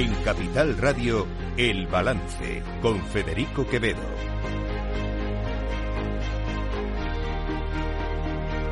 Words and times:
En 0.00 0.14
Capital 0.24 0.78
Radio, 0.78 1.26
El 1.58 1.86
Balance, 1.86 2.62
con 2.80 2.98
Federico 3.08 3.66
Quevedo. 3.66 4.00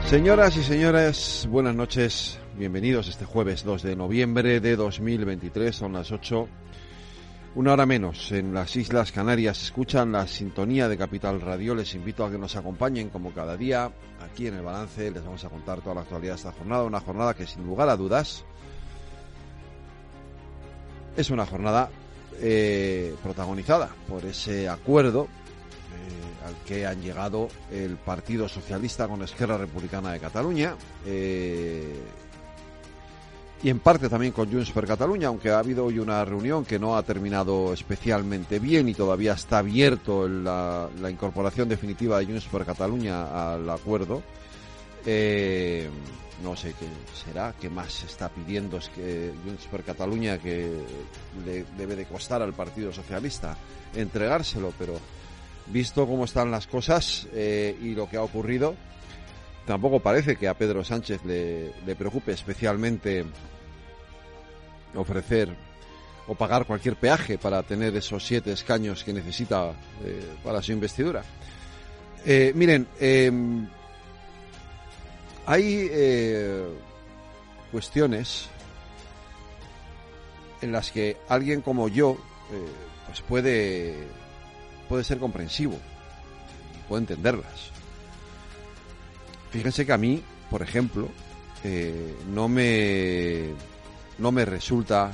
Señoras 0.07 0.57
y 0.57 0.63
señores, 0.63 1.46
buenas 1.51 1.75
noches. 1.75 2.41
Bienvenidos 2.57 3.09
este 3.09 3.27
jueves 3.27 3.63
2 3.63 3.83
de 3.83 3.95
noviembre 3.95 4.61
de 4.61 4.75
2023. 4.75 5.77
Son 5.77 5.93
las 5.93 6.13
8. 6.13 6.49
Una 7.57 7.75
hora 7.75 7.85
menos 7.85 8.33
en 8.33 8.55
las 8.55 8.75
Islas 8.77 9.13
Canarias. 9.13 9.63
Escuchan 9.63 10.13
la 10.13 10.27
sintonía 10.27 10.89
de 10.89 10.97
Capital 10.97 11.43
Radio. 11.43 11.75
Les 11.75 11.95
invito 11.95 12.25
a 12.25 12.31
que 12.31 12.39
nos 12.39 12.57
acompañen 12.57 13.11
como 13.11 13.35
cada 13.35 13.58
día 13.58 13.93
aquí 14.19 14.47
en 14.47 14.55
el 14.55 14.63
balance. 14.63 15.11
Les 15.11 15.22
vamos 15.22 15.45
a 15.45 15.50
contar 15.50 15.83
toda 15.83 15.97
la 15.97 16.00
actualidad 16.00 16.33
de 16.33 16.39
esta 16.39 16.53
jornada. 16.53 16.85
Una 16.85 17.00
jornada 17.00 17.35
que 17.35 17.47
sin 17.47 17.67
lugar 17.67 17.91
a 17.91 17.99
dudas 17.99 18.47
es 21.18 21.31
una 21.31 21.45
jornada 21.45 21.90
eh, 22.40 23.14
protagonizada 23.25 23.90
por 24.08 24.25
ese 24.25 24.68
acuerdo 24.68 25.25
eh, 25.25 26.46
al 26.46 26.54
que 26.64 26.86
han 26.86 27.03
llegado 27.03 27.49
el 27.72 27.96
Partido 27.96 28.49
Socialista 28.49 29.08
con 29.08 29.22
Esquerra 29.22 29.58
Republicana 29.58 30.13
de 30.13 30.21
Cataluña 30.21 30.77
eh, 31.04 32.00
y 33.61 33.69
en 33.69 33.81
parte 33.81 34.08
también 34.08 34.31
con 34.33 34.48
Junts 34.48 34.70
per 34.70 34.86
Cataluña, 34.86 35.27
aunque 35.27 35.50
ha 35.50 35.58
habido 35.58 35.86
hoy 35.86 35.98
una 35.98 36.25
reunión 36.25 36.64
que 36.64 36.78
no 36.78 36.97
ha 36.97 37.03
terminado 37.03 37.72
especialmente 37.72 38.61
bien 38.61 38.89
y 38.89 38.94
todavía 38.94 39.33
está 39.33 39.58
abierto 39.58 40.28
la, 40.28 40.89
la 41.00 41.11
incorporación 41.11 41.69
definitiva 41.69 42.20
de 42.20 42.27
Junts 42.27 42.44
per 42.44 42.64
Cataluña 42.64 43.55
al 43.55 43.69
acuerdo. 43.69 44.22
Eh, 45.06 45.88
no 46.42 46.54
sé 46.56 46.74
qué 46.78 46.86
será, 47.14 47.54
qué 47.60 47.68
más 47.68 47.92
se 47.92 48.06
está 48.06 48.28
pidiendo 48.28 48.77
es 48.77 48.88
que 48.91 49.32
Junts 49.44 49.66
per 49.66 49.82
Cataluña 49.82 50.38
que 50.38 50.70
le 51.44 51.64
debe 51.77 51.96
de 51.96 52.05
costar 52.05 52.42
al 52.42 52.55
Partido 52.55 52.92
Socialista 52.92 53.56
entregárselo, 53.94 54.72
pero 54.78 55.00
visto 55.66 56.06
cómo 56.06 56.24
están 56.24 56.50
las 56.50 56.66
cosas 56.66 57.27
eh, 57.32 57.77
y 57.82 57.94
lo 57.94 58.08
que 58.08 58.16
ha 58.16 58.22
ocurrido, 58.22 58.77
tampoco 59.66 60.00
parece 60.00 60.36
que 60.36 60.46
a 60.46 60.55
Pedro 60.55 60.84
Sánchez 60.84 61.24
le, 61.24 61.72
le 61.84 61.96
preocupe 61.96 62.33
especialmente 62.33 63.24
ofrecer 64.94 65.55
o 66.28 66.34
pagar 66.34 66.66
cualquier 66.66 66.96
peaje 66.96 67.38
para 67.38 67.62
tener 67.62 67.96
esos 67.96 68.24
siete 68.24 68.52
escaños 68.52 69.02
que 69.02 69.12
necesita 69.12 69.72
eh, 70.05 70.22
para 70.44 70.62
su 70.62 70.72
investidura. 70.72 71.22
Miren, 72.55 72.86
eh, 73.00 73.33
hay 75.48 75.88
eh, 75.91 76.62
cuestiones 77.72 78.48
en 80.60 80.72
las 80.72 80.90
que 80.90 81.16
alguien 81.27 81.62
como 81.62 81.88
yo 81.88 82.18
eh, 82.52 82.66
pues 83.06 83.22
puede 83.22 83.96
puede 84.90 85.05
ser 85.05 85.18
comprensivo 85.18 85.78
puede 86.86 87.00
entenderlas. 87.02 87.70
Fíjense 89.50 89.86
que 89.86 89.92
a 89.92 89.98
mí, 89.98 90.22
por 90.50 90.60
ejemplo, 90.60 91.08
eh, 91.64 92.14
no 92.30 92.48
me 92.48 93.48
no 94.18 94.30
me 94.30 94.44
resulta 94.44 95.12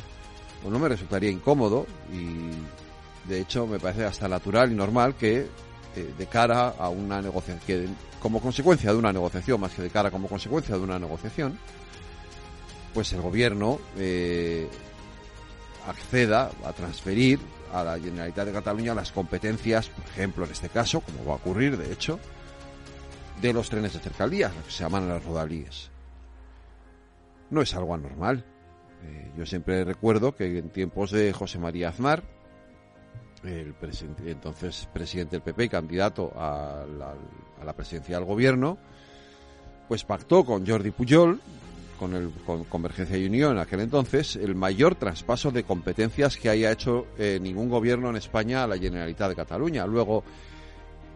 o 0.64 0.70
no 0.70 0.80
me 0.80 0.88
resultaría 0.88 1.30
incómodo 1.30 1.86
y 2.12 3.28
de 3.28 3.40
hecho 3.40 3.68
me 3.68 3.78
parece 3.78 4.04
hasta 4.04 4.26
natural 4.26 4.72
y 4.72 4.74
normal 4.74 5.14
que 5.14 5.46
de 5.94 6.26
cara 6.26 6.70
a 6.70 6.88
una 6.88 7.22
negociación 7.22 7.60
que 7.64 7.86
como 8.24 8.40
consecuencia 8.40 8.90
de 8.90 8.96
una 8.96 9.12
negociación 9.12 9.60
más 9.60 9.74
que 9.74 9.82
de 9.82 9.90
cara 9.90 10.10
como 10.10 10.28
consecuencia 10.28 10.74
de 10.76 10.80
una 10.80 10.98
negociación 10.98 11.58
pues 12.94 13.12
el 13.12 13.20
gobierno 13.20 13.78
eh, 13.98 14.66
acceda 15.86 16.50
a 16.64 16.72
transferir 16.72 17.38
a 17.70 17.84
la 17.84 17.98
Generalitat 17.98 18.46
de 18.46 18.52
Cataluña 18.52 18.94
las 18.94 19.12
competencias, 19.12 19.90
por 19.90 20.06
ejemplo, 20.06 20.46
en 20.46 20.52
este 20.52 20.70
caso, 20.70 21.00
como 21.00 21.26
va 21.26 21.32
a 21.32 21.36
ocurrir, 21.36 21.76
de 21.76 21.92
hecho, 21.92 22.18
de 23.42 23.52
los 23.52 23.68
trenes 23.68 23.92
de 23.92 23.98
cercanías, 23.98 24.52
que 24.52 24.70
se 24.70 24.84
llaman 24.84 25.08
las 25.08 25.22
rodalíes. 25.22 25.90
No 27.50 27.60
es 27.60 27.74
algo 27.74 27.94
anormal. 27.94 28.44
Eh, 29.02 29.32
yo 29.36 29.44
siempre 29.44 29.84
recuerdo 29.84 30.36
que 30.36 30.56
en 30.56 30.70
tiempos 30.70 31.10
de 31.10 31.32
José 31.32 31.58
María 31.58 31.88
Aznar, 31.88 32.22
el 33.42 33.74
presidente, 33.74 34.30
entonces 34.30 34.88
presidente 34.92 35.36
del 35.36 35.42
PP 35.42 35.64
y 35.64 35.68
candidato 35.68 36.32
a 36.36 36.84
la, 36.86 37.14
la 37.64 37.72
presidencia 37.72 38.16
del 38.16 38.24
gobierno, 38.24 38.78
pues 39.88 40.04
pactó 40.04 40.44
con 40.44 40.66
Jordi 40.66 40.90
Pujol, 40.90 41.40
con, 41.98 42.14
el, 42.14 42.30
con 42.46 42.64
Convergencia 42.64 43.16
y 43.16 43.26
Unión 43.26 43.52
en 43.52 43.58
aquel 43.58 43.80
entonces, 43.80 44.36
el 44.36 44.54
mayor 44.54 44.94
traspaso 44.94 45.50
de 45.50 45.64
competencias 45.64 46.36
que 46.36 46.48
haya 46.48 46.72
hecho 46.72 47.06
eh, 47.18 47.38
ningún 47.40 47.68
gobierno 47.68 48.10
en 48.10 48.16
España 48.16 48.64
a 48.64 48.66
la 48.66 48.78
Generalitat 48.78 49.30
de 49.30 49.36
Cataluña. 49.36 49.86
Luego, 49.86 50.24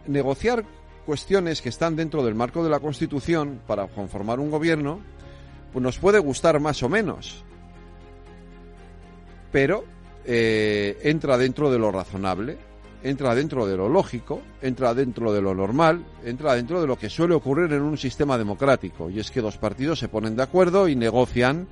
negociar 0.07 0.63
cuestiones 1.05 1.61
que 1.61 1.69
están 1.69 1.95
dentro 1.95 2.23
del 2.23 2.35
marco 2.35 2.63
de 2.63 2.69
la 2.69 2.79
Constitución 2.79 3.61
para 3.65 3.87
conformar 3.87 4.39
un 4.39 4.51
gobierno, 4.51 4.99
pues 5.73 5.83
nos 5.83 5.97
puede 5.97 6.19
gustar 6.19 6.59
más 6.59 6.81
o 6.83 6.89
menos. 6.89 7.43
Pero 9.51 9.83
eh, 10.25 10.99
entra 11.01 11.37
dentro 11.37 11.71
de 11.71 11.79
lo 11.79 11.91
razonable, 11.91 12.57
entra 13.03 13.33
dentro 13.33 13.65
de 13.65 13.77
lo 13.77 13.87
lógico, 13.89 14.41
entra 14.61 14.93
dentro 14.93 15.31
de 15.31 15.41
lo 15.41 15.55
normal, 15.55 16.03
entra 16.23 16.55
dentro 16.55 16.81
de 16.81 16.87
lo 16.87 16.97
que 16.97 17.09
suele 17.09 17.33
ocurrir 17.33 17.71
en 17.73 17.81
un 17.81 17.97
sistema 17.97 18.37
democrático. 18.37 19.09
Y 19.09 19.19
es 19.19 19.31
que 19.31 19.41
dos 19.41 19.57
partidos 19.57 19.99
se 19.99 20.09
ponen 20.09 20.35
de 20.35 20.43
acuerdo 20.43 20.87
y 20.87 20.95
negocian 20.95 21.67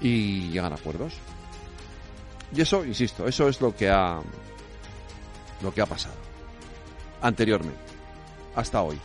y 0.00 0.48
llegan 0.50 0.72
a 0.72 0.76
acuerdos. 0.76 1.14
Y 2.54 2.60
eso, 2.60 2.84
insisto, 2.84 3.26
eso 3.28 3.48
es 3.48 3.60
lo 3.60 3.74
que 3.74 3.88
ha 3.88 4.20
lo 5.62 5.72
que 5.74 5.82
ha 5.82 5.86
pasado 5.86 6.14
anteriormente, 7.22 7.78
hasta 8.56 8.82
hoy. 8.82 8.98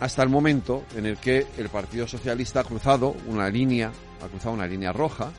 Hasta 0.00 0.22
el 0.22 0.28
momento 0.28 0.84
en 0.96 1.06
el 1.06 1.16
que 1.16 1.46
el 1.56 1.68
Partido 1.68 2.06
Socialista 2.06 2.60
ha 2.60 2.64
cruzado 2.64 3.14
una 3.26 3.48
línea, 3.48 3.92
ha 4.22 4.28
cruzado 4.28 4.54
una 4.54 4.66
línea 4.66 4.92
roja 4.92 5.32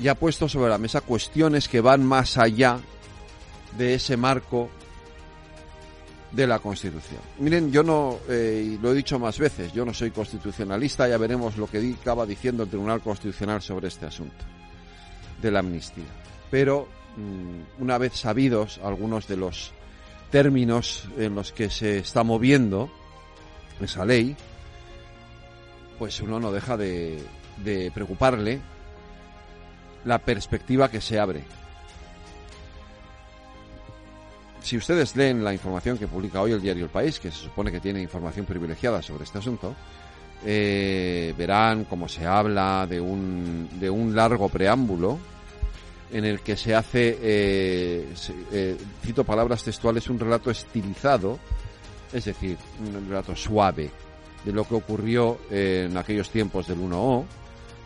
y 0.00 0.08
ha 0.08 0.14
puesto 0.14 0.48
sobre 0.48 0.70
la 0.70 0.78
mesa 0.78 1.00
cuestiones 1.00 1.68
que 1.68 1.80
van 1.80 2.04
más 2.04 2.38
allá 2.38 2.78
de 3.76 3.94
ese 3.94 4.16
marco 4.16 4.70
de 6.32 6.46
la 6.46 6.58
Constitución. 6.58 7.20
Miren, 7.38 7.70
yo 7.70 7.82
no, 7.82 8.18
eh, 8.28 8.78
lo 8.80 8.92
he 8.92 8.94
dicho 8.94 9.18
más 9.18 9.38
veces, 9.38 9.72
yo 9.72 9.84
no 9.84 9.92
soy 9.92 10.10
constitucionalista, 10.10 11.06
ya 11.06 11.18
veremos 11.18 11.56
lo 11.58 11.66
que 11.66 11.94
acaba 12.00 12.24
diciendo 12.24 12.62
el 12.62 12.70
Tribunal 12.70 13.02
Constitucional 13.02 13.60
sobre 13.60 13.88
este 13.88 14.06
asunto 14.06 14.44
de 15.40 15.50
la 15.50 15.58
amnistía. 15.58 16.04
Pero 16.50 16.88
mmm, 17.16 17.82
una 17.82 17.98
vez 17.98 18.14
sabidos 18.14 18.80
algunos 18.82 19.28
de 19.28 19.36
los 19.36 19.72
términos 20.30 21.06
en 21.18 21.34
los 21.34 21.52
que 21.52 21.68
se 21.68 21.98
está 21.98 22.22
moviendo 22.24 22.90
esa 23.80 24.06
ley, 24.06 24.34
pues 25.98 26.20
uno 26.20 26.40
no 26.40 26.50
deja 26.50 26.76
de, 26.76 27.22
de 27.62 27.90
preocuparle 27.90 28.60
la 30.04 30.18
perspectiva 30.18 30.90
que 30.90 31.00
se 31.00 31.18
abre. 31.18 31.44
Si 34.62 34.76
ustedes 34.76 35.16
leen 35.16 35.42
la 35.42 35.52
información 35.52 35.98
que 35.98 36.06
publica 36.06 36.40
hoy 36.40 36.52
el 36.52 36.62
diario 36.62 36.84
El 36.84 36.90
País, 36.90 37.18
que 37.18 37.30
se 37.30 37.38
supone 37.38 37.72
que 37.72 37.80
tiene 37.80 38.00
información 38.00 38.46
privilegiada 38.46 39.02
sobre 39.02 39.24
este 39.24 39.38
asunto, 39.38 39.74
eh, 40.44 41.34
verán 41.36 41.84
cómo 41.84 42.08
se 42.08 42.26
habla 42.26 42.86
de 42.88 43.00
un, 43.00 43.68
de 43.78 43.90
un 43.90 44.14
largo 44.14 44.48
preámbulo 44.48 45.18
en 46.12 46.24
el 46.24 46.40
que 46.40 46.56
se 46.56 46.74
hace, 46.74 47.18
eh, 47.20 48.14
eh, 48.52 48.76
cito 49.04 49.24
palabras 49.24 49.64
textuales, 49.64 50.08
un 50.08 50.18
relato 50.18 50.50
estilizado, 50.50 51.38
es 52.12 52.24
decir, 52.26 52.56
un 52.80 53.08
relato 53.08 53.34
suave 53.34 53.90
de 54.44 54.52
lo 54.52 54.64
que 54.64 54.74
ocurrió 54.74 55.38
en 55.50 55.96
aquellos 55.96 56.28
tiempos 56.28 56.66
del 56.66 56.78
1O, 56.78 57.24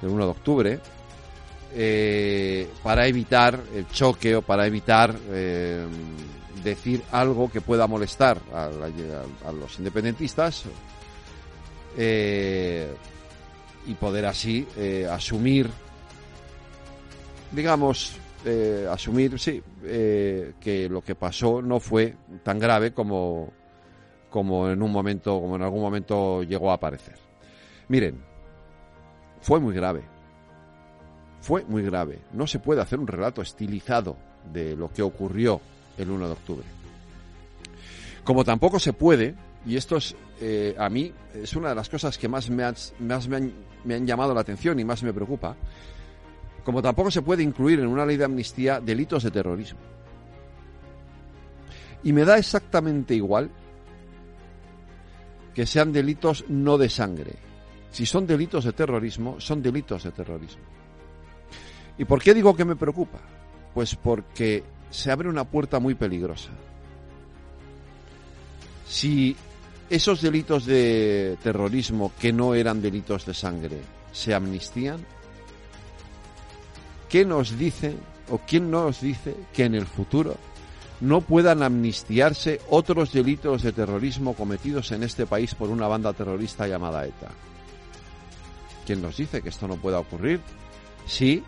del 0.00 0.10
1 0.10 0.24
de 0.24 0.30
octubre, 0.30 0.80
eh, 1.74 2.68
para 2.82 3.06
evitar 3.06 3.60
el 3.74 3.88
choque 3.88 4.36
o 4.36 4.42
para 4.42 4.66
evitar 4.66 5.14
eh, 5.30 5.84
decir 6.62 7.02
algo 7.12 7.50
que 7.50 7.60
pueda 7.60 7.86
molestar 7.86 8.38
a, 8.52 8.70
los 9.52 9.78
independentistas 9.78 10.64
eh, 11.98 12.88
y 13.86 13.94
poder 13.94 14.26
así 14.26 14.66
asumir, 15.10 15.68
digamos, 17.52 18.16
asumir, 18.90 19.38
sí, 19.38 19.62
que 19.82 20.88
lo 20.90 21.02
que 21.02 21.14
pasó 21.14 21.62
no 21.62 21.78
fue 21.78 22.16
tan 22.42 22.58
grave 22.58 22.92
como, 22.92 23.52
como 24.30 24.70
en 24.70 24.82
un 24.82 24.90
momento, 24.90 25.40
como 25.40 25.56
en 25.56 25.62
algún 25.62 25.82
momento 25.82 26.42
llegó 26.42 26.70
a 26.70 26.74
aparecer. 26.74 27.16
Miren, 27.88 28.20
fue 29.40 29.60
muy 29.60 29.74
grave 29.74 30.15
fue 31.46 31.62
muy 31.62 31.84
grave. 31.84 32.18
No 32.32 32.48
se 32.48 32.58
puede 32.58 32.80
hacer 32.80 32.98
un 32.98 33.06
relato 33.06 33.40
estilizado 33.40 34.16
de 34.52 34.74
lo 34.74 34.92
que 34.92 35.00
ocurrió 35.00 35.60
el 35.96 36.10
1 36.10 36.26
de 36.26 36.32
octubre. 36.32 36.66
Como 38.24 38.44
tampoco 38.44 38.80
se 38.80 38.92
puede, 38.92 39.36
y 39.64 39.76
esto 39.76 39.96
es, 39.96 40.16
eh, 40.40 40.74
a 40.76 40.88
mí, 40.88 41.12
es 41.32 41.54
una 41.54 41.68
de 41.68 41.76
las 41.76 41.88
cosas 41.88 42.18
que 42.18 42.28
más, 42.28 42.50
me, 42.50 42.64
me 42.98 43.94
han 43.94 44.06
llamado 44.06 44.34
la 44.34 44.40
atención 44.40 44.80
y 44.80 44.84
más 44.84 45.04
me 45.04 45.12
preocupa, 45.12 45.54
como 46.64 46.82
tampoco 46.82 47.12
se 47.12 47.22
puede 47.22 47.44
incluir 47.44 47.78
en 47.78 47.86
una 47.86 48.04
ley 48.04 48.16
de 48.16 48.24
amnistía 48.24 48.80
delitos 48.80 49.22
de 49.22 49.30
terrorismo. 49.30 49.78
Y 52.02 52.12
me 52.12 52.24
da 52.24 52.38
exactamente 52.38 53.14
igual 53.14 53.50
que 55.54 55.64
sean 55.64 55.92
delitos 55.92 56.44
no 56.48 56.76
de 56.76 56.88
sangre. 56.88 57.34
Si 57.92 58.04
son 58.04 58.26
delitos 58.26 58.64
de 58.64 58.72
terrorismo, 58.72 59.38
son 59.38 59.62
delitos 59.62 60.02
de 60.02 60.10
terrorismo. 60.10 60.75
¿Y 61.98 62.04
por 62.04 62.22
qué 62.22 62.34
digo 62.34 62.54
que 62.54 62.64
me 62.64 62.76
preocupa? 62.76 63.18
Pues 63.74 63.94
porque 63.94 64.64
se 64.90 65.10
abre 65.10 65.28
una 65.28 65.44
puerta 65.44 65.78
muy 65.78 65.94
peligrosa. 65.94 66.50
Si 68.86 69.36
esos 69.90 70.20
delitos 70.20 70.66
de 70.66 71.36
terrorismo 71.42 72.12
que 72.18 72.32
no 72.32 72.54
eran 72.54 72.82
delitos 72.82 73.26
de 73.26 73.34
sangre 73.34 73.80
se 74.12 74.34
amnistían, 74.34 75.04
¿qué 77.08 77.24
nos 77.24 77.58
dice 77.58 77.96
o 78.30 78.38
quién 78.38 78.70
nos 78.70 79.00
dice 79.00 79.36
que 79.52 79.64
en 79.64 79.74
el 79.74 79.86
futuro 79.86 80.36
no 81.00 81.20
puedan 81.20 81.62
amnistiarse 81.62 82.60
otros 82.70 83.12
delitos 83.12 83.62
de 83.62 83.72
terrorismo 83.72 84.34
cometidos 84.34 84.92
en 84.92 85.02
este 85.02 85.26
país 85.26 85.54
por 85.54 85.68
una 85.68 85.86
banda 85.88 86.12
terrorista 86.12 86.66
llamada 86.66 87.04
ETA? 87.04 87.30
¿Quién 88.86 89.02
nos 89.02 89.16
dice 89.16 89.42
que 89.42 89.48
esto 89.48 89.66
no 89.66 89.76
pueda 89.76 89.98
ocurrir? 89.98 90.40
Si 91.06 91.42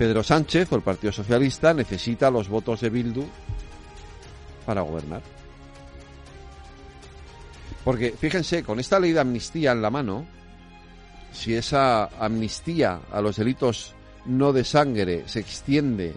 Pedro 0.00 0.22
Sánchez 0.22 0.72
o 0.72 0.76
el 0.76 0.80
Partido 0.80 1.12
Socialista 1.12 1.74
necesita 1.74 2.30
los 2.30 2.48
votos 2.48 2.80
de 2.80 2.88
Bildu 2.88 3.22
para 4.64 4.80
gobernar. 4.80 5.20
Porque 7.84 8.14
fíjense, 8.18 8.64
con 8.64 8.80
esta 8.80 8.98
ley 8.98 9.12
de 9.12 9.20
amnistía 9.20 9.72
en 9.72 9.82
la 9.82 9.90
mano, 9.90 10.24
si 11.32 11.54
esa 11.54 12.04
amnistía 12.18 13.00
a 13.12 13.20
los 13.20 13.36
delitos 13.36 13.94
no 14.24 14.54
de 14.54 14.64
sangre 14.64 15.24
se 15.28 15.40
extiende 15.40 16.14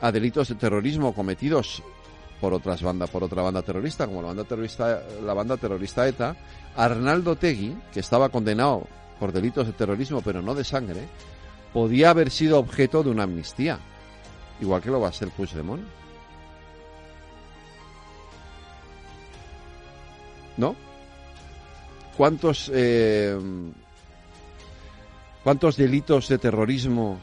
a 0.00 0.10
delitos 0.10 0.48
de 0.48 0.54
terrorismo 0.54 1.14
cometidos 1.14 1.82
por 2.40 2.54
otras 2.54 2.80
bandas, 2.80 3.10
por 3.10 3.22
otra 3.22 3.42
banda 3.42 3.60
terrorista, 3.60 4.06
como 4.06 4.22
la 4.22 4.28
banda 4.28 4.44
terrorista, 4.44 5.02
la 5.22 5.34
banda 5.34 5.58
terrorista 5.58 6.08
ETA, 6.08 6.34
Arnaldo 6.74 7.36
Tegui, 7.36 7.76
que 7.92 8.00
estaba 8.00 8.30
condenado 8.30 8.86
por 9.20 9.30
delitos 9.30 9.66
de 9.66 9.74
terrorismo 9.74 10.22
pero 10.22 10.40
no 10.40 10.54
de 10.54 10.64
sangre, 10.64 11.02
podía 11.76 12.08
haber 12.08 12.30
sido 12.30 12.58
objeto 12.58 13.02
de 13.02 13.10
una 13.10 13.24
amnistía, 13.24 13.78
igual 14.62 14.80
que 14.80 14.90
lo 14.90 14.98
va 14.98 15.08
a 15.08 15.12
ser 15.12 15.28
Puigdemont. 15.28 15.82
¿No? 20.56 20.74
¿Cuántos 22.16 22.70
eh, 22.72 23.38
cuántos 25.44 25.76
delitos 25.76 26.28
de 26.28 26.38
terrorismo 26.38 27.18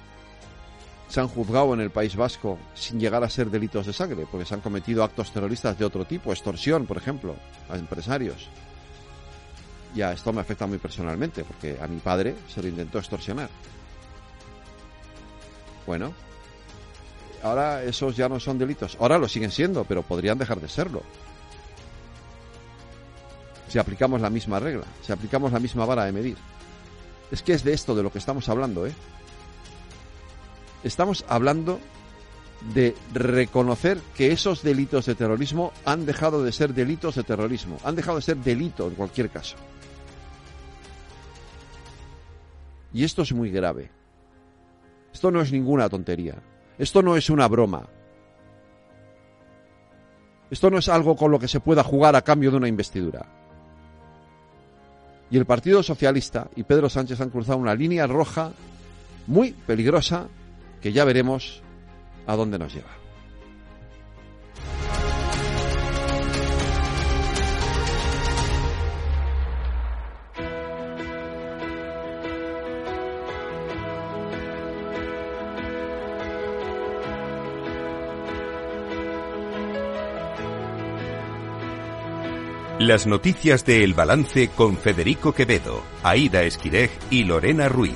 se 1.10 1.20
han 1.20 1.30
juzgado 1.30 1.74
en 1.74 1.82
el 1.82 1.90
País 1.90 2.16
Vasco 2.16 2.60
sin 2.76 3.00
llegar 3.00 3.24
a 3.24 3.32
ser 3.32 3.50
delitos 3.50 3.88
de 3.88 3.94
sangre, 3.94 4.28
porque 4.30 4.46
se 4.46 4.54
han 4.54 4.62
cometido 4.62 5.04
actos 5.04 5.32
terroristas 5.32 5.80
de 5.80 5.86
otro 5.86 6.06
tipo, 6.06 6.32
extorsión, 6.32 6.86
por 6.86 6.98
ejemplo, 6.98 7.36
a 7.72 7.76
empresarios. 7.76 8.50
Ya 9.96 10.12
esto 10.12 10.32
me 10.32 10.42
afecta 10.42 10.68
muy 10.68 10.78
personalmente, 10.78 11.44
porque 11.44 11.80
a 11.82 11.88
mi 11.88 11.98
padre 11.98 12.36
se 12.54 12.62
lo 12.62 12.68
intentó 12.68 13.00
extorsionar. 13.00 13.50
Bueno, 15.86 16.14
ahora 17.42 17.84
esos 17.84 18.16
ya 18.16 18.30
no 18.30 18.40
son 18.40 18.58
delitos. 18.58 18.98
Ahora 19.00 19.18
lo 19.18 19.28
siguen 19.28 19.52
siendo, 19.52 19.84
pero 19.84 20.04
podrían 20.04 20.38
dejar 20.38 20.60
de 20.60 20.70
serlo. 20.70 21.04
Si 23.68 23.80
aplicamos 23.80 24.22
la 24.22 24.30
misma 24.30 24.60
regla, 24.60 24.86
si 25.02 25.12
aplicamos 25.12 25.52
la 25.52 25.60
misma 25.60 25.86
vara 25.86 26.06
de 26.06 26.12
medir. 26.12 26.38
Es 27.32 27.42
que 27.42 27.54
es 27.54 27.64
de 27.64 27.74
esto 27.74 27.96
de 27.96 28.04
lo 28.04 28.12
que 28.12 28.20
estamos 28.20 28.48
hablando, 28.50 28.86
¿eh? 28.86 28.94
Estamos 30.84 31.26
hablando 31.28 31.80
de 32.74 32.96
reconocer 33.14 34.00
que 34.16 34.32
esos 34.32 34.64
delitos 34.64 35.06
de 35.06 35.16
terrorismo 35.16 35.74
han 35.86 36.06
dejado 36.06 36.44
de 36.44 36.52
ser 36.52 36.74
delitos 36.74 37.16
de 37.16 37.24
terrorismo, 37.24 37.78
han 37.84 37.96
dejado 37.96 38.18
de 38.18 38.24
ser 38.24 38.38
delito 38.38 38.88
en 38.88 38.96
cualquier 38.96 39.30
caso. 39.30 39.56
Y 42.94 43.04
esto 43.04 43.24
es 43.24 43.34
muy 43.34 43.50
grave. 43.50 43.90
Esto 45.14 45.32
no 45.32 45.42
es 45.42 45.52
ninguna 45.52 45.90
tontería. 45.90 46.36
Esto 46.78 47.02
no 47.02 47.16
es 47.16 47.30
una 47.30 47.48
broma. 47.48 47.88
Esto 50.50 50.70
no 50.70 50.78
es 50.78 50.90
algo 50.90 51.16
con 51.16 51.32
lo 51.32 51.40
que 51.40 51.48
se 51.48 51.60
pueda 51.60 51.84
jugar 51.84 52.16
a 52.16 52.22
cambio 52.22 52.52
de 52.52 52.58
una 52.58 52.68
investidura. 52.68 53.26
Y 55.30 55.38
el 55.38 55.46
Partido 55.46 55.82
Socialista 55.82 56.48
y 56.56 56.64
Pedro 56.64 56.90
Sánchez 56.90 57.22
han 57.22 57.30
cruzado 57.30 57.58
una 57.58 57.74
línea 57.74 58.06
roja 58.06 58.52
muy 59.28 59.52
peligrosa 59.52 60.28
que 60.82 60.92
ya 60.92 61.06
veremos 61.06 61.62
a 62.28 62.36
dónde 62.36 62.60
nos 62.60 62.74
lleva. 62.74 63.03
Las 82.88 83.08
noticias 83.08 83.66
de 83.66 83.82
El 83.86 83.94
Balance 83.94 84.50
con 84.50 84.78
Federico 84.78 85.32
Quevedo, 85.32 85.84
Aida 86.04 86.44
Esquirej 86.44 86.92
y 87.10 87.24
Lorena 87.24 87.70
Ruiz. 87.70 87.96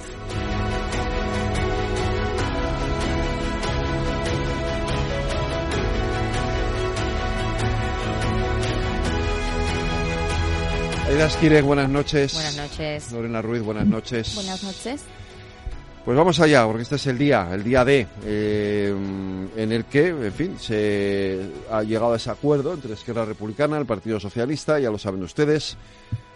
Aida 11.09 11.25
Esquirej, 11.25 11.63
buenas 11.63 11.89
noches. 11.89 12.33
Buenas 12.33 12.55
noches. 12.55 13.11
Lorena 13.11 13.41
Ruiz, 13.41 13.61
buenas 13.63 13.87
noches. 13.87 14.35
Buenas 14.35 14.63
noches. 14.63 15.03
Pues 16.07 16.17
vamos 16.17 16.39
allá, 16.39 16.65
porque 16.65 16.83
este 16.83 16.95
es 16.95 17.05
el 17.07 17.17
día, 17.17 17.49
el 17.53 17.65
día 17.65 17.83
D, 17.83 18.07
eh, 18.23 18.95
en 19.57 19.71
el 19.73 19.83
que, 19.83 20.07
en 20.07 20.31
fin, 20.31 20.57
se 20.57 21.37
ha 21.69 21.83
llegado 21.83 22.13
a 22.13 22.15
ese 22.15 22.31
acuerdo 22.31 22.73
entre 22.73 22.93
Esquerra 22.93 23.25
Republicana, 23.25 23.77
el 23.77 23.85
Partido 23.85 24.17
Socialista, 24.17 24.79
ya 24.79 24.89
lo 24.89 24.97
saben 24.97 25.21
ustedes, 25.21 25.75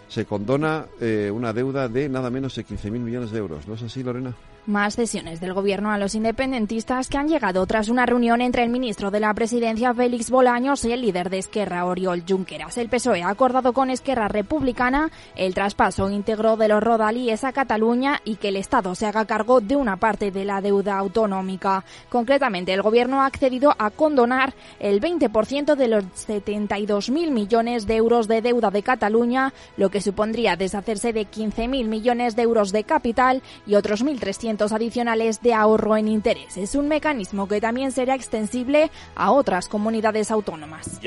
se 0.08 0.26
condona 0.26 0.84
eh, 1.00 1.30
una 1.32 1.54
deuda 1.54 1.88
de 1.88 2.06
nada 2.10 2.28
menos 2.28 2.54
de 2.54 2.66
15.000 2.66 2.90
millones 2.90 3.30
de 3.30 3.38
euros. 3.38 3.66
¿No 3.66 3.72
es 3.72 3.82
así, 3.82 4.02
Lorena? 4.02 4.34
Más 4.64 4.94
cesiones 4.94 5.40
del 5.40 5.54
gobierno 5.54 5.90
a 5.90 5.98
los 5.98 6.14
independentistas 6.14 7.08
que 7.08 7.18
han 7.18 7.26
llegado 7.26 7.66
tras 7.66 7.88
una 7.88 8.06
reunión 8.06 8.40
entre 8.40 8.62
el 8.62 8.68
ministro 8.68 9.10
de 9.10 9.18
la 9.18 9.34
Presidencia 9.34 9.92
Félix 9.92 10.30
Bolaños 10.30 10.84
y 10.84 10.92
el 10.92 11.00
líder 11.00 11.30
de 11.30 11.38
Esquerra 11.38 11.84
Oriol 11.84 12.22
Junqueras. 12.28 12.78
El 12.78 12.88
PSOE 12.88 13.24
ha 13.24 13.28
acordado 13.28 13.72
con 13.72 13.90
Esquerra 13.90 14.28
Republicana 14.28 15.10
el 15.34 15.52
traspaso 15.52 16.08
íntegro 16.08 16.56
de 16.56 16.68
los 16.68 16.80
rodalíes 16.80 17.42
a 17.42 17.50
Cataluña 17.50 18.20
y 18.24 18.36
que 18.36 18.50
el 18.50 18.56
Estado 18.56 18.94
se 18.94 19.06
haga 19.06 19.24
cargo 19.24 19.60
de 19.60 19.74
una 19.74 19.96
parte 19.96 20.30
de 20.30 20.44
la 20.44 20.60
deuda 20.60 20.96
autonómica. 20.96 21.84
Concretamente, 22.08 22.72
el 22.72 22.82
gobierno 22.82 23.22
ha 23.22 23.26
accedido 23.26 23.74
a 23.76 23.90
condonar 23.90 24.54
el 24.78 25.00
20% 25.00 25.74
de 25.74 25.88
los 25.88 26.04
72.000 26.04 27.32
millones 27.32 27.88
de 27.88 27.96
euros 27.96 28.28
de 28.28 28.42
deuda 28.42 28.70
de 28.70 28.84
Cataluña, 28.84 29.52
lo 29.76 29.90
que 29.90 30.00
supondría 30.00 30.54
deshacerse 30.54 31.12
de 31.12 31.22
15.000 31.22 31.88
millones 31.88 32.36
de 32.36 32.42
euros 32.42 32.70
de 32.70 32.84
capital 32.84 33.42
y 33.66 33.74
otros 33.74 34.04
1.300 34.04 34.51
adicionales 34.60 35.40
de 35.40 35.54
ahorro 35.54 35.96
en 35.96 36.08
interés. 36.08 36.56
Es 36.56 36.74
un 36.74 36.88
mecanismo 36.88 37.48
que 37.48 37.60
también 37.60 37.90
será 37.90 38.14
extensible 38.14 38.90
a 39.14 39.30
otras 39.32 39.68
comunidades 39.68 40.30
autónomas. 40.30 41.00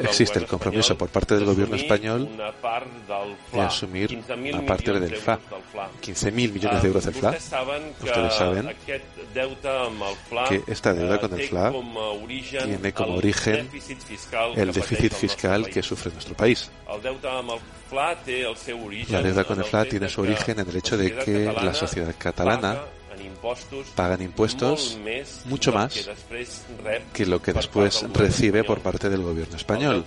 Existe 0.00 0.38
el 0.38 0.46
compromiso 0.46 0.96
por 0.96 1.10
parte 1.10 1.34
del 1.34 1.44
gobierno 1.44 1.76
español 1.76 2.28
de 3.52 3.60
asumir 3.60 4.24
una 4.54 4.66
parte 4.66 4.92
del 4.92 5.16
FLA, 5.16 5.38
15.000 6.02 6.32
millones 6.32 6.82
de 6.82 6.88
euros 6.88 7.04
del 7.04 7.14
FLA. 7.14 7.30
Ustedes 7.30 8.34
saben 8.34 8.76
que 10.48 10.62
esta 10.66 10.94
deuda 10.94 11.20
con 11.20 11.32
el 11.38 11.46
FLA 11.48 11.72
tiene 12.64 12.92
como 12.92 13.16
origen 13.16 13.68
el 14.56 14.72
déficit 14.72 15.12
fiscal 15.12 15.68
que 15.68 15.82
sufre 15.82 16.10
nuestro 16.12 16.34
país. 16.34 16.70
La 17.90 19.22
deuda 19.22 19.44
con 19.44 19.58
el 19.58 19.64
FLA 19.64 19.84
tiene 19.86 20.08
su 20.08 20.20
origen 20.20 20.60
en 20.60 20.68
el 20.68 20.76
hecho 20.76 20.96
de 20.96 21.16
que 21.16 21.44
la 21.44 21.72
sociedad 21.72 22.14
catalana 22.18 22.78
pagan 23.94 24.22
impuestos 24.22 24.98
mucho 25.46 25.72
más 25.72 26.08
que 27.12 27.26
lo 27.26 27.40
que 27.40 27.52
después 27.52 28.04
recibe 28.12 28.64
por 28.64 28.80
parte 28.80 29.08
del 29.08 29.22
gobierno 29.22 29.56
español. 29.56 30.04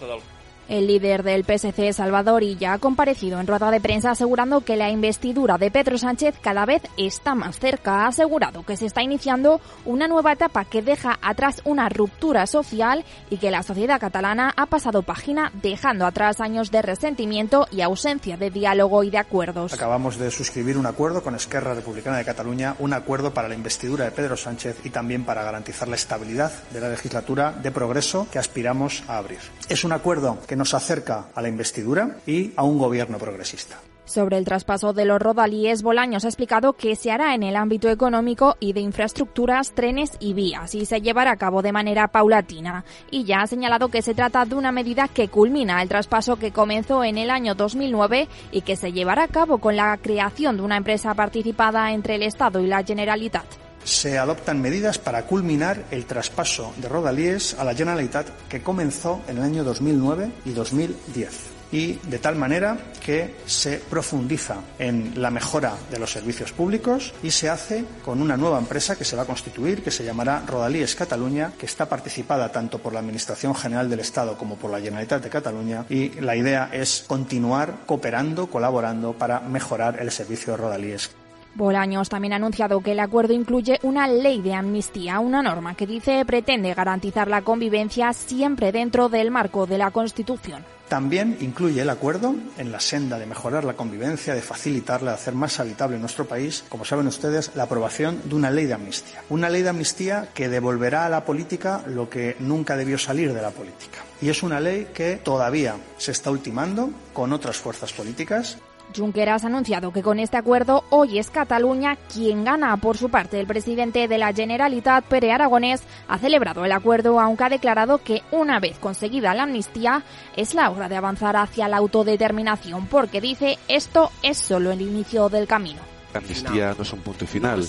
El 0.71 0.87
líder 0.87 1.23
del 1.23 1.43
PSC, 1.43 1.91
Salvador 1.91 2.43
Illa, 2.43 2.71
ha 2.71 2.79
comparecido 2.79 3.41
en 3.41 3.47
rueda 3.47 3.71
de 3.71 3.81
prensa 3.81 4.11
asegurando 4.11 4.61
que 4.61 4.77
la 4.77 4.89
investidura 4.89 5.57
de 5.57 5.69
Pedro 5.69 5.97
Sánchez 5.97 6.35
cada 6.41 6.65
vez 6.65 6.81
está 6.95 7.35
más 7.35 7.59
cerca. 7.59 8.05
Ha 8.05 8.07
asegurado 8.07 8.63
que 8.63 8.77
se 8.77 8.85
está 8.85 9.03
iniciando 9.03 9.59
una 9.83 10.07
nueva 10.07 10.31
etapa 10.31 10.63
que 10.63 10.81
deja 10.81 11.19
atrás 11.21 11.61
una 11.65 11.89
ruptura 11.89 12.47
social 12.47 13.03
y 13.29 13.35
que 13.35 13.51
la 13.51 13.63
sociedad 13.63 13.99
catalana 13.99 14.53
ha 14.55 14.65
pasado 14.65 15.01
página 15.01 15.51
dejando 15.61 16.05
atrás 16.05 16.39
años 16.39 16.71
de 16.71 16.81
resentimiento 16.81 17.67
y 17.69 17.81
ausencia 17.81 18.37
de 18.37 18.49
diálogo 18.49 19.03
y 19.03 19.09
de 19.09 19.17
acuerdos. 19.17 19.73
Acabamos 19.73 20.17
de 20.17 20.31
suscribir 20.31 20.77
un 20.77 20.85
acuerdo 20.85 21.21
con 21.21 21.35
Esquerra 21.35 21.73
Republicana 21.73 22.15
de 22.15 22.23
Cataluña, 22.23 22.77
un 22.79 22.93
acuerdo 22.93 23.33
para 23.33 23.49
la 23.49 23.55
investidura 23.55 24.05
de 24.05 24.11
Pedro 24.11 24.37
Sánchez 24.37 24.77
y 24.85 24.89
también 24.89 25.25
para 25.25 25.43
garantizar 25.43 25.89
la 25.89 25.97
estabilidad 25.97 26.49
de 26.71 26.79
la 26.79 26.87
legislatura 26.87 27.51
de 27.51 27.71
progreso 27.71 28.25
que 28.31 28.39
aspiramos 28.39 29.03
a 29.09 29.17
abrir. 29.17 29.39
Es 29.67 29.83
un 29.83 29.91
acuerdo 29.91 30.39
que 30.47 30.60
nos 30.61 30.75
acerca 30.75 31.25
a 31.33 31.41
la 31.41 31.49
investidura 31.49 32.17
y 32.27 32.51
a 32.55 32.61
un 32.61 32.77
gobierno 32.77 33.17
progresista. 33.17 33.79
Sobre 34.05 34.37
el 34.37 34.45
traspaso 34.45 34.93
de 34.93 35.05
los 35.05 35.19
rodalíes, 35.19 35.81
Bolaños 35.81 36.23
ha 36.23 36.27
explicado 36.27 36.73
que 36.73 36.95
se 36.95 37.09
hará 37.09 37.33
en 37.33 37.41
el 37.41 37.55
ámbito 37.55 37.89
económico 37.89 38.57
y 38.59 38.73
de 38.73 38.81
infraestructuras, 38.81 39.71
trenes 39.71 40.11
y 40.19 40.33
vías 40.33 40.75
y 40.75 40.85
se 40.85 41.01
llevará 41.01 41.31
a 41.31 41.37
cabo 41.37 41.63
de 41.63 41.71
manera 41.71 42.09
paulatina. 42.09 42.85
Y 43.09 43.23
ya 43.23 43.41
ha 43.41 43.47
señalado 43.47 43.89
que 43.89 44.03
se 44.03 44.13
trata 44.13 44.45
de 44.45 44.53
una 44.53 44.71
medida 44.71 45.07
que 45.07 45.29
culmina 45.29 45.81
el 45.81 45.89
traspaso 45.89 46.35
que 46.35 46.51
comenzó 46.51 47.03
en 47.03 47.17
el 47.17 47.31
año 47.31 47.55
2009 47.55 48.27
y 48.51 48.61
que 48.61 48.75
se 48.75 48.91
llevará 48.91 49.23
a 49.23 49.29
cabo 49.29 49.57
con 49.57 49.75
la 49.75 49.97
creación 49.97 50.57
de 50.57 50.63
una 50.63 50.77
empresa 50.77 51.15
participada 51.15 51.91
entre 51.91 52.15
el 52.15 52.21
Estado 52.21 52.59
y 52.59 52.67
la 52.67 52.83
Generalitat 52.83 53.70
se 53.83 54.17
adoptan 54.17 54.61
medidas 54.61 54.99
para 54.99 55.25
culminar 55.25 55.85
el 55.91 56.05
traspaso 56.05 56.73
de 56.77 56.89
Rodalíes 56.89 57.55
a 57.55 57.63
la 57.63 57.75
Generalitat 57.75 58.27
que 58.47 58.61
comenzó 58.61 59.21
en 59.27 59.37
el 59.37 59.43
año 59.43 59.63
2009 59.63 60.31
y 60.45 60.51
2010 60.51 61.51
y 61.71 61.93
de 61.93 62.19
tal 62.19 62.35
manera 62.35 62.77
que 63.03 63.35
se 63.45 63.77
profundiza 63.77 64.57
en 64.77 65.13
la 65.21 65.31
mejora 65.31 65.73
de 65.89 65.99
los 65.99 66.11
servicios 66.11 66.51
públicos 66.51 67.13
y 67.23 67.31
se 67.31 67.49
hace 67.49 67.85
con 68.03 68.21
una 68.21 68.37
nueva 68.37 68.59
empresa 68.59 68.97
que 68.97 69.05
se 69.05 69.15
va 69.15 69.23
a 69.23 69.27
constituir, 69.27 69.83
que 69.83 69.91
se 69.91 70.03
llamará 70.03 70.43
Rodalíes 70.45 70.95
Cataluña, 70.95 71.53
que 71.57 71.65
está 71.65 71.87
participada 71.87 72.51
tanto 72.51 72.79
por 72.79 72.93
la 72.93 72.99
Administración 72.99 73.55
General 73.55 73.89
del 73.89 74.01
Estado 74.01 74.37
como 74.37 74.57
por 74.57 74.71
la 74.71 74.81
Generalitat 74.81 75.23
de 75.23 75.29
Cataluña 75.29 75.85
y 75.89 76.09
la 76.21 76.35
idea 76.35 76.69
es 76.71 77.05
continuar 77.07 77.79
cooperando, 77.85 78.47
colaborando 78.47 79.13
para 79.13 79.39
mejorar 79.39 79.99
el 80.01 80.11
servicio 80.11 80.53
de 80.53 80.57
Rodalíes. 80.57 81.20
Bolaños 81.55 82.09
también 82.09 82.33
ha 82.33 82.37
anunciado 82.37 82.81
que 82.81 82.93
el 82.93 82.99
acuerdo 82.99 83.33
incluye 83.33 83.79
una 83.83 84.07
ley 84.07 84.41
de 84.41 84.53
amnistía, 84.53 85.19
una 85.19 85.41
norma 85.41 85.75
que 85.75 85.85
dice 85.85 86.23
pretende 86.25 86.73
garantizar 86.73 87.27
la 87.27 87.41
convivencia 87.41 88.13
siempre 88.13 88.71
dentro 88.71 89.09
del 89.09 89.31
marco 89.31 89.67
de 89.67 89.77
la 89.77 89.91
Constitución. 89.91 90.63
También 90.91 91.37
incluye 91.39 91.81
el 91.81 91.89
acuerdo 91.89 92.35
en 92.57 92.69
la 92.69 92.81
senda 92.81 93.17
de 93.17 93.25
mejorar 93.25 93.63
la 93.63 93.77
convivencia, 93.77 94.35
de 94.35 94.41
facilitarla, 94.41 95.11
de 95.11 95.15
hacer 95.15 95.33
más 95.33 95.57
habitable 95.57 95.97
nuestro 95.97 96.25
país, 96.25 96.65
como 96.67 96.83
saben 96.83 97.07
ustedes, 97.07 97.51
la 97.55 97.63
aprobación 97.63 98.19
de 98.25 98.35
una 98.35 98.51
ley 98.51 98.65
de 98.65 98.73
amnistía. 98.73 99.23
Una 99.29 99.49
ley 99.49 99.61
de 99.61 99.69
amnistía 99.69 100.27
que 100.33 100.49
devolverá 100.49 101.05
a 101.05 101.09
la 101.09 101.23
política 101.23 101.81
lo 101.87 102.09
que 102.09 102.35
nunca 102.39 102.75
debió 102.75 102.97
salir 102.97 103.33
de 103.33 103.41
la 103.41 103.51
política. 103.51 103.99
Y 104.21 104.27
es 104.27 104.43
una 104.43 104.59
ley 104.59 104.89
que 104.93 105.15
todavía 105.15 105.77
se 105.97 106.11
está 106.11 106.29
ultimando 106.29 106.89
con 107.13 107.31
otras 107.31 107.55
fuerzas 107.55 107.93
políticas 107.93 108.57
Junqueras 108.95 109.43
ha 109.43 109.47
anunciado 109.47 109.91
que 109.91 110.01
con 110.01 110.19
este 110.19 110.37
acuerdo 110.37 110.83
hoy 110.89 111.19
es 111.19 111.29
Cataluña 111.29 111.97
quien 112.11 112.43
gana. 112.43 112.77
Por 112.77 112.97
su 112.97 113.09
parte, 113.09 113.39
el 113.39 113.47
presidente 113.47 114.07
de 114.07 114.17
la 114.17 114.33
Generalitat, 114.33 115.05
Pere 115.05 115.31
Aragonés, 115.31 115.83
ha 116.07 116.17
celebrado 116.17 116.65
el 116.65 116.71
acuerdo, 116.71 117.19
aunque 117.19 117.43
ha 117.43 117.49
declarado 117.49 117.99
que 117.99 118.21
una 118.31 118.59
vez 118.59 118.77
conseguida 118.79 119.33
la 119.33 119.43
amnistía, 119.43 120.03
es 120.35 120.53
la 120.53 120.69
hora 120.69 120.89
de 120.89 120.97
avanzar 120.97 121.35
hacia 121.35 121.67
la 121.67 121.77
autodeterminación, 121.77 122.87
porque 122.87 123.21
dice 123.21 123.57
esto 123.67 124.11
es 124.23 124.37
solo 124.37 124.71
el 124.71 124.81
inicio 124.81 125.29
del 125.29 125.47
camino. 125.47 125.90
Amnistía 126.13 126.73
no 126.77 126.83
es 126.83 126.93
un 126.93 126.99
punto 126.99 127.25
final. 127.25 127.67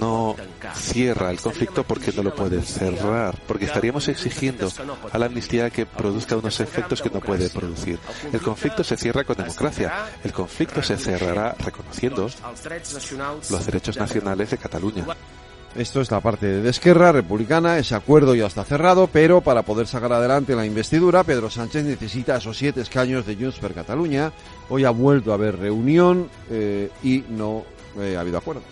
No 0.00 0.36
cierra 0.74 1.30
el 1.30 1.40
conflicto 1.40 1.84
porque 1.84 2.12
no 2.12 2.22
lo 2.22 2.34
puede 2.34 2.62
cerrar. 2.62 3.38
Porque 3.46 3.66
estaríamos 3.66 4.08
exigiendo 4.08 4.70
a 5.10 5.18
la 5.18 5.26
amnistía 5.26 5.70
que 5.70 5.86
produzca 5.86 6.36
unos 6.36 6.60
efectos 6.60 7.02
que 7.02 7.10
no 7.10 7.20
puede 7.20 7.48
producir. 7.50 7.98
El 8.32 8.40
conflicto 8.40 8.84
se 8.84 8.96
cierra 8.96 9.24
con 9.24 9.36
democracia. 9.36 9.92
El 10.22 10.32
conflicto 10.32 10.82
se 10.82 10.96
cerrará 10.96 11.54
reconociendo 11.58 12.28
los 13.50 13.66
derechos 13.66 13.96
nacionales 13.96 14.50
de 14.50 14.58
Cataluña. 14.58 15.06
Esto 15.78 16.00
es 16.00 16.10
la 16.10 16.20
parte 16.20 16.46
de 16.46 16.70
Esquerra 16.70 17.12
Republicana, 17.12 17.76
ese 17.76 17.94
acuerdo 17.94 18.34
ya 18.34 18.46
está 18.46 18.64
cerrado, 18.64 19.08
pero 19.12 19.42
para 19.42 19.62
poder 19.62 19.86
sacar 19.86 20.10
adelante 20.10 20.56
la 20.56 20.64
investidura, 20.64 21.22
Pedro 21.22 21.50
Sánchez 21.50 21.84
necesita 21.84 22.36
esos 22.36 22.56
siete 22.56 22.80
escaños 22.80 23.26
de 23.26 23.36
Junts 23.36 23.58
per 23.58 23.74
Cataluña. 23.74 24.32
Hoy 24.70 24.84
ha 24.84 24.90
vuelto 24.90 25.32
a 25.32 25.34
haber 25.34 25.58
reunión 25.58 26.30
eh, 26.50 26.90
y 27.02 27.24
no 27.28 27.64
eh, 28.00 28.16
ha 28.16 28.20
habido 28.20 28.38
acuerdo. 28.38 28.62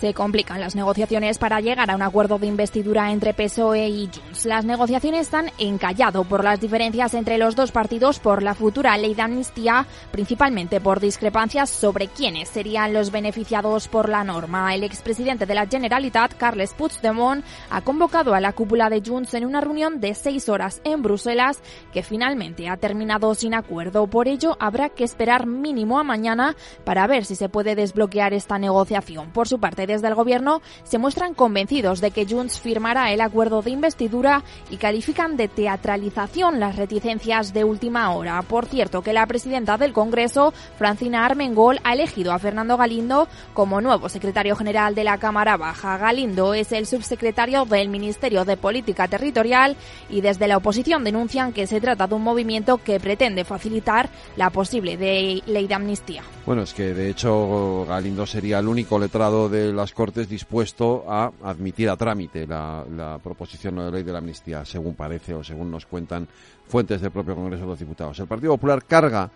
Se 0.00 0.14
complican 0.14 0.60
las 0.60 0.76
negociaciones 0.76 1.38
para 1.38 1.60
llegar 1.60 1.90
a 1.90 1.96
un 1.96 2.02
acuerdo 2.02 2.38
de 2.38 2.46
investidura 2.46 3.10
entre 3.10 3.34
PSOE 3.34 3.88
y 3.88 4.06
Junts. 4.06 4.44
Las 4.44 4.64
negociaciones 4.64 5.22
están 5.22 5.50
encallado 5.58 6.24
por 6.24 6.44
las 6.44 6.60
diferencias 6.60 7.14
entre 7.14 7.38
los 7.38 7.56
dos 7.56 7.72
partidos 7.72 8.20
por 8.20 8.42
la 8.42 8.54
futura 8.54 8.96
ley 8.96 9.14
de 9.14 9.22
amnistía, 9.22 9.86
principalmente 10.12 10.80
por 10.80 11.00
discrepancias 11.00 11.70
sobre 11.70 12.08
quiénes 12.08 12.48
serían 12.48 12.92
los 12.92 13.10
beneficiados 13.10 13.88
por 13.88 14.08
la 14.08 14.22
norma. 14.22 14.74
El 14.74 14.84
expresidente 14.84 15.46
de 15.46 15.54
la 15.54 15.66
Generalitat, 15.66 16.34
Carles 16.36 16.74
Puigdemont, 16.74 17.44
ha 17.70 17.80
convocado 17.80 18.34
a 18.34 18.40
la 18.40 18.52
cúpula 18.52 18.90
de 18.90 19.02
Junts 19.04 19.34
en 19.34 19.46
una 19.46 19.60
reunión 19.60 20.00
de 20.00 20.14
seis 20.14 20.48
horas 20.48 20.80
en 20.84 21.02
Bruselas 21.02 21.60
que 21.92 22.02
finalmente 22.02 22.68
ha 22.68 22.76
terminado 22.76 23.34
sin 23.34 23.54
acuerdo. 23.54 24.06
Por 24.06 24.28
ello, 24.28 24.56
habrá 24.60 24.90
que 24.90 25.04
esperar 25.04 25.46
mínimo 25.46 25.98
a 25.98 26.04
mañana 26.04 26.54
para 26.84 27.06
ver 27.06 27.24
si 27.24 27.34
se 27.34 27.48
puede 27.48 27.74
desbloquear 27.74 28.34
esta 28.34 28.57
negociación. 28.58 29.30
Por 29.30 29.48
su 29.48 29.58
parte, 29.58 29.86
desde 29.86 30.08
el 30.08 30.14
Gobierno 30.14 30.62
se 30.84 30.98
muestran 30.98 31.34
convencidos 31.34 32.00
de 32.00 32.10
que 32.10 32.26
Junts 32.26 32.60
firmará 32.60 33.12
el 33.12 33.20
acuerdo 33.20 33.62
de 33.62 33.70
investidura 33.70 34.42
y 34.70 34.76
califican 34.76 35.36
de 35.36 35.48
teatralización 35.48 36.60
las 36.60 36.76
reticencias 36.76 37.52
de 37.52 37.64
última 37.64 38.10
hora. 38.12 38.40
Por 38.42 38.66
cierto, 38.66 39.02
que 39.02 39.12
la 39.12 39.26
presidenta 39.26 39.76
del 39.76 39.92
Congreso, 39.92 40.52
Francina 40.76 41.24
Armengol, 41.24 41.80
ha 41.84 41.94
elegido 41.94 42.32
a 42.32 42.38
Fernando 42.38 42.76
Galindo 42.76 43.28
como 43.54 43.80
nuevo 43.80 44.08
secretario 44.08 44.56
general 44.56 44.94
de 44.94 45.04
la 45.04 45.18
Cámara 45.18 45.56
Baja. 45.56 45.98
Galindo 45.98 46.54
es 46.54 46.72
el 46.72 46.86
subsecretario 46.86 47.64
del 47.64 47.88
Ministerio 47.88 48.44
de 48.44 48.56
Política 48.56 49.08
Territorial 49.08 49.76
y 50.08 50.20
desde 50.20 50.48
la 50.48 50.56
oposición 50.56 51.04
denuncian 51.04 51.52
que 51.52 51.66
se 51.66 51.80
trata 51.80 52.06
de 52.06 52.14
un 52.14 52.22
movimiento 52.22 52.78
que 52.78 53.00
pretende 53.00 53.44
facilitar 53.44 54.08
la 54.36 54.50
posible 54.50 54.96
ley 54.96 55.66
de 55.66 55.74
amnistía. 55.74 56.22
Bueno, 56.46 56.62
es 56.62 56.72
que 56.72 56.94
de 56.94 57.10
hecho 57.10 57.84
Galindo 57.86 58.26
sería 58.26 58.47
el 58.52 58.68
único 58.68 58.98
letrado 58.98 59.48
de 59.48 59.72
las 59.72 59.92
Cortes 59.92 60.28
dispuesto 60.28 61.04
a 61.08 61.30
admitir 61.42 61.88
a 61.90 61.96
trámite 61.96 62.46
la, 62.46 62.84
la 62.94 63.18
proposición 63.22 63.76
de 63.76 63.90
ley 63.90 64.02
de 64.02 64.12
la 64.12 64.18
amnistía, 64.18 64.64
según 64.64 64.94
parece 64.94 65.34
o 65.34 65.42
según 65.42 65.70
nos 65.70 65.86
cuentan 65.86 66.28
fuentes 66.66 67.00
del 67.00 67.10
propio 67.10 67.34
Congreso 67.34 67.62
de 67.62 67.68
los 67.68 67.78
Diputados. 67.78 68.18
El 68.20 68.26
Partido 68.26 68.52
Popular 68.52 68.84
carga 68.84 69.30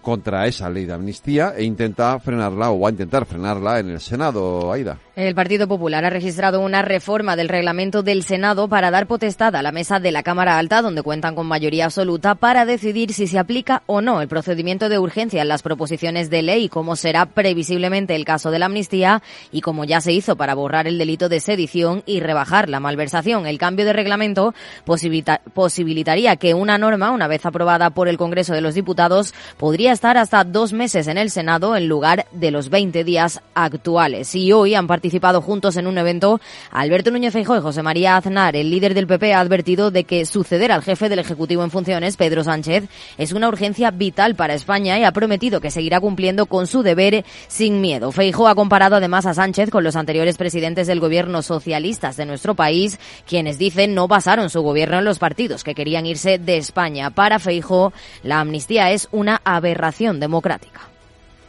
contra 0.00 0.46
esa 0.46 0.70
ley 0.70 0.84
de 0.84 0.92
amnistía 0.92 1.54
e 1.56 1.64
intenta 1.64 2.18
frenarla 2.18 2.70
o 2.70 2.80
va 2.80 2.88
a 2.88 2.92
intentar 2.92 3.26
frenarla 3.26 3.80
en 3.80 3.90
el 3.90 4.00
Senado, 4.00 4.72
Aida. 4.72 4.98
El 5.16 5.34
Partido 5.34 5.66
Popular 5.66 6.04
ha 6.04 6.10
registrado 6.10 6.60
una 6.60 6.82
reforma 6.82 7.34
del 7.34 7.48
reglamento 7.48 8.04
del 8.04 8.22
Senado 8.22 8.68
para 8.68 8.92
dar 8.92 9.08
potestad 9.08 9.56
a 9.56 9.62
la 9.62 9.72
mesa 9.72 9.98
de 9.98 10.12
la 10.12 10.22
Cámara 10.22 10.58
Alta, 10.58 10.80
donde 10.80 11.02
cuentan 11.02 11.34
con 11.34 11.46
mayoría 11.46 11.86
absoluta, 11.86 12.36
para 12.36 12.64
decidir 12.64 13.12
si 13.12 13.26
se 13.26 13.38
aplica 13.38 13.82
o 13.86 14.00
no 14.00 14.22
el 14.22 14.28
procedimiento 14.28 14.88
de 14.88 14.98
urgencia 15.00 15.42
en 15.42 15.48
las 15.48 15.62
proposiciones 15.62 16.30
de 16.30 16.42
ley, 16.42 16.68
como 16.68 16.94
será 16.94 17.26
previsiblemente 17.26 18.14
el 18.14 18.24
caso 18.24 18.52
de 18.52 18.60
la 18.60 18.66
amnistía 18.66 19.22
y 19.50 19.60
como 19.60 19.84
ya 19.84 20.00
se 20.00 20.12
hizo 20.12 20.36
para 20.36 20.54
borrar 20.54 20.86
el 20.86 20.98
delito 20.98 21.28
de 21.28 21.40
sedición 21.40 22.04
y 22.06 22.20
rebajar 22.20 22.68
la 22.68 22.78
malversación. 22.78 23.46
El 23.46 23.58
cambio 23.58 23.84
de 23.84 23.92
reglamento 23.92 24.54
posibilitaría 24.84 26.36
que 26.36 26.54
una 26.54 26.78
norma, 26.78 27.10
una 27.10 27.26
vez 27.26 27.44
aprobada 27.44 27.90
por 27.90 28.08
el 28.08 28.18
Congreso 28.18 28.54
de 28.54 28.60
los 28.60 28.74
Diputados, 28.74 29.34
podría 29.56 29.87
estar 29.92 30.18
hasta 30.18 30.44
dos 30.44 30.72
meses 30.72 31.08
en 31.08 31.18
el 31.18 31.30
Senado 31.30 31.76
en 31.76 31.88
lugar 31.88 32.26
de 32.32 32.50
los 32.50 32.68
20 32.70 33.04
días 33.04 33.40
actuales. 33.54 34.34
Y 34.34 34.52
hoy 34.52 34.74
han 34.74 34.86
participado 34.86 35.40
juntos 35.40 35.76
en 35.76 35.86
un 35.86 35.98
evento 35.98 36.40
Alberto 36.70 37.10
Núñez 37.10 37.32
Feijóo 37.32 37.56
y 37.56 37.60
José 37.60 37.82
María 37.82 38.16
Aznar. 38.16 38.56
El 38.56 38.70
líder 38.70 38.94
del 38.94 39.06
PP 39.06 39.34
ha 39.34 39.40
advertido 39.40 39.90
de 39.90 40.04
que 40.04 40.26
suceder 40.26 40.72
al 40.72 40.82
jefe 40.82 41.08
del 41.08 41.18
Ejecutivo 41.18 41.64
en 41.64 41.70
funciones, 41.70 42.16
Pedro 42.16 42.44
Sánchez, 42.44 42.84
es 43.16 43.32
una 43.32 43.48
urgencia 43.48 43.90
vital 43.90 44.34
para 44.34 44.54
España 44.54 44.98
y 44.98 45.04
ha 45.04 45.12
prometido 45.12 45.60
que 45.60 45.70
seguirá 45.70 46.00
cumpliendo 46.00 46.46
con 46.46 46.66
su 46.66 46.82
deber 46.82 47.24
sin 47.46 47.80
miedo. 47.80 48.12
Feijóo 48.12 48.48
ha 48.48 48.54
comparado 48.54 48.96
además 48.96 49.26
a 49.26 49.34
Sánchez 49.34 49.70
con 49.70 49.84
los 49.84 49.96
anteriores 49.96 50.36
presidentes 50.36 50.86
del 50.86 51.00
gobierno 51.00 51.42
socialistas 51.42 52.16
de 52.16 52.26
nuestro 52.26 52.54
país, 52.54 52.98
quienes 53.26 53.58
dicen 53.58 53.94
no 53.94 54.08
basaron 54.08 54.50
su 54.50 54.62
gobierno 54.62 54.98
en 54.98 55.04
los 55.04 55.18
partidos 55.18 55.64
que 55.64 55.74
querían 55.74 56.06
irse 56.06 56.38
de 56.38 56.58
España. 56.58 57.10
Para 57.10 57.38
Feijóo, 57.38 57.92
la 58.22 58.40
amnistía 58.40 58.90
es 58.90 59.08
una 59.12 59.40
aberración 59.44 59.77
democrática. 60.20 60.80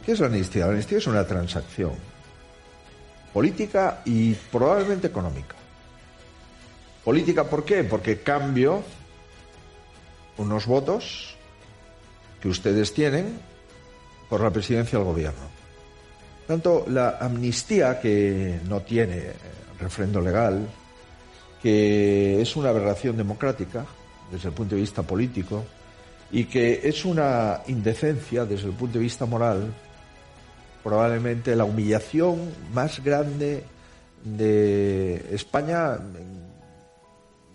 ¿Qué 0.04 0.12
es 0.12 0.20
la 0.20 0.26
amnistía? 0.26 0.64
La 0.64 0.70
amnistía 0.70 0.98
es 0.98 1.06
una 1.06 1.26
transacción 1.26 1.92
política 3.32 4.02
y 4.04 4.34
probablemente 4.34 5.08
económica. 5.08 5.56
Política, 7.04 7.44
¿por 7.44 7.64
qué? 7.64 7.84
Porque 7.84 8.20
cambio 8.20 8.82
unos 10.38 10.66
votos 10.66 11.36
que 12.40 12.48
ustedes 12.48 12.94
tienen 12.94 13.38
por 14.28 14.40
la 14.40 14.50
presidencia 14.50 14.98
del 14.98 15.06
gobierno. 15.06 15.60
Tanto 16.46 16.84
la 16.88 17.18
amnistía, 17.20 18.00
que 18.00 18.60
no 18.68 18.80
tiene 18.80 19.32
refrendo 19.78 20.20
legal, 20.20 20.66
que 21.62 22.40
es 22.40 22.56
una 22.56 22.70
aberración 22.70 23.16
democrática 23.16 23.84
desde 24.30 24.48
el 24.48 24.54
punto 24.54 24.74
de 24.74 24.80
vista 24.80 25.02
político 25.02 25.64
y 26.32 26.44
que 26.44 26.80
es 26.84 27.04
una 27.04 27.60
indecencia 27.66 28.44
desde 28.44 28.68
el 28.68 28.74
punto 28.74 28.98
de 28.98 29.04
vista 29.04 29.26
moral, 29.26 29.72
probablemente 30.82 31.56
la 31.56 31.64
humillación 31.64 32.50
más 32.72 33.02
grande 33.02 33.64
de 34.24 35.26
España 35.32 35.98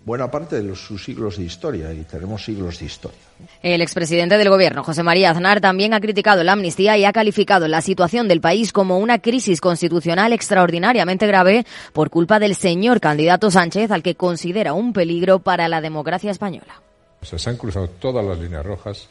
buena 0.06 0.30
parte 0.30 0.62
de 0.62 0.76
sus 0.76 1.04
siglos 1.04 1.38
de 1.38 1.46
historia 1.46 1.92
y 1.92 2.04
tenemos 2.04 2.46
siglos 2.46 2.80
de 2.80 2.86
historia. 2.86 3.18
El 3.64 3.82
expresidente 3.82 4.38
del 4.38 4.50
Gobierno, 4.50 4.84
José 4.84 5.02
María 5.02 5.32
Aznar, 5.32 5.62
también 5.62 5.94
ha 5.94 6.00
criticado 6.00 6.44
la 6.44 6.54
amnistía 6.54 6.96
y 6.98 7.06
ha 7.06 7.12
calificado 7.12 7.68
la 7.68 7.82
situación 7.82 8.28
del 8.28 8.40
país 8.40 8.72
como 8.72 9.00
una 9.00 9.20
crisis 9.20 9.60
constitucional 9.60 10.32
extraordinariamente 10.32 11.26
grave 11.26 11.66
por 11.92 12.12
culpa 12.12 12.40
del 12.40 12.56
señor 12.56 13.02
candidato 13.02 13.50
Sánchez, 13.50 13.90
al 13.90 14.04
que 14.04 14.16
considera 14.16 14.74
un 14.74 14.94
peligro 14.94 15.40
para 15.40 15.68
la 15.68 15.82
democracia 15.82 16.30
española. 16.30 16.85
Se 17.26 17.50
han 17.50 17.58
cruzado 17.58 17.90
todas 17.90 18.24
las 18.24 18.38
líneas 18.38 18.66
rojas 18.66 19.08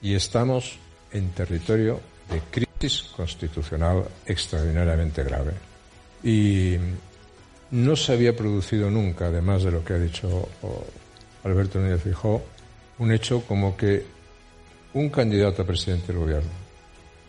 y 0.00 0.14
estamos 0.14 0.78
en 1.12 1.30
territorio 1.30 2.00
de 2.30 2.40
crisis 2.50 3.08
constitucional 3.14 4.04
extraordinariamente 4.26 5.22
grave. 5.22 5.52
Y 6.22 6.76
no 7.72 7.96
se 7.96 8.12
había 8.12 8.36
producido 8.36 8.90
nunca, 8.90 9.26
además 9.26 9.64
de 9.64 9.70
lo 9.70 9.84
que 9.84 9.94
ha 9.94 9.98
dicho 9.98 10.48
Alberto 11.44 11.78
Núñez 11.78 12.02
Fijó, 12.02 12.42
un 12.98 13.12
hecho 13.12 13.42
como 13.42 13.76
que 13.76 14.04
un 14.94 15.08
candidato 15.10 15.62
a 15.62 15.66
presidente 15.66 16.08
del 16.08 16.18
gobierno, 16.18 16.50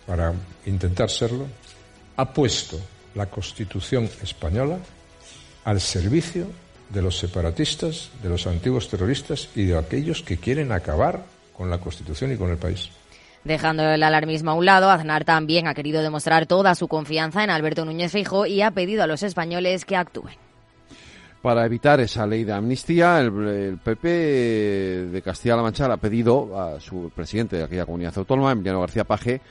para 0.05 0.33
intentar 0.65 1.09
serlo, 1.09 1.47
ha 2.17 2.31
puesto 2.31 2.79
la 3.15 3.25
Constitución 3.27 4.09
española 4.21 4.77
al 5.63 5.79
servicio 5.79 6.47
de 6.93 7.01
los 7.01 7.17
separatistas, 7.17 8.11
de 8.21 8.29
los 8.29 8.45
antiguos 8.47 8.87
terroristas 8.87 9.49
y 9.55 9.65
de 9.65 9.77
aquellos 9.77 10.21
que 10.21 10.37
quieren 10.37 10.71
acabar 10.71 11.25
con 11.57 11.69
la 11.69 11.79
Constitución 11.79 12.31
y 12.31 12.37
con 12.37 12.51
el 12.51 12.57
país. 12.57 12.89
Dejando 13.43 13.83
el 13.83 14.03
alarmismo 14.03 14.51
a 14.51 14.53
un 14.53 14.65
lado, 14.65 14.89
Aznar 14.89 15.25
también 15.25 15.67
ha 15.67 15.73
querido 15.73 16.01
demostrar 16.01 16.45
toda 16.45 16.75
su 16.75 16.87
confianza 16.87 17.43
en 17.43 17.49
Alberto 17.49 17.83
Núñez 17.83 18.11
Fijo 18.11 18.45
y 18.45 18.61
ha 18.61 18.71
pedido 18.71 19.03
a 19.03 19.07
los 19.07 19.23
españoles 19.23 19.83
que 19.83 19.97
actúen. 19.97 20.35
Para 21.41 21.65
evitar 21.65 21.99
esa 21.99 22.25
ley 22.25 22.45
de 22.45 22.53
amnistía, 22.53 23.19
el, 23.19 23.77
PP 23.83 24.07
de 25.11 25.21
Castilla-La 25.21 25.61
Mancha 25.61 25.91
ha 25.91 25.97
pedido 25.97 26.57
a 26.57 26.79
su 26.79 27.11
presidente 27.13 27.57
de 27.57 27.63
aquella 27.63 27.85
comunidad 27.85 28.17
autónoma, 28.17 28.53
Emiliano 28.53 28.79
García 28.79 29.03
Paje, 29.03 29.41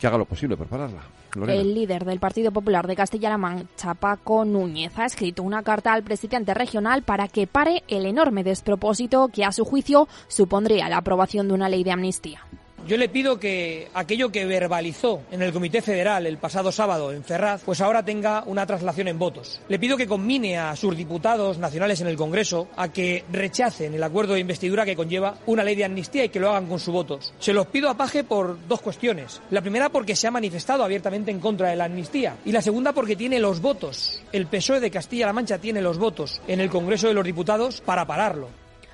que 0.00 0.06
haga 0.06 0.16
lo 0.16 0.24
posible 0.24 0.56
para 0.56 0.70
pararla. 0.70 1.02
El 1.46 1.74
líder 1.74 2.04
del 2.04 2.18
Partido 2.18 2.50
Popular 2.50 2.86
de 2.86 2.96
Castilla-La 2.96 3.38
Mancha, 3.38 3.94
Paco 3.94 4.44
Núñez, 4.44 4.98
ha 4.98 5.06
escrito 5.06 5.42
una 5.42 5.62
carta 5.62 5.92
al 5.92 6.02
presidente 6.02 6.54
regional 6.54 7.02
para 7.02 7.28
que 7.28 7.46
pare 7.46 7.84
el 7.88 8.06
enorme 8.06 8.44
despropósito 8.44 9.28
que, 9.28 9.44
a 9.44 9.52
su 9.52 9.64
juicio, 9.64 10.08
supondría 10.26 10.88
la 10.88 10.98
aprobación 10.98 11.48
de 11.48 11.54
una 11.54 11.68
ley 11.68 11.84
de 11.84 11.92
amnistía. 11.92 12.42
Yo 12.86 12.96
le 12.96 13.08
pido 13.08 13.38
que 13.38 13.88
aquello 13.92 14.30
que 14.30 14.46
verbalizó 14.46 15.22
en 15.30 15.42
el 15.42 15.52
Comité 15.52 15.82
Federal 15.82 16.26
el 16.26 16.38
pasado 16.38 16.72
sábado 16.72 17.12
en 17.12 17.24
Ferraz, 17.24 17.62
pues 17.64 17.80
ahora 17.80 18.04
tenga 18.04 18.44
una 18.46 18.66
traslación 18.66 19.08
en 19.08 19.18
votos. 19.18 19.60
Le 19.68 19.78
pido 19.78 19.96
que 19.96 20.06
conmine 20.06 20.58
a 20.58 20.74
sus 20.76 20.96
diputados 20.96 21.58
nacionales 21.58 22.00
en 22.00 22.06
el 22.06 22.16
Congreso 22.16 22.68
a 22.76 22.88
que 22.88 23.24
rechacen 23.30 23.94
el 23.94 24.02
acuerdo 24.02 24.34
de 24.34 24.40
investidura 24.40 24.84
que 24.84 24.96
conlleva 24.96 25.36
una 25.46 25.64
ley 25.64 25.74
de 25.74 25.84
amnistía 25.84 26.24
y 26.24 26.28
que 26.30 26.40
lo 26.40 26.50
hagan 26.50 26.66
con 26.66 26.80
sus 26.80 26.94
votos. 26.94 27.34
Se 27.38 27.52
los 27.52 27.66
pido 27.66 27.90
a 27.90 27.96
Paje 27.96 28.24
por 28.24 28.56
dos 28.68 28.80
cuestiones. 28.80 29.42
La 29.50 29.60
primera 29.60 29.90
porque 29.90 30.16
se 30.16 30.26
ha 30.26 30.30
manifestado 30.30 30.84
abiertamente 30.84 31.30
en 31.30 31.40
contra 31.40 31.68
de 31.68 31.76
la 31.76 31.84
amnistía 31.84 32.36
y 32.44 32.52
la 32.52 32.62
segunda 32.62 32.92
porque 32.92 33.16
tiene 33.16 33.38
los 33.38 33.60
votos. 33.60 34.22
El 34.32 34.46
PSOE 34.46 34.80
de 34.80 34.90
Castilla-La 34.90 35.32
Mancha 35.32 35.58
tiene 35.58 35.82
los 35.82 35.98
votos 35.98 36.40
en 36.46 36.60
el 36.60 36.70
Congreso 36.70 37.08
de 37.08 37.14
los 37.14 37.24
Diputados 37.24 37.80
para 37.80 38.06
pararlo 38.06 38.48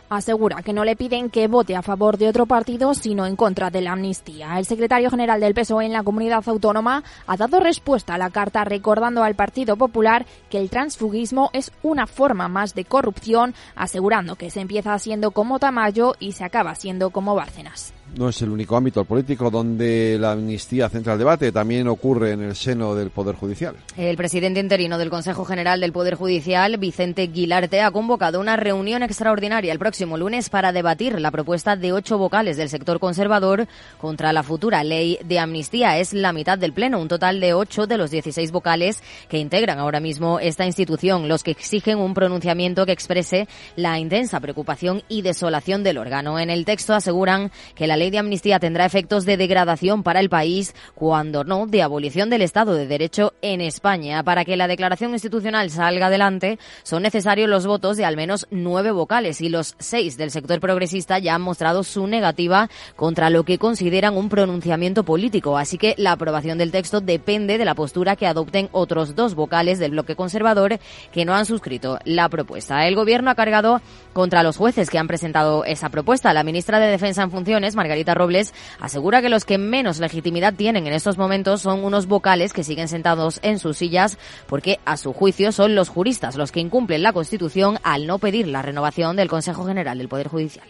asegura 0.09 0.63
que 0.63 0.73
no 0.73 0.85
le 0.85 0.97
piden 0.97 1.31
que 1.31 1.49
vote 1.49 1.77
a 1.77 1.83
favor 1.83 2.19
de 2.19 2.29
otro 2.29 2.47
partido, 2.47 2.95
sino 2.95 3.27
en 3.27 3.37
contra 3.37 3.71
de 3.71 3.81
la 3.81 3.93
amnistía. 3.93 4.59
El 4.59 4.65
secretario 4.65 5.11
general 5.11 5.41
del 5.41 5.55
PSOE 5.55 5.87
en 5.87 5.93
la 5.93 6.03
comunidad 6.03 6.43
autónoma 6.47 7.05
ha 7.27 7.37
dado 7.37 7.61
respuesta 7.61 8.15
a 8.15 8.19
la 8.19 8.31
carta 8.31 8.65
recordando 8.65 9.23
al 9.23 9.35
Partido 9.35 9.77
Popular 9.77 10.27
que 10.51 10.59
el 10.59 10.71
transfugismo 10.71 11.51
es 11.53 11.73
una 11.83 12.07
forma 12.07 12.49
más 12.49 12.75
de 12.75 12.85
corrupción, 12.85 13.55
asegurando 13.75 14.37
que 14.37 14.51
se 14.51 14.61
empieza 14.61 14.99
siendo 14.99 15.31
como 15.31 15.59
Tamayo 15.59 16.15
y 16.19 16.33
se 16.33 16.45
acaba 16.45 16.75
siendo 16.75 17.11
como 17.11 17.35
Bárcenas 17.35 17.95
no 18.17 18.29
es 18.29 18.43
el 18.43 18.51
único 18.51 18.77
ámbito 18.77 19.05
político 19.05 19.51
donde 19.51 20.17
la 20.19 20.33
amnistía 20.33 20.89
centra 20.89 21.15
el 21.15 21.19
debate, 21.19 21.53
también 21.53 21.89
ocurre 21.89 22.33
en 22.33 22.43
el 22.43 22.55
seno 22.55 22.95
del 22.95 23.11
Poder 23.11 23.35
Judicial. 23.35 23.75
El 23.97 24.17
presidente 24.17 24.61
interino 24.61 24.99
del 24.99 25.11
Consejo 25.11 25.45
General 25.45 25.81
del 25.81 25.93
Poder 25.93 26.15
Judicial, 26.15 26.77
Vicente 26.79 27.27
Guilarte, 27.27 27.81
ha 27.81 27.91
convocado 27.91 28.41
una 28.41 28.57
reunión 28.57 29.03
extraordinaria 29.03 29.73
el 29.73 29.79
próximo 29.79 30.17
lunes 30.17 30.51
para 30.51 30.73
debatir 30.73 31.21
la 31.21 31.31
propuesta 31.31 31.77
de 31.77 31.93
ocho 31.93 32.19
vocales 32.19 32.57
del 32.57 32.69
sector 32.69 33.01
conservador 33.01 33.67
contra 33.99 34.33
la 34.33 34.43
futura 34.43 34.85
ley 34.85 35.19
de 35.25 35.39
amnistía. 35.39 35.99
Es 35.99 36.13
la 36.13 36.33
mitad 36.33 36.59
del 36.59 36.73
Pleno, 36.73 37.01
un 37.01 37.09
total 37.09 37.41
de 37.41 37.55
ocho 37.55 37.87
de 37.87 37.99
los 37.99 38.11
16 38.11 38.53
vocales 38.53 39.03
que 39.29 39.39
integran 39.39 39.79
ahora 39.79 40.01
mismo 40.01 40.39
esta 40.41 40.67
institución, 40.67 41.29
los 41.29 41.43
que 41.43 41.51
exigen 41.51 41.99
un 41.99 42.15
pronunciamiento 42.15 42.87
que 42.87 42.93
exprese 42.93 43.49
la 43.77 43.99
intensa 43.99 44.41
preocupación 44.41 45.03
y 45.09 45.23
desolación 45.23 45.83
del 45.83 45.99
órgano. 45.99 46.39
En 46.39 46.51
el 46.51 46.65
texto 46.65 46.95
aseguran 46.95 47.51
que 47.75 47.87
la 47.87 47.97
ley 47.97 48.04
de 48.11 48.19
amnistía 48.19 48.59
tendrá 48.59 48.85
efectos 48.85 49.25
de 49.25 49.37
degradación 49.37 50.03
para 50.03 50.21
el 50.21 50.29
país, 50.29 50.75
cuando 50.95 51.45
no 51.45 51.67
de 51.67 51.83
abolición 51.83 52.31
del 52.31 52.43
Estado 52.43 52.75
de 52.75 52.87
Derecho 52.87 53.33
en 53.43 53.61
España. 53.61 54.23
Para 54.23 54.45
que 54.45 54.57
la 54.57 54.69
declaración 54.69 55.13
institucional 55.13 55.71
salga 55.71 56.07
adelante, 56.07 56.59
son 56.83 57.03
necesarios 57.03 57.49
los 57.49 57.67
votos 57.67 57.97
de 57.97 58.05
al 58.05 58.17
menos 58.17 58.47
nueve 58.51 58.91
vocales 58.91 59.41
y 59.41 59.49
los 59.49 59.75
seis 59.79 60.17
del 60.17 60.31
sector 60.31 60.61
progresista 60.61 61.19
ya 61.19 61.35
han 61.35 61.43
mostrado 61.43 61.85
su 61.85 62.07
negativa 62.07 62.69
contra 62.97 63.31
lo 63.31 63.45
que 63.45 63.59
consideran 63.59 64.17
un 64.17 64.29
pronunciamiento 64.29 65.05
político. 65.05 65.57
Así 65.57 65.79
que 65.79 65.95
la 65.97 66.13
aprobación 66.13 66.59
del 66.59 66.73
texto 66.73 67.01
depende 67.01 67.59
de 67.59 67.65
la 67.65 67.75
postura 67.75 68.17
que 68.17 68.27
adopten 68.27 68.69
otros 68.73 69.15
dos 69.15 69.35
vocales 69.35 69.79
del 69.79 69.93
bloque 69.93 70.17
conservador 70.17 70.79
que 71.13 71.25
no 71.25 71.35
han 71.35 71.47
suscrito 71.47 71.99
la 72.05 72.29
propuesta. 72.29 72.87
El 72.87 72.95
Gobierno 72.95 73.31
ha 73.31 73.35
cargado 73.35 73.81
contra 74.13 74.43
los 74.43 74.57
jueces 74.57 74.91
que 74.91 74.99
han 74.99 75.09
presentado 75.09 75.65
esa 75.65 75.89
propuesta. 75.89 76.33
La 76.33 76.45
ministra 76.45 76.79
de 76.79 76.87
Defensa 76.87 77.23
en 77.23 77.31
funciones, 77.31 77.77
Margarita 77.77 77.94
Robles, 78.15 78.53
asegura 78.81 79.23
que 79.23 79.29
los 79.29 79.45
que 79.45 79.59
menos 79.59 80.01
legitimidad 80.01 80.55
tienen 80.55 80.87
en 80.87 80.93
estos 80.93 81.19
momentos 81.19 81.61
son 81.61 81.85
unos 81.85 82.07
vocales 82.07 82.53
que 82.53 82.65
siguen 82.65 82.89
sentados 82.89 83.39
en 83.43 83.59
sus 83.59 83.77
sillas 83.77 84.19
porque, 84.49 84.81
a 84.85 84.97
su 84.97 85.13
juicio, 85.13 85.53
son 85.53 85.75
los 85.75 85.89
juristas 85.89 86.37
los 86.37 86.51
que 86.51 86.61
incumplen 86.61 87.03
la 87.03 87.13
Constitución 87.13 87.79
al 87.83 88.07
no 88.07 88.19
pedir 88.19 88.49
la 88.49 88.63
renovación 88.63 89.17
del 89.17 89.29
Consejo 89.29 89.65
General 89.65 89.97
del 89.99 90.09
Poder 90.09 90.29
Judicial. 90.29 90.67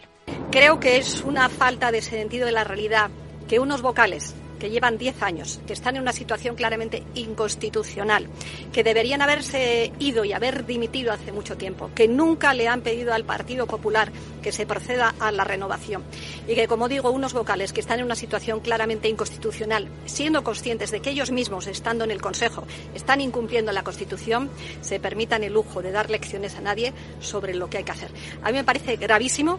Creo 0.51 0.81
que 0.81 0.99
es 0.99 1.23
una 1.23 1.49
falta 1.49 1.91
de 1.91 2.03
sentido 2.03 2.47
de 2.47 2.53
la 2.53 2.65
realidad 2.65 3.11
que 3.49 3.59
unos 3.59 3.83
vocales 3.83 4.35
que 4.59 4.71
llevan 4.71 4.99
10 4.99 5.23
años, 5.23 5.61
que 5.67 5.73
están 5.73 5.97
en 5.97 6.03
una 6.03 6.13
situación 6.13 6.57
claramente 6.57 7.03
inconstitucional, 7.15 8.29
que 8.73 8.85
deberían 8.85 9.23
haberse 9.23 9.93
ido 9.99 10.25
y 10.25 10.33
haber 10.33 10.67
dimitido 10.67 11.13
hace 11.13 11.33
mucho 11.33 11.57
tiempo, 11.57 11.91
que 11.95 12.09
nunca 12.09 12.55
le 12.55 12.69
han 12.69 12.81
pedido 12.81 13.13
al 13.13 13.25
Partido 13.25 13.67
Popular 13.67 14.13
que 14.43 14.53
se 14.53 14.67
proceda 14.67 15.15
a 15.19 15.33
la 15.33 15.45
renovación 15.45 16.03
y 16.47 16.55
que, 16.55 16.69
como 16.69 16.89
digo, 16.89 17.11
unos 17.11 17.33
vocales 17.33 17.73
que 17.73 17.81
están 17.81 17.99
en 17.99 18.05
una 18.05 18.17
situación 18.17 18.61
claramente 18.61 19.09
inconstitucional, 19.09 19.89
siendo 20.07 20.45
conscientes 20.45 20.91
de 20.91 21.01
que 21.01 21.11
ellos 21.11 21.31
mismos, 21.31 21.67
estando 21.67 22.05
en 22.05 22.11
el 22.11 22.21
Consejo, 22.21 22.67
están 22.95 23.21
incumpliendo 23.21 23.73
la 23.73 23.83
Constitución, 23.83 24.51
se 24.81 25.01
permitan 25.01 25.45
el 25.45 25.53
lujo 25.53 25.83
de 25.83 25.93
dar 25.93 26.11
lecciones 26.11 26.57
a 26.57 26.61
nadie 26.61 26.93
sobre 27.21 27.55
lo 27.55 27.71
que 27.71 27.79
hay 27.79 27.85
que 27.85 27.93
hacer. 27.93 28.11
A 28.43 28.51
mí 28.51 28.59
me 28.59 28.65
parece 28.65 28.97
gravísimo 28.97 29.59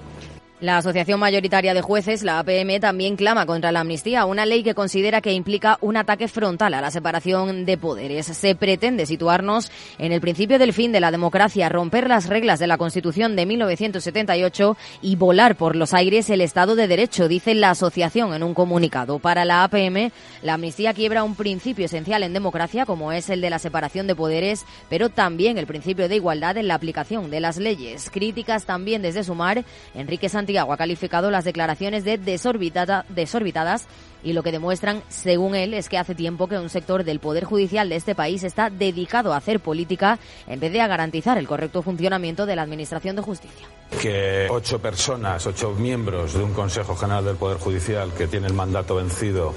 la 0.61 0.77
Asociación 0.77 1.19
Mayoritaria 1.19 1.73
de 1.73 1.81
Jueces, 1.81 2.23
la 2.23 2.39
APM, 2.39 2.79
también 2.79 3.17
clama 3.17 3.45
contra 3.45 3.73
la 3.73 3.81
amnistía, 3.81 4.25
una 4.25 4.45
ley 4.45 4.63
que 4.63 4.73
considera 4.73 5.19
que 5.19 5.33
implica 5.33 5.77
un 5.81 5.97
ataque 5.97 6.29
frontal 6.29 6.73
a 6.73 6.81
la 6.81 6.91
separación 6.91 7.65
de 7.65 7.77
poderes. 7.77 8.25
Se 8.27 8.55
pretende 8.55 9.05
situarnos 9.05 9.69
en 9.97 10.13
el 10.13 10.21
principio 10.21 10.57
del 10.57 10.71
fin 10.71 10.93
de 10.93 11.01
la 11.01 11.11
democracia, 11.11 11.67
romper 11.67 12.07
las 12.07 12.27
reglas 12.27 12.59
de 12.59 12.67
la 12.67 12.77
Constitución 12.77 13.35
de 13.35 13.45
1978 13.45 14.77
y 15.01 15.17
volar 15.17 15.55
por 15.55 15.75
los 15.75 15.93
aires 15.93 16.29
el 16.29 16.39
Estado 16.39 16.75
de 16.75 16.87
Derecho, 16.87 17.27
dice 17.27 17.53
la 17.53 17.71
asociación 17.71 18.33
en 18.33 18.43
un 18.43 18.53
comunicado. 18.53 19.19
Para 19.19 19.43
la 19.43 19.63
APM, 19.65 20.11
la 20.41 20.53
amnistía 20.53 20.93
quiebra 20.93 21.25
un 21.25 21.35
principio 21.35 21.85
esencial 21.85 22.23
en 22.23 22.33
democracia, 22.33 22.85
como 22.85 23.11
es 23.11 23.29
el 23.29 23.41
de 23.41 23.49
la 23.49 23.59
separación 23.59 24.07
de 24.07 24.15
poderes, 24.15 24.65
pero 24.89 25.09
también 25.09 25.57
el 25.57 25.67
principio 25.67 26.07
de 26.07 26.15
igualdad 26.15 26.55
en 26.55 26.69
la 26.69 26.75
aplicación 26.75 27.29
de 27.29 27.41
las 27.41 27.57
leyes. 27.57 28.09
Críticas 28.09 28.65
también 28.65 29.01
desde 29.01 29.25
Sumar, 29.25 29.65
Enrique 29.93 30.29
Santiago 30.45 30.73
ha 30.73 30.77
calificado 30.77 31.31
las 31.31 31.43
declaraciones 31.43 32.05
de 32.05 32.19
desorbitadas 32.19 33.87
y 34.23 34.33
lo 34.33 34.43
que 34.43 34.51
demuestran, 34.51 35.03
según 35.07 35.55
él, 35.55 35.73
es 35.73 35.89
que 35.89 35.97
hace 35.97 36.15
tiempo 36.15 36.47
que 36.47 36.57
un 36.57 36.69
sector 36.69 37.03
del 37.03 37.19
Poder 37.19 37.43
Judicial 37.43 37.89
de 37.89 37.95
este 37.95 38.15
país 38.15 38.43
está 38.43 38.69
dedicado 38.69 39.33
a 39.33 39.37
hacer 39.37 39.59
política 39.59 40.19
en 40.47 40.59
vez 40.59 40.71
de 40.71 40.81
a 40.81 40.87
garantizar 40.87 41.37
el 41.37 41.47
correcto 41.47 41.81
funcionamiento 41.81 42.45
de 42.45 42.55
la 42.55 42.63
Administración 42.63 43.15
de 43.15 43.21
Justicia. 43.21 43.67
Que 44.01 44.47
ocho 44.49 44.79
personas, 44.79 45.45
ocho 45.45 45.71
miembros 45.71 46.33
de 46.33 46.43
un 46.43 46.53
Consejo 46.53 46.95
General 46.95 47.23
del 47.23 47.35
Poder 47.35 47.57
Judicial 47.57 48.11
que 48.17 48.27
tiene 48.27 48.47
el 48.47 48.53
mandato 48.53 48.95
vencido 48.95 49.53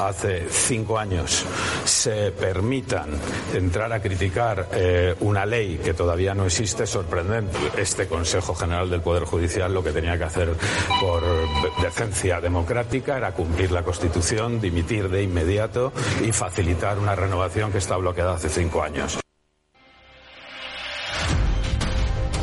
hace 0.00 0.46
cinco 0.48 0.98
años 0.98 1.44
se 1.84 2.30
permitan 2.30 3.10
entrar 3.54 3.92
a 3.92 4.00
criticar 4.00 4.68
eh, 4.72 5.14
una 5.20 5.44
ley 5.44 5.80
que 5.82 5.94
todavía 5.94 6.34
no 6.34 6.46
existe 6.46 6.86
sorprendente. 6.86 7.58
Este 7.76 8.06
Consejo 8.06 8.54
General 8.54 8.88
del 8.88 9.00
Poder 9.00 9.24
Judicial 9.24 9.74
lo 9.74 9.82
que 9.82 9.90
tenía 9.90 10.16
que 10.16 10.24
hacer 10.24 10.50
por 11.00 11.22
decencia 11.82 12.40
democrática 12.40 13.16
era 13.16 13.32
cumplir 13.32 13.72
la 13.72 13.82
Constitución, 13.82 14.01
dimitir 14.60 15.08
de 15.08 15.22
inmediato 15.22 15.92
y 16.22 16.32
facilitar 16.32 16.98
una 16.98 17.14
renovación 17.14 17.70
que 17.72 17.78
está 17.78 17.96
bloqueada 17.96 18.34
hace 18.34 18.48
cinco 18.48 18.82
años. 18.82 19.21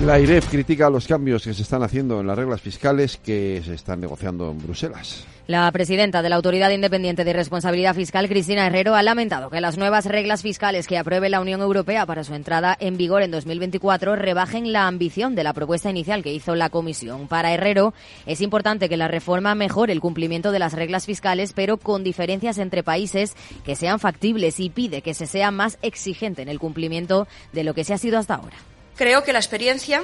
La 0.01 0.17
IREF 0.17 0.47
critica 0.47 0.89
los 0.89 1.05
cambios 1.07 1.43
que 1.43 1.53
se 1.53 1.61
están 1.61 1.83
haciendo 1.83 2.21
en 2.21 2.27
las 2.27 2.37
reglas 2.37 2.61
fiscales 2.61 3.17
que 3.17 3.61
se 3.65 3.73
están 3.73 3.99
negociando 3.99 4.49
en 4.49 4.57
Bruselas. 4.57 5.25
La 5.45 5.69
presidenta 5.73 6.21
de 6.21 6.29
la 6.29 6.37
Autoridad 6.37 6.69
Independiente 6.69 7.25
de 7.25 7.33
Responsabilidad 7.33 7.95
Fiscal, 7.95 8.29
Cristina 8.29 8.65
Herrero, 8.65 8.95
ha 8.95 9.03
lamentado 9.03 9.49
que 9.49 9.59
las 9.59 9.77
nuevas 9.77 10.05
reglas 10.05 10.41
fiscales 10.41 10.87
que 10.87 10.97
apruebe 10.97 11.27
la 11.27 11.41
Unión 11.41 11.59
Europea 11.59 12.05
para 12.05 12.23
su 12.23 12.33
entrada 12.33 12.77
en 12.79 12.95
vigor 12.95 13.23
en 13.23 13.31
2024 13.31 14.15
rebajen 14.15 14.71
la 14.71 14.87
ambición 14.87 15.35
de 15.35 15.43
la 15.43 15.51
propuesta 15.51 15.89
inicial 15.89 16.23
que 16.23 16.33
hizo 16.33 16.55
la 16.55 16.69
Comisión. 16.69 17.27
Para 17.27 17.53
Herrero, 17.53 17.93
es 18.25 18.39
importante 18.39 18.87
que 18.87 18.95
la 18.95 19.09
reforma 19.09 19.53
mejore 19.53 19.91
el 19.91 19.99
cumplimiento 19.99 20.53
de 20.53 20.59
las 20.59 20.71
reglas 20.71 21.07
fiscales, 21.07 21.51
pero 21.51 21.75
con 21.75 22.05
diferencias 22.05 22.57
entre 22.57 22.83
países 22.83 23.35
que 23.65 23.75
sean 23.75 23.99
factibles 23.99 24.61
y 24.61 24.69
pide 24.69 25.01
que 25.01 25.13
se 25.13 25.25
sea 25.25 25.51
más 25.51 25.77
exigente 25.81 26.41
en 26.41 26.47
el 26.47 26.57
cumplimiento 26.57 27.27
de 27.51 27.65
lo 27.65 27.73
que 27.73 27.83
se 27.83 27.93
ha 27.93 27.97
sido 27.97 28.17
hasta 28.17 28.35
ahora. 28.35 28.55
Creo 28.99 29.23
que 29.23 29.31
la 29.31 29.39
experiencia 29.39 30.03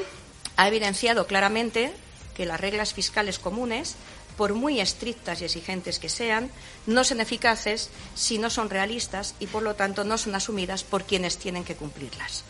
ha 0.55 0.69
evidenciado 0.69 1.27
claramente 1.27 1.93
que 2.33 2.45
las 2.45 2.61
reglas 2.61 2.93
fiscales 2.93 3.39
comunes, 3.39 3.95
por 4.37 4.53
muy 4.53 4.79
estrictas 4.79 5.41
y 5.41 5.43
exigentes 5.43 5.99
que 5.99 6.07
sean, 6.07 6.49
no 6.85 7.03
son 7.03 7.19
eficaces 7.19 7.89
si 8.15 8.37
no 8.37 8.49
son 8.49 8.69
realistas 8.69 9.35
y, 9.41 9.47
por 9.47 9.63
lo 9.63 9.75
tanto, 9.75 10.05
no 10.05 10.17
son 10.17 10.33
asumidas 10.33 10.85
por 10.85 11.03
quienes 11.03 11.37
tienen 11.37 11.65
que 11.65 11.75
cumplirlas. 11.75 12.45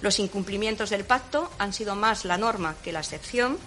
Los 0.00 0.20
incumplimientos 0.20 0.90
del 0.90 1.04
pacto 1.04 1.50
han 1.58 1.72
sido 1.72 1.96
más 1.96 2.24
la 2.24 2.38
norma 2.38 2.76
que 2.84 2.92
la 2.92 3.00
excepción 3.00 3.58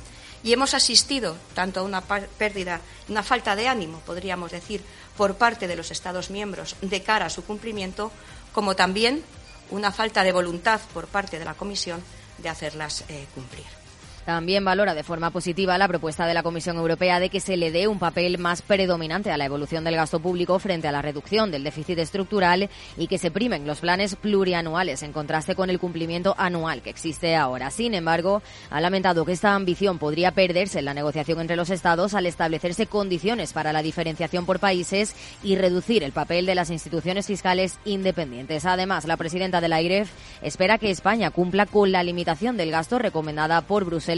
y 0.46 0.54
hemos 0.54 0.76
asistido 0.76 1.36
tanto 1.56 1.82
a 1.82 1.84
una 1.84 2.06
pérdida, 2.06 2.80
una 3.10 3.22
falta 3.22 3.58
de 3.58 3.68
ánimo, 3.68 4.00
podríamos 4.06 4.52
decir, 4.52 4.82
por 5.18 5.36
parte 5.36 5.68
de 5.68 5.76
los 5.76 5.92
Estados 5.92 6.30
miembros 6.30 6.78
de 6.80 7.04
cara 7.04 7.26
a 7.26 7.30
su 7.30 7.44
cumplimiento, 7.44 8.14
como 8.54 8.78
también 8.78 9.26
una 9.72 9.92
falta 9.92 10.24
de 10.24 10.32
voluntad 10.32 10.80
por 10.94 11.08
parte 11.08 11.40
de 11.40 11.46
la 11.46 11.54
Comisión 11.54 12.02
de 12.38 12.50
hacerlas 12.50 13.04
eh, 13.10 13.26
cumplir. 13.34 13.77
También 14.28 14.66
valora 14.66 14.94
de 14.94 15.04
forma 15.04 15.30
positiva 15.32 15.78
la 15.78 15.88
propuesta 15.88 16.28
de 16.28 16.34
la 16.34 16.44
Comisión 16.44 16.76
Europea 16.76 17.22
de 17.22 17.30
que 17.30 17.40
se 17.40 17.56
le 17.56 17.72
dé 17.72 17.88
un 17.88 17.98
papel 17.98 18.38
más 18.38 18.62
predominante 18.62 19.32
a 19.32 19.38
la 19.38 19.46
evolución 19.46 19.86
del 19.86 19.96
gasto 19.96 20.20
público 20.20 20.60
frente 20.60 20.86
a 20.90 20.92
la 20.92 21.02
reducción 21.02 21.50
del 21.50 21.64
déficit 21.64 21.98
estructural 22.00 22.70
y 22.98 23.08
que 23.08 23.20
se 23.20 23.32
primen 23.32 23.66
los 23.66 23.80
planes 23.80 24.18
plurianuales 24.18 25.02
en 25.04 25.14
contraste 25.14 25.56
con 25.56 25.70
el 25.70 25.80
cumplimiento 25.80 26.36
anual 26.38 26.82
que 26.82 26.90
existe 26.90 27.38
ahora. 27.38 27.72
Sin 27.72 27.94
embargo, 27.94 28.42
ha 28.70 28.82
lamentado 28.82 29.24
que 29.24 29.32
esta 29.32 29.56
ambición 29.56 29.98
podría 29.98 30.34
perderse 30.34 30.80
en 30.80 30.86
la 30.86 30.94
negociación 30.94 31.40
entre 31.40 31.56
los 31.56 31.70
Estados 31.70 32.14
al 32.14 32.26
establecerse 32.26 32.86
condiciones 32.86 33.54
para 33.54 33.72
la 33.72 33.82
diferenciación 33.82 34.46
por 34.46 34.60
países 34.60 35.16
y 35.42 35.56
reducir 35.56 36.04
el 36.04 36.12
papel 36.12 36.46
de 36.46 36.56
las 36.56 36.70
instituciones 36.70 37.28
fiscales 37.28 37.80
independientes. 37.86 38.66
Además, 38.66 39.06
la 39.08 39.16
presidenta 39.16 39.62
de 39.62 39.70
la 39.70 39.80
espera 40.42 40.80
que 40.80 40.92
España 40.92 41.32
cumpla 41.32 41.66
con 41.66 41.94
la 41.94 42.04
limitación 42.04 42.58
del 42.58 42.72
gasto 42.72 43.00
recomendada 43.00 43.62
por 43.62 43.86
Bruselas 43.86 44.17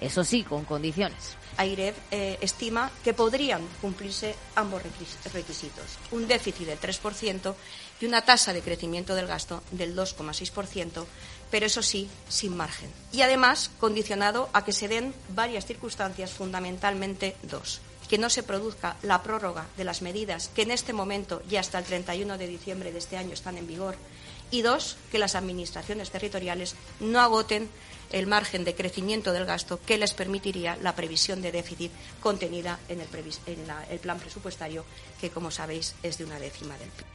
eso 0.00 0.24
sí, 0.24 0.44
con 0.44 0.64
condiciones. 0.64 1.36
AIREF 1.56 1.96
eh, 2.10 2.38
estima 2.40 2.90
que 3.04 3.12
podrían 3.12 3.66
cumplirse 3.80 4.34
ambos 4.54 4.82
requisitos, 4.82 5.98
un 6.10 6.26
déficit 6.26 6.66
del 6.66 6.80
3% 6.80 7.54
y 8.00 8.06
una 8.06 8.22
tasa 8.22 8.52
de 8.52 8.62
crecimiento 8.62 9.14
del 9.14 9.26
gasto 9.26 9.62
del 9.70 9.94
2,6%, 9.94 11.04
pero 11.50 11.66
eso 11.66 11.82
sí, 11.82 12.08
sin 12.28 12.56
margen. 12.56 12.90
Y 13.12 13.22
además, 13.22 13.70
condicionado 13.78 14.48
a 14.52 14.64
que 14.64 14.72
se 14.72 14.88
den 14.88 15.14
varias 15.30 15.66
circunstancias, 15.66 16.32
fundamentalmente 16.32 17.36
dos 17.42 17.80
que 18.08 18.18
no 18.18 18.28
se 18.28 18.42
produzca 18.42 18.96
la 19.00 19.22
prórroga 19.22 19.66
de 19.78 19.84
las 19.84 20.02
medidas 20.02 20.50
que 20.54 20.62
en 20.62 20.70
este 20.70 20.92
momento 20.92 21.40
y 21.48 21.56
hasta 21.56 21.78
el 21.78 21.84
31 21.86 22.36
de 22.36 22.46
diciembre 22.46 22.92
de 22.92 22.98
este 22.98 23.16
año 23.16 23.32
están 23.32 23.56
en 23.56 23.66
vigor 23.66 23.96
y 24.50 24.60
dos, 24.60 24.98
que 25.10 25.18
las 25.18 25.34
administraciones 25.34 26.10
territoriales 26.10 26.74
no 27.00 27.20
agoten 27.20 27.70
el 28.12 28.26
margen 28.26 28.64
de 28.64 28.74
crecimiento 28.74 29.32
del 29.32 29.46
gasto 29.46 29.80
que 29.84 29.98
les 29.98 30.14
permitiría 30.14 30.76
la 30.82 30.94
previsión 30.94 31.42
de 31.42 31.52
déficit 31.52 31.90
contenida 32.20 32.78
en 32.88 33.00
el, 33.00 33.08
el 33.90 33.98
plan 33.98 34.18
presupuestario, 34.18 34.84
que, 35.20 35.30
como 35.30 35.50
sabéis, 35.50 35.94
es 36.02 36.18
de 36.18 36.24
una 36.24 36.38
décima 36.38 36.76
del 36.78 36.88
PIB. 36.90 37.06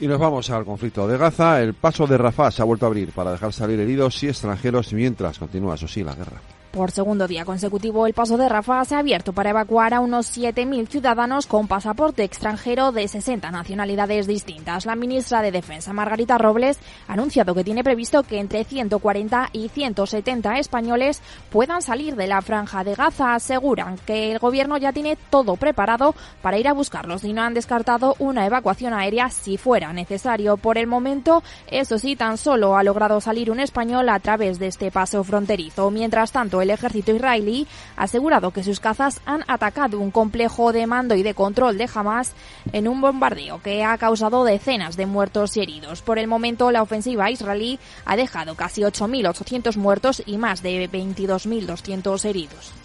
Y 0.00 0.08
nos 0.08 0.18
vamos 0.18 0.50
al 0.50 0.64
conflicto 0.64 1.06
de 1.06 1.16
Gaza. 1.16 1.62
El 1.62 1.74
paso 1.74 2.06
de 2.06 2.18
Rafah 2.18 2.50
se 2.50 2.62
ha 2.62 2.64
vuelto 2.64 2.86
a 2.86 2.88
abrir 2.88 3.12
para 3.12 3.32
dejar 3.32 3.52
salir 3.52 3.78
heridos 3.78 4.20
y 4.24 4.28
extranjeros 4.28 4.92
mientras 4.92 5.38
continúa, 5.38 5.76
eso 5.76 5.86
sí, 5.86 6.02
la 6.02 6.14
guerra. 6.14 6.40
Por 6.74 6.90
segundo 6.90 7.28
día 7.28 7.44
consecutivo, 7.44 8.04
el 8.04 8.14
paso 8.14 8.36
de 8.36 8.48
Rafah 8.48 8.84
se 8.84 8.96
ha 8.96 8.98
abierto 8.98 9.32
para 9.32 9.50
evacuar 9.50 9.94
a 9.94 10.00
unos 10.00 10.36
7.000 10.36 10.88
ciudadanos 10.88 11.46
con 11.46 11.68
pasaporte 11.68 12.24
extranjero 12.24 12.90
de 12.90 13.06
60 13.06 13.48
nacionalidades 13.52 14.26
distintas. 14.26 14.84
La 14.84 14.96
ministra 14.96 15.40
de 15.40 15.52
Defensa, 15.52 15.92
Margarita 15.92 16.36
Robles, 16.36 16.80
ha 17.06 17.12
anunciado 17.12 17.54
que 17.54 17.62
tiene 17.62 17.84
previsto 17.84 18.24
que 18.24 18.40
entre 18.40 18.64
140 18.64 19.50
y 19.52 19.68
170 19.68 20.58
españoles 20.58 21.22
puedan 21.48 21.80
salir 21.80 22.16
de 22.16 22.26
la 22.26 22.42
franja 22.42 22.82
de 22.82 22.96
Gaza. 22.96 23.36
Aseguran 23.36 23.96
que 24.04 24.32
el 24.32 24.40
gobierno 24.40 24.76
ya 24.76 24.92
tiene 24.92 25.16
todo 25.30 25.54
preparado 25.54 26.16
para 26.42 26.58
ir 26.58 26.66
a 26.66 26.72
buscarlos 26.72 27.22
y 27.22 27.32
no 27.32 27.42
han 27.42 27.54
descartado 27.54 28.16
una 28.18 28.46
evacuación 28.46 28.94
aérea 28.94 29.30
si 29.30 29.58
fuera 29.58 29.92
necesario. 29.92 30.56
Por 30.56 30.76
el 30.78 30.88
momento, 30.88 31.44
eso 31.68 32.00
sí, 32.00 32.16
tan 32.16 32.36
solo 32.36 32.76
ha 32.76 32.82
logrado 32.82 33.20
salir 33.20 33.52
un 33.52 33.60
español 33.60 34.08
a 34.08 34.18
través 34.18 34.58
de 34.58 34.66
este 34.66 34.90
paso 34.90 35.22
fronterizo. 35.22 35.92
Mientras 35.92 36.32
tanto, 36.32 36.63
el 36.64 36.70
ejército 36.70 37.14
israelí 37.14 37.66
ha 37.96 38.04
asegurado 38.04 38.50
que 38.50 38.64
sus 38.64 38.80
cazas 38.80 39.20
han 39.24 39.44
atacado 39.46 40.00
un 40.00 40.10
complejo 40.10 40.72
de 40.72 40.86
mando 40.86 41.14
y 41.14 41.22
de 41.22 41.34
control 41.34 41.78
de 41.78 41.88
Hamas 41.94 42.32
en 42.72 42.88
un 42.88 43.00
bombardeo 43.00 43.62
que 43.62 43.84
ha 43.84 43.96
causado 43.96 44.44
decenas 44.44 44.96
de 44.96 45.06
muertos 45.06 45.56
y 45.56 45.60
heridos. 45.60 46.02
Por 46.02 46.18
el 46.18 46.26
momento, 46.26 46.70
la 46.70 46.82
ofensiva 46.82 47.30
israelí 47.30 47.78
ha 48.04 48.16
dejado 48.16 48.56
casi 48.56 48.82
8.800 48.82 49.76
muertos 49.76 50.22
y 50.26 50.36
más 50.36 50.62
de 50.62 50.90
22.200 50.90 52.24
heridos. 52.24 52.83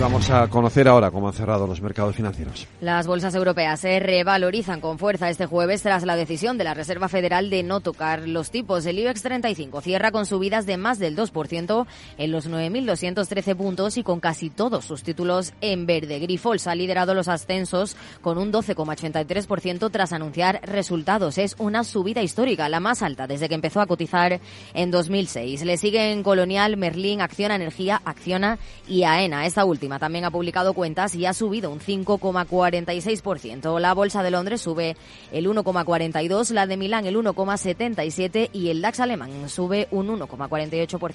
Vamos 0.00 0.28
a 0.28 0.48
conocer 0.48 0.88
ahora 0.88 1.12
cómo 1.12 1.28
han 1.28 1.34
cerrado 1.34 1.68
los 1.68 1.80
mercados 1.80 2.16
financieros. 2.16 2.66
Las 2.80 3.06
bolsas 3.06 3.32
europeas 3.36 3.78
se 3.78 4.00
revalorizan 4.00 4.80
con 4.80 4.98
fuerza 4.98 5.30
este 5.30 5.46
jueves 5.46 5.82
tras 5.82 6.04
la 6.04 6.16
decisión 6.16 6.58
de 6.58 6.64
la 6.64 6.74
Reserva 6.74 7.08
Federal 7.08 7.48
de 7.48 7.62
no 7.62 7.78
tocar 7.78 8.28
los 8.28 8.50
tipos. 8.50 8.84
El 8.86 8.98
IBEX 8.98 9.22
35 9.22 9.80
cierra 9.80 10.10
con 10.10 10.26
subidas 10.26 10.66
de 10.66 10.78
más 10.78 10.98
del 10.98 11.16
2% 11.16 11.86
en 12.18 12.32
los 12.32 12.50
9.213 12.50 13.54
puntos 13.54 13.96
y 13.96 14.02
con 14.02 14.18
casi 14.18 14.50
todos 14.50 14.84
sus 14.84 15.04
títulos 15.04 15.54
en 15.60 15.86
verde. 15.86 16.18
Grifols 16.18 16.66
ha 16.66 16.74
liderado 16.74 17.14
los 17.14 17.28
ascensos 17.28 17.96
con 18.20 18.36
un 18.36 18.52
12,83% 18.52 19.92
tras 19.92 20.12
anunciar 20.12 20.60
resultados. 20.64 21.38
Es 21.38 21.54
una 21.58 21.84
subida 21.84 22.20
histórica, 22.20 22.68
la 22.68 22.80
más 22.80 23.00
alta 23.00 23.28
desde 23.28 23.48
que 23.48 23.54
empezó 23.54 23.80
a 23.80 23.86
cotizar 23.86 24.40
en 24.74 24.90
2006. 24.90 25.64
Le 25.64 25.76
siguen 25.76 26.24
Colonial, 26.24 26.76
Merlin, 26.76 27.20
Acciona 27.20 27.54
Energía, 27.54 28.02
Acciona 28.04 28.58
y 28.88 29.04
AENA. 29.04 29.46
Esta 29.46 29.64
última 29.64 29.83
también 29.98 30.24
ha 30.24 30.30
publicado 30.30 30.74
cuentas 30.74 31.14
y 31.14 31.26
ha 31.26 31.32
subido 31.32 31.70
un 31.70 31.80
5,46%. 31.80 33.78
La 33.78 33.94
Bolsa 33.94 34.22
de 34.22 34.30
Londres 34.30 34.60
sube 34.60 34.96
el 35.32 35.46
1,42%, 35.46 36.50
la 36.52 36.66
de 36.66 36.76
Milán 36.76 37.06
el 37.06 37.16
1,77% 37.16 38.50
y 38.52 38.70
el 38.70 38.82
DAX 38.82 39.00
alemán 39.00 39.48
sube 39.48 39.88
un 39.90 40.08
1,48%. 40.08 41.12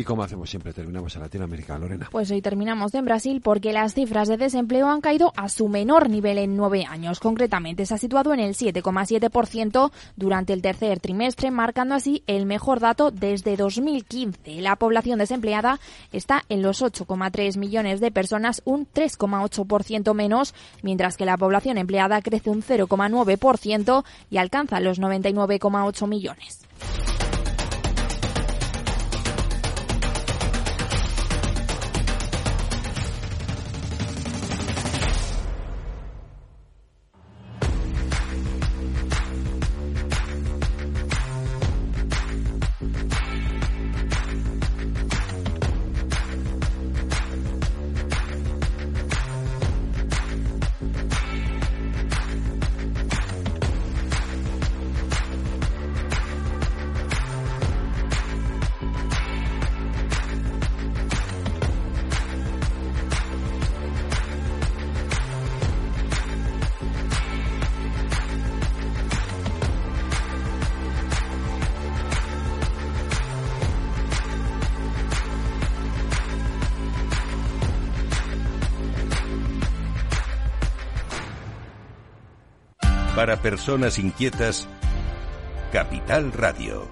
Y 0.00 0.02
como 0.02 0.22
hacemos 0.22 0.48
siempre, 0.48 0.72
terminamos 0.72 1.14
en 1.14 1.20
Latinoamérica, 1.20 1.76
Lorena. 1.76 2.08
Pues 2.10 2.30
hoy 2.30 2.40
terminamos 2.40 2.94
en 2.94 3.04
Brasil 3.04 3.42
porque 3.44 3.74
las 3.74 3.92
cifras 3.92 4.28
de 4.28 4.38
desempleo 4.38 4.88
han 4.88 5.02
caído 5.02 5.30
a 5.36 5.50
su 5.50 5.68
menor 5.68 6.08
nivel 6.08 6.38
en 6.38 6.56
nueve 6.56 6.86
años. 6.88 7.20
Concretamente, 7.20 7.84
se 7.84 7.92
ha 7.92 7.98
situado 7.98 8.32
en 8.32 8.40
el 8.40 8.54
7,7% 8.54 9.90
durante 10.16 10.54
el 10.54 10.62
tercer 10.62 11.00
trimestre, 11.00 11.50
marcando 11.50 11.94
así 11.94 12.22
el 12.26 12.46
mejor 12.46 12.80
dato 12.80 13.10
desde 13.10 13.58
2015. 13.58 14.62
La 14.62 14.76
población 14.76 15.18
desempleada 15.18 15.78
está 16.12 16.44
en 16.48 16.62
los 16.62 16.80
8,3 16.80 17.58
millones 17.58 18.00
de 18.00 18.10
personas, 18.10 18.62
un 18.64 18.86
3,8% 18.86 20.14
menos, 20.14 20.54
mientras 20.80 21.18
que 21.18 21.26
la 21.26 21.36
población 21.36 21.76
empleada 21.76 22.22
crece 22.22 22.48
un 22.48 22.62
0,9% 22.62 24.04
y 24.30 24.38
alcanza 24.38 24.80
los 24.80 24.98
99,8 24.98 26.08
millones. 26.08 26.60
Para 83.30 83.42
personas 83.42 84.00
inquietas, 84.00 84.66
Capital 85.72 86.32
Radio. 86.32 86.90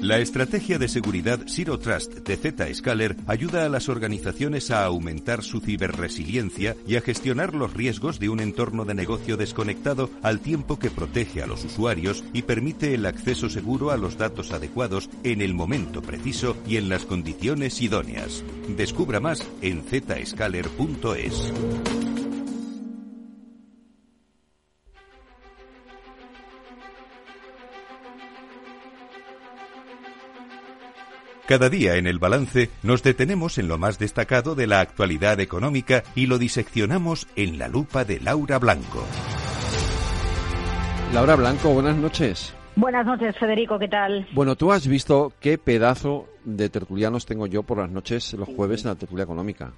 La 0.00 0.18
estrategia 0.18 0.78
de 0.78 0.86
seguridad 0.86 1.40
Zero 1.48 1.80
Trust 1.80 2.18
de 2.18 2.36
Zscaler 2.72 3.16
ayuda 3.26 3.66
a 3.66 3.68
las 3.68 3.88
organizaciones 3.88 4.70
a 4.70 4.84
aumentar 4.84 5.42
su 5.42 5.58
ciberresiliencia 5.58 6.76
y 6.86 6.94
a 6.94 7.00
gestionar 7.00 7.56
los 7.56 7.74
riesgos 7.74 8.20
de 8.20 8.28
un 8.28 8.38
entorno 8.38 8.84
de 8.84 8.94
negocio 8.94 9.36
desconectado 9.36 10.10
al 10.22 10.38
tiempo 10.38 10.78
que 10.78 10.92
protege 10.92 11.42
a 11.42 11.48
los 11.48 11.64
usuarios 11.64 12.22
y 12.32 12.42
permite 12.42 12.94
el 12.94 13.04
acceso 13.06 13.50
seguro 13.50 13.90
a 13.90 13.96
los 13.96 14.16
datos 14.16 14.52
adecuados 14.52 15.10
en 15.24 15.42
el 15.42 15.54
momento 15.54 16.02
preciso 16.02 16.56
y 16.68 16.76
en 16.76 16.88
las 16.88 17.04
condiciones 17.04 17.82
idóneas. 17.82 18.44
Descubra 18.76 19.18
más 19.18 19.44
en 19.60 19.82
zscaler.es. 19.82 21.52
Cada 31.46 31.68
día 31.68 31.94
en 31.94 32.08
el 32.08 32.18
balance 32.18 32.70
nos 32.82 33.04
detenemos 33.04 33.56
en 33.58 33.68
lo 33.68 33.78
más 33.78 34.00
destacado 34.00 34.56
de 34.56 34.66
la 34.66 34.80
actualidad 34.80 35.38
económica 35.38 36.02
y 36.16 36.26
lo 36.26 36.38
diseccionamos 36.38 37.28
en 37.36 37.56
la 37.56 37.68
lupa 37.68 38.04
de 38.04 38.18
Laura 38.18 38.58
Blanco. 38.58 39.04
Laura 41.14 41.36
Blanco, 41.36 41.68
buenas 41.68 41.96
noches. 41.96 42.52
Buenas 42.74 43.06
noches, 43.06 43.38
Federico, 43.38 43.78
¿qué 43.78 43.86
tal? 43.86 44.26
Bueno, 44.32 44.56
tú 44.56 44.72
has 44.72 44.88
visto 44.88 45.32
qué 45.38 45.56
pedazo 45.56 46.26
de 46.44 46.68
tertulianos 46.68 47.26
tengo 47.26 47.46
yo 47.46 47.62
por 47.62 47.78
las 47.78 47.90
noches 47.90 48.32
los 48.32 48.48
jueves 48.48 48.84
en 48.84 48.90
la 48.90 48.96
tertulia 48.96 49.22
económica. 49.22 49.70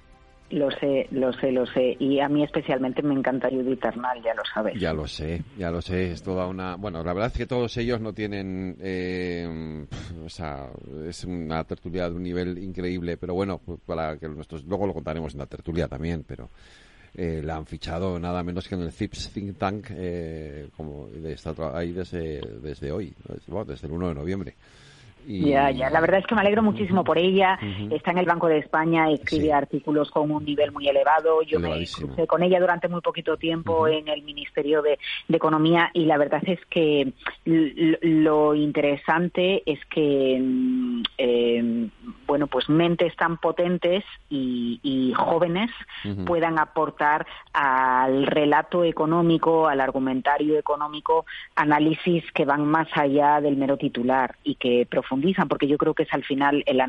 Lo 0.51 0.71
sé, 0.71 1.07
lo 1.11 1.31
sé, 1.33 1.51
lo 1.51 1.65
sé. 1.67 1.95
Y 1.99 2.19
a 2.19 2.27
mí 2.27 2.43
especialmente 2.43 3.03
me 3.03 3.13
encanta 3.13 3.49
Judith 3.49 3.85
Arnal, 3.85 4.21
ya 4.23 4.33
lo 4.33 4.41
sabes. 4.51 4.79
Ya 4.79 4.93
lo 4.93 5.07
sé, 5.07 5.43
ya 5.57 5.69
lo 5.69 5.81
sé. 5.81 6.11
Es 6.11 6.23
toda 6.23 6.47
una... 6.47 6.75
Bueno, 6.75 7.03
la 7.03 7.13
verdad 7.13 7.31
es 7.31 7.37
que 7.37 7.45
todos 7.45 7.77
ellos 7.77 8.01
no 8.01 8.13
tienen... 8.13 8.75
Eh, 8.81 9.85
o 10.25 10.29
sea, 10.29 10.69
es 11.07 11.23
una 11.23 11.63
tertulia 11.65 12.09
de 12.09 12.15
un 12.15 12.23
nivel 12.23 12.57
increíble. 12.57 13.17
Pero 13.17 13.35
bueno, 13.35 13.61
pues 13.63 13.79
para 13.85 14.17
que 14.17 14.27
nuestros... 14.27 14.63
Luego 14.65 14.87
lo 14.87 14.93
contaremos 14.93 15.33
en 15.33 15.39
la 15.39 15.45
tertulia 15.45 15.87
también, 15.87 16.23
pero... 16.27 16.49
Eh, 17.15 17.41
la 17.43 17.55
han 17.55 17.65
fichado 17.65 18.19
nada 18.19 18.43
menos 18.43 18.67
que 18.67 18.75
en 18.75 18.81
el 18.81 18.91
CIPS 18.91 19.31
Think 19.33 19.57
Tank, 19.57 19.87
eh, 19.89 20.69
como 20.77 21.09
está 21.25 21.53
ahí 21.75 21.91
desde, 21.91 22.39
desde 22.61 22.91
hoy, 22.91 23.13
desde 23.65 23.87
el 23.87 23.93
1 23.93 24.09
de 24.09 24.13
noviembre. 24.13 24.55
Ya, 25.29 25.69
ya. 25.69 25.91
La 25.91 26.01
verdad 26.01 26.21
es 26.21 26.25
que 26.25 26.33
me 26.33 26.41
alegro 26.41 26.63
muchísimo 26.63 27.03
por 27.03 27.19
ella. 27.19 27.59
Está 27.91 28.09
en 28.09 28.17
el 28.17 28.25
Banco 28.25 28.47
de 28.47 28.57
España, 28.57 29.11
escribe 29.11 29.53
artículos 29.53 30.09
con 30.09 30.31
un 30.31 30.43
nivel 30.43 30.71
muy 30.71 30.87
elevado. 30.87 31.43
Yo 31.43 31.59
me 31.59 31.85
crucé 31.85 32.25
con 32.25 32.41
ella 32.41 32.59
durante 32.59 32.87
muy 32.87 33.01
poquito 33.01 33.37
tiempo 33.37 33.87
en 33.87 34.07
el 34.07 34.23
Ministerio 34.23 34.81
de, 34.81 34.97
Economía 35.39 35.89
y 35.93 36.03
la 36.03 36.17
verdad 36.17 36.41
es 36.47 36.59
que 36.69 37.13
lo 37.45 38.55
interesante 38.55 39.63
es 39.65 39.79
que, 39.85 40.37
mm, 40.41 41.03
eh, 41.17 41.89
bueno, 42.27 42.47
pues 42.47 42.67
mentes 42.67 43.15
tan 43.15 43.37
potentes 43.37 44.03
y, 44.29 45.13
jóvenes 45.15 45.71
puedan 46.25 46.59
aportar 46.59 47.25
al 47.53 48.25
relato 48.25 48.83
económico, 48.83 49.67
al 49.67 49.79
argumentario 49.79 50.57
económico, 50.57 51.25
análisis 51.55 52.23
que 52.33 52.45
van 52.45 52.65
más 52.65 52.87
allá 52.93 53.41
del 53.41 53.57
mero 53.57 53.77
titular 53.77 54.35
y 54.43 54.55
que 54.55 54.87
profundizan 54.89 55.18
porque 55.47 55.67
yo 55.67 55.77
creo 55.77 55.93
que 55.93 56.03
es 56.03 56.13
al 56.13 56.23
final 56.23 56.63
el, 56.65 56.81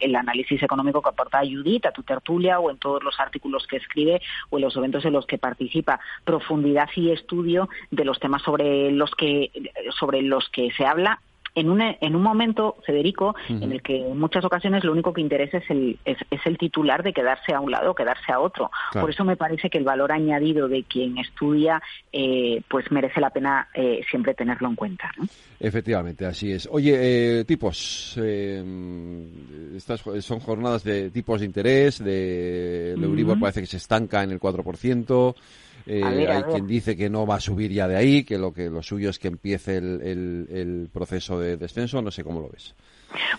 el 0.00 0.16
análisis 0.16 0.62
económico 0.62 1.02
que 1.02 1.08
aporta 1.10 1.40
Judith 1.40 1.86
a 1.86 1.92
tu 1.92 2.02
tertulia 2.02 2.60
o 2.60 2.70
en 2.70 2.78
todos 2.78 3.02
los 3.02 3.18
artículos 3.18 3.66
que 3.66 3.76
escribe 3.76 4.20
o 4.50 4.58
en 4.58 4.64
los 4.64 4.76
eventos 4.76 5.04
en 5.04 5.12
los 5.12 5.26
que 5.26 5.38
participa. 5.38 6.00
Profundidad 6.24 6.88
y 6.96 7.10
estudio 7.10 7.68
de 7.90 8.04
los 8.04 8.18
temas 8.18 8.42
sobre 8.42 8.90
los 8.90 9.10
que, 9.14 9.50
sobre 9.98 10.22
los 10.22 10.48
que 10.50 10.70
se 10.72 10.84
habla 10.84 11.20
en 11.56 11.70
un, 11.70 11.80
en 11.80 12.14
un 12.14 12.22
momento, 12.22 12.76
Federico, 12.84 13.34
en 13.48 13.72
el 13.72 13.82
que 13.82 13.96
en 13.96 14.18
muchas 14.18 14.44
ocasiones 14.44 14.84
lo 14.84 14.92
único 14.92 15.14
que 15.14 15.22
interesa 15.22 15.56
es 15.56 15.70
el, 15.70 15.98
es, 16.04 16.18
el 16.44 16.58
titular 16.58 17.02
de 17.02 17.14
quedarse 17.14 17.54
a 17.54 17.60
un 17.60 17.70
lado 17.70 17.92
o 17.92 17.94
quedarse 17.94 18.30
a 18.30 18.40
otro. 18.40 18.70
Por 18.92 19.10
eso 19.10 19.24
me 19.24 19.36
parece 19.36 19.70
que 19.70 19.78
el 19.78 19.84
valor 19.84 20.12
añadido 20.12 20.68
de 20.68 20.84
quien 20.84 21.16
estudia 21.16 21.82
eh, 22.12 22.60
pues 22.68 22.92
merece 22.92 23.20
la 23.20 23.30
pena 23.30 23.68
eh, 23.74 24.02
siempre 24.10 24.34
tenerlo 24.34 24.68
en 24.68 24.74
cuenta. 24.74 25.10
Efectivamente, 25.58 26.26
así 26.26 26.52
es. 26.52 26.68
Oye, 26.70 27.40
eh, 27.40 27.44
tipos, 27.44 28.18
estas 29.74 30.02
son 30.20 30.40
jornadas 30.40 30.84
de 30.84 31.10
tipos 31.10 31.40
de 31.40 31.46
interés, 31.46 32.04
de 32.04 32.92
el 32.92 33.02
Euribor 33.02 33.40
parece 33.40 33.62
que 33.62 33.66
se 33.66 33.78
estanca 33.78 34.22
en 34.22 34.30
el 34.30 34.38
4%. 34.38 35.34
Eh, 35.86 36.02
hay 36.04 36.42
quien 36.42 36.66
dice 36.66 36.96
que 36.96 37.08
no 37.08 37.26
va 37.26 37.36
a 37.36 37.40
subir 37.40 37.70
ya 37.70 37.86
de 37.86 37.96
ahí, 37.96 38.24
que 38.24 38.38
lo 38.38 38.52
que 38.52 38.68
lo 38.68 38.82
suyo 38.82 39.10
es 39.10 39.18
que 39.18 39.28
empiece 39.28 39.76
el, 39.76 40.46
el 40.50 40.88
proceso 40.92 41.38
de 41.38 41.56
descenso. 41.56 42.02
No 42.02 42.10
sé 42.10 42.24
cómo 42.24 42.40
lo 42.40 42.48
ves. 42.48 42.74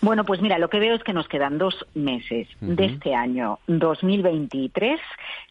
Bueno, 0.00 0.24
pues 0.24 0.40
mira, 0.40 0.58
lo 0.58 0.68
que 0.68 0.78
veo 0.78 0.94
es 0.94 1.02
que 1.02 1.12
nos 1.12 1.28
quedan 1.28 1.58
dos 1.58 1.86
meses 1.94 2.48
de 2.60 2.86
este 2.86 3.14
año 3.14 3.58
2023 3.66 4.98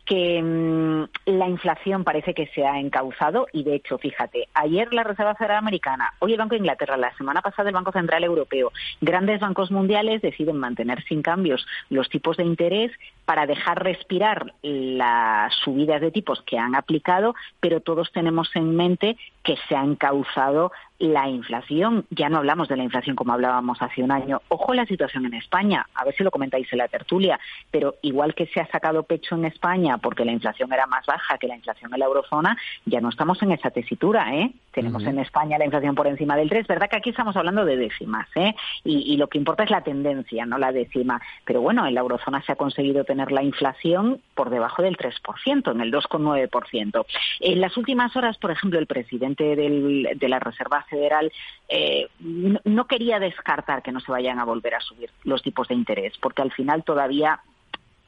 que 0.08 0.42
mm, 0.42 1.04
la 1.26 1.48
inflación 1.50 2.06
parece 2.06 2.34
que 2.34 2.48
se 2.48 2.66
ha 2.66 2.80
encauzado 2.80 3.48
y 3.52 3.64
de 3.64 3.76
hecho, 3.76 3.98
fíjate, 3.98 4.48
ayer 4.54 4.94
la 4.94 5.04
Reserva 5.04 5.36
Federal 5.36 5.58
Americana, 5.58 6.14
hoy 6.20 6.32
el 6.32 6.40
Banco 6.40 6.56
de 6.56 6.60
Inglaterra, 6.60 6.96
la 6.96 7.16
semana 7.18 7.42
pasada 7.42 7.70
el 7.70 7.76
Banco 7.76 7.92
Central 7.92 8.24
Europeo, 8.24 8.72
grandes 9.02 9.42
bancos 9.42 9.70
mundiales 9.70 10.22
deciden 10.22 10.58
mantener 10.58 11.04
sin 11.04 11.22
cambios 11.22 11.68
los 11.90 12.10
tipos 12.10 12.38
de 12.38 12.46
interés 12.46 12.92
para 13.26 13.46
dejar 13.46 13.84
respirar 13.84 14.54
las 14.64 15.54
subidas 15.56 16.00
de 16.00 16.12
tipos 16.12 16.42
que 16.44 16.58
han 16.58 16.76
aplicado, 16.76 17.36
pero 17.60 17.82
todos 17.82 18.10
tenemos 18.14 18.50
en 18.56 18.78
mente 18.78 19.18
que 19.44 19.58
se 19.68 19.76
ha 19.76 19.84
encauzado 19.84 20.72
la 21.00 21.28
inflación. 21.28 22.06
Ya 22.10 22.30
no 22.30 22.38
hablamos 22.38 22.68
de 22.70 22.78
la 22.78 22.84
inflación 22.84 23.16
como 23.16 23.34
hablábamos 23.34 23.82
hace 23.82 24.02
un 24.02 24.12
año. 24.12 24.42
Ojo 24.48 24.74
la 24.74 24.86
situación 24.86 25.26
en 25.26 25.34
España, 25.34 25.86
a 25.94 26.06
ver 26.06 26.16
si 26.16 26.24
lo 26.24 26.32
comentáis 26.32 26.72
en 26.72 26.80
la 26.80 26.88
tertulia, 26.88 27.40
pero 27.72 27.96
igual 28.02 28.34
que 28.34 28.48
se 28.48 28.62
ha 28.62 28.68
sacado 28.68 29.04
pecho 29.04 29.36
en 29.36 29.46
España 29.46 29.97
porque 30.00 30.26
la 30.26 30.32
inflación 30.32 30.72
era 30.72 30.88
más 30.88 31.06
baja 31.06 31.38
que 31.38 31.48
la 31.48 31.56
inflación 31.56 31.94
en 31.94 32.00
la 32.00 32.06
eurozona, 32.06 32.58
ya 32.86 33.02
no 33.02 33.10
estamos 33.10 33.42
en 33.42 33.52
esa 33.52 33.70
tesitura, 33.70 34.34
¿eh? 34.36 34.52
Tenemos 34.72 35.04
en 35.04 35.18
España 35.20 35.58
la 35.58 35.66
inflación 35.66 35.96
por 35.96 36.06
encima 36.06 36.36
del 36.36 36.50
3, 36.50 36.68
¿verdad 36.68 36.90
que 36.90 36.98
aquí 36.98 37.10
estamos 37.10 37.36
hablando 37.36 37.66
de 37.66 37.78
décimas, 37.78 38.28
¿eh? 38.36 38.54
Y, 38.84 39.14
y 39.14 39.18
lo 39.18 39.28
que 39.28 39.38
importa 39.38 39.64
es 39.64 39.72
la 39.72 39.82
tendencia, 39.82 40.46
no 40.46 40.58
la 40.58 40.72
décima. 40.72 41.20
Pero 41.46 41.62
bueno, 41.62 41.86
en 41.88 41.96
la 41.96 42.02
eurozona 42.02 42.42
se 42.44 42.52
ha 42.52 42.56
conseguido 42.56 43.04
tener 43.04 43.32
la 43.32 43.44
inflación 43.44 44.22
por 44.36 44.50
debajo 44.50 44.84
del 44.84 44.98
3%, 44.98 45.72
en 45.72 45.82
el 45.82 45.92
2,9%. 45.92 47.06
En 47.40 47.62
las 47.62 47.78
últimas 47.78 48.16
horas, 48.16 48.38
por 48.38 48.52
ejemplo, 48.52 48.80
el 48.80 48.88
presidente 48.88 49.56
del, 49.56 50.10
de 50.16 50.30
la 50.30 50.40
Reserva 50.40 50.84
Federal 50.84 51.32
eh, 51.70 52.08
no 52.20 52.86
quería 52.86 53.20
descartar 53.20 53.82
que 53.82 53.92
no 53.92 54.00
se 54.00 54.12
vayan 54.12 54.40
a 54.40 54.46
volver 54.46 54.76
a 54.76 54.82
subir 54.82 55.10
los 55.24 55.42
tipos 55.42 55.68
de 55.68 55.76
interés, 55.76 56.14
porque 56.20 56.42
al 56.42 56.52
final 56.52 56.84
todavía 56.84 57.40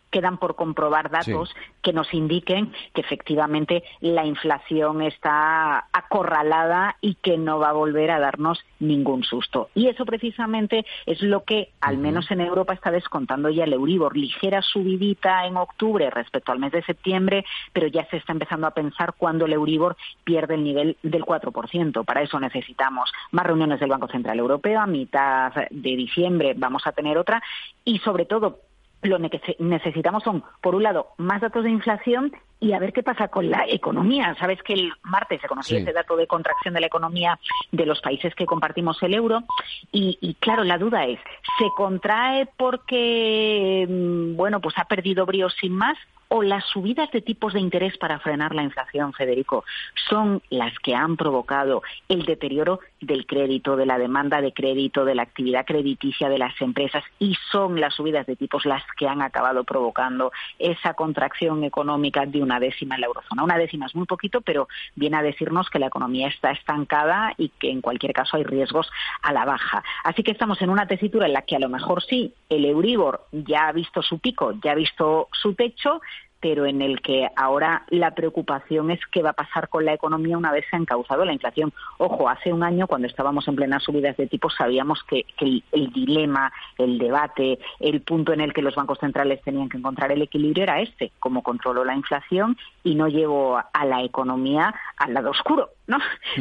quedan 0.09 0.37
por 0.37 0.55
comprobar 0.55 1.09
datos 1.09 1.53
que 1.81 1.93
nos 1.93 2.13
indiquen 2.13 2.73
que 2.93 3.01
efectivamente 3.01 3.83
la 4.01 4.25
inflación 4.25 5.01
está 5.01 5.87
acorralada 5.91 6.97
y 7.01 7.15
que 7.15 7.37
no 7.37 7.59
va 7.59 7.69
a 7.69 7.73
volver 7.73 8.11
a 8.11 8.19
darnos 8.19 8.59
ningún 8.79 9.23
susto. 9.23 9.69
Y 9.75 9.87
eso 9.87 10.05
precisamente 10.05 10.85
es 11.05 11.21
lo 11.21 11.43
que, 11.43 11.71
al 11.81 11.97
menos 11.97 12.31
en 12.31 12.41
Europa, 12.41 12.73
está 12.73 12.91
descontando 12.91 13.49
ya 13.49 13.63
el 13.63 13.73
Euribor. 13.73 14.17
Ligera 14.17 14.61
subidita 14.61 15.45
en 15.45 15.57
octubre 15.57 16.09
respecto 16.09 16.51
al 16.51 16.59
mes 16.59 16.71
de 16.71 16.83
septiembre, 16.83 17.45
pero 17.73 17.87
ya 17.87 18.05
se 18.05 18.17
está 18.17 18.33
empezando 18.33 18.67
a 18.67 18.71
pensar 18.71 19.13
cuándo 19.17 19.45
el 19.45 19.53
Euribor 19.53 19.95
pierde 20.23 20.55
el 20.55 20.63
nivel 20.63 20.97
del 21.03 21.23
4%. 21.23 22.05
Para 22.05 22.21
eso 22.21 22.39
necesitamos 22.39 23.11
más 23.31 23.45
reuniones 23.45 23.79
del 23.79 23.89
Banco 23.89 24.07
Central 24.07 24.39
Europeo. 24.39 24.79
A 24.79 24.87
mitad 24.87 25.53
de 25.69 25.95
diciembre 25.95 26.53
vamos 26.55 26.85
a 26.85 26.91
tener 26.91 27.17
otra 27.17 27.41
y, 27.83 27.99
sobre 27.99 28.25
todo, 28.25 28.59
lo 29.01 29.17
que 29.29 29.55
necesitamos 29.59 30.23
son, 30.23 30.43
por 30.61 30.75
un 30.75 30.83
lado, 30.83 31.07
más 31.17 31.41
datos 31.41 31.63
de 31.63 31.69
inflación 31.69 32.33
y 32.59 32.73
a 32.73 32.79
ver 32.79 32.91
qué 32.91 33.03
pasa 33.03 33.29
con 33.29 33.49
la 33.49 33.65
economía. 33.67 34.35
Sabes 34.39 34.61
que 34.63 34.73
el 34.73 34.91
martes 35.03 35.39
se 35.41 35.47
conocía 35.47 35.79
ese 35.79 35.93
dato 35.93 36.17
de 36.17 36.27
contracción 36.27 36.73
de 36.73 36.81
la 36.81 36.87
economía 36.87 37.39
de 37.71 37.85
los 37.85 38.01
países 38.01 38.35
que 38.35 38.45
compartimos 38.45 39.01
el 39.01 39.13
euro 39.13 39.43
y, 39.91 40.17
y, 40.19 40.33
claro, 40.35 40.63
la 40.63 40.77
duda 40.77 41.05
es, 41.05 41.19
¿se 41.57 41.69
contrae 41.75 42.49
porque, 42.57 43.87
mm, 43.89 44.35
bueno, 44.35 44.59
pues 44.59 44.77
ha 44.77 44.85
perdido 44.85 45.25
brío 45.25 45.49
sin 45.49 45.73
más 45.73 45.97
o 46.29 46.43
las 46.43 46.63
subidas 46.65 47.11
de 47.11 47.21
tipos 47.21 47.53
de 47.53 47.59
interés 47.59 47.97
para 47.97 48.19
frenar 48.19 48.53
la 48.53 48.63
inflación, 48.63 49.13
Federico, 49.13 49.65
son 50.09 50.41
las 50.49 50.77
que 50.79 50.93
han 50.95 51.17
provocado 51.17 51.81
el 52.07 52.23
deterioro 52.23 52.79
del 53.01 53.25
crédito, 53.25 53.75
de 53.75 53.85
la 53.85 53.97
demanda 53.97 54.41
de 54.41 54.53
crédito, 54.53 55.05
de 55.05 55.15
la 55.15 55.23
actividad 55.23 55.65
crediticia 55.65 56.29
de 56.29 56.37
las 56.37 56.59
empresas 56.61 57.03
y 57.19 57.35
son 57.51 57.79
las 57.79 57.95
subidas 57.95 58.25
de 58.25 58.35
tipos 58.35 58.65
las 58.65 58.83
que 58.97 59.07
han 59.07 59.21
acabado 59.21 59.63
provocando 59.63 60.31
esa 60.57 60.93
contracción 60.93 61.63
económica 61.63 62.25
de 62.25 62.41
una 62.41 62.59
décima 62.59 62.95
en 62.95 63.01
la 63.01 63.07
eurozona. 63.07 63.43
Una 63.43 63.57
décima 63.57 63.85
es 63.85 63.95
muy 63.95 64.05
poquito, 64.05 64.41
pero 64.41 64.67
viene 64.95 65.17
a 65.17 65.21
decirnos 65.21 65.69
que 65.69 65.79
la 65.79 65.87
economía 65.87 66.27
está 66.27 66.51
estancada 66.51 67.33
y 67.37 67.49
que 67.49 67.71
en 67.71 67.81
cualquier 67.81 68.13
caso 68.13 68.37
hay 68.37 68.43
riesgos 68.43 68.89
a 69.21 69.33
la 69.33 69.45
baja. 69.45 69.83
Así 70.03 70.23
que 70.23 70.31
estamos 70.31 70.61
en 70.61 70.69
una 70.69 70.87
tesitura 70.87 71.25
en 71.25 71.33
la 71.33 71.43
que 71.43 71.55
a 71.55 71.59
lo 71.59 71.69
mejor 71.69 72.03
sí, 72.03 72.33
el 72.49 72.65
Euribor 72.65 73.25
ya 73.31 73.67
ha 73.67 73.71
visto 73.71 74.01
su 74.01 74.19
pico, 74.19 74.53
ya 74.63 74.71
ha 74.71 74.75
visto 74.75 75.27
su 75.31 75.53
techo, 75.53 76.01
pero 76.39 76.65
en 76.65 76.81
el 76.81 77.01
que 77.01 77.27
ahora 77.35 77.83
la 77.89 78.11
preocupación 78.11 78.91
es 78.91 78.99
qué 79.11 79.21
va 79.21 79.31
a 79.31 79.33
pasar 79.33 79.69
con 79.69 79.85
la 79.85 79.93
economía 79.93 80.37
una 80.37 80.51
vez 80.51 80.65
se 80.69 80.75
ha 80.75 80.79
encauzado 80.79 81.25
la 81.25 81.33
inflación. 81.33 81.73
Ojo, 81.97 82.29
hace 82.29 82.53
un 82.53 82.63
año, 82.63 82.87
cuando 82.87 83.07
estábamos 83.07 83.47
en 83.47 83.55
plenas 83.55 83.83
subidas 83.83 84.17
de 84.17 84.27
tipo, 84.27 84.49
sabíamos 84.49 85.03
que, 85.03 85.25
el, 85.39 85.91
dilema, 85.91 86.51
el 86.77 86.97
debate, 86.97 87.59
el 87.79 88.01
punto 88.01 88.33
en 88.33 88.41
el 88.41 88.53
que 88.53 88.61
los 88.61 88.75
bancos 88.75 88.99
centrales 88.99 89.41
tenían 89.41 89.69
que 89.69 89.77
encontrar 89.77 90.11
el 90.11 90.21
equilibrio 90.21 90.63
era 90.63 90.81
este, 90.81 91.11
cómo 91.19 91.43
controlo 91.43 91.83
la 91.83 91.95
inflación 91.95 92.57
y 92.83 92.95
no 92.95 93.07
llevo 93.07 93.57
a 93.57 93.85
la 93.85 94.03
economía 94.03 94.73
al 94.97 95.13
lado 95.13 95.31
oscuro. 95.31 95.69
¿No? 95.89 95.97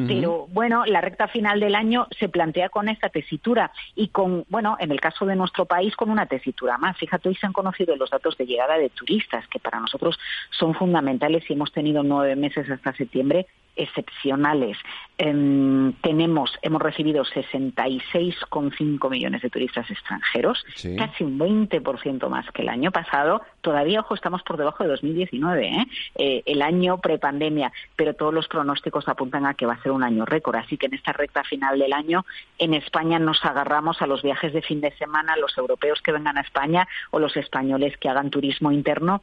Pero 0.07 0.47
bueno, 0.51 0.85
la 0.85 1.01
recta 1.01 1.27
final 1.27 1.59
del 1.59 1.75
año 1.75 2.07
se 2.19 2.29
plantea 2.29 2.69
con 2.69 2.89
esta 2.89 3.09
tesitura 3.09 3.73
y 3.97 4.09
con, 4.09 4.45
bueno, 4.49 4.77
en 4.79 4.93
el 4.93 5.01
caso 5.01 5.25
de 5.25 5.35
nuestro 5.35 5.65
país, 5.65 5.97
con 5.97 6.11
una 6.11 6.27
tesitura 6.27 6.77
más. 6.77 6.97
Fíjate, 6.99 7.31
hoy 7.31 7.35
se 7.35 7.47
han 7.47 7.55
conocido 7.55 7.97
los 7.97 8.11
datos 8.11 8.37
de 8.37 8.47
llegada 8.47 8.77
de 8.77 8.91
turistas, 8.91 9.49
que 9.49 9.59
para 9.59 9.81
nosotros 9.81 10.19
son 10.51 10.75
fundamentales 10.75 11.49
y 11.49 11.55
hemos 11.55 11.73
tenido 11.73 12.03
nueve 12.03 12.37
meses 12.37 12.71
hasta 12.71 12.93
septiembre 12.93 13.47
excepcionales. 13.79 14.77
Em, 15.17 15.93
tenemos, 15.95 16.53
hemos 16.63 16.81
recibido 16.83 17.25
66,5 17.25 19.11
millones 19.11 19.43
de 19.43 19.51
turistas 19.51 19.91
extranjeros, 19.91 20.65
casi 20.97 21.25
un 21.25 21.39
20% 21.39 22.29
más 22.29 22.49
que 22.53 22.63
el 22.63 22.69
año 22.69 22.93
pasado. 22.93 23.43
Todavía, 23.61 24.01
ojo, 24.01 24.15
estamos 24.15 24.43
por 24.43 24.57
debajo 24.57 24.85
de 24.85 24.91
2019, 24.91 25.67
¿eh? 25.67 25.87
eh, 26.17 26.43
el 26.47 26.63
año 26.63 26.99
prepandemia, 26.99 27.73
pero 27.97 28.15
todos 28.15 28.33
los 28.33 28.47
pronósticos 28.49 29.09
apuntan 29.09 29.47
a 29.47 29.55
que 29.55 29.67
va 29.67 29.75
a 29.75 29.83
ser 29.83 29.93
un 29.93 30.05
año 30.05 30.25
récord. 30.25 30.57
Así 30.57 30.77
que 30.77 30.87
en 30.87 30.95
esta 30.95 31.13
recta 31.13 31.43
final 31.43 31.79
del 31.79 31.93
año, 31.93 32.25
en 32.59 32.75
España 32.75 33.19
nos 33.19 33.45
agarramos 33.45 34.01
a 34.03 34.07
los 34.07 34.23
viajes 34.23 34.53
de 34.53 34.63
fin 34.63 34.81
de 34.81 34.93
semana, 34.99 35.37
los 35.37 35.57
europeos 35.59 36.01
que 36.03 36.13
vengan 36.13 36.39
a 36.39 36.43
España 36.43 36.87
o 37.11 37.19
los 37.19 37.37
españoles 37.37 37.97
que 37.99 38.09
hagan 38.09 38.31
turismo 38.31 38.71
interno 38.71 39.23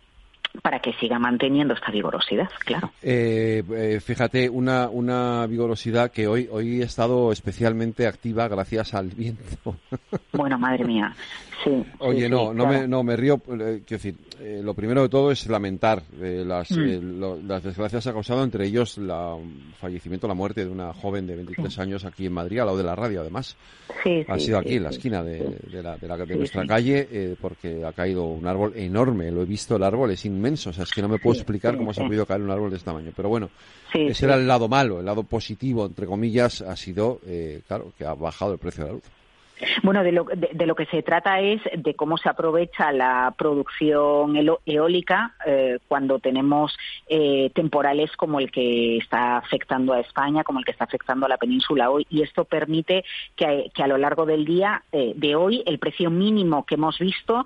para 0.62 0.80
que 0.80 0.94
siga 0.94 1.20
manteniendo 1.20 1.74
esta 1.74 1.92
vigorosidad, 1.92 2.50
claro. 2.60 2.92
Eh, 3.02 3.64
eh, 3.76 4.00
fíjate, 4.00 4.50
una, 4.50 4.90
una 4.90 5.46
vigorosidad 5.48 6.12
que 6.12 6.28
hoy, 6.28 6.48
hoy 6.52 6.82
he 6.82 6.86
estado 6.86 7.32
especialmente 7.32 8.08
activa 8.08 8.48
gracias 8.48 8.94
al 8.94 9.10
viento. 9.10 9.76
Bueno, 10.34 10.58
madre 10.58 10.84
mía. 10.84 11.16
Oye, 12.00 12.30
no, 12.30 12.54
no, 12.54 12.66
me, 12.68 12.88
no, 12.88 13.04
me 13.04 13.16
río. 13.16 13.36
Eh, 13.36 13.82
quiero 13.86 14.04
decir, 14.04 14.16
eh, 14.40 14.62
lo 14.64 14.74
primero 14.74 15.02
de 15.02 15.10
todo 15.10 15.32
es 15.32 15.48
lamentar 15.48 16.04
eh, 16.22 16.44
las, 16.46 16.72
mm. 16.72 17.48
las 17.48 17.64
desgracias 17.64 18.04
que 18.04 18.10
ha 18.10 18.14
causado, 18.14 18.44
entre 18.44 18.68
ellos 18.68 18.98
el 18.98 19.10
fallecimiento, 19.80 20.28
la 20.28 20.34
muerte 20.34 20.66
de 20.66 20.72
una 20.72 20.94
joven 20.94 21.26
de 21.26 21.36
23 21.36 21.80
años 21.80 22.06
aquí 22.06 22.26
en 22.26 22.34
Madrid, 22.34 22.60
al 22.60 22.68
lado 22.68 22.78
de 22.78 22.84
la 22.84 22.96
radio, 22.96 23.22
además. 23.22 23.56
ha 24.28 24.40
sido 24.40 24.60
aquí, 24.60 24.76
en 24.76 24.84
la 24.84 24.90
esquina 24.90 25.24
de, 25.24 25.82
la, 25.82 25.98
de, 25.98 26.36
nuestra 26.36 26.66
calle, 26.66 27.36
porque 27.42 27.84
ha 27.84 27.94
caído 27.94 28.26
un 28.26 28.48
árbol 28.48 28.74
enorme. 28.76 29.32
Lo 29.32 29.42
he 29.42 29.46
visto, 29.46 29.76
el 29.76 29.84
árbol 29.84 30.12
es 30.12 30.26
inmenso. 30.26 30.70
O 30.70 30.74
sea, 30.74 30.84
es 30.84 30.92
que 30.92 31.02
no 31.02 31.08
me 31.08 31.20
puedo 31.20 31.36
explicar 31.36 31.78
cómo 31.78 31.94
se 31.94 32.04
ha 32.04 32.08
podido 32.08 32.26
caer 32.26 32.42
un 32.42 32.52
árbol 32.52 32.70
de 32.70 32.78
este 32.78 32.86
tamaño. 32.86 33.12
Pero 33.16 33.30
bueno, 33.30 33.50
ese 33.94 34.26
era 34.26 34.36
el 34.36 34.48
lado 34.48 34.68
malo. 34.68 35.00
El 35.00 35.06
lado 35.06 35.24
positivo, 35.24 35.86
entre 35.86 36.06
comillas, 36.06 36.62
ha 36.62 36.76
sido, 36.76 37.20
claro, 37.68 37.94
que 37.98 38.06
ha 38.06 38.14
bajado 38.14 38.54
el 38.54 38.60
precio 38.60 38.84
de 38.84 38.90
la 38.90 38.96
luz. 38.96 39.04
Bueno, 39.84 40.04
de 40.04 40.12
lo, 40.12 40.26
de, 40.26 40.66
lo, 40.66 40.76
que 40.76 40.86
se 40.88 41.02
trata 41.02 41.40
es 41.40 41.62
de 41.76 41.94
cómo 41.94 42.18
se 42.18 42.30
aprovecha 42.30 42.92
la 42.92 43.34
producción 43.38 44.36
eólica 44.66 45.36
eh, 45.46 45.80
cuando 45.88 46.20
tenemos 46.20 46.78
eh, 47.08 47.50
temporales 47.54 48.12
como 48.18 48.40
el 48.40 48.52
que 48.52 48.98
está 48.98 49.38
afectando 49.38 49.94
a 49.94 50.02
España, 50.02 50.44
como 50.44 50.60
el 50.60 50.66
que 50.66 50.72
está 50.72 50.84
afectando 50.84 51.26
a 51.26 51.30
la 51.30 51.38
península 51.38 51.90
hoy. 51.90 52.06
Y 52.10 52.22
esto 52.22 52.44
permite 52.44 53.06
que, 53.36 53.72
a 53.76 53.88
lo 53.88 53.98
largo 53.98 54.26
del 54.26 54.46
día 54.46 54.84
eh, 54.92 55.14
de 55.16 55.36
hoy 55.36 55.64
el 55.66 55.80
precio 55.80 56.10
mínimo 56.10 56.66
que 56.66 56.76
hemos 56.76 57.00
visto 57.00 57.44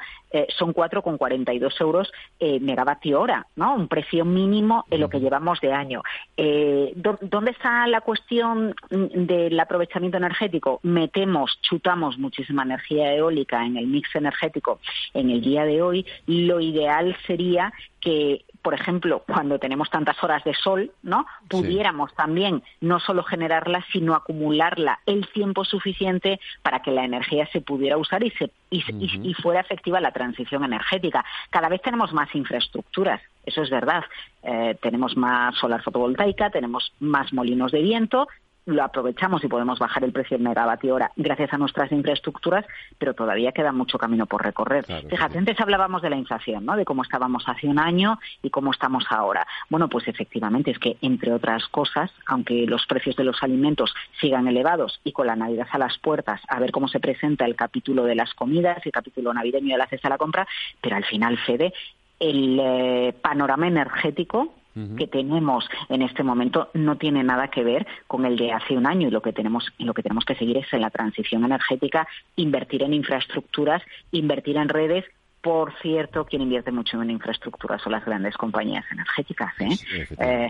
son 0.49 0.75
4,42 0.75 1.81
euros 1.81 2.11
megavatio 2.39 3.19
hora, 3.19 3.47
¿no? 3.55 3.73
Un 3.73 3.87
precio 3.87 4.25
mínimo 4.25 4.85
en 4.91 5.01
lo 5.01 5.09
que 5.09 5.19
llevamos 5.19 5.59
de 5.59 5.73
año. 5.73 6.03
¿Dónde 6.37 7.49
está 7.49 7.87
la 7.87 8.01
cuestión 8.01 8.75
del 8.91 9.59
aprovechamiento 9.59 10.17
energético? 10.17 10.79
Metemos, 10.83 11.57
chutamos 11.63 11.98
muchísima 12.17 12.63
energía 12.63 13.13
eólica 13.13 13.65
en 13.65 13.77
el 13.77 13.87
mix 13.87 14.15
energético 14.15 14.79
en 15.13 15.29
el 15.29 15.41
día 15.41 15.65
de 15.65 15.81
hoy, 15.81 16.05
lo 16.25 16.59
ideal 16.59 17.15
sería 17.25 17.73
que 18.01 18.43
por 18.61 18.73
ejemplo, 18.73 19.23
cuando 19.25 19.57
tenemos 19.57 19.89
tantas 19.89 20.21
horas 20.23 20.43
de 20.43 20.53
sol, 20.53 20.91
¿no? 21.01 21.25
Pudiéramos 21.47 22.13
también 22.15 22.61
no 22.81 22.99
solo 22.99 23.23
generarla, 23.23 23.85
sino 23.91 24.15
acumularla 24.15 24.99
el 25.05 25.27
tiempo 25.29 25.63
suficiente 25.63 26.39
para 26.61 26.81
que 26.81 26.91
la 26.91 27.05
energía 27.05 27.47
se 27.51 27.61
pudiera 27.61 27.97
usar 27.97 28.23
y, 28.23 28.31
se, 28.31 28.51
y, 28.69 29.33
fuera 29.35 29.61
efectiva 29.61 30.01
la 30.01 30.11
transición 30.11 30.63
energética. 30.63 31.23
Cada 31.49 31.69
vez 31.69 31.81
tenemos 31.81 32.11
más 32.11 32.33
infraestructuras, 32.35 33.21
eso 33.45 33.61
es 33.61 33.69
verdad. 33.69 34.03
Eh, 34.43 34.77
tenemos 34.81 35.15
más 35.15 35.55
solar 35.55 35.81
fotovoltaica, 35.81 36.49
tenemos 36.49 36.91
más 36.99 37.31
molinos 37.31 37.71
de 37.71 37.81
viento, 37.81 38.27
lo 38.65 38.83
aprovechamos 38.83 39.43
y 39.43 39.47
podemos 39.47 39.79
bajar 39.79 40.03
el 40.03 40.11
precio 40.11 40.37
del 40.37 40.47
megavatio 40.47 40.95
hora 40.95 41.11
gracias 41.15 41.53
a 41.53 41.57
nuestras 41.57 41.91
infraestructuras, 41.91 42.65
pero 42.97 43.13
todavía 43.13 43.51
queda 43.51 43.71
mucho 43.71 43.97
camino 43.97 44.25
por 44.25 44.43
recorrer. 44.43 44.85
Fíjate, 44.85 45.37
antes 45.37 45.59
hablábamos 45.59 46.01
de 46.01 46.09
la 46.09 46.15
inflación, 46.15 46.65
¿no? 46.65 46.75
De 46.75 46.85
cómo 46.85 47.03
estábamos 47.03 47.43
hace 47.47 47.67
un 47.67 47.79
año 47.79 48.19
y 48.43 48.49
cómo 48.49 48.71
estamos 48.71 49.05
ahora. 49.09 49.45
Bueno, 49.69 49.89
pues 49.89 50.07
efectivamente 50.07 50.71
es 50.71 50.79
que, 50.79 50.97
entre 51.01 51.33
otras 51.33 51.67
cosas, 51.67 52.11
aunque 52.27 52.65
los 52.67 52.85
precios 52.85 53.15
de 53.15 53.23
los 53.23 53.41
alimentos 53.41 53.93
sigan 54.19 54.47
elevados 54.47 54.99
y 55.03 55.11
con 55.11 55.27
la 55.27 55.35
Navidad 55.35 55.67
a 55.71 55.77
las 55.77 55.97
puertas, 55.97 56.41
a 56.47 56.59
ver 56.59 56.71
cómo 56.71 56.87
se 56.87 56.99
presenta 56.99 57.45
el 57.45 57.55
capítulo 57.55 58.03
de 58.03 58.15
las 58.15 58.33
comidas, 58.33 58.85
el 58.85 58.91
capítulo 58.91 59.33
navideño 59.33 59.73
de 59.73 59.77
la 59.77 59.87
cesta 59.87 60.07
a 60.07 60.11
la 60.11 60.17
compra, 60.17 60.47
pero 60.81 60.95
al 60.95 61.05
final, 61.05 61.37
Fede, 61.39 61.73
el 62.19 62.59
eh, 62.59 63.13
panorama 63.21 63.67
energético 63.67 64.53
que 64.97 65.07
tenemos 65.07 65.69
en 65.89 66.01
este 66.01 66.23
momento 66.23 66.69
no 66.73 66.97
tiene 66.97 67.23
nada 67.23 67.49
que 67.49 67.63
ver 67.63 67.87
con 68.07 68.25
el 68.25 68.37
de 68.37 68.51
hace 68.51 68.77
un 68.77 68.87
año 68.87 69.07
y 69.07 69.11
lo 69.11 69.21
que 69.21 69.33
tenemos 69.33 69.65
lo 69.77 69.93
que 69.93 70.03
tenemos 70.03 70.25
que 70.25 70.35
seguir 70.35 70.57
es 70.57 70.71
en 70.73 70.81
la 70.81 70.89
transición 70.89 71.43
energética, 71.43 72.07
invertir 72.35 72.83
en 72.83 72.93
infraestructuras, 72.93 73.81
invertir 74.11 74.57
en 74.57 74.69
redes 74.69 75.05
por 75.41 75.73
cierto, 75.81 76.25
quien 76.25 76.41
invierte 76.41 76.71
mucho 76.71 77.01
en 77.01 77.11
infraestructuras 77.11 77.81
son 77.81 77.93
las 77.93 78.03
grandes 78.03 78.35
compañías 78.35 78.83
energéticas. 78.91 79.53
¿eh? 79.61 80.49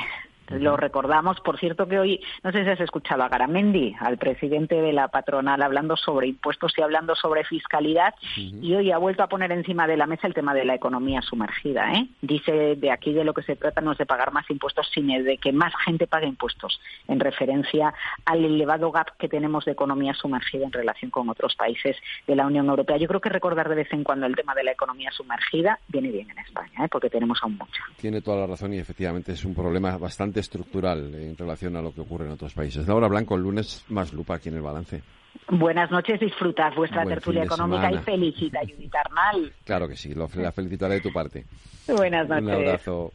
Lo 0.50 0.78
recordamos, 0.78 1.40
por 1.42 1.60
cierto, 1.60 1.88
que 1.88 2.00
hoy, 2.00 2.22
no 2.44 2.52
sé 2.52 2.64
si 2.64 2.70
has 2.70 2.80
escuchado 2.80 3.24
a 3.24 3.30
Garamendi, 3.30 3.96
al 4.00 4.18
presidente 4.18 4.82
de 4.82 4.94
la 4.94 5.08
patronal, 5.08 5.62
hablando 5.62 5.96
sobre 5.96 6.28
impuestos 6.28 6.74
y 6.78 6.82
hablando 6.82 7.16
sobre 7.16 7.44
fiscalidad, 7.44 8.14
y 8.36 8.74
hoy 8.74 8.92
ha 8.92 8.98
vuelto 8.98 9.24
a 9.24 9.28
poner 9.28 9.52
encima 9.52 9.88
de 9.88 9.98
la 9.98 10.08
mesa 10.08 10.28
el 10.28 10.34
tema 10.34 10.54
de 10.54 10.66
la 10.66 10.76
economía 10.76 11.22
sumergida. 11.22 11.92
¿eh? 11.94 12.08
Dice 12.22 12.76
de 12.76 12.92
aquí 12.92 13.14
de 13.14 13.24
lo 13.24 13.34
que 13.34 13.44
se 13.44 13.56
trata 13.56 13.82
no 13.82 13.92
es 13.92 13.98
de 13.98 14.06
pagar 14.06 14.32
más 14.32 14.50
impuestos, 14.50 14.90
sino 14.94 15.22
de 15.24 15.38
que 15.38 15.52
más 15.52 15.74
gente 15.86 16.08
pague 16.08 16.28
impuestos, 16.28 16.80
en 17.08 17.20
referencia 17.20 17.94
al 18.26 18.44
elevado 18.44 18.92
gap 18.92 19.16
que 19.18 19.30
tenemos 19.30 19.66
de 19.66 19.72
economía 19.72 20.14
sumergida 20.14 20.66
en 20.66 20.72
relación 20.72 21.12
con 21.12 21.30
otros 21.30 21.56
países 21.56 21.96
de 22.28 22.36
la 22.36 22.46
Unión 22.46 22.68
Europea. 22.68 22.98
Yo 22.98 23.08
creo 23.08 23.22
que 23.22 23.30
recordar 23.30 23.70
de 23.70 23.76
vez 23.76 23.92
en 23.94 24.04
cuando 24.04 24.26
el 24.26 24.36
tema 24.36 24.54
de 24.56 24.64
la 24.64 24.72
economía 24.72 25.12
sumergida 25.12 25.80
viene 25.88 26.12
bien 26.12 26.30
en 26.30 26.40
España, 26.40 26.86
¿eh? 26.86 26.88
porque 26.92 27.10
tenemos 27.10 27.40
aún 27.42 27.58
mucho. 27.58 27.82
Tiene 27.98 28.22
toda 28.22 28.38
la 28.38 28.48
razón 28.48 28.74
y 28.74 28.80
efectivamente 28.80 29.32
es 29.32 29.46
un 29.46 29.56
problema 29.56 29.98
bastante 29.98 30.39
estructural 30.40 31.14
en 31.14 31.38
relación 31.38 31.76
a 31.76 31.82
lo 31.82 31.94
que 31.94 32.02
ocurre 32.02 32.26
en 32.26 32.32
otros 32.32 32.54
países. 32.54 32.88
Laura 32.88 33.08
Blanco, 33.08 33.36
el 33.36 33.44
lunes 33.44 33.84
más 33.90 34.14
lupa 34.14 34.36
aquí 34.36 34.50
en 34.50 34.56
el 34.56 34.62
balance. 34.62 35.02
Buenas 35.48 35.90
noches, 35.92 36.20
disfrutad 36.20 36.74
vuestra 36.76 37.06
tertulia 37.06 37.44
económica 37.44 37.92
y 37.92 37.98
felicita 38.00 38.60
a 38.60 38.64
Judith 38.64 38.94
Arnal. 38.96 39.54
Claro 39.64 39.88
que 39.88 39.96
sí, 39.96 40.14
la 40.14 40.52
felicitaré 40.52 40.96
de 40.96 41.02
tu 41.02 41.12
parte. 41.12 41.46
Buenas 41.88 42.28
noches. 42.28 42.44
Un 42.44 42.52
abrazo. 42.52 43.12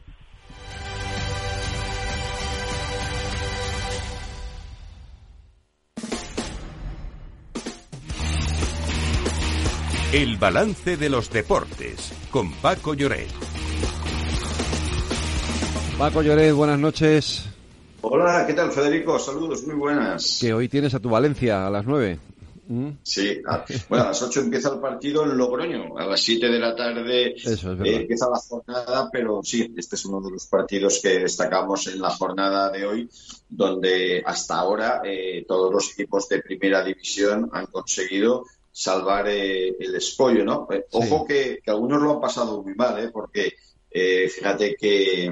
El 10.13 10.37
balance 10.37 10.95
de 10.95 11.09
los 11.09 11.29
deportes 11.29 12.13
con 12.31 12.53
Paco 12.53 12.93
Lloret. 12.93 13.54
Paco 15.97 16.21
Lloret, 16.21 16.53
buenas 16.53 16.77
noches. 16.77 17.45
Hola, 18.01 18.43
¿qué 18.45 18.53
tal, 18.53 18.69
Federico? 18.69 19.17
Saludos, 19.17 19.63
muy 19.65 19.75
buenas. 19.75 20.39
Que 20.41 20.53
hoy 20.53 20.67
tienes 20.67 20.93
a 20.93 20.99
tu 20.99 21.09
Valencia 21.09 21.65
a 21.65 21.69
las 21.69 21.85
nueve. 21.85 22.19
¿Mm? 22.67 22.89
Sí, 23.01 23.41
bueno, 23.87 24.03
a 24.03 24.07
las 24.07 24.21
ocho 24.21 24.41
empieza 24.41 24.73
el 24.73 24.79
partido 24.79 25.23
en 25.23 25.37
Logroño, 25.37 25.97
a 25.97 26.05
las 26.05 26.19
siete 26.19 26.47
de 26.47 26.59
la 26.59 26.75
tarde 26.75 27.27
eh, 27.27 27.35
empieza 27.85 28.29
la 28.29 28.39
jornada, 28.39 29.09
pero 29.09 29.41
sí, 29.41 29.73
este 29.77 29.95
es 29.95 30.05
uno 30.05 30.19
de 30.19 30.31
los 30.31 30.47
partidos 30.47 30.99
que 31.01 31.19
destacamos 31.19 31.87
en 31.87 32.01
la 32.01 32.09
jornada 32.09 32.69
de 32.71 32.85
hoy, 32.85 33.09
donde 33.47 34.21
hasta 34.25 34.55
ahora 34.55 35.01
eh, 35.05 35.45
todos 35.47 35.71
los 35.71 35.93
equipos 35.93 36.27
de 36.27 36.41
primera 36.41 36.83
división 36.83 37.49
han 37.53 37.67
conseguido 37.67 38.45
salvar 38.69 39.29
eh, 39.29 39.77
el 39.79 39.95
espollo, 39.95 40.43
¿no? 40.43 40.67
Ojo 40.91 41.25
que, 41.25 41.59
que, 41.63 41.71
algunos 41.71 42.01
lo 42.01 42.15
han 42.15 42.21
pasado 42.21 42.61
muy 42.61 42.75
mal, 42.75 43.01
¿eh? 43.01 43.09
Porque 43.13 43.53
fíjate 43.89 44.75
que 44.75 45.31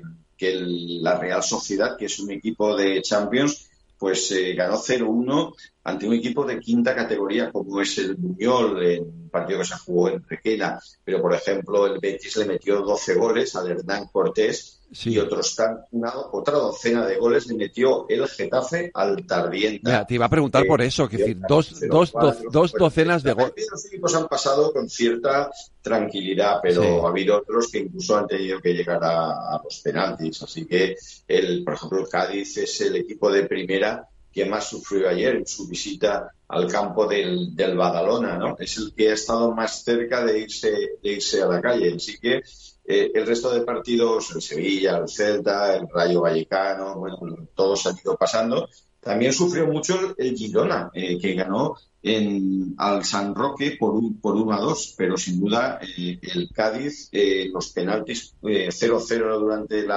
la 0.51 1.17
Real 1.17 1.43
Sociedad, 1.43 1.97
que 1.97 2.05
es 2.05 2.19
un 2.19 2.31
equipo 2.31 2.75
de 2.75 3.01
Champions, 3.01 3.69
pues 3.97 4.31
eh, 4.31 4.53
ganó 4.53 4.77
0-1 4.77 5.53
ante 5.85 6.07
un 6.07 6.13
equipo 6.13 6.45
de 6.45 6.59
quinta 6.59 6.95
categoría 6.95 7.51
como 7.51 7.81
es 7.81 7.97
el 7.97 8.15
Buñol, 8.15 8.83
en 8.83 9.03
un 9.03 9.29
partido 9.29 9.59
que 9.59 9.65
se 9.65 9.77
jugó 9.77 10.09
en 10.09 10.23
Requena, 10.25 10.79
pero 11.03 11.21
por 11.21 11.33
ejemplo 11.33 11.85
el 11.87 11.99
Betis 11.99 12.37
le 12.37 12.45
metió 12.45 12.81
12 12.81 13.15
goles 13.15 13.55
al 13.55 13.69
Hernán 13.69 14.07
Cortés 14.07 14.79
y 15.05 15.17
otros 15.17 15.57
una, 15.91 16.13
otra 16.31 16.53
docena 16.53 17.05
de 17.05 17.17
goles 17.17 17.47
le 17.47 17.55
metió 17.55 18.07
el 18.07 18.27
Getafe 18.27 18.91
al 18.93 19.25
Tardienta. 19.25 20.05
te 20.05 20.13
iba 20.13 20.27
a 20.27 20.29
preguntar 20.29 20.65
por 20.67 20.81
eso, 20.81 21.09
que 21.09 21.17
decir, 21.17 21.39
dos, 21.47 21.79
dos, 21.89 22.13
dos, 22.51 22.71
docenas 22.73 23.23
de 23.23 23.33
goles. 23.33 23.67
Los 23.71 23.85
equipos 23.87 24.15
han 24.15 24.27
pasado 24.27 24.71
con 24.71 24.87
cierta 24.87 25.49
tranquilidad, 25.81 26.59
pero 26.61 27.05
ha 27.05 27.09
habido 27.09 27.39
otros 27.39 27.71
que 27.71 27.79
incluso 27.79 28.15
han 28.15 28.27
tenido 28.27 28.61
que 28.61 28.73
llegar 28.73 28.99
a, 29.03 29.59
los 29.63 29.79
penaltis. 29.79 30.43
Así 30.43 30.65
que, 30.65 30.95
el, 31.27 31.63
por 31.63 31.73
ejemplo, 31.73 31.99
el 31.99 32.07
Cádiz 32.07 32.57
es 32.57 32.81
el 32.81 32.95
equipo 32.97 33.31
de 33.31 33.43
primera 33.43 34.07
que 34.33 34.45
más 34.45 34.67
sufrió 34.67 35.09
ayer 35.09 35.35
en 35.35 35.47
su 35.47 35.67
visita 35.67 36.33
al 36.47 36.67
campo 36.67 37.05
del, 37.05 37.55
del 37.55 37.77
Badalona, 37.77 38.37
¿no? 38.37 38.55
Es 38.57 38.77
el 38.77 38.93
que 38.93 39.09
ha 39.09 39.13
estado 39.13 39.53
más 39.53 39.83
cerca 39.83 40.25
de 40.25 40.39
irse, 40.39 40.69
de 41.01 41.11
irse 41.11 41.41
a 41.41 41.47
la 41.47 41.61
calle. 41.61 41.93
Así 41.95 42.19
que 42.19 42.41
eh, 42.85 43.11
el 43.13 43.25
resto 43.25 43.53
de 43.53 43.61
partidos, 43.61 44.35
el 44.35 44.41
Sevilla, 44.41 44.97
el 44.97 45.07
Celta, 45.07 45.75
el 45.75 45.87
Rayo 45.87 46.21
Vallecano, 46.21 46.95
bueno, 46.95 47.47
todos 47.55 47.85
han 47.85 47.95
ido 48.03 48.17
pasando. 48.17 48.67
También 49.03 49.33
sufrió 49.33 49.67
mucho 49.67 50.15
el 50.17 50.35
Girona, 50.35 50.89
eh, 50.93 51.17
que 51.19 51.33
ganó 51.33 51.75
en, 52.01 52.73
al 52.77 53.03
San 53.03 53.33
Roque 53.35 53.75
por, 53.79 53.95
un, 53.95 54.19
por 54.19 54.35
1 54.35 54.53
a 54.53 54.59
2, 54.59 54.95
pero 54.97 55.17
sin 55.17 55.39
duda 55.39 55.79
eh, 55.81 56.19
el 56.21 56.49
Cádiz, 56.53 57.09
los 57.51 57.69
penaltis 57.69 58.35
0-0 58.41 59.39
durante 59.39 59.79
el 59.79 59.87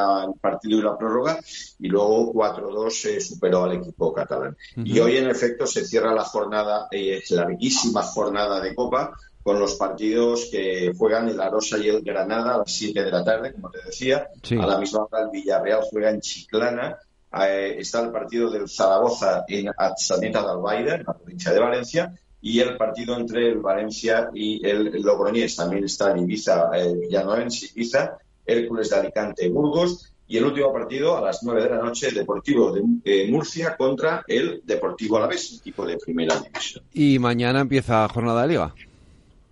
partido 0.40 0.78
y 0.78 0.82
la 0.82 0.96
prórroga, 0.96 1.38
y 1.78 1.88
luego 1.88 2.32
4-2 2.32 3.20
superó 3.20 3.64
al 3.64 3.74
equipo 3.74 4.12
catalán. 4.12 4.56
Y 4.76 4.98
hoy, 4.98 5.16
en 5.16 5.28
efecto, 5.28 5.66
se 5.66 5.84
cierra 5.84 6.14
la 6.14 6.24
jornada, 6.24 6.88
larguísima 7.30 8.02
jornada 8.02 8.60
de 8.60 8.74
Copa, 8.74 9.12
con 9.46 9.60
los 9.60 9.76
partidos 9.76 10.48
que 10.50 10.92
juegan 10.98 11.28
el 11.28 11.40
Arosa 11.40 11.78
y 11.78 11.88
el 11.88 12.02
Granada 12.02 12.56
a 12.56 12.58
las 12.58 12.72
7 12.72 13.04
de 13.04 13.10
la 13.12 13.22
tarde, 13.22 13.52
como 13.52 13.70
te 13.70 13.78
decía. 13.80 14.28
A 14.60 14.66
la 14.66 14.76
misma 14.76 15.04
hora 15.04 15.22
el 15.22 15.30
Villarreal 15.30 15.82
juega 15.88 16.10
en 16.10 16.20
Chiclana. 16.20 16.98
Eh, 17.44 17.76
está 17.78 18.02
el 18.02 18.10
partido 18.10 18.50
del 18.50 18.68
Zaragoza 18.68 19.44
en 19.48 19.68
Atzaneta 19.76 20.42
de 20.42 20.50
Albaida, 20.50 20.94
en 20.96 21.04
la 21.06 21.12
provincia 21.14 21.52
de 21.52 21.60
Valencia. 21.60 22.14
Y 22.40 22.60
el 22.60 22.76
partido 22.76 23.16
entre 23.16 23.48
el 23.48 23.58
Valencia 23.58 24.28
y 24.32 24.64
el 24.66 25.02
Logroñés. 25.02 25.56
También 25.56 25.84
está 25.84 26.12
en 26.12 26.18
Ibiza, 26.18 26.70
el 26.74 26.98
Villanueva 26.98 27.44
Ibiza, 27.74 28.18
Hércules 28.44 28.90
de 28.90 28.96
Alicante, 28.96 29.48
Burgos. 29.48 30.12
Y 30.28 30.38
el 30.38 30.44
último 30.44 30.72
partido 30.72 31.16
a 31.16 31.20
las 31.20 31.42
9 31.42 31.62
de 31.62 31.70
la 31.70 31.78
noche, 31.78 32.10
Deportivo 32.10 32.72
de 32.72 32.82
eh, 33.04 33.30
Murcia 33.30 33.76
contra 33.76 34.24
el 34.26 34.60
Deportivo 34.64 35.18
Alavés, 35.18 35.58
equipo 35.60 35.86
de 35.86 35.96
primera 35.98 36.36
división. 36.40 36.84
Y 36.92 37.18
mañana 37.18 37.60
empieza 37.60 38.08
jornada 38.08 38.42
de 38.42 38.48
liga. 38.48 38.74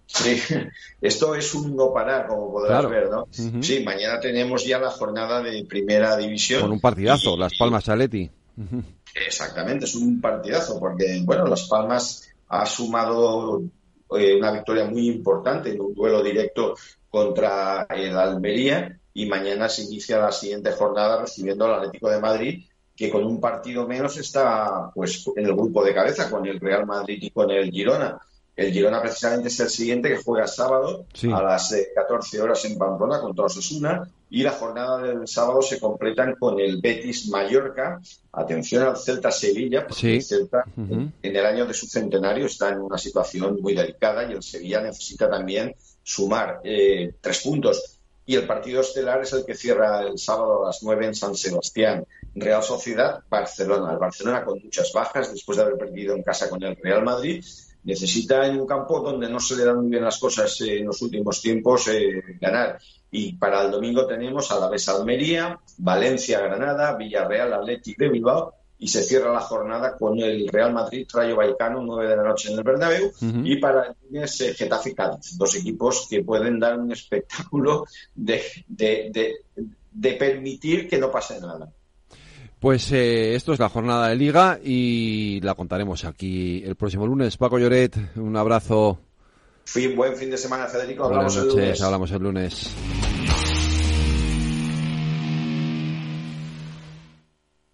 Sí, 0.07 0.41
esto 1.01 1.35
es 1.35 1.55
un 1.55 1.77
no 1.77 1.93
parar, 1.93 2.27
como 2.27 2.53
podrás 2.53 2.89
ver, 2.89 3.11
¿no? 3.11 3.27
Sí, 3.31 3.83
mañana 3.85 4.21
tenemos 4.21 4.65
ya 4.65 4.79
la 4.79 4.91
jornada 4.91 5.43
de 5.43 5.65
primera 5.65 6.17
división. 6.17 6.63
Con 6.63 6.73
un 6.73 6.81
partidazo, 6.81 7.37
Las 7.37 7.57
Palmas 7.59 7.89
Aleti. 7.89 8.31
Exactamente, 9.27 9.85
es 9.85 9.95
un 9.95 10.21
partidazo, 10.21 10.79
porque, 10.79 11.21
bueno, 11.25 11.47
Las 11.47 11.69
Palmas 11.69 12.29
ha 12.49 12.67
sumado 12.67 13.63
eh, 14.17 14.37
una 14.37 14.53
victoria 14.53 14.85
muy 14.85 15.09
importante 15.09 15.73
en 15.73 15.81
un 15.81 15.95
duelo 15.95 16.23
directo 16.23 16.75
contra 17.09 17.87
el 17.91 18.17
Almería 18.17 18.99
y 19.13 19.27
mañana 19.27 19.69
se 19.69 19.85
inicia 19.85 20.19
la 20.19 20.33
siguiente 20.33 20.73
jornada 20.73 21.21
recibiendo 21.21 21.65
al 21.65 21.75
Atlético 21.75 22.11
de 22.11 22.21
Madrid 22.21 22.65
que 22.97 23.11
con 23.11 23.25
un 23.25 23.41
partido 23.41 23.87
menos 23.87 24.17
está 24.17 24.91
pues 24.95 25.25
en 25.37 25.47
el 25.47 25.55
grupo 25.55 25.85
de 25.85 25.95
cabeza 25.95 26.31
con 26.31 26.47
el 26.47 26.61
Real 26.61 26.87
Madrid 26.87 27.19
y 27.21 27.31
con 27.31 27.51
el 27.51 27.71
Girona. 27.71 28.19
El 28.57 28.73
Girona 28.73 29.03
precisamente 29.03 29.49
es 29.49 29.59
el 29.59 29.69
siguiente 29.69 30.09
que 30.09 30.23
juega 30.23 30.47
sábado 30.47 31.07
a 31.33 31.43
las 31.43 31.75
14 31.95 32.37
eh, 32.37 32.41
horas 32.41 32.65
en 32.65 32.79
Pamplona 32.79 33.21
contra 33.21 33.47
Osasuna 33.47 34.09
y 34.31 34.43
la 34.45 34.53
jornada 34.53 34.99
del 34.99 35.27
sábado 35.27 35.61
se 35.61 35.81
completan 35.81 36.37
con 36.39 36.61
el 36.61 36.81
Betis 36.81 37.29
Mallorca. 37.29 38.01
Atención 38.33 38.85
al 38.85 38.97
Celta 38.97 39.33
Sevilla, 39.33 39.87
porque 39.87 40.17
el 40.17 40.23
Celta 40.23 40.65
en 40.77 41.13
el 41.23 41.47
año 41.47 41.67
de 41.67 41.75
su 41.75 41.87
centenario 41.87 42.47
está 42.47 42.71
en 42.71 42.81
una 42.81 42.99
situación 42.99 43.61
muy 43.61 43.75
delicada 43.75 44.31
y 44.31 44.35
el 44.35 44.43
Sevilla 44.43 44.81
necesita 44.81 45.29
también 45.29 45.75
sumar 46.03 46.61
eh, 46.63 47.13
tres 47.21 47.41
puntos. 47.41 47.99
Y 48.27 48.37
el 48.37 48.47
partido 48.47 48.81
estelar 48.81 49.21
es 49.21 49.33
el 49.35 49.45
que 49.45 49.55
cierra 49.55 50.03
el 50.03 50.19
sábado 50.19 50.65
a 50.65 50.69
las 50.69 50.83
9 50.83 51.07
en 51.07 51.15
San 51.15 51.35
Sebastián. 51.35 52.07
Real 52.35 52.63
Sociedad, 52.63 53.21
Barcelona. 53.29 53.93
El 53.93 53.99
Barcelona 53.99 54.45
con 54.45 54.63
muchas 54.63 54.93
bajas 54.93 55.33
después 55.33 55.59
de 55.59 55.65
haber 55.65 55.77
perdido 55.77 56.15
en 56.15 56.23
casa 56.23 56.49
con 56.49 56.63
el 56.63 56.77
Real 56.77 57.05
Madrid 57.05 57.45
necesita 57.85 58.47
en 58.47 58.61
un 58.61 58.67
campo 58.67 59.01
donde 59.01 59.29
no 59.29 59.39
se 59.39 59.57
le 59.57 59.65
dan 59.65 59.81
muy 59.81 59.91
bien 59.91 60.05
las 60.05 60.19
cosas 60.19 60.61
eh, 60.63 60.79
en 60.79 60.87
los 60.87 61.01
últimos 61.03 61.41
tiempos 61.41 61.89
eh, 61.89 62.23
ganar. 62.41 62.79
Y 63.11 63.35
para 63.35 63.63
el 63.65 63.71
domingo 63.71 64.07
tenemos 64.07 64.51
a 64.51 64.59
la 64.59 64.69
vez 64.69 64.89
Almería, 64.89 65.59
Valencia, 65.79 66.41
Granada, 66.41 66.97
Villarreal, 66.97 67.53
Atlético 67.53 68.05
de 68.05 68.11
Bilbao 68.11 68.55
y 68.79 68.89
se 68.89 69.03
cierra 69.03 69.33
la 69.33 69.41
jornada 69.41 69.97
con 69.97 70.19
el 70.19 70.49
Real 70.49 70.73
Madrid, 70.73 71.07
Rayo 71.13 71.37
Vallecano, 71.37 71.81
9 71.83 72.09
de 72.09 72.17
la 72.17 72.25
noche 72.25 72.51
en 72.51 72.59
el 72.59 72.65
Bernabéu 72.65 73.13
y 73.45 73.57
para 73.57 73.85
el 73.87 73.95
lunes 74.03 74.41
eh, 74.41 74.55
Getafe 74.55 74.95
Cádiz, 74.95 75.39
dos 75.39 75.55
equipos 75.55 76.07
que 76.11 76.25
pueden 76.25 76.59
dar 76.59 76.79
un 76.79 76.91
espectáculo 76.91 77.85
de, 78.15 78.43
de 78.67 80.13
permitir 80.15 80.89
que 80.89 80.99
no 80.99 81.11
pase 81.11 81.41
nada. 81.41 81.71
Pues 82.65 82.91
eh, 82.93 83.35
esto 83.35 83.53
es 83.53 83.59
la 83.59 83.69
jornada 83.69 84.09
de 84.09 84.17
liga 84.17 84.59
y 84.65 85.39
la 85.43 85.55
contaremos 85.55 86.07
aquí 86.07 86.63
el 86.65 86.77
próximo 86.77 87.07
lunes. 87.07 87.37
Paco 87.37 87.59
Lloret, 87.59 87.95
un 88.17 88.35
abrazo. 88.39 88.99
Fin, 89.67 89.95
buen 89.95 90.17
fin 90.17 90.31
de 90.31 90.39
semana, 90.39 90.67
Federico. 90.67 91.05
Hablamos 91.05 91.35
Buenas 91.35 91.45
noches, 91.45 91.59
el 91.59 91.67
lunes. 91.67 91.83
hablamos 91.83 92.11
el 92.11 92.23
lunes. 92.23 92.75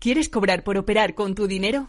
¿Quieres 0.01 0.29
cobrar 0.29 0.65
por 0.65 0.77
operar 0.77 1.15
con 1.15 1.37
tu 1.37 1.47
dinero? 1.47 1.89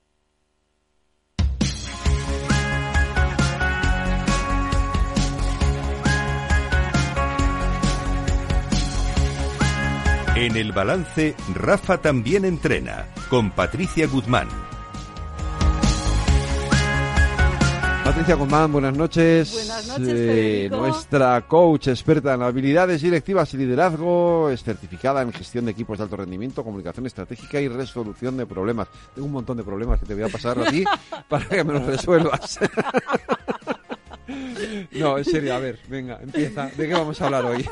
En 10.41 10.57
el 10.57 10.71
balance, 10.71 11.35
Rafa 11.53 11.99
también 11.99 12.45
entrena, 12.45 13.05
con 13.29 13.51
Patricia 13.51 14.07
Guzmán. 14.07 14.47
Patricia 18.03 18.33
Guzmán, 18.33 18.71
buenas 18.71 18.97
noches. 18.97 19.53
Buenas 19.53 19.87
noches, 19.87 20.15
eh, 20.17 20.67
Nuestra 20.71 21.41
coach 21.41 21.89
experta 21.89 22.33
en 22.33 22.41
habilidades 22.41 23.03
directivas 23.03 23.53
y 23.53 23.57
liderazgo, 23.57 24.49
es 24.49 24.63
certificada 24.63 25.21
en 25.21 25.31
gestión 25.31 25.65
de 25.65 25.73
equipos 25.73 25.99
de 25.99 26.05
alto 26.05 26.17
rendimiento, 26.17 26.63
comunicación 26.63 27.05
estratégica 27.05 27.61
y 27.61 27.67
resolución 27.67 28.35
de 28.35 28.47
problemas. 28.47 28.87
Tengo 29.13 29.27
un 29.27 29.33
montón 29.33 29.57
de 29.57 29.63
problemas 29.63 29.99
que 29.99 30.07
te 30.07 30.15
voy 30.15 30.23
a 30.23 30.29
pasar 30.29 30.57
a 30.57 30.71
ti 30.71 30.83
para 31.29 31.45
que 31.45 31.63
me 31.63 31.73
los 31.73 31.85
resuelvas. 31.85 32.59
No, 34.91 35.17
en 35.17 35.25
serio, 35.25 35.55
a 35.55 35.59
ver, 35.59 35.79
venga, 35.87 36.19
empieza. 36.21 36.67
¿De 36.67 36.87
qué 36.87 36.93
vamos 36.93 37.21
a 37.21 37.25
hablar 37.25 37.45
hoy? 37.45 37.67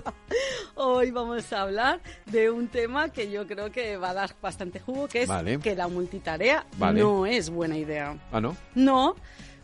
Hoy 0.74 1.10
vamos 1.10 1.52
a 1.52 1.62
hablar 1.62 2.00
de 2.26 2.50
un 2.50 2.68
tema 2.68 3.08
que 3.10 3.30
yo 3.30 3.46
creo 3.46 3.72
que 3.72 3.96
va 3.96 4.10
a 4.10 4.14
dar 4.14 4.36
bastante 4.40 4.78
jugo, 4.78 5.08
que 5.08 5.22
es 5.22 5.30
que 5.62 5.74
la 5.74 5.88
multitarea 5.88 6.66
no 6.78 7.26
es 7.26 7.50
buena 7.50 7.76
idea. 7.78 8.16
¿Ah, 8.30 8.40
no? 8.40 8.56
No. 8.74 9.16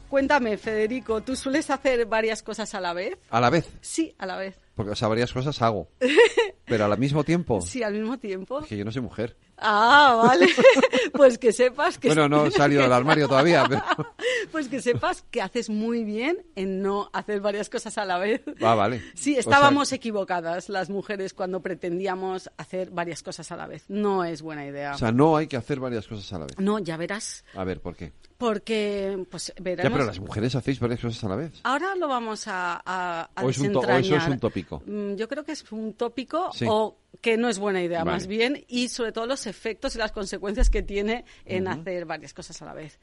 Cuéntame, 0.09 0.59
Federico, 0.59 1.23
¿tú 1.23 1.37
sueles 1.37 1.71
hacer 1.71 2.05
varias 2.05 2.43
cosas 2.43 2.75
a 2.75 2.81
la 2.81 2.93
vez? 2.93 3.17
¿A 3.31 3.41
la 3.41 3.49
vez? 3.49 3.67
Sí, 3.81 4.15
a 4.19 4.27
la 4.27 4.37
vez. 4.37 4.59
Porque, 4.75 4.93
o 4.93 4.95
sea, 4.95 5.09
varias 5.09 5.33
cosas 5.33 5.61
hago. 5.63 5.89
Pero 6.65 6.85
al 6.87 6.99
mismo 6.99 7.25
tiempo. 7.25 7.61
Sí, 7.61 7.83
al 7.83 7.95
mismo 7.95 8.19
tiempo. 8.19 8.61
Es 8.61 8.67
que 8.67 8.77
yo 8.77 8.85
no 8.85 8.93
soy 8.93 9.03
mujer. 9.03 9.37
Ah, 9.59 10.21
vale. 10.23 10.49
pues 11.13 11.39
que 11.39 11.53
sepas 11.53 11.99
que... 11.99 12.09
Bueno, 12.09 12.29
no 12.29 12.47
he 12.47 12.51
salido 12.51 12.83
del 12.83 12.93
armario 12.93 13.29
todavía, 13.29 13.65
pero... 13.69 13.83
pues 14.53 14.69
que 14.69 14.81
sepas 14.81 15.23
que 15.31 15.43
haces 15.43 15.71
muy 15.71 16.03
bien 16.05 16.45
en 16.57 16.83
no 16.83 17.11
hacer 17.13 17.41
varias 17.41 17.69
cosas 17.69 17.99
a 17.99 18.05
la 18.05 18.19
vez. 18.19 18.43
Ah, 18.61 18.75
vale. 18.75 19.03
Sí, 19.15 19.37
estábamos 19.37 19.93
equivocadas 19.93 20.69
las 20.69 20.89
mujeres 20.89 21.35
cuando 21.35 21.61
pretendíamos 21.61 22.51
hacer 22.57 22.91
varias 22.91 23.23
cosas 23.23 23.53
a 23.53 23.57
la 23.57 23.67
vez. 23.67 23.85
No 23.89 24.25
es 24.25 24.43
buena 24.43 24.67
idea. 24.67 24.95
O 24.95 24.99
sea, 24.99 25.13
no 25.13 25.37
hay 25.37 25.47
que 25.47 25.57
hacer 25.57 25.79
varias 25.79 26.09
cosas 26.09 26.33
a 26.33 26.39
la 26.39 26.47
vez. 26.47 26.59
No, 26.59 26.79
ya 26.79 26.97
verás. 26.97 27.45
A 27.55 27.65
ver, 27.65 27.81
¿por 27.81 27.95
qué? 27.95 28.13
Porque, 28.39 29.25
pues, 29.31 29.53
veremos... 29.61 29.93
Ya, 29.93 29.97
pero 29.97 30.07
las 30.07 30.19
mujeres 30.19 30.57
hacéis 30.57 30.81
varias 30.81 31.01
cosas 31.01 31.23
a 31.23 31.29
la 31.29 31.37
vez. 31.37 31.53
Ahora 31.63 31.95
lo 31.95 32.09
vamos 32.09 32.49
a, 32.49 32.83
a, 32.85 33.31
o, 33.41 33.51
es 33.51 33.59
un 33.59 33.77
eso 33.77 34.17
es 34.17 34.27
un 34.27 34.41
tópico. 34.41 34.62
Mm, 34.87 35.15
yo 35.15 35.29
creo 35.29 35.45
que 35.45 35.53
es 35.53 35.71
un 35.73 35.95
tópico 35.95 36.51
o 36.67 36.99
que 37.21 37.37
no 37.37 37.49
es 37.49 37.59
buena 37.59 37.83
idea, 37.83 38.05
más 38.05 38.27
bien, 38.27 38.65
y 38.69 38.89
sobre 38.89 39.13
todo 39.13 39.27
los 39.27 39.47
efectos 39.47 39.95
y 39.95 39.99
las 39.99 40.13
consecuencias 40.13 40.71
que 40.71 40.83
tiene 40.83 41.25
en 41.45 41.69
hacer 41.69 42.05
varias 42.05 42.35
cosas 42.35 42.61
a 42.63 42.65
la 42.65 42.75
vez. 42.75 42.99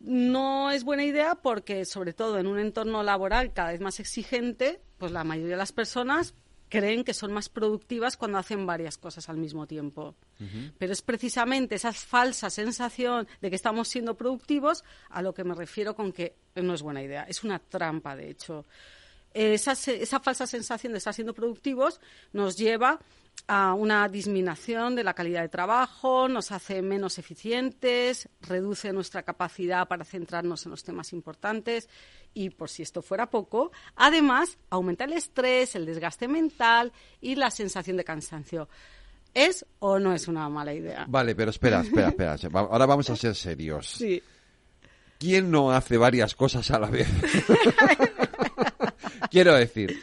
No 0.00 0.70
es 0.70 0.84
buena 0.84 1.04
idea 1.04 1.34
porque, 1.36 1.84
sobre 1.84 2.12
todo 2.12 2.38
en 2.38 2.46
un 2.46 2.58
entorno 2.58 3.02
laboral 3.02 3.52
cada 3.52 3.72
vez 3.72 3.80
más 3.80 4.00
exigente, 4.00 4.80
pues 4.98 5.12
la 5.12 5.24
mayoría 5.24 5.52
de 5.52 5.58
las 5.58 5.72
personas 5.72 6.34
creen 6.68 7.04
que 7.04 7.14
son 7.14 7.32
más 7.32 7.48
productivas 7.48 8.16
cuando 8.16 8.38
hacen 8.38 8.66
varias 8.66 8.98
cosas 8.98 9.28
al 9.28 9.36
mismo 9.36 9.66
tiempo. 9.66 10.16
Pero 10.78 10.92
es 10.92 11.02
precisamente 11.02 11.76
esa 11.76 11.92
falsa 11.92 12.50
sensación 12.50 13.28
de 13.40 13.50
que 13.50 13.56
estamos 13.56 13.88
siendo 13.88 14.16
productivos 14.16 14.84
a 15.08 15.22
lo 15.22 15.32
que 15.32 15.44
me 15.44 15.54
refiero 15.54 15.94
con 15.94 16.12
que 16.12 16.34
no 16.56 16.74
es 16.74 16.82
buena 16.82 17.02
idea. 17.02 17.22
Es 17.24 17.44
una 17.44 17.58
trampa, 17.58 18.16
de 18.16 18.30
hecho. 18.30 18.66
Esa, 19.34 19.72
esa 19.72 20.20
falsa 20.20 20.46
sensación 20.46 20.92
de 20.92 20.98
estar 20.98 21.12
siendo 21.12 21.34
productivos 21.34 22.00
nos 22.32 22.56
lleva 22.56 23.00
a 23.46 23.74
una 23.74 24.08
disminución 24.08 24.94
de 24.94 25.04
la 25.04 25.12
calidad 25.12 25.42
de 25.42 25.48
trabajo, 25.48 26.28
nos 26.28 26.50
hace 26.52 26.80
menos 26.80 27.18
eficientes, 27.18 28.28
reduce 28.40 28.92
nuestra 28.92 29.22
capacidad 29.22 29.86
para 29.86 30.04
centrarnos 30.04 30.64
en 30.64 30.70
los 30.70 30.82
temas 30.82 31.12
importantes 31.12 31.88
y, 32.32 32.50
por 32.50 32.70
si 32.70 32.82
esto 32.82 33.02
fuera 33.02 33.28
poco, 33.28 33.70
además 33.96 34.56
aumenta 34.70 35.04
el 35.04 35.12
estrés, 35.12 35.74
el 35.74 35.84
desgaste 35.84 36.26
mental 36.26 36.92
y 37.20 37.34
la 37.34 37.50
sensación 37.50 37.96
de 37.96 38.04
cansancio. 38.04 38.68
¿Es 39.34 39.66
o 39.80 39.98
no 39.98 40.14
es 40.14 40.28
una 40.28 40.48
mala 40.48 40.72
idea? 40.72 41.04
Vale, 41.08 41.34
pero 41.34 41.50
espera, 41.50 41.80
espera, 41.80 42.08
espera. 42.34 42.36
Ahora 42.52 42.86
vamos 42.86 43.10
a 43.10 43.16
ser 43.16 43.34
serios. 43.34 43.88
Sí. 43.88 44.22
¿Quién 45.18 45.50
no 45.50 45.72
hace 45.72 45.96
varias 45.96 46.34
cosas 46.34 46.70
a 46.70 46.78
la 46.78 46.88
vez? 46.88 47.08
Quiero 49.34 49.56
decir, 49.56 50.00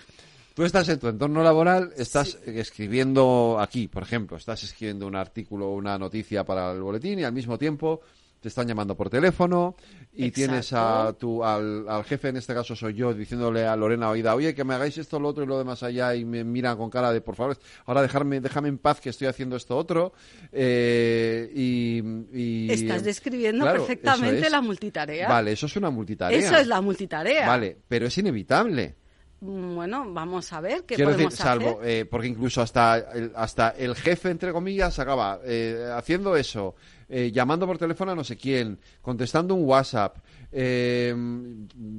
Tú 0.53 0.65
estás 0.65 0.89
en 0.89 0.99
tu 0.99 1.07
entorno 1.07 1.41
laboral, 1.41 1.93
estás 1.95 2.37
escribiendo 2.45 3.57
aquí, 3.61 3.87
por 3.87 4.03
ejemplo, 4.03 4.35
estás 4.35 4.61
escribiendo 4.63 5.07
un 5.07 5.15
artículo 5.15 5.69
o 5.69 5.75
una 5.75 5.97
noticia 5.97 6.43
para 6.43 6.73
el 6.73 6.81
boletín 6.81 7.19
y 7.19 7.23
al 7.23 7.31
mismo 7.31 7.57
tiempo 7.57 8.01
te 8.41 8.49
están 8.49 8.67
llamando 8.67 8.97
por 8.97 9.09
teléfono 9.09 9.77
y 10.11 10.31
tienes 10.31 10.73
a 10.73 11.13
tu, 11.17 11.45
al, 11.45 12.03
jefe, 12.03 12.27
en 12.29 12.37
este 12.37 12.53
caso 12.53 12.75
soy 12.75 12.95
yo, 12.95 13.13
diciéndole 13.13 13.65
a 13.65 13.75
Lorena 13.77 14.09
Oida, 14.09 14.35
oye, 14.35 14.53
que 14.53 14.65
me 14.65 14.73
hagáis 14.73 14.97
esto, 14.97 15.17
lo 15.17 15.29
otro 15.29 15.45
y 15.45 15.47
lo 15.47 15.57
demás 15.57 15.81
allá 15.83 16.13
y 16.13 16.25
me 16.25 16.43
miran 16.43 16.75
con 16.75 16.89
cara 16.89 17.13
de, 17.13 17.21
por 17.21 17.37
favor, 17.37 17.57
ahora 17.85 18.01
dejarme, 18.01 18.41
déjame 18.41 18.67
en 18.67 18.79
paz 18.79 18.99
que 18.99 19.11
estoy 19.11 19.27
haciendo 19.27 19.55
esto 19.55 19.77
otro. 19.77 20.11
Eh, 20.51 21.49
y, 21.55 22.69
Estás 22.69 23.05
describiendo 23.05 23.63
perfectamente 23.63 24.49
la 24.49 24.59
multitarea. 24.59 25.29
Vale, 25.29 25.53
eso 25.53 25.67
es 25.67 25.75
una 25.77 25.89
multitarea. 25.89 26.37
Eso 26.37 26.57
es 26.57 26.67
la 26.67 26.81
multitarea. 26.81 27.47
Vale, 27.47 27.77
pero 27.87 28.07
es 28.07 28.17
inevitable. 28.17 29.00
Mm, 29.41 29.75
bueno, 29.75 30.05
vamos 30.13 30.53
a 30.53 30.61
ver 30.61 30.83
qué 30.83 30.95
Quiero 30.95 31.11
podemos 31.11 31.33
decir, 31.33 31.43
salvo, 31.43 31.81
Eh, 31.83 32.05
porque 32.05 32.27
incluso 32.27 32.61
hasta 32.61 32.97
el, 32.97 33.31
hasta 33.35 33.69
el 33.71 33.95
jefe, 33.95 34.29
entre 34.29 34.53
comillas, 34.53 34.99
acaba 34.99 35.39
eh, 35.43 35.89
haciendo 35.95 36.35
eso, 36.35 36.75
eh, 37.09 37.31
llamando 37.31 37.65
por 37.65 37.79
teléfono 37.79 38.11
a 38.11 38.15
no 38.15 38.23
sé 38.23 38.37
quién, 38.37 38.79
contestando 39.01 39.55
un 39.55 39.65
WhatsApp, 39.65 40.17
eh, 40.51 41.15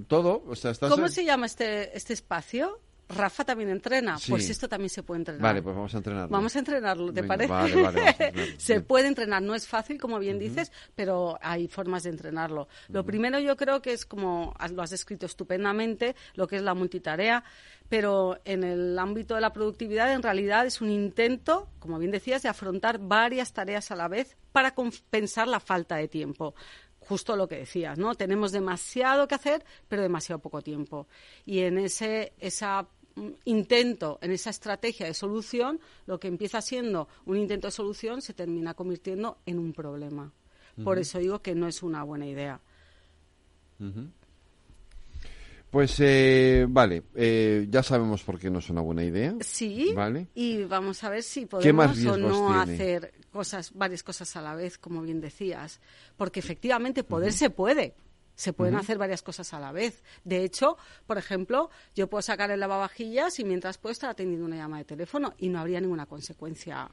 todo. 0.07 0.45
O 0.47 0.55
sea, 0.55 0.73
¿Cómo 0.89 1.09
se 1.09 1.25
llama 1.25 1.47
este, 1.47 1.97
este 1.97 2.13
espacio? 2.13 2.79
Rafa 3.15 3.45
también 3.45 3.71
entrena, 3.71 4.17
pues 4.29 4.49
esto 4.51 4.69
también 4.69 4.91
se 4.91 5.03
puede 5.03 5.21
entrenar. 5.21 5.43
Vale, 5.43 5.63
pues 5.63 5.75
vamos 5.75 5.95
a 5.95 5.97
entrenarlo. 5.99 6.29
Vamos 6.29 6.57
a 6.57 6.59
entrenarlo, 6.59 7.13
¿te 7.13 7.23
parece? 7.23 7.53
se 8.59 8.81
puede 8.81 9.09
entrenar, 9.09 9.43
no 9.43 9.55
es 9.55 9.67
fácil, 9.67 9.99
como 9.99 10.19
bien 10.19 10.39
dices, 10.39 10.73
pero 10.95 11.39
hay 11.41 11.69
formas 11.69 12.05
de 12.05 12.11
entrenarlo. 12.11 12.69
Lo 12.89 13.05
primero 13.05 13.39
yo 13.39 13.57
creo 13.57 13.83
que 13.83 13.93
es 13.93 14.07
como 14.07 14.55
lo 14.73 14.83
has 14.83 14.91
descrito 14.91 15.27
estupendamente, 15.27 16.17
lo 16.35 16.47
que 16.47 16.57
es 16.57 16.63
la 16.63 16.75
multitarea, 16.75 17.45
pero 17.89 18.41
en 18.45 18.65
el 18.65 18.99
ámbito 18.99 19.35
de 19.35 19.41
la 19.41 19.53
productividad 19.53 20.13
en 20.13 20.23
realidad 20.23 20.67
es 20.67 20.81
un 20.81 20.91
intento, 20.91 21.69
como 21.79 21.99
bien 21.99 22.11
decías, 22.11 22.43
de 22.43 22.49
afrontar 22.49 22.99
varias 22.99 23.53
tareas 23.53 23.91
a 23.91 23.97
la 23.97 24.09
vez 24.09 24.37
para 24.53 24.75
compensar 24.75 25.49
la 25.49 25.61
falta 25.61 25.97
de 25.97 26.09
tiempo 26.09 26.55
justo 27.03 27.37
lo 27.37 27.49
que 27.49 27.59
decías, 27.59 27.99
¿no? 27.99 28.15
Tenemos 28.15 28.53
demasiado 28.53 29.27
que 29.27 29.35
hacer, 29.35 29.65
pero 29.89 30.03
demasiado 30.03 30.41
poco 30.41 30.63
tiempo. 30.63 31.09
Y 31.45 31.61
en 31.61 31.79
ese, 31.79 32.33
esa 32.39 32.87
intento, 33.45 34.19
en 34.23 34.33
esa 34.33 34.51
estrategia 34.51 35.07
de 35.07 35.15
solución, 35.15 35.81
lo 36.07 36.19
que 36.19 36.29
empieza 36.29 36.61
siendo 36.61 37.09
un 37.27 37.37
intento 37.37 37.69
de 37.69 37.73
solución 37.73 38.23
se 38.23 38.35
termina 38.35 38.75
convirtiendo 38.75 39.39
en 39.47 39.59
un 39.59 39.73
problema. 39.73 40.33
Por 40.83 40.99
eso 40.99 41.19
digo 41.19 41.43
que 41.43 41.55
no 41.55 41.67
es 41.69 41.83
una 41.83 42.03
buena 42.03 42.27
idea. 42.27 42.61
Pues 45.71 45.97
eh, 46.01 46.67
vale, 46.69 47.05
eh, 47.15 47.67
ya 47.71 47.83
sabemos 47.83 48.23
por 48.23 48.39
qué 48.39 48.51
no 48.51 48.59
es 48.59 48.69
una 48.69 48.83
buena 48.83 49.05
idea. 49.05 49.35
Sí. 49.41 49.93
Vale. 49.95 50.29
Y 50.35 50.65
vamos 50.65 51.03
a 51.03 51.09
ver 51.09 51.23
si 51.23 51.47
podemos 51.47 52.05
o 52.05 52.17
no 52.19 52.53
hacer 52.53 53.15
cosas, 53.31 53.73
varias 53.73 54.03
cosas 54.03 54.37
a 54.37 54.43
la 54.43 54.55
vez, 54.55 54.77
como 54.77 55.01
bien 55.01 55.23
decías, 55.23 55.81
porque 56.19 56.41
efectivamente 56.41 57.05
poder 57.05 57.33
se 57.33 57.49
puede. 57.49 57.95
Se 58.43 58.53
pueden 58.53 58.75
hacer 58.75 58.99
varias 58.99 59.23
cosas 59.23 59.55
a 59.55 59.61
la 59.61 59.71
vez. 59.71 60.03
De 60.25 60.43
hecho, 60.43 60.77
por 61.07 61.17
ejemplo, 61.17 61.71
yo 61.95 62.09
puedo 62.09 62.23
sacar 62.23 62.51
el 62.51 62.59
lavavajillas 62.59 63.39
y 63.39 63.45
mientras 63.45 63.79
puedo 63.79 63.93
estar 63.93 64.11
atendiendo 64.11 64.45
una 64.45 64.57
llamada 64.57 64.79
de 64.79 64.85
teléfono 64.85 65.33
y 65.39 65.49
no 65.49 65.61
habría 65.61 65.81
ninguna 65.81 66.07
consecuencia 66.07 66.91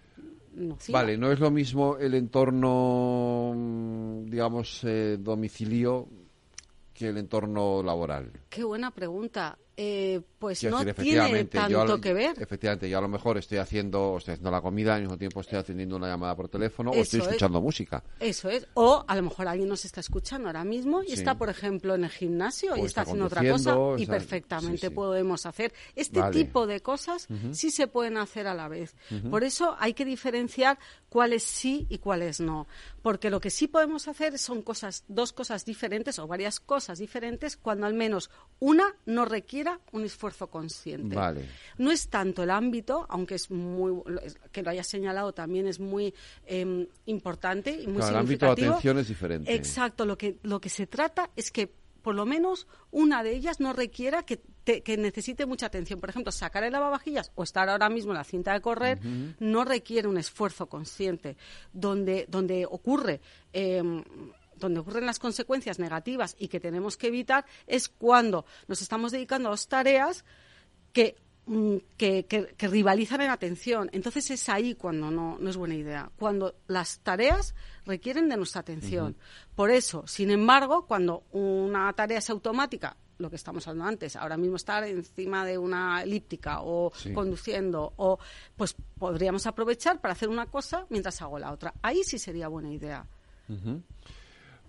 nociva. 0.53 0.99
Vale, 0.99 1.17
no 1.17 1.31
es 1.31 1.39
lo 1.39 1.49
mismo 1.49 1.97
el 1.97 2.13
entorno, 2.13 3.55
digamos, 4.27 4.83
eh, 4.83 5.17
domicilio 5.19 6.07
que 6.93 7.07
el 7.07 7.17
entorno 7.17 7.81
laboral. 7.81 8.31
Qué 8.47 8.63
buena 8.63 8.91
pregunta. 8.91 9.57
Eh, 9.81 10.19
pues 10.39 10.61
no 10.65 10.83
tiene 10.93 11.45
tanto 11.45 12.01
que 12.01 12.11
ver. 12.11 12.35
Efectivamente, 12.37 12.89
yo 12.89 12.97
a 12.97 13.01
lo 13.01 13.07
mejor 13.07 13.37
estoy 13.37 13.59
haciendo, 13.59 14.17
estoy 14.17 14.33
haciendo 14.33 14.51
la 14.51 14.59
comida, 14.59 14.95
al 14.95 15.03
mismo 15.03 15.17
tiempo 15.17 15.39
estoy 15.39 15.57
atendiendo 15.57 15.95
una 15.95 16.07
llamada 16.07 16.35
por 16.35 16.49
teléfono 16.49 16.91
o 16.91 16.95
estoy 16.95 17.21
escuchando 17.21 17.61
música. 17.61 18.03
Eso 18.19 18.49
es. 18.49 18.67
O 18.73 19.05
a 19.07 19.15
lo 19.15 19.23
mejor 19.23 19.47
alguien 19.47 19.69
nos 19.69 19.85
está 19.85 20.01
escuchando 20.01 20.49
ahora 20.49 20.65
mismo 20.65 21.01
y 21.01 21.13
está, 21.13 21.37
por 21.37 21.47
ejemplo, 21.47 21.95
en 21.95 22.03
el 22.03 22.09
gimnasio 22.09 22.75
y 22.75 22.81
está, 22.81 23.03
haciendo 23.03 23.27
otra 23.27 23.49
cosa 23.49 23.77
y 23.97 24.05
perfectamente 24.05 24.91
podemos 24.91 25.45
hacer 25.45 25.71
este 25.95 26.21
tipo 26.33 26.67
de 26.67 26.81
cosas, 26.81 27.29
sí 27.53 27.71
se 27.71 27.87
pueden 27.87 28.17
hacer 28.17 28.47
a 28.47 28.53
la 28.53 28.67
vez. 28.67 28.97
Por 29.29 29.45
eso 29.45 29.77
hay 29.79 29.93
que 29.93 30.03
diferenciar 30.03 30.77
cuáles 31.07 31.43
sí 31.43 31.87
y 31.89 31.99
cuáles 31.99 32.41
no. 32.41 32.67
Porque 33.01 33.29
lo 33.29 33.39
que 33.39 33.49
sí 33.49 33.67
podemos 33.67 34.09
hacer 34.09 34.37
son 34.37 34.61
cosas, 34.61 35.05
dos 35.07 35.31
cosas 35.31 35.63
diferentes 35.63 36.19
o 36.19 36.27
varias 36.27 36.59
cosas 36.59 36.99
diferentes 36.99 37.55
cuando 37.55 37.87
al 37.87 37.93
menos 37.93 38.29
una 38.59 38.95
no 39.05 39.23
requiera 39.23 39.68
un 39.91 40.03
esfuerzo 40.05 40.47
consciente. 40.47 41.15
No 41.77 41.91
es 41.91 42.07
tanto 42.07 42.43
el 42.43 42.49
ámbito, 42.49 43.05
aunque 43.09 43.35
es 43.35 43.51
muy 43.51 44.01
que 44.51 44.63
lo 44.63 44.69
hayas 44.69 44.87
señalado 44.87 45.33
también 45.33 45.67
es 45.67 45.79
muy 45.79 46.13
em, 46.45 46.87
importante 47.05 47.71
y 47.71 47.87
muy 47.87 48.01
significativo. 48.01 48.09
El 48.09 48.17
ámbito 48.17 48.45
de 48.45 48.51
atención 48.51 48.97
es 48.97 49.07
diferente. 49.07 49.53
Exacto, 49.53 50.05
lo 50.05 50.17
que 50.17 50.37
lo 50.43 50.59
que 50.59 50.69
se 50.69 50.87
trata 50.87 51.29
es 51.35 51.51
que 51.51 51.71
por 52.01 52.15
lo 52.15 52.25
menos 52.25 52.67
una 52.91 53.23
de 53.23 53.35
ellas 53.35 53.59
no 53.59 53.73
requiera 53.73 54.23
que, 54.23 54.41
que, 54.63 54.97
necesite 54.97 55.45
mucha 55.45 55.67
atención. 55.67 55.99
Por 55.99 56.09
ejemplo, 56.09 56.31
sacar 56.31 56.63
el 56.63 56.71
lavavajillas 56.71 57.31
o 57.35 57.43
estar 57.43 57.69
ahora 57.69 57.89
mismo 57.89 58.11
en 58.11 58.17
la 58.17 58.23
cinta 58.23 58.53
de 58.53 58.61
correr 58.61 58.99
no 59.39 59.65
requiere 59.65 60.07
un 60.07 60.17
esfuerzo 60.17 60.67
consciente. 60.67 61.37
Donde, 61.73 62.25
donde 62.29 62.65
ocurre 62.65 63.21
em, 63.53 64.03
donde 64.59 64.79
ocurren 64.81 65.05
las 65.05 65.19
consecuencias 65.19 65.79
negativas 65.79 66.35
y 66.37 66.47
que 66.47 66.59
tenemos 66.59 66.97
que 66.97 67.07
evitar 67.07 67.45
es 67.67 67.89
cuando 67.89 68.45
nos 68.67 68.81
estamos 68.81 69.11
dedicando 69.11 69.49
a 69.49 69.51
dos 69.51 69.67
tareas 69.67 70.25
que, 70.93 71.15
mm, 71.45 71.77
que, 71.97 72.55
rivalizan 72.59 73.21
en 73.21 73.31
atención. 73.31 73.89
Entonces 73.93 74.29
es 74.31 74.49
ahí 74.49 74.75
cuando 74.75 75.09
no, 75.09 75.37
no, 75.39 75.49
es 75.49 75.57
buena 75.57 75.75
idea, 75.75 76.11
cuando 76.17 76.55
las 76.67 76.99
tareas 76.99 77.55
requieren 77.85 78.29
de 78.29 78.37
nuestra 78.37 78.61
atención. 78.61 79.15
Por 79.55 79.71
eso, 79.71 80.05
sin 80.07 80.31
embargo, 80.31 80.85
cuando 80.85 81.23
una 81.31 81.91
tarea 81.93 82.19
es 82.19 82.29
automática, 82.29 82.97
lo 83.19 83.29
que 83.29 83.35
estamos 83.35 83.67
hablando 83.67 83.89
antes, 83.89 84.15
ahora 84.15 84.37
mismo 84.37 84.55
estar 84.55 84.83
encima 84.85 85.45
de 85.45 85.57
una 85.57 86.01
elíptica 86.01 86.61
o 86.61 86.91
conduciendo, 87.13 87.93
o 87.97 88.17
pues 88.55 88.75
podríamos 88.97 89.45
aprovechar 89.45 89.99
para 89.99 90.13
hacer 90.13 90.29
una 90.29 90.45
cosa 90.45 90.85
mientras 90.89 91.21
hago 91.21 91.37
la 91.37 91.51
otra. 91.51 91.73
Ahí 91.81 92.03
sí 92.03 92.17
sería 92.17 92.47
buena 92.47 92.71
idea. 92.71 93.05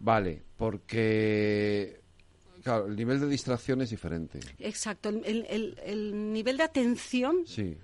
Vale, 0.01 0.43
porque 0.57 2.01
Claro, 2.63 2.87
el 2.87 2.97
nivel 2.97 3.21
de 3.21 3.27
distracción 3.27 3.81
es 3.81 3.91
diferente. 3.91 4.39
Exacto, 4.59 5.09
el, 5.09 5.47
el, 5.49 5.79
el 5.83 6.33
nivel 6.33 6.59
de 6.59 6.65
atención 6.65 7.47
sí 7.47 7.77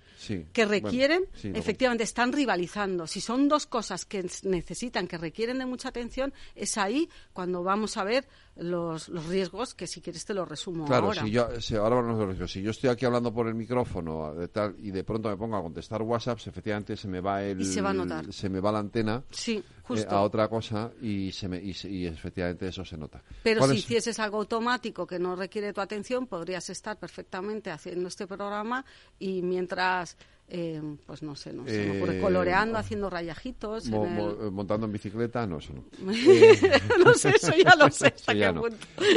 que 0.53 0.65
requieren, 0.65 1.25
efectivamente, 1.43 2.05
están 2.05 2.33
rivalizando. 2.33 3.07
Si 3.07 3.21
son 3.21 3.49
dos 3.49 3.67
cosas 3.67 4.05
que 4.05 4.27
necesitan, 4.45 5.07
que 5.07 5.19
requieren 5.19 5.59
de 5.59 5.67
mucha 5.67 5.89
atención, 5.89 6.33
es 6.55 6.79
ahí 6.79 7.09
cuando 7.33 7.63
vamos 7.63 7.97
a 7.97 8.05
ver 8.05 8.27
los, 8.57 9.09
los 9.09 9.27
riesgos, 9.27 9.75
que 9.75 9.87
si 9.87 10.01
quieres 10.01 10.25
te 10.25 10.33
lo 10.35 10.45
resumo 10.45 10.87
claro, 10.87 11.09
ahora. 11.09 11.23
Si 11.23 11.31
yo, 11.31 11.61
si 11.61 11.77
ahora 11.77 12.01
los 12.01 12.51
Si 12.51 12.63
yo 12.63 12.71
estoy 12.71 12.91
aquí 12.91 13.05
hablando 13.05 13.33
por 13.33 13.47
el 13.49 13.55
micrófono 13.55 14.35
de 14.35 14.49
tal, 14.49 14.75
y 14.79 14.91
de 14.91 15.05
pronto 15.05 15.29
me 15.29 15.37
pongo 15.37 15.57
a 15.57 15.63
contestar 15.63 16.03
WhatsApp, 16.03 16.39
efectivamente 16.47 16.97
se 16.97 17.09
me 17.09 17.21
va 17.21 17.43
el... 17.43 17.65
se 17.65 17.81
va 17.81 17.91
a 17.91 17.95
notar. 17.95 18.33
Se 18.33 18.49
me 18.49 18.61
va 18.61 18.73
la 18.73 18.79
antena 18.79 19.23
sí, 19.31 19.63
eh, 19.91 20.07
a 20.09 20.23
otra 20.23 20.49
cosa 20.49 20.91
y, 21.03 21.31
se 21.33 21.49
me, 21.49 21.63
y, 21.63 22.07
efectivamente 22.07 22.69
eso 22.69 22.85
se 22.85 22.97
nota. 22.97 23.23
Pero 23.43 23.67
si 23.69 23.77
hicieses 23.77 24.19
algo 24.19 24.39
automático 24.39 25.07
que 25.07 25.19
no 25.19 25.37
requiere 25.37 25.73
tu 25.73 25.81
atención, 25.81 26.27
podrías 26.27 26.71
estar 26.71 26.99
perfectamente 26.99 27.71
haciendo 27.71 28.09
este 28.09 28.27
programa 28.27 28.85
y 29.19 29.43
mientras 29.43 30.06
eh, 30.49 30.81
pues 31.05 31.25
no 31.25 31.35
sé, 31.35 31.53
no 31.53 31.65
sé, 31.67 31.99
eh, 31.99 32.21
coloreando, 32.21 32.79
haciendo 32.79 33.11
rayajitos. 33.11 33.89
Montando 33.89 34.87
en 34.87 34.93
bicicleta, 34.93 35.45
no, 35.45 35.59
eso 35.59 35.73
no. 35.73 35.83
no 37.05 37.15
sé, 37.15 37.31
eso 37.31 37.53
ya 37.57 37.75
lo 37.75 37.91
sé. 37.91 38.15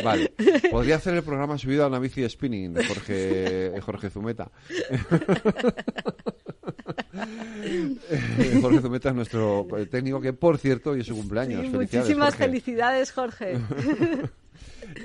Vale. 0.04 0.34
Podría 0.72 0.96
hacer 0.96 1.14
el 1.14 1.24
programa 1.24 1.56
subido 1.60 1.84
a 1.84 1.88
una 1.88 2.00
bici 2.00 2.22
de 2.22 2.30
spinning 2.30 2.74
de 2.74 2.84
Jorge, 2.84 3.80
Jorge 3.82 4.10
Zumeta. 4.10 4.50
Jorge 8.62 8.82
Zumeta 8.82 9.10
es 9.10 9.16
nuestro 9.16 9.68
técnico 9.92 10.20
que, 10.20 10.34
por 10.34 10.58
cierto, 10.58 10.92
hoy 10.92 11.02
es 11.02 11.08
su 11.08 11.16
cumpleaños. 11.16 11.64
muchísimas 11.72 12.36
felicidades, 12.36 13.12
Jorge. 13.12 13.60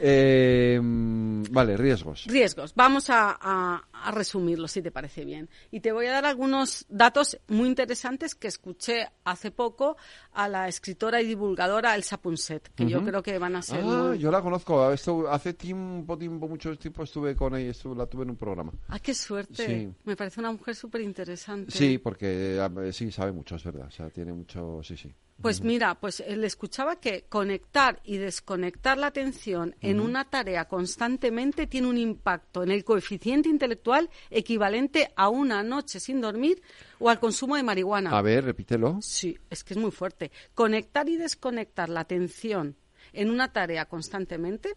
Eh, 0.01 0.78
vale, 0.82 1.76
riesgos. 1.76 2.24
Riesgos. 2.26 2.74
Vamos 2.74 3.11
a, 3.11 3.39
a, 3.41 4.11
resumirlo, 4.11 4.68
si 4.68 4.82
te 4.82 4.91
parece 4.91 5.24
bien. 5.24 5.49
Y 5.70 5.80
te 5.80 5.93
voy 5.93 6.07
a 6.07 6.12
dar 6.12 6.26
algunos 6.26 6.85
datos 6.89 7.39
muy 7.49 7.68
interesantes 7.68 8.35
que 8.35 8.49
escuché 8.49 9.09
hace 9.24 9.51
poco 9.51 9.97
a 10.32 10.49
la 10.49 10.68
escritora 10.68 11.20
y 11.22 11.26
divulgadora 11.26 11.95
Elsa 11.95 12.18
Punset, 12.18 12.70
que 12.74 12.87
yo 12.87 13.03
creo 13.03 13.22
que 13.22 13.39
van 13.39 13.57
a 13.57 13.62
ser. 13.62 13.82
Ah, 13.85 14.14
yo 14.14 14.30
la 14.30 14.43
conozco. 14.43 14.85
hace 14.85 15.55
tiempo, 15.55 16.18
tiempo, 16.18 16.49
mucho 16.49 16.76
tiempo 16.76 17.03
estuve 17.03 17.35
con 17.35 17.55
ella, 17.57 17.70
estuve, 17.70 17.97
la 17.97 18.07
tuve 18.07 18.24
en 18.24 18.30
un 18.30 18.37
programa. 18.37 18.72
Ah, 18.89 18.99
qué 18.99 19.14
suerte. 19.14 19.93
Me 20.05 20.16
parece 20.16 20.41
una 20.41 20.53
mujer 20.53 20.74
súper 20.74 21.01
interesante. 21.01 21.70
Sí, 21.70 21.99
porque 21.99 22.59
eh, 22.59 22.93
sí, 22.93 23.11
sabe 23.11 23.32
mucho, 23.32 23.57
es 23.57 23.64
verdad. 23.64 23.87
O 23.87 23.91
sea, 23.91 24.11
tiene 24.11 24.32
mucho. 24.32 24.80
Sí, 24.82 24.97
sí. 24.97 25.14
Pues 25.41 25.62
mira, 25.62 25.95
pues 25.97 26.20
él 26.20 26.43
escuchaba 26.45 26.97
que 27.01 27.24
conectar 27.28 28.01
y 28.05 28.16
desconectar 28.16 28.97
la 28.97 29.09
atención 29.09 29.74
en 29.80 30.01
una 30.01 30.24
tarea 30.24 30.66
constantemente 30.66 31.66
tiene 31.66 31.89
un 31.89 31.99
impacto 31.99 32.62
en 32.62 32.70
el 32.70 32.85
coeficiente 32.85 33.49
intelectual 33.49 34.09
equivalente 34.30 35.12
a 35.16 35.28
una 35.28 35.62
noche 35.62 36.01
sin 36.01 36.20
dormir 36.20 36.62
o 36.99 37.11
al 37.11 37.20
consumo 37.20 37.57
de 37.57 37.62
marihuana. 37.62 38.16
A 38.16 38.22
ver, 38.22 38.45
repítelo. 38.45 38.99
Sí, 39.03 39.37
es 39.51 39.64
que 39.64 39.74
es 39.74 39.78
muy 39.78 39.91
fuerte. 39.91 40.30
Conectar 40.55 41.09
y 41.09 41.16
desconectar 41.16 41.89
la 41.89 42.01
atención 42.01 42.76
en 43.12 43.30
una 43.30 43.53
tarea 43.53 43.87
constantemente 43.87 44.74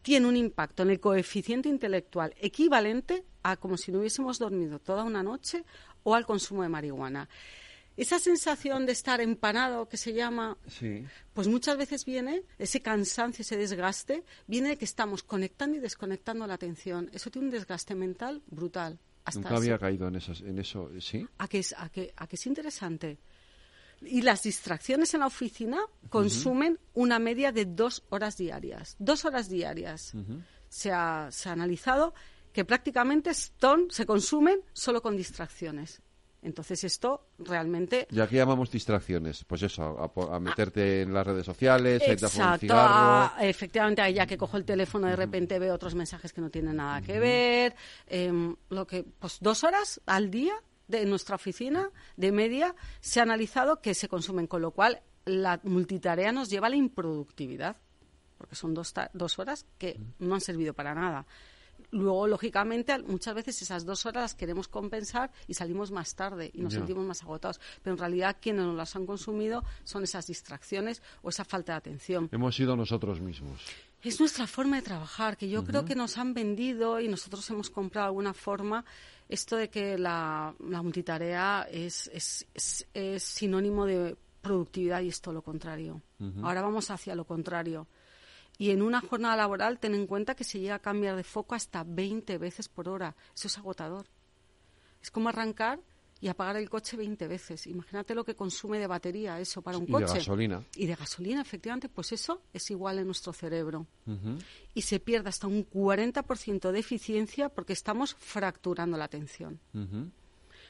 tiene 0.00 0.26
un 0.26 0.36
impacto 0.36 0.82
en 0.82 0.90
el 0.90 1.00
coeficiente 1.00 1.68
intelectual 1.68 2.34
equivalente 2.40 3.24
a 3.42 3.56
como 3.56 3.76
si 3.76 3.92
no 3.92 3.98
hubiésemos 3.98 4.38
dormido 4.38 4.78
toda 4.78 5.04
una 5.04 5.22
noche 5.22 5.64
o 6.04 6.14
al 6.14 6.26
consumo 6.26 6.62
de 6.62 6.68
marihuana. 6.68 7.28
Esa 7.96 8.18
sensación 8.18 8.86
de 8.86 8.92
estar 8.92 9.20
empanado, 9.20 9.88
que 9.88 9.96
se 9.96 10.12
llama, 10.12 10.56
pues 11.34 11.48
muchas 11.48 11.76
veces 11.76 12.04
viene, 12.04 12.42
ese 12.58 12.80
cansancio, 12.80 13.42
ese 13.42 13.56
desgaste, 13.56 14.24
viene 14.46 14.70
de 14.70 14.78
que 14.78 14.84
estamos 14.84 15.22
conectando 15.22 15.76
y 15.76 15.80
desconectando 15.80 16.46
la 16.46 16.54
atención. 16.54 17.10
Eso 17.12 17.30
tiene 17.30 17.48
un 17.48 17.52
desgaste 17.52 17.94
mental 17.94 18.42
brutal. 18.46 18.98
Nunca 19.34 19.56
había 19.56 19.78
caído 19.78 20.08
en, 20.08 20.16
en 20.16 20.58
eso, 20.58 20.90
¿sí? 21.00 21.26
¿A 21.38 21.46
que, 21.48 21.58
es, 21.60 21.74
a, 21.76 21.88
que, 21.90 22.12
a 22.16 22.26
que 22.26 22.36
es 22.36 22.46
interesante. 22.46 23.18
Y 24.00 24.22
las 24.22 24.42
distracciones 24.42 25.14
en 25.14 25.20
la 25.20 25.26
oficina 25.26 25.78
consumen 26.08 26.78
una 26.94 27.20
media 27.20 27.52
de 27.52 27.66
dos 27.66 28.02
horas 28.10 28.36
diarias. 28.36 28.96
Dos 28.98 29.24
horas 29.24 29.48
diarias. 29.48 30.12
se, 30.68 30.90
ha, 30.90 31.28
se 31.30 31.48
ha 31.48 31.52
analizado 31.52 32.14
que 32.52 32.64
prácticamente 32.64 33.32
son, 33.34 33.90
se 33.90 34.04
consumen 34.06 34.60
solo 34.72 35.02
con 35.02 35.16
distracciones. 35.16 36.02
Entonces 36.42 36.82
esto 36.82 37.28
realmente... 37.38 38.08
¿Y 38.10 38.20
aquí 38.20 38.36
llamamos 38.36 38.70
distracciones? 38.70 39.44
Pues 39.44 39.62
eso, 39.62 40.12
a, 40.32 40.40
meterte 40.40 41.02
en 41.02 41.14
las 41.14 41.24
redes 41.24 41.46
sociales, 41.46 42.02
a 42.02 42.46
a 42.46 42.52
un 42.52 42.58
cigarro... 42.58 43.40
efectivamente, 43.40 44.02
ahí 44.02 44.14
ya 44.14 44.26
que 44.26 44.36
cojo 44.36 44.56
el 44.56 44.64
teléfono 44.64 45.06
de 45.06 45.14
repente 45.14 45.60
veo 45.60 45.72
otros 45.72 45.94
mensajes 45.94 46.32
que 46.32 46.40
no 46.40 46.50
tienen 46.50 46.76
nada 46.76 47.00
que 47.00 47.20
ver. 47.20 47.76
Em, 48.06 48.56
lo 48.70 48.86
que, 48.86 49.04
pues 49.04 49.38
dos 49.40 49.62
horas 49.62 50.00
al 50.04 50.30
día 50.30 50.54
de 50.88 51.06
nuestra 51.06 51.36
oficina, 51.36 51.90
de 52.16 52.32
media, 52.32 52.74
se 53.00 53.20
ha 53.20 53.22
analizado 53.22 53.80
que 53.80 53.94
se 53.94 54.08
consumen, 54.08 54.48
con 54.48 54.62
lo 54.62 54.72
cual 54.72 55.00
la 55.24 55.60
multitarea 55.62 56.32
nos 56.32 56.50
lleva 56.50 56.66
a 56.66 56.70
la 56.70 56.76
improductividad, 56.76 57.76
porque 58.36 58.56
son 58.56 58.74
dos, 58.74 58.92
dos 59.12 59.38
horas 59.38 59.66
que 59.78 60.00
no 60.18 60.34
han 60.34 60.40
servido 60.40 60.74
para 60.74 60.94
nada. 60.94 61.24
Luego, 61.92 62.26
lógicamente, 62.26 62.98
muchas 63.02 63.34
veces 63.34 63.60
esas 63.60 63.84
dos 63.84 64.06
horas 64.06 64.22
las 64.22 64.34
queremos 64.34 64.66
compensar 64.66 65.30
y 65.46 65.54
salimos 65.54 65.90
más 65.90 66.14
tarde 66.14 66.50
y 66.54 66.62
nos 66.62 66.72
sentimos 66.72 67.04
más 67.04 67.22
agotados. 67.22 67.60
Pero 67.82 67.94
en 67.94 67.98
realidad 67.98 68.38
quienes 68.40 68.64
nos 68.64 68.74
las 68.74 68.96
han 68.96 69.04
consumido 69.04 69.62
son 69.84 70.02
esas 70.02 70.26
distracciones 70.26 71.02
o 71.20 71.28
esa 71.28 71.44
falta 71.44 71.72
de 71.72 71.78
atención. 71.78 72.30
Hemos 72.32 72.56
sido 72.56 72.76
nosotros 72.76 73.20
mismos. 73.20 73.60
Es 74.02 74.18
nuestra 74.18 74.46
forma 74.46 74.76
de 74.76 74.82
trabajar, 74.82 75.36
que 75.36 75.48
yo 75.48 75.64
creo 75.64 75.84
que 75.84 75.94
nos 75.94 76.16
han 76.16 76.32
vendido 76.34 76.98
y 76.98 77.08
nosotros 77.08 77.48
hemos 77.50 77.70
comprado 77.70 78.08
alguna 78.08 78.32
forma 78.32 78.84
esto 79.28 79.56
de 79.56 79.68
que 79.68 79.96
la, 79.96 80.54
multitarea 80.58 81.68
es, 81.70 82.10
es, 82.12 83.22
sinónimo 83.22 83.84
de 83.86 84.16
productividad 84.40 85.02
y 85.02 85.08
es 85.08 85.20
todo 85.20 85.34
lo 85.34 85.42
contrario. 85.42 86.02
Ahora 86.42 86.62
vamos 86.62 86.90
hacia 86.90 87.14
lo 87.14 87.24
contrario. 87.24 87.86
Y 88.58 88.70
en 88.70 88.82
una 88.82 89.00
jornada 89.00 89.36
laboral, 89.36 89.78
ten 89.78 89.94
en 89.94 90.06
cuenta 90.06 90.34
que 90.34 90.44
se 90.44 90.60
llega 90.60 90.76
a 90.76 90.78
cambiar 90.78 91.16
de 91.16 91.24
foco 91.24 91.54
hasta 91.54 91.84
20 91.84 92.38
veces 92.38 92.68
por 92.68 92.88
hora. 92.88 93.16
Eso 93.34 93.48
es 93.48 93.58
agotador. 93.58 94.06
Es 95.00 95.10
como 95.10 95.28
arrancar 95.28 95.80
y 96.20 96.28
apagar 96.28 96.56
el 96.56 96.70
coche 96.70 96.96
20 96.96 97.26
veces. 97.26 97.66
Imagínate 97.66 98.14
lo 98.14 98.24
que 98.24 98.36
consume 98.36 98.78
de 98.78 98.86
batería 98.86 99.40
eso 99.40 99.60
para 99.60 99.76
un 99.76 99.86
coche. 99.86 100.04
Y 100.04 100.06
de 100.06 100.14
gasolina. 100.14 100.64
Y 100.76 100.86
de 100.86 100.94
gasolina, 100.94 101.40
efectivamente, 101.42 101.88
pues 101.88 102.12
eso 102.12 102.42
es 102.52 102.70
igual 102.70 103.00
en 103.00 103.06
nuestro 103.06 103.32
cerebro. 103.32 103.88
Y 104.72 104.82
se 104.82 105.00
pierde 105.00 105.30
hasta 105.30 105.48
un 105.48 105.68
40% 105.68 106.70
de 106.70 106.78
eficiencia 106.78 107.48
porque 107.48 107.72
estamos 107.72 108.14
fracturando 108.20 108.96
la 108.96 109.04
atención. 109.04 109.58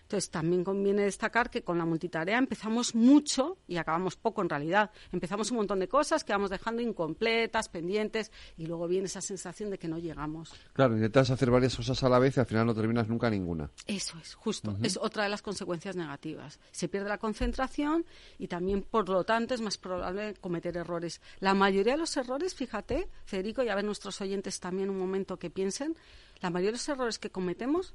Entonces, 0.02 0.30
también 0.30 0.62
conviene 0.62 1.02
destacar 1.02 1.48
que 1.48 1.62
con 1.62 1.78
la 1.78 1.86
multitarea 1.86 2.38
empezamos 2.38 2.94
mucho 2.94 3.56
y 3.66 3.76
acabamos 3.76 4.16
poco 4.16 4.42
en 4.42 4.48
realidad. 4.48 4.90
Empezamos 5.10 5.50
un 5.50 5.58
montón 5.58 5.78
de 5.78 5.88
cosas 5.88 6.22
que 6.22 6.32
vamos 6.32 6.50
dejando 6.50 6.82
incompletas, 6.82 7.68
pendientes, 7.68 8.30
y 8.56 8.66
luego 8.66 8.86
viene 8.88 9.06
esa 9.06 9.20
sensación 9.20 9.70
de 9.70 9.78
que 9.78 9.88
no 9.88 9.98
llegamos. 9.98 10.52
Claro, 10.74 10.94
intentas 10.96 11.30
hacer 11.30 11.50
varias 11.50 11.76
cosas 11.76 12.02
a 12.02 12.08
la 12.08 12.18
vez 12.18 12.36
y 12.36 12.40
al 12.40 12.46
final 12.46 12.66
no 12.66 12.74
terminas 12.74 13.08
nunca 13.08 13.30
ninguna. 13.30 13.70
Eso 13.86 14.18
es, 14.18 14.34
justo. 14.34 14.76
Es 14.82 14.96
otra 14.96 15.24
de 15.24 15.30
las 15.30 15.42
consecuencias 15.42 15.96
negativas. 15.96 16.60
Se 16.70 16.88
pierde 16.88 17.08
la 17.08 17.18
concentración 17.18 18.04
y 18.38 18.48
también, 18.48 18.82
por 18.82 19.08
lo 19.08 19.24
tanto, 19.24 19.54
es 19.54 19.60
más 19.60 19.78
probable 19.78 20.34
cometer 20.40 20.76
errores. 20.76 21.20
La 21.40 21.54
mayoría 21.54 21.94
de 21.94 21.98
los 21.98 22.16
errores, 22.16 22.54
fíjate, 22.54 23.08
Federico, 23.24 23.62
y 23.62 23.68
a 23.68 23.74
ver 23.74 23.84
nuestros 23.84 24.20
oyentes 24.20 24.60
también 24.60 24.90
un 24.90 24.98
momento 24.98 25.38
que 25.38 25.50
piensen, 25.50 25.96
la 26.40 26.50
mayoría 26.50 26.72
de 26.72 26.78
los 26.78 26.88
errores 26.88 27.18
que 27.18 27.30
cometemos 27.30 27.94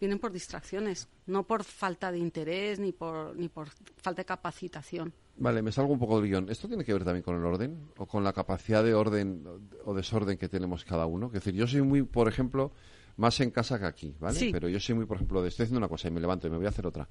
vienen 0.00 0.18
por 0.18 0.32
distracciones, 0.32 1.08
no 1.26 1.44
por 1.44 1.64
falta 1.64 2.12
de 2.12 2.18
interés 2.18 2.78
ni 2.78 2.92
por, 2.92 3.36
ni 3.36 3.48
por 3.48 3.68
falta 3.96 4.22
de 4.22 4.26
capacitación. 4.26 5.12
Vale, 5.36 5.62
me 5.62 5.70
salgo 5.70 5.92
un 5.92 5.98
poco 5.98 6.20
del 6.20 6.28
guion. 6.28 6.48
¿Esto 6.50 6.66
tiene 6.66 6.84
que 6.84 6.92
ver 6.92 7.04
también 7.04 7.22
con 7.22 7.36
el 7.36 7.44
orden 7.44 7.78
o 7.96 8.06
con 8.06 8.24
la 8.24 8.32
capacidad 8.32 8.82
de 8.82 8.94
orden 8.94 9.44
o 9.84 9.94
desorden 9.94 10.36
que 10.36 10.48
tenemos 10.48 10.84
cada 10.84 11.06
uno? 11.06 11.26
Es 11.26 11.34
decir, 11.34 11.54
yo 11.54 11.66
soy 11.66 11.82
muy, 11.82 12.02
por 12.02 12.28
ejemplo, 12.28 12.72
más 13.16 13.38
en 13.40 13.50
casa 13.50 13.78
que 13.78 13.86
aquí, 13.86 14.14
¿vale? 14.18 14.50
Pero 14.52 14.68
yo 14.68 14.80
soy 14.80 14.96
muy, 14.96 15.06
por 15.06 15.16
ejemplo, 15.16 15.42
de 15.42 15.48
estoy 15.48 15.64
haciendo 15.64 15.78
una 15.78 15.88
cosa 15.88 16.08
y 16.08 16.10
me 16.10 16.20
levanto 16.20 16.46
y 16.46 16.50
me 16.50 16.56
voy 16.56 16.66
a 16.66 16.70
hacer 16.70 16.86
otra. 16.86 17.08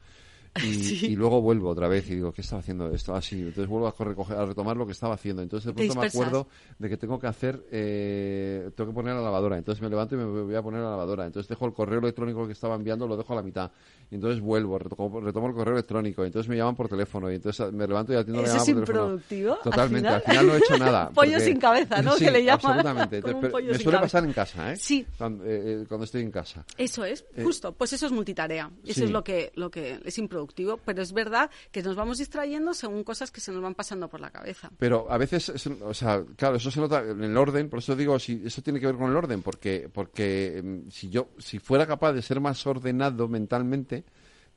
Y, 1.07 1.15
luego 1.15 1.41
vuelvo 1.41 1.69
otra 1.69 1.87
vez 1.87 2.09
y 2.09 2.15
digo, 2.15 2.31
¿qué 2.31 2.41
estaba 2.41 2.59
haciendo? 2.59 2.91
Esto 2.91 3.15
así. 3.15 3.39
Entonces 3.39 3.67
vuelvo 3.67 3.87
a, 3.87 4.41
a 4.41 4.45
retomar 4.45 4.77
lo 4.77 4.85
que 4.85 4.91
estaba 4.91 5.15
haciendo. 5.15 5.41
Entonces 5.41 5.67
de 5.67 5.73
pronto 5.73 5.99
me 5.99 6.07
acuerdo 6.07 6.47
de 6.77 6.89
que 6.89 6.97
tengo 6.97 7.19
que 7.19 7.27
hacer, 7.27 7.65
eh, 7.71 8.71
tengo 8.75 8.91
que 8.91 8.95
poner 8.95 9.15
la 9.15 9.21
lavadora. 9.21 9.57
Entonces 9.57 9.81
me 9.81 9.89
levanto 9.89 10.15
y 10.15 10.17
me 10.19 10.25
voy 10.25 10.55
a 10.55 10.61
poner 10.61 10.81
la 10.81 10.91
lavadora. 10.91 11.25
Entonces 11.25 11.47
dejo 11.47 11.65
el 11.65 11.73
correo 11.73 11.99
electrónico 11.99 12.45
que 12.45 12.53
estaba 12.53 12.75
enviando, 12.75 13.07
lo 13.07 13.15
dejo 13.17 13.33
a 13.33 13.35
la 13.37 13.43
mitad. 13.43 13.71
Y 14.09 14.15
entonces 14.15 14.41
vuelvo, 14.41 14.79
retomo, 14.79 15.19
el 15.19 15.53
correo 15.53 15.73
electrónico. 15.73 16.23
Y 16.23 16.27
entonces 16.27 16.49
me 16.49 16.57
llaman 16.57 16.75
por 16.75 16.87
teléfono. 16.89 17.31
Y 17.31 17.35
entonces 17.35 17.71
me 17.73 17.87
levanto 17.87 18.13
y 18.13 18.15
atiendo 18.15 18.41
la 18.41 18.47
llamada 18.47 18.65
por 18.65 18.77
improductivo? 18.79 19.57
Totalmente. 19.63 20.07
Al 20.07 20.21
final? 20.21 20.47
no 20.47 20.53
he 20.53 20.57
hecho 20.57 20.77
nada. 20.77 21.09
pollo 21.13 21.39
sin 21.39 21.59
cabeza, 21.59 22.01
¿no? 22.01 22.15
que 22.15 22.31
le 22.31 22.43
llaman. 22.43 22.79
Absolutamente. 22.79 23.21
me 23.21 23.79
suele 23.79 23.99
pasar 23.99 24.23
en 24.23 24.33
casa, 24.33 24.73
¿eh? 24.73 24.77
Sí. 24.77 25.05
Cuando, 25.17 25.43
eh, 25.45 25.81
eh, 25.81 25.85
cuando, 25.87 26.05
estoy 26.05 26.21
en 26.21 26.31
casa. 26.31 26.65
Eso 26.77 27.03
es, 27.03 27.25
justo. 27.43 27.73
Pues 27.73 27.93
eso 27.93 28.05
es 28.05 28.11
multitarea. 28.11 28.71
Eso 28.83 29.03
es 29.03 29.11
lo 29.11 29.23
que, 29.23 29.51
lo 29.55 29.69
que 29.69 29.99
es 30.03 30.17
improductivo 30.17 30.46
productivo, 30.47 30.77
pero 30.77 31.01
es 31.01 31.11
verdad 31.11 31.49
que 31.71 31.83
nos 31.83 31.95
vamos 31.95 32.17
distrayendo 32.17 32.73
según 32.73 33.03
cosas 33.03 33.31
que 33.31 33.41
se 33.41 33.51
nos 33.51 33.61
van 33.61 33.75
pasando 33.75 34.07
por 34.07 34.21
la 34.21 34.31
cabeza. 34.31 34.71
Pero 34.77 35.07
a 35.09 35.17
veces, 35.17 35.67
o 35.81 35.93
sea, 35.93 36.23
claro, 36.35 36.55
eso 36.55 36.71
se 36.71 36.79
nota 36.79 37.01
en 37.01 37.23
el 37.23 37.37
orden, 37.37 37.69
por 37.69 37.79
eso 37.79 37.95
digo, 37.95 38.17
si 38.19 38.41
eso 38.45 38.61
tiene 38.61 38.79
que 38.79 38.87
ver 38.87 38.95
con 38.95 39.11
el 39.11 39.15
orden, 39.15 39.41
porque, 39.41 39.89
porque 39.91 40.57
em, 40.57 40.89
si 40.89 41.09
yo, 41.09 41.29
si 41.37 41.59
fuera 41.59 41.85
capaz 41.85 42.13
de 42.13 42.21
ser 42.21 42.39
más 42.39 42.65
ordenado 42.65 43.27
mentalmente, 43.27 44.05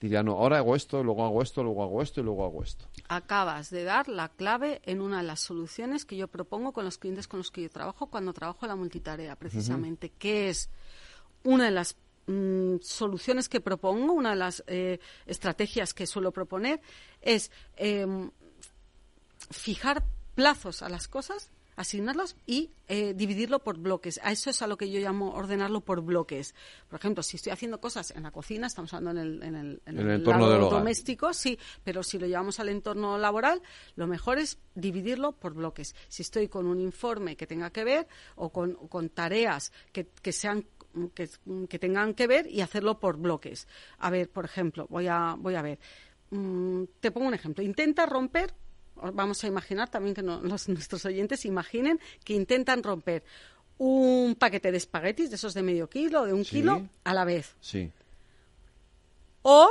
diría, 0.00 0.22
no, 0.22 0.32
ahora 0.32 0.58
hago 0.58 0.76
esto, 0.76 1.02
luego 1.02 1.24
hago 1.24 1.42
esto, 1.42 1.62
luego 1.62 1.82
hago 1.82 2.02
esto 2.02 2.20
y 2.20 2.24
luego 2.24 2.44
hago 2.44 2.62
esto. 2.62 2.86
Acabas 3.08 3.70
de 3.70 3.84
dar 3.84 4.08
la 4.08 4.28
clave 4.28 4.80
en 4.84 5.00
una 5.02 5.18
de 5.18 5.24
las 5.24 5.40
soluciones 5.40 6.04
que 6.04 6.16
yo 6.16 6.28
propongo 6.28 6.72
con 6.72 6.84
los 6.84 6.98
clientes 6.98 7.28
con 7.28 7.38
los 7.38 7.50
que 7.50 7.62
yo 7.62 7.70
trabajo 7.70 8.06
cuando 8.06 8.32
trabajo 8.32 8.66
la 8.66 8.76
multitarea, 8.76 9.36
precisamente, 9.36 10.10
que 10.10 10.48
es 10.48 10.70
una 11.42 11.64
de 11.66 11.70
las 11.72 11.96
mm, 12.26 12.76
soluciones 12.82 13.48
que 13.48 13.60
propongo, 13.60 14.12
una 14.12 14.30
de 14.30 14.36
las 14.36 14.64
eh, 14.66 15.00
estrategias 15.26 15.94
que 15.94 16.06
suelo 16.06 16.32
proponer, 16.32 16.80
es 17.20 17.50
em, 17.76 18.30
fijar 19.50 20.04
plazos 20.34 20.82
a 20.82 20.88
las 20.88 21.08
cosas 21.08 21.50
asignarlos 21.80 22.36
y 22.46 22.70
eh, 22.88 23.14
dividirlo 23.14 23.60
por 23.60 23.78
bloques. 23.78 24.20
A 24.22 24.32
eso 24.32 24.50
es 24.50 24.60
a 24.60 24.66
lo 24.66 24.76
que 24.76 24.90
yo 24.90 25.00
llamo 25.00 25.32
ordenarlo 25.32 25.80
por 25.80 26.02
bloques. 26.02 26.54
Por 26.88 26.98
ejemplo, 26.98 27.22
si 27.22 27.36
estoy 27.36 27.52
haciendo 27.52 27.80
cosas 27.80 28.10
en 28.10 28.22
la 28.22 28.30
cocina, 28.30 28.66
estamos 28.66 28.92
hablando 28.92 29.22
en 29.22 29.26
el, 29.26 29.42
en 29.42 29.54
el, 29.54 29.82
en 29.86 29.98
el, 29.98 30.10
entorno 30.10 30.46
doméstico, 30.46 31.32
sí, 31.32 31.58
pero 31.82 32.02
si 32.02 32.18
lo 32.18 32.26
llevamos 32.26 32.60
al 32.60 32.68
entorno 32.68 33.16
laboral, 33.16 33.62
lo 33.96 34.06
mejor 34.06 34.38
es 34.38 34.58
dividirlo 34.74 35.32
por 35.32 35.54
bloques. 35.54 35.94
Si 36.08 36.20
estoy 36.20 36.48
con 36.48 36.66
un 36.66 36.80
informe 36.80 37.34
que 37.34 37.46
tenga 37.46 37.70
que 37.70 37.84
ver 37.84 38.06
o 38.36 38.50
con, 38.50 38.74
con 38.88 39.08
tareas 39.08 39.72
que, 39.90 40.06
que 40.06 40.32
sean 40.32 40.66
que, 41.14 41.28
que, 41.68 41.78
tengan 41.78 42.14
que 42.14 42.26
ver 42.26 42.46
y 42.46 42.60
hacerlo 42.60 42.98
por 42.98 43.16
bloques. 43.16 43.68
A 43.98 44.10
ver, 44.10 44.30
por 44.30 44.44
ejemplo, 44.44 44.86
voy 44.88 45.06
a, 45.06 45.36
voy 45.38 45.54
a 45.54 45.62
ver. 45.62 45.78
Mm, 46.30 46.84
te 47.00 47.10
pongo 47.10 47.28
un 47.28 47.34
ejemplo. 47.34 47.62
Intenta 47.62 48.06
romper 48.06 48.54
vamos 49.12 49.42
a 49.44 49.46
imaginar 49.46 49.90
también 49.90 50.14
que 50.14 50.22
nuestros 50.22 51.04
oyentes 51.04 51.44
imaginen 51.44 52.00
que 52.24 52.34
intentan 52.34 52.82
romper 52.82 53.24
un 53.78 54.34
paquete 54.34 54.70
de 54.70 54.76
espaguetis, 54.76 55.30
de 55.30 55.36
esos 55.36 55.54
de 55.54 55.62
medio 55.62 55.88
kilo, 55.88 56.26
de 56.26 56.34
un 56.34 56.44
kilo, 56.44 56.86
a 57.02 57.14
la 57.14 57.24
vez. 57.24 57.56
Sí. 57.60 57.90
O 59.40 59.68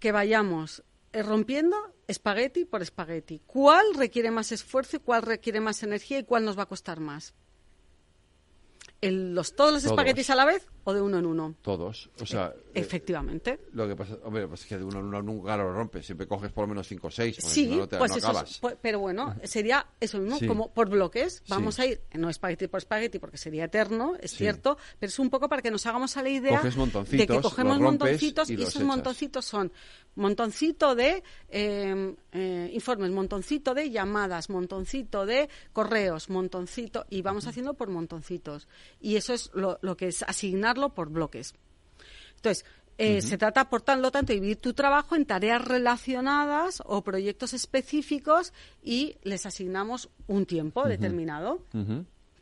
que 0.00 0.10
vayamos 0.10 0.82
eh, 1.12 1.22
rompiendo 1.22 1.76
espagueti 2.08 2.64
por 2.64 2.82
espagueti. 2.82 3.40
¿Cuál 3.46 3.94
requiere 3.94 4.32
más 4.32 4.50
esfuerzo 4.50 4.96
y 4.96 5.00
cuál 5.00 5.22
requiere 5.22 5.60
más 5.60 5.84
energía 5.84 6.18
y 6.18 6.24
cuál 6.24 6.44
nos 6.44 6.58
va 6.58 6.64
a 6.64 6.66
costar 6.66 6.98
más? 6.98 7.34
Los, 9.10 9.54
todos 9.54 9.72
los 9.72 9.84
espaguetis 9.84 10.30
a 10.30 10.34
la 10.34 10.44
vez 10.44 10.66
o 10.84 10.92
de 10.92 11.00
uno 11.00 11.18
en 11.18 11.26
uno? 11.26 11.54
Todos. 11.62 12.10
O 12.20 12.26
sea, 12.26 12.52
e, 12.74 12.80
efectivamente. 12.80 13.60
lo 13.72 13.86
que 13.86 13.96
pasa, 13.96 14.16
hombre, 14.24 14.46
pues 14.48 14.62
es 14.62 14.66
que 14.66 14.78
de 14.78 14.84
uno 14.84 15.00
en 15.00 15.06
uno 15.06 15.22
nunca 15.22 15.56
lo 15.56 15.72
rompes. 15.72 16.06
Siempre 16.06 16.26
coges 16.26 16.52
por 16.52 16.64
lo 16.64 16.68
menos 16.68 16.86
cinco 16.88 17.08
o 17.08 17.10
seis. 17.10 17.36
Sí, 17.38 17.80
pues 17.98 18.16
eso 18.16 18.32
pues, 18.60 18.76
pero 18.80 19.00
bueno, 19.00 19.34
sería 19.44 19.86
eso 20.00 20.18
mismo, 20.18 20.38
como 20.46 20.72
por 20.72 20.88
bloques. 20.88 21.42
Vamos 21.48 21.78
a 21.78 21.86
ir, 21.86 22.02
no 22.14 22.28
espagueti 22.28 22.68
por 22.68 22.78
espagueti 22.78 23.18
porque 23.18 23.36
sería 23.36 23.64
eterno, 23.64 24.14
es 24.20 24.32
cierto, 24.32 24.78
pero 24.98 25.10
es 25.10 25.18
un 25.18 25.30
poco 25.30 25.48
para 25.48 25.62
que 25.62 25.70
nos 25.70 25.86
hagamos 25.86 26.16
a 26.16 26.22
la 26.22 26.28
idea 26.28 26.62
de 26.62 27.26
que 27.26 27.40
cogemos 27.40 27.78
montoncitos 27.80 28.50
y, 28.50 28.62
esos 28.62 28.82
montoncitos 28.82 29.44
son 29.44 29.72
montoncito 30.14 30.94
de 30.94 31.22
em, 31.48 32.14
eh, 32.32 32.70
informes, 32.72 33.10
montoncito 33.10 33.74
de 33.74 33.90
llamadas, 33.90 34.50
montoncito 34.50 35.26
de 35.26 35.48
correos, 35.72 36.28
montoncito, 36.28 37.06
y 37.08 37.22
vamos 37.22 37.46
haciendo 37.46 37.74
por 37.74 37.88
montoncitos. 37.88 38.68
Y 39.00 39.16
eso 39.16 39.32
es 39.32 39.50
lo, 39.54 39.78
lo 39.82 39.96
que 39.96 40.08
es 40.08 40.22
asignarlo 40.72 40.94
por 40.94 41.10
bloques. 41.10 41.54
Entonces, 42.36 42.64
eh, 42.98 43.22
se 43.22 43.38
trata, 43.38 43.68
por 43.68 43.82
tanto, 43.82 44.10
tanto, 44.10 44.32
de 44.32 44.34
dividir 44.34 44.58
tu 44.58 44.74
trabajo 44.74 45.16
en 45.16 45.24
tareas 45.24 45.64
relacionadas 45.64 46.82
o 46.84 47.02
proyectos 47.02 47.52
específicos 47.54 48.52
y 48.82 49.16
les 49.22 49.46
asignamos 49.46 50.10
un 50.26 50.46
tiempo 50.46 50.86
determinado. 50.86 51.64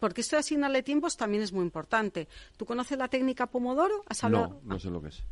Porque 0.01 0.23
esto 0.23 0.37
de 0.37 0.41
asignarle 0.41 0.83
tiempos 0.83 1.17
también 1.17 1.43
es 1.43 1.53
muy 1.53 1.63
importante. 1.63 2.27
¿Tú 2.57 2.65
conoces 2.65 2.97
la 2.97 3.09
técnica 3.09 3.47
Pomodoro? 3.47 4.03
¿Has 4.07 4.25
No, 4.25 4.61
no 4.65 4.79
sé 4.79 4.89
lo 4.89 5.03
que 5.03 5.09
es 5.09 5.23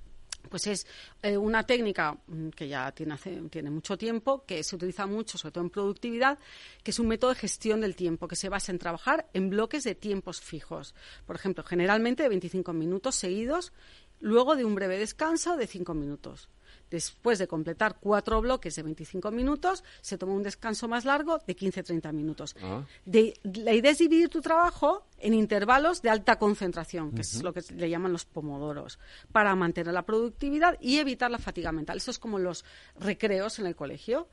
pues 0.49 0.67
es 0.67 0.87
eh, 1.23 1.37
una 1.37 1.65
técnica 1.65 2.17
mm, 2.27 2.49
que 2.51 2.69
ya 2.69 2.91
tiene, 2.93 3.17
tiene 3.51 3.71
mucho 3.71 3.97
tiempo, 3.97 4.45
que 4.47 4.63
se 4.63 4.77
utiliza 4.77 5.07
mucho, 5.07 5.39
sobre 5.39 5.53
todo 5.53 5.65
en 5.65 5.71
productividad, 5.71 6.39
que 6.83 6.91
es 6.91 6.99
un 6.99 7.09
método 7.09 7.31
de 7.31 7.41
gestión 7.41 7.81
del 7.81 7.95
tiempo, 7.97 8.29
que 8.29 8.37
se 8.37 8.49
basa 8.49 8.73
en 8.73 8.79
trabajar 8.79 9.29
en 9.33 9.51
bloques 9.51 9.85
de 9.85 9.95
tiempos 9.95 10.41
fijos. 10.41 10.95
Por 11.27 11.37
ejemplo, 11.37 11.65
generalmente 11.65 12.23
de 12.23 12.29
25 12.29 12.73
minutos 12.73 13.15
seguidos, 13.15 13.73
luego 14.21 14.57
de 14.57 14.65
un 14.65 14.75
breve 14.75 14.99
descanso 14.99 15.57
de 15.57 15.67
5 15.67 15.95
minutos. 15.95 16.49
Después 16.91 17.39
de 17.39 17.47
completar 17.47 17.99
cuatro 18.01 18.41
bloques 18.41 18.75
de 18.77 18.83
25 18.83 19.31
minutos, 19.31 19.85
se 20.01 20.17
toma 20.17 20.33
un 20.33 20.43
descanso 20.43 20.89
más 20.89 21.05
largo 21.05 21.39
de 21.47 21.57
15-30 21.57 22.13
minutos. 22.13 22.57
Ah. 22.63 22.85
la 23.05 23.73
idea 23.73 23.91
es 23.91 23.99
dividir 23.99 24.29
tu 24.29 24.41
trabajo 24.41 25.05
en 25.19 25.35
intervalos 25.35 26.03
de 26.03 26.11
alta 26.11 26.39
concentración, 26.39 27.13
que 27.13 27.23
es 27.23 27.43
lo 27.43 27.53
que 27.53 27.63
le 27.75 27.91
llaman 27.91 28.13
los 28.13 28.25
pomodoros, 28.25 28.99
para 29.33 29.55
mantener 29.55 29.93
la 29.93 30.03
productividad 30.03 30.79
y 30.81 30.99
evitar 30.99 31.31
la 31.31 31.39
fatiga 31.39 31.73
mental. 31.73 31.99
Eso 31.99 32.11
es 32.11 32.19
como 32.19 32.39
los 32.39 32.65
recreos 32.99 33.59
en 33.59 33.67
el 33.67 33.77
colegio 33.77 34.29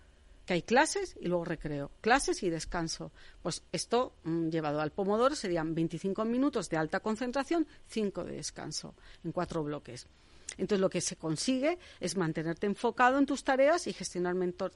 que 0.46 0.54
hay 0.54 0.62
clases 0.62 1.18
y 1.20 1.28
luego 1.28 1.44
recreo, 1.44 1.92
clases 2.02 2.44
y 2.44 2.50
descanso. 2.50 3.12
Pues 3.42 3.64
esto 3.72 4.14
mm, 4.24 4.50
llevado 4.50 4.80
al 4.80 4.92
pomodoro 4.92 5.36
serían 5.36 5.74
25 5.74 6.24
minutos 6.26 6.70
de 6.70 6.78
alta 6.78 7.00
concentración, 7.00 7.68
5 7.88 8.24
de 8.24 8.36
descanso 8.36 8.94
en 9.24 9.32
cuatro 9.32 9.64
bloques. 9.64 10.08
Entonces, 10.58 10.80
lo 10.80 10.90
que 10.90 11.02
se 11.02 11.16
consigue 11.16 11.78
es 12.00 12.16
mantenerte 12.16 12.66
enfocado 12.68 13.18
en 13.18 13.26
tus 13.26 13.44
tareas 13.44 13.88
y 13.88 13.94
gestionar 13.94 14.36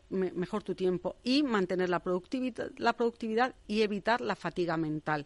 mejor 0.10 0.64
tu 0.64 0.76
tiempo 0.76 1.16
y 1.24 1.44
mantener 1.44 1.90
la 1.90 2.00
productividad, 2.00 2.72
la 2.78 2.94
productividad 2.94 3.56
y 3.68 3.82
evitar 3.82 4.22
la 4.22 4.36
fatiga 4.36 4.78
mental. 4.78 5.26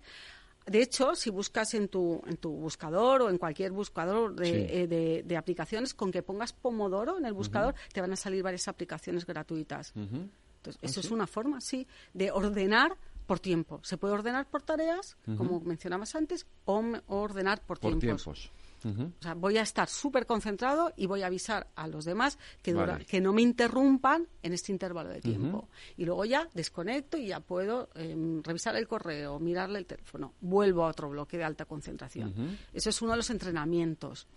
De 0.66 0.82
hecho, 0.82 1.16
si 1.16 1.30
buscas 1.30 1.74
en 1.74 1.90
tu, 1.90 2.22
en 2.26 2.38
tu 2.38 2.52
buscador 2.52 3.24
o 3.24 3.30
en 3.30 3.38
cualquier 3.38 3.72
buscador 3.72 4.34
de, 4.36 4.84
eh, 4.84 5.24
de, 5.26 5.38
aplicaciones, 5.38 5.94
con 5.94 6.12
que 6.12 6.24
pongas 6.24 6.54
Pomodoro 6.54 7.18
en 7.18 7.26
el 7.26 7.34
buscador, 7.34 7.76
te 7.92 8.00
van 8.00 8.14
a 8.14 8.16
salir 8.16 8.44
varias 8.44 8.68
aplicaciones 8.68 9.26
gratuitas. 9.26 9.92
Entonces, 9.96 10.82
¿Ah, 10.82 10.86
eso 10.86 11.02
es 11.02 11.12
una 11.12 11.28
forma, 11.28 11.60
sí, 11.60 11.86
de 12.14 12.32
ordenar 12.32 12.96
por 13.26 13.40
tiempo. 13.40 13.82
Se 13.84 13.98
puede 13.98 14.14
ordenar 14.14 14.50
por 14.50 14.62
tareas, 14.62 15.18
como 15.38 15.60
mencionabas 15.60 16.16
antes, 16.16 16.46
o, 16.64 16.82
ordenar 17.08 17.62
por, 17.62 17.80
por 17.80 18.00
tiempos. 18.00 18.50
O 18.86 19.22
sea, 19.22 19.34
voy 19.34 19.58
a 19.58 19.62
estar 19.62 19.88
súper 19.88 20.26
concentrado 20.26 20.94
y 20.98 21.06
voy 21.06 21.22
a 21.22 21.28
avisar 21.28 21.68
a 21.76 21.88
los 21.88 22.06
demás 22.06 22.38
que, 22.62 22.76
que 23.08 23.22
no 23.22 23.34
me 23.34 23.42
interrumpan 23.42 24.28
en 24.42 24.54
este 24.54 24.72
intervalo 24.72 25.10
de 25.10 25.22
tiempo. 25.22 25.70
Y 25.98 26.06
luego 26.06 26.26
ya 26.26 26.48
desconecto 26.54 27.18
y 27.18 27.28
ya 27.28 27.40
puedo 27.40 27.90
em, 27.96 28.44
revisar 28.44 28.76
el 28.76 28.88
correo, 28.88 29.40
mirarle 29.40 29.80
el 29.80 29.86
teléfono. 29.86 30.34
Vuelvo 30.42 30.86
a 30.86 30.90
otro 30.90 31.10
bloque 31.10 31.38
de 31.38 31.44
alta 31.44 31.66
concentración. 31.66 32.58
Eso 32.74 32.90
es 32.90 33.02
uno 33.02 33.12
de 33.12 33.18
los 33.18 33.30
entrenamientos. 33.30 34.28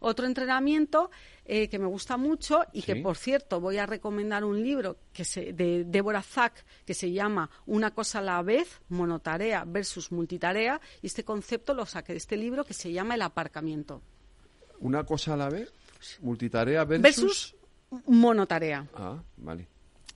Otro 0.00 0.26
entrenamiento 0.26 1.10
eh, 1.44 1.68
que 1.68 1.78
me 1.78 1.86
gusta 1.86 2.16
mucho 2.16 2.64
y 2.72 2.82
que, 2.82 2.96
por 2.96 3.16
cierto, 3.16 3.60
voy 3.60 3.78
a 3.78 3.86
recomendar 3.86 4.44
un 4.44 4.62
libro 4.62 4.98
que 5.12 5.24
se, 5.24 5.52
de 5.52 5.84
Deborah 5.84 6.22
Zack 6.22 6.64
que 6.84 6.94
se 6.94 7.10
llama 7.10 7.50
Una 7.66 7.92
cosa 7.92 8.20
a 8.20 8.22
la 8.22 8.42
vez, 8.42 8.80
monotarea 8.88 9.64
versus 9.66 10.12
multitarea. 10.12 10.80
Y 11.02 11.06
este 11.06 11.24
concepto 11.24 11.74
lo 11.74 11.86
saqué 11.86 12.12
de 12.12 12.18
este 12.18 12.36
libro 12.36 12.64
que 12.64 12.74
se 12.74 12.92
llama 12.92 13.14
El 13.14 13.22
aparcamiento. 13.22 14.02
¿Una 14.80 15.04
cosa 15.04 15.34
a 15.34 15.36
la 15.36 15.48
vez? 15.48 15.72
¿Multitarea 16.20 16.84
versus...? 16.84 17.02
Versus 17.02 17.56
monotarea. 18.06 18.86
Ah, 18.94 19.20
vale. 19.38 19.66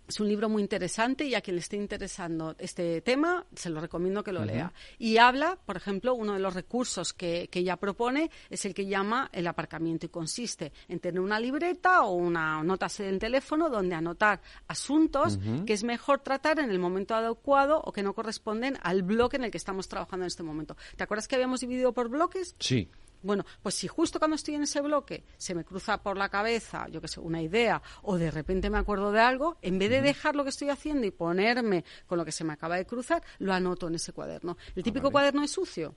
Es 0.07 0.21
un 0.21 0.29
libro 0.29 0.49
muy 0.49 0.63
interesante 0.63 1.25
y 1.25 1.35
a 1.35 1.41
quien 1.41 1.57
le 1.57 1.61
esté 1.61 1.77
interesando 1.77 2.55
este 2.59 3.01
tema, 3.01 3.47
se 3.55 3.71
lo 3.71 3.81
recomiendo 3.81 4.23
que 4.23 4.33
lo 4.33 4.45
lea. 4.45 4.73
Y 4.99 5.17
habla, 5.17 5.59
por 5.65 5.77
ejemplo, 5.77 6.15
uno 6.15 6.35
de 6.35 6.39
los 6.39 6.55
recursos 6.55 7.13
que, 7.13 7.49
que, 7.51 7.61
ella 7.61 7.77
propone 7.77 8.31
es 8.51 8.65
el 8.65 8.75
que 8.75 8.87
llama 8.87 9.31
el 9.33 9.47
aparcamiento 9.47 10.07
y 10.07 10.09
consiste 10.09 10.73
en 10.89 10.99
tener 10.99 11.21
una 11.21 11.39
libreta 11.39 12.03
o 12.03 12.13
una 12.13 12.63
nota 12.63 12.89
en 12.99 13.19
teléfono 13.19 13.71
donde 13.71 13.95
anotar 13.95 14.41
asuntos 14.69 15.39
que 15.67 15.73
es 15.73 15.85
mejor 15.85 16.21
tratar 16.21 16.59
en 16.59 16.71
el 16.71 16.79
momento 16.79 17.15
adecuado 17.15 17.81
o 17.85 17.93
que 17.93 18.03
no 18.03 18.13
corresponden 18.13 18.79
al 18.83 19.03
bloque 19.03 19.37
en 19.37 19.45
el 19.45 19.51
que 19.51 19.59
estamos 19.59 19.89
trabajando 19.89 20.25
en 20.25 20.29
este 20.29 20.43
momento. 20.43 20.77
¿Te 20.97 21.05
acuerdas 21.05 21.29
que 21.29 21.37
habíamos 21.37 21.61
dividido 21.61 21.93
por 21.93 22.09
bloques? 22.09 22.55
Sí. 22.59 22.89
Bueno, 23.23 23.45
pues 23.63 23.75
si 23.75 23.89
justo 23.89 24.19
cuando 24.19 24.37
estoy 24.37 24.57
en 24.57 24.63
ese 24.63 24.81
bloque 24.81 25.25
se 25.37 25.55
me 25.55 25.65
cruza 25.65 26.03
por 26.03 26.17
la 26.17 26.29
cabeza, 26.29 26.89
yo 26.89 27.01
qué 27.01 27.09
sé, 27.09 27.21
una 27.21 27.41
idea, 27.41 27.83
o 28.03 28.19
de 28.19 28.31
repente 28.31 28.71
me 28.71 28.79
acuerdo 28.79 29.13
de 29.13 29.21
algo, 29.21 29.59
en 29.63 29.79
vez 29.79 29.91
de 29.91 30.03
dejar 30.03 30.35
lo 30.37 30.45
que 30.45 30.51
estoy 30.51 30.71
haciendo 30.71 31.07
y 31.07 31.11
ponerme 31.11 31.85
con 32.07 32.19
lo 32.19 32.25
que 32.25 32.33
se 32.33 32.45
me 32.45 32.53
acaba 32.53 32.77
de 32.77 32.87
cruzar, 32.87 33.23
lo 33.39 33.53
anoto 33.53 33.89
en 33.89 33.95
ese 33.95 34.13
cuaderno. 34.13 34.57
El 34.75 34.81
ah, 34.81 34.85
típico 34.85 35.11
cuaderno 35.11 35.43
es 35.43 35.51
sucio, 35.51 35.95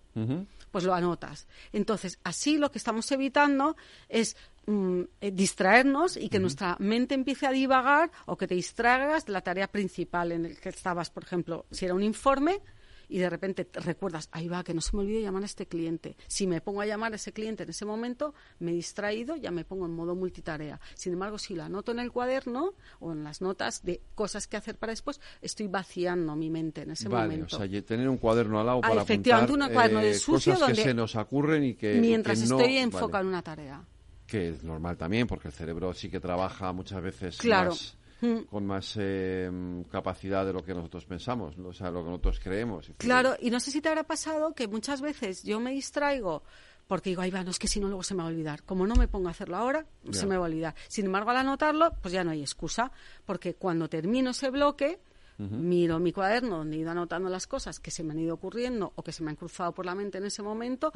pues 0.71 0.84
lo 0.84 0.93
anotas. 0.93 1.47
Entonces, 1.73 2.19
así 2.23 2.57
lo 2.57 2.71
que 2.71 2.78
estamos 2.78 3.11
evitando 3.11 3.76
es 4.09 4.36
mm, 4.67 5.01
eh, 5.21 5.32
distraernos 5.32 6.17
y 6.17 6.30
que 6.30 6.39
nuestra 6.39 6.76
mente 6.80 7.15
empiece 7.15 7.47
a 7.47 7.51
divagar 7.51 8.11
o 8.26 8.38
que 8.38 8.47
te 8.47 8.55
distraigas 8.55 9.26
de 9.26 9.34
la 9.34 9.41
tarea 9.41 9.67
principal 9.67 10.32
en 10.32 10.45
el 10.45 10.59
que 10.59 10.69
estabas, 10.69 11.09
por 11.09 11.23
ejemplo, 11.23 11.65
si 11.71 11.86
era 11.86 11.93
un 11.93 12.03
informe, 12.03 12.61
y 13.08 13.20
de 13.20 13.30
repente 13.30 13.68
recuerdas, 13.74 14.30
ahí 14.32 14.47
va, 14.47 14.64
que 14.64 14.74
no 14.74 14.82
se 14.82 14.95
me 14.95 15.03
olvide 15.03 15.22
llamar 15.22 15.43
a 15.43 15.45
este 15.45 15.68
cliente. 15.68 16.16
Si 16.28 16.47
me 16.47 16.62
pongo 16.62 16.82
a 16.82 16.86
llamar 16.86 17.14
a 17.14 17.16
ese 17.16 17.34
cliente 17.34 17.64
en 17.64 17.70
ese 17.70 17.86
momento, 17.86 18.34
me 18.60 18.72
he 18.72 18.74
distraído, 18.74 19.36
ya 19.36 19.51
me 19.51 19.66
pongo 19.66 19.86
en 19.86 19.91
modo 19.93 20.16
multitarea. 20.16 20.80
Sin 20.93 21.14
embargo, 21.14 21.38
si 21.38 21.56
lo 21.56 21.64
anoto 21.64 21.91
en 21.91 21.99
el 21.99 22.12
cuaderno 22.12 22.74
o 22.99 23.12
en 23.12 23.24
las 23.24 23.41
notas 23.41 23.84
de 23.84 24.01
cosas 24.16 24.47
que 24.47 24.58
hacer 24.58 24.78
para 24.78 24.91
después, 24.91 25.20
estoy 25.41 25.68
vaciando 25.68 26.36
mi 26.36 26.49
mente 26.49 26.82
en 26.82 26.91
ese 26.91 27.10
vale, 27.10 27.28
momento. 27.28 27.56
O 27.56 27.60
sea, 27.60 27.84
tener 27.84 28.10
un 28.10 28.18
cuaderno 28.18 28.60
al 28.60 28.66
lado 28.66 28.82
ah, 28.84 28.89
para 28.89 29.01
efectivamente, 29.01 29.51
apuntar, 29.51 29.70
un 29.70 29.74
cuaderno 29.74 29.99
de 29.99 30.12
eh, 30.12 30.16
sucio 30.16 30.53
cosas 30.53 30.70
que 30.70 30.76
se 30.76 30.93
nos 30.93 31.16
ocurren 31.16 31.64
y 31.64 31.76
que 31.76 31.95
mientras 31.95 32.39
que 32.39 32.45
estoy 32.45 32.78
enfocado 32.78 33.24
en 33.24 33.28
una 33.30 33.41
tarea. 33.41 33.84
Que 34.26 34.49
es 34.49 34.64
normal 34.64 34.97
también, 34.97 35.28
porque 35.28 35.49
el 35.49 35.53
cerebro 35.53 35.93
sí 35.93 36.10
que 36.10 36.20
trabaja 36.20 36.72
muchas 36.74 37.01
veces 37.01 37.38
claro. 37.38 37.70
más 37.72 37.95
Mm. 38.22 38.43
con 38.49 38.66
más 38.66 38.95
eh, 38.97 39.51
capacidad 39.91 40.45
de 40.45 40.53
lo 40.53 40.63
que 40.63 40.74
nosotros 40.74 41.05
pensamos, 41.05 41.57
o 41.57 41.74
sea, 41.74 41.91
lo 41.91 42.03
que 42.03 42.09
nosotros 42.09 42.39
creemos. 42.41 42.89
Claro, 42.97 43.36
y 43.39 43.49
no 43.49 43.59
sé 43.59 43.72
si 43.72 43.82
te 43.82 43.89
habrá 43.89 44.03
pasado 44.03 44.53
que 44.53 44.68
muchas 44.68 45.01
veces 45.01 45.43
yo 45.43 45.59
me 45.59 45.72
distraigo 45.72 46.41
porque 46.88 47.09
digo, 47.09 47.22
ahí 47.22 47.32
va, 47.32 47.43
no 47.43 47.49
es 47.49 47.59
que 47.59 47.68
si 47.68 47.80
no 47.80 47.88
luego 47.88 48.03
se 48.03 48.13
me 48.13 48.22
va 48.22 48.30
a 48.30 48.32
olvidar. 48.32 48.63
Como 48.63 48.86
no 48.86 48.95
me 48.95 49.07
pongo 49.07 49.28
a 49.28 49.32
hacerlo 49.32 49.57
ahora, 49.57 49.86
se 50.11 50.26
me 50.26 50.38
va 50.38 50.45
a 50.45 50.47
olvidar. 50.47 50.76
Sin 50.88 51.05
embargo, 51.05 51.32
al 51.32 51.38
anotarlo, 51.38 51.91
pues 52.01 52.13
ya 52.13 52.24
no 52.24 52.32
hay 52.32 52.41
excusa, 52.41 52.91
porque 53.26 53.55
cuando 53.55 53.89
termino 53.89 54.32
ese 54.32 54.51
bloque, 54.51 54.99
miro 55.38 55.99
mi 55.99 56.11
cuaderno 56.11 56.57
donde 56.57 56.77
he 56.77 56.79
ido 56.79 56.91
anotando 56.91 57.29
las 57.29 57.47
cosas 57.47 57.79
que 57.79 57.91
se 57.91 58.03
me 58.03 58.13
han 58.13 58.19
ido 58.19 58.33
ocurriendo 58.33 58.93
o 58.95 59.03
que 59.03 59.11
se 59.11 59.23
me 59.23 59.29
han 59.29 59.36
cruzado 59.36 59.71
por 59.73 59.86
la 59.86 59.95
mente 59.95 60.17
en 60.17 60.25
ese 60.25 60.41
momento, 60.41 60.91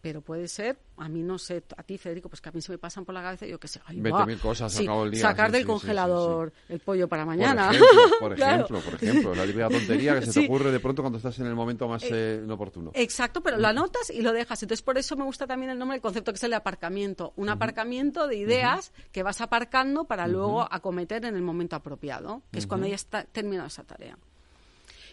pero 0.00 0.20
puede 0.20 0.48
ser, 0.48 0.78
a 0.96 1.08
mí 1.08 1.22
no 1.22 1.38
sé, 1.38 1.64
a 1.76 1.82
ti 1.82 1.98
Federico, 1.98 2.28
pues 2.28 2.40
que 2.40 2.48
a 2.48 2.52
mí 2.52 2.60
se 2.60 2.72
me 2.72 2.78
pasan 2.78 3.04
por 3.04 3.14
la 3.14 3.22
cabeza, 3.22 3.46
yo 3.46 3.58
que 3.58 3.68
sé, 3.68 3.80
ay, 3.86 4.02
cosas, 4.40 4.72
sacar 5.14 5.52
del 5.52 5.66
congelador 5.66 6.52
el 6.68 6.80
pollo 6.80 7.08
para 7.08 7.24
mañana. 7.24 7.70
Por 8.20 8.32
ejemplo, 8.38 8.80
por 8.80 8.94
ejemplo, 8.94 9.34
la 9.34 9.44
típica 9.44 9.68
tontería 9.68 10.18
que 10.18 10.26
se 10.26 10.40
te 10.40 10.46
ocurre 10.46 10.72
de 10.72 10.80
pronto 10.80 11.02
cuando 11.02 11.18
estás 11.18 11.38
en 11.38 11.46
el 11.46 11.54
momento 11.54 11.88
más 11.88 12.02
eh, 12.04 12.10
eh, 12.12 12.40
inoportuno. 12.44 12.92
Exacto, 12.94 13.42
pero 13.42 13.58
lo 13.58 13.68
anotas 13.68 14.10
y 14.10 14.22
lo 14.22 14.32
dejas. 14.32 14.62
Entonces, 14.62 14.82
por 14.82 14.98
eso 14.98 15.16
me 15.16 15.24
gusta 15.24 15.46
también 15.46 15.70
el 15.70 15.78
nombre, 15.78 15.96
el 15.96 16.02
concepto 16.02 16.32
que 16.32 16.36
es 16.36 16.44
el 16.44 16.50
de 16.50 16.56
aparcamiento. 16.56 17.32
Un 17.36 17.48
aparcamiento 17.48 18.26
de 18.26 18.36
ideas 18.36 18.92
que 19.10 19.22
vas 19.22 19.40
aparcando 19.40 20.04
para 20.04 20.26
luego 20.26 20.66
acometer 20.70 21.24
en 21.24 21.36
el 21.36 21.42
momento 21.42 21.76
apropiado, 21.76 22.42
que 22.50 22.58
es 22.58 22.66
cuando 22.66 22.86
ya 22.86 22.94
está 22.94 23.24
terminada 23.24 23.68
esa 23.68 23.81
tarea. 23.84 24.18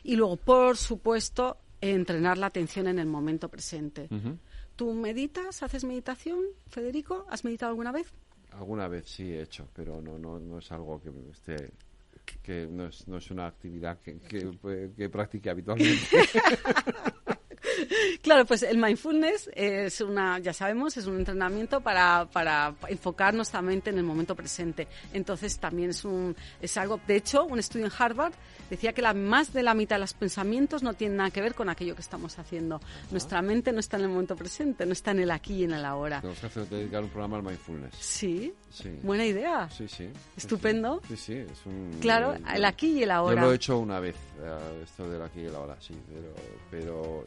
Y 0.03 0.15
luego, 0.15 0.37
por 0.37 0.77
supuesto, 0.77 1.57
entrenar 1.81 2.37
la 2.37 2.47
atención 2.47 2.87
en 2.87 2.99
el 2.99 3.07
momento 3.07 3.49
presente. 3.49 4.07
¿Tú 4.75 4.93
meditas, 4.93 5.61
haces 5.61 5.83
meditación, 5.83 6.39
Federico? 6.69 7.25
¿Has 7.29 7.43
meditado 7.43 7.71
alguna 7.71 7.91
vez? 7.91 8.07
Alguna 8.51 8.87
vez 8.87 9.07
sí 9.07 9.31
he 9.31 9.41
hecho, 9.41 9.67
pero 9.73 10.01
no, 10.01 10.17
no, 10.17 10.39
no 10.39 10.59
es 10.59 10.71
algo 10.71 11.01
que 11.01 11.11
esté 11.31 11.71
que 12.43 12.67
no 12.67 12.85
es, 12.85 13.07
no 13.07 13.17
es 13.17 13.31
una 13.31 13.47
actividad 13.47 13.99
que, 13.99 14.19
que, 14.19 14.91
que 14.95 15.09
practique 15.09 15.49
habitualmente. 15.49 15.99
Claro, 18.21 18.45
pues 18.45 18.63
el 18.63 18.77
mindfulness 18.77 19.49
es 19.55 20.01
una, 20.01 20.39
ya 20.39 20.53
sabemos, 20.53 20.97
es 20.97 21.05
un 21.05 21.17
entrenamiento 21.17 21.81
para, 21.81 22.27
para 22.31 22.75
enfocar 22.87 23.33
nuestra 23.33 23.61
mente 23.61 23.89
en 23.89 23.97
el 23.97 24.03
momento 24.03 24.35
presente. 24.35 24.87
Entonces 25.13 25.57
también 25.59 25.91
es 25.91 26.05
un, 26.05 26.35
es 26.61 26.77
algo, 26.77 26.99
de 27.07 27.15
hecho, 27.15 27.45
un 27.45 27.59
estudio 27.59 27.85
en 27.85 27.91
Harvard 27.97 28.33
decía 28.69 28.93
que 28.93 29.01
la, 29.01 29.13
más 29.13 29.51
de 29.53 29.63
la 29.63 29.73
mitad 29.73 29.95
de 29.95 30.01
los 30.01 30.13
pensamientos 30.13 30.83
no 30.83 30.93
tienen 30.93 31.17
nada 31.17 31.31
que 31.31 31.41
ver 31.41 31.55
con 31.55 31.69
aquello 31.69 31.95
que 31.95 32.01
estamos 32.01 32.37
haciendo. 32.39 32.79
Nuestra 33.11 33.41
mente 33.41 33.71
no 33.71 33.79
está 33.79 33.97
en 33.97 34.03
el 34.03 34.09
momento 34.09 34.35
presente, 34.35 34.85
no 34.85 34.93
está 34.93 35.11
en 35.11 35.19
el 35.19 35.31
aquí 35.31 35.55
y 35.55 35.63
en 35.63 35.73
el 35.73 35.85
ahora. 35.85 36.21
Tenemos 36.21 36.39
que 36.39 36.47
hacer, 36.47 36.69
dedicar 36.69 37.03
un 37.03 37.09
programa 37.09 37.37
al 37.37 37.43
mindfulness. 37.43 37.95
Sí, 37.99 38.53
buena 39.03 39.25
idea. 39.25 39.69
Sí, 39.69 39.87
sí. 39.87 40.09
Estupendo. 40.37 41.01
Sí, 41.07 41.17
sí, 41.17 41.33
es 41.33 41.65
un... 41.65 41.97
Claro, 41.99 42.35
el 42.53 42.65
aquí 42.65 42.99
y 42.99 43.03
el 43.03 43.11
ahora. 43.11 43.41
Yo 43.41 43.47
lo 43.47 43.51
he 43.53 43.55
hecho 43.55 43.79
una 43.79 43.99
vez, 43.99 44.15
esto 44.83 45.09
del 45.09 45.21
aquí 45.21 45.41
y 45.41 45.45
el 45.45 45.55
ahora, 45.55 45.75
sí, 45.79 45.95
pero... 46.07 46.33
pero 46.69 47.23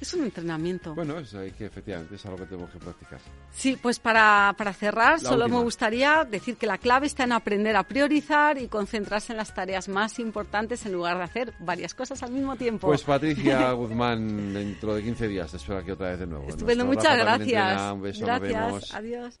es 0.00 0.14
un 0.14 0.24
entrenamiento. 0.24 0.94
Bueno, 0.94 1.18
es 1.18 1.36
que 1.56 1.66
efectivamente 1.66 2.14
es 2.14 2.24
algo 2.24 2.38
que 2.38 2.46
tenemos 2.46 2.70
que 2.70 2.78
practicar. 2.78 3.20
Sí, 3.50 3.78
pues 3.80 3.98
para, 3.98 4.54
para 4.56 4.72
cerrar, 4.72 5.20
solo 5.20 5.48
me 5.48 5.58
gustaría 5.58 6.24
decir 6.24 6.56
que 6.56 6.66
la 6.66 6.78
clave 6.78 7.06
está 7.06 7.24
en 7.24 7.32
aprender 7.32 7.76
a 7.76 7.82
priorizar 7.82 8.56
y 8.58 8.68
concentrarse 8.68 9.32
en 9.32 9.36
las 9.36 9.54
tareas 9.54 9.88
más 9.88 10.18
importantes 10.18 10.86
en 10.86 10.92
lugar 10.92 11.18
de 11.18 11.24
hacer 11.24 11.54
varias 11.60 11.94
cosas 11.94 12.22
al 12.22 12.32
mismo 12.32 12.56
tiempo. 12.56 12.86
Pues 12.86 13.02
Patricia 13.02 13.72
Guzmán, 13.72 14.54
dentro 14.54 14.94
de 14.94 15.02
15 15.02 15.28
días 15.28 15.50
te 15.50 15.58
espero 15.58 15.78
aquí 15.78 15.90
otra 15.90 16.10
vez 16.10 16.20
de 16.20 16.26
nuevo. 16.26 16.48
Estupendo, 16.48 16.86
muchas 16.86 17.18
gracias. 17.18 17.92
Un 17.92 18.02
beso, 18.02 18.24
gracias, 18.24 18.94
adiós. 18.94 19.40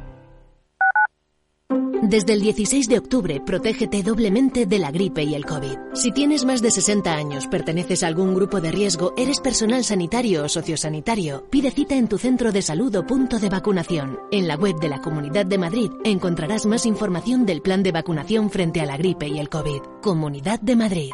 Desde 2.08 2.32
el 2.32 2.40
16 2.40 2.88
de 2.88 3.00
octubre, 3.00 3.42
protégete 3.46 4.02
doblemente 4.02 4.66
de 4.66 4.80
la 4.80 4.92
gripe 4.92 5.24
y 5.24 5.36
el 5.36 5.46
COVID. 5.46 5.78
Si 5.94 6.14
tienes 6.14 6.46
más 6.46 6.62
de 6.62 6.72
60 6.72 7.14
años, 7.14 7.48
perteneces 7.48 8.02
a 8.02 8.08
algún 8.08 8.34
grupo 8.34 8.62
de 8.62 8.72
riesgo, 8.72 9.14
eres 9.18 9.42
personal 9.42 9.84
sanitario 9.84 10.46
o 10.46 10.48
sociosanitario, 10.48 11.44
pide 11.50 11.70
cita 11.70 11.96
en 11.96 12.08
tu 12.08 12.18
centro 12.18 12.54
de 12.54 12.62
salud 12.62 12.96
o 12.96 13.06
punto 13.06 13.40
de 13.40 13.50
vacunación. 13.50 14.20
En 14.32 14.48
la 14.48 14.56
web 14.56 14.80
de 14.80 14.88
la 14.88 15.02
Comunidad 15.02 15.46
de 15.46 15.58
Madrid 15.58 15.92
encontrarás 16.06 16.66
más 16.66 16.86
información 16.86 17.46
del 17.46 17.62
plan 17.62 17.84
de 17.84 17.92
vacunación 17.92 18.50
frente 18.52 18.80
a 18.80 18.86
la 18.86 18.96
gripe 18.96 19.28
y 19.28 19.40
el 19.40 19.50
COVID. 19.50 19.82
Comunidad 20.02 20.62
de 20.62 20.76
Madrid. 20.78 21.12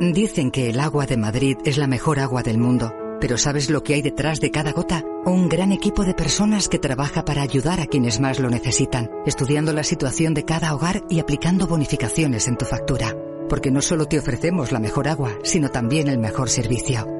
Dicen 0.00 0.52
que 0.52 0.70
el 0.70 0.80
agua 0.80 1.04
de 1.04 1.18
Madrid 1.18 1.58
es 1.66 1.76
la 1.76 1.86
mejor 1.86 2.18
agua 2.18 2.42
del 2.42 2.56
mundo. 2.56 2.94
Pero 3.20 3.36
¿sabes 3.36 3.68
lo 3.68 3.82
que 3.82 3.94
hay 3.94 4.02
detrás 4.02 4.40
de 4.40 4.50
cada 4.50 4.72
gota? 4.72 5.04
Un 5.26 5.48
gran 5.48 5.72
equipo 5.72 6.04
de 6.04 6.14
personas 6.14 6.68
que 6.68 6.78
trabaja 6.78 7.24
para 7.24 7.42
ayudar 7.42 7.80
a 7.80 7.86
quienes 7.86 8.18
más 8.18 8.40
lo 8.40 8.48
necesitan, 8.48 9.10
estudiando 9.26 9.74
la 9.74 9.84
situación 9.84 10.32
de 10.32 10.44
cada 10.44 10.74
hogar 10.74 11.04
y 11.10 11.20
aplicando 11.20 11.66
bonificaciones 11.66 12.48
en 12.48 12.56
tu 12.56 12.64
factura. 12.64 13.14
Porque 13.48 13.70
no 13.70 13.82
solo 13.82 14.06
te 14.06 14.18
ofrecemos 14.18 14.72
la 14.72 14.80
mejor 14.80 15.06
agua, 15.08 15.36
sino 15.44 15.70
también 15.70 16.08
el 16.08 16.18
mejor 16.18 16.48
servicio. 16.48 17.19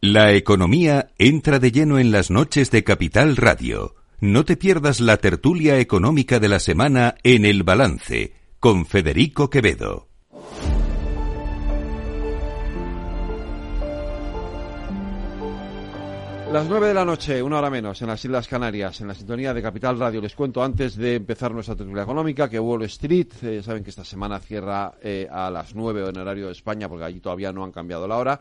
La 0.00 0.32
economía 0.32 1.10
entra 1.18 1.58
de 1.58 1.72
lleno 1.72 1.98
en 1.98 2.12
las 2.12 2.30
noches 2.30 2.70
de 2.70 2.84
Capital 2.84 3.34
Radio. 3.34 3.96
No 4.20 4.44
te 4.44 4.56
pierdas 4.56 5.00
la 5.00 5.16
tertulia 5.16 5.80
económica 5.80 6.38
de 6.38 6.48
la 6.48 6.60
semana 6.60 7.16
en 7.24 7.44
El 7.44 7.64
Balance 7.64 8.32
con 8.60 8.86
Federico 8.86 9.50
Quevedo. 9.50 10.06
Las 16.52 16.66
nueve 16.66 16.86
de 16.86 16.94
la 16.94 17.04
noche, 17.04 17.42
una 17.42 17.58
hora 17.58 17.68
menos, 17.68 18.00
en 18.00 18.08
las 18.08 18.24
Islas 18.24 18.46
Canarias, 18.48 19.00
en 19.00 19.08
la 19.08 19.14
sintonía 19.14 19.52
de 19.52 19.60
Capital 19.60 19.98
Radio. 19.98 20.20
Les 20.20 20.34
cuento 20.34 20.62
antes 20.62 20.96
de 20.96 21.16
empezar 21.16 21.52
nuestra 21.52 21.74
tertulia 21.74 22.04
económica 22.04 22.48
que 22.48 22.58
Wall 22.58 22.84
Street, 22.84 23.28
eh, 23.42 23.62
saben 23.62 23.82
que 23.82 23.90
esta 23.90 24.04
semana 24.04 24.38
cierra 24.38 24.94
eh, 25.02 25.28
a 25.30 25.50
las 25.50 25.74
nueve 25.74 26.08
en 26.08 26.16
horario 26.16 26.46
de 26.46 26.52
España, 26.52 26.88
porque 26.88 27.04
allí 27.04 27.20
todavía 27.20 27.52
no 27.52 27.64
han 27.64 27.72
cambiado 27.72 28.08
la 28.08 28.16
hora. 28.16 28.40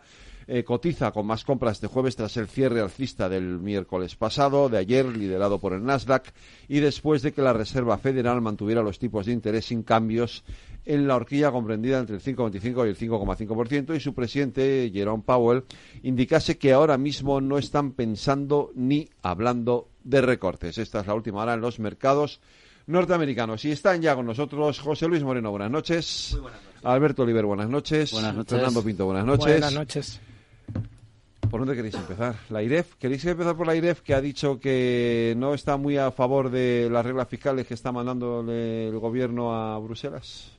Eh, 0.50 0.64
cotiza 0.64 1.12
con 1.12 1.26
más 1.26 1.44
compras 1.44 1.74
este 1.74 1.88
jueves 1.88 2.16
tras 2.16 2.38
el 2.38 2.48
cierre 2.48 2.80
alcista 2.80 3.28
del 3.28 3.60
miércoles 3.60 4.16
pasado, 4.16 4.70
de 4.70 4.78
ayer, 4.78 5.06
liderado 5.06 5.60
por 5.60 5.74
el 5.74 5.84
Nasdaq, 5.84 6.32
y 6.70 6.80
después 6.80 7.22
de 7.22 7.34
que 7.34 7.42
la 7.42 7.52
Reserva 7.52 7.98
Federal 7.98 8.40
mantuviera 8.40 8.82
los 8.82 8.98
tipos 8.98 9.26
de 9.26 9.34
interés 9.34 9.66
sin 9.66 9.84
cambios 9.84 10.46
en 10.86 11.06
la 11.06 11.18
horquilla 11.18 11.52
comprendida 11.52 12.00
entre 12.00 12.16
el 12.16 12.22
5,25 12.22 12.86
y 12.86 12.90
el 12.90 12.98
5,5% 12.98 13.96
y 13.96 14.00
su 14.00 14.14
presidente, 14.14 14.90
Jerome 14.94 15.24
Powell, 15.26 15.66
indicase 16.04 16.58
que 16.58 16.72
ahora 16.72 16.98
mismo 16.98 17.42
no 17.42 17.58
están 17.58 17.92
pensando 17.92 18.72
ni 18.74 19.10
hablando 19.22 19.90
de 20.06 20.22
recortes. 20.22 20.78
Esta 20.78 21.02
es 21.02 21.08
la 21.08 21.14
última 21.14 21.44
hora 21.44 21.56
en 21.56 21.62
los 21.62 21.80
mercados 21.80 22.40
norteamericanos. 22.86 23.66
Y 23.66 23.72
están 23.72 24.02
ya 24.02 24.16
con 24.16 24.26
nosotros 24.26 24.80
José 24.80 25.10
Luis 25.10 25.24
Moreno, 25.24 25.52
buenas 25.52 25.72
noches. 25.72 26.38
buenas 26.40 26.62
noches. 26.64 26.86
Alberto 26.86 27.24
Oliver, 27.24 27.46
buenas 27.46 27.70
noches. 27.70 28.14
Buenas 28.14 28.34
noches. 28.34 28.54
Fernando 28.54 28.82
Pinto, 28.82 29.06
buenas 29.06 29.26
noches. 29.26 29.60
Buenas 29.60 29.74
noches. 29.74 30.22
¿Por 31.50 31.62
dónde 31.62 31.76
queréis 31.76 31.96
empezar? 31.96 32.36
¿La 32.50 32.62
IREF? 32.62 32.96
¿Queréis 33.00 33.24
empezar 33.26 33.56
por 33.56 33.68
la 33.68 33.76
IREF 33.76 34.02
que 34.02 34.14
ha 34.14 34.22
dicho 34.22 34.60
que 34.60 35.34
no 35.38 35.54
está 35.54 35.78
muy 35.78 35.98
a 35.98 36.12
favor 36.12 36.50
de 36.50 36.90
las 36.92 37.06
reglas 37.06 37.28
fiscales 37.28 37.68
que 37.68 37.74
está 37.74 37.92
mandando 37.92 38.46
el 38.50 38.98
gobierno 39.00 39.54
a 39.54 39.78
Bruselas? 39.80 40.52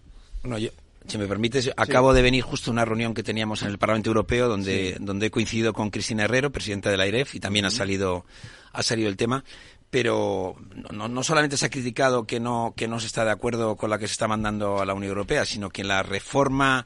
Bueno, 0.43 0.59
yo, 0.59 0.71
si 1.07 1.19
me 1.19 1.27
permites, 1.27 1.71
acabo 1.77 2.15
de 2.15 2.23
venir 2.23 2.43
justo 2.43 2.71
a 2.71 2.73
una 2.73 2.85
reunión 2.85 3.15
que 3.15 3.23
teníamos 3.23 3.63
en 3.63 3.69
el 3.69 3.79
Parlamento 3.79 4.11
Europeo 4.11 4.49
donde, 4.49 4.97
donde 5.01 5.27
he 5.27 5.31
coincidido 5.31 5.73
con 5.73 5.91
Cristina 5.91 6.25
Herrero, 6.25 6.51
presidenta 6.51 6.91
de 6.91 6.97
la 6.97 7.07
IREF, 7.07 7.35
y 7.35 7.41
también 7.41 7.65
ha 7.65 7.71
salido 7.71 8.25
ha 8.73 8.83
salido 8.83 9.09
el 9.09 9.17
tema 9.17 9.45
pero 9.91 10.57
no, 10.93 11.09
no, 11.09 11.23
solamente 11.23 11.57
se 11.57 11.67
ha 11.67 11.71
criticado 11.71 12.27
que 12.27 12.41
no, 12.41 12.75
que 12.77 12.89
no 12.89 13.01
se 13.01 13.07
está 13.07 13.25
de 13.25 13.31
acuerdo 13.31 13.77
con 13.77 13.91
la 13.91 13.99
que 13.99 14.07
se 14.07 14.13
está 14.13 14.29
mandando 14.29 14.81
a 14.81 14.87
la 14.87 14.95
Unión 14.95 15.11
Europea, 15.11 15.45
sino 15.45 15.71
que 15.71 15.85
la 15.85 16.03
reforma 16.03 16.85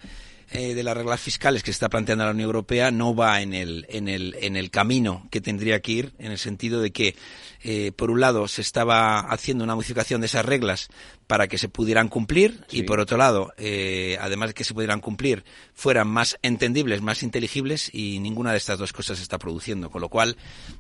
eh, 0.53 0.75
de 0.75 0.83
las 0.83 0.97
reglas 0.97 1.21
fiscales 1.21 1.63
que 1.63 1.71
está 1.71 1.89
planteando 1.89 2.25
la 2.25 2.31
Unión 2.31 2.47
Europea 2.47 2.91
no 2.91 3.15
va 3.15 3.41
en 3.41 3.55
el, 3.55 3.87
en 3.89 4.07
el, 4.07 4.37
en 4.41 4.57
el 4.57 4.71
camino 4.71 5.27
que 5.31 5.41
tendría 5.41 5.81
que 5.81 5.93
ir, 5.93 6.13
en 6.19 6.31
el 6.31 6.39
sentido 6.39 6.83
de 6.83 6.93
que, 6.93 7.17
eh, 7.63 7.93
por 7.97 8.11
un 8.11 8.21
lado, 8.21 8.47
se 8.49 8.61
estaba 8.61 9.21
haciendo 9.21 9.65
una 9.65 9.75
modificación 9.75 10.21
de 10.21 10.27
esas 10.27 10.45
reglas 10.45 10.89
para 11.33 11.49
que 11.49 11.57
se 11.57 11.71
pudieran 11.71 12.09
cumplir 12.09 12.63
y, 12.71 12.83
por 12.83 13.01
otro 13.01 13.17
lado, 13.17 13.55
eh, 13.57 14.19
además 14.21 14.51
de 14.51 14.55
que 14.55 14.65
se 14.65 14.75
pudieran 14.75 15.01
cumplir, 15.01 15.45
fueran 15.73 16.07
más 16.07 16.39
entendibles, 16.43 17.01
más 17.01 17.23
inteligibles 17.23 17.89
y 17.91 18.19
ninguna 18.19 18.53
de 18.53 18.59
estas 18.59 18.79
dos 18.79 18.93
cosas 18.93 19.17
se 19.17 19.23
está 19.23 19.39
produciendo. 19.39 19.89
Con 19.89 20.03
lo 20.03 20.11
cual, 20.11 20.37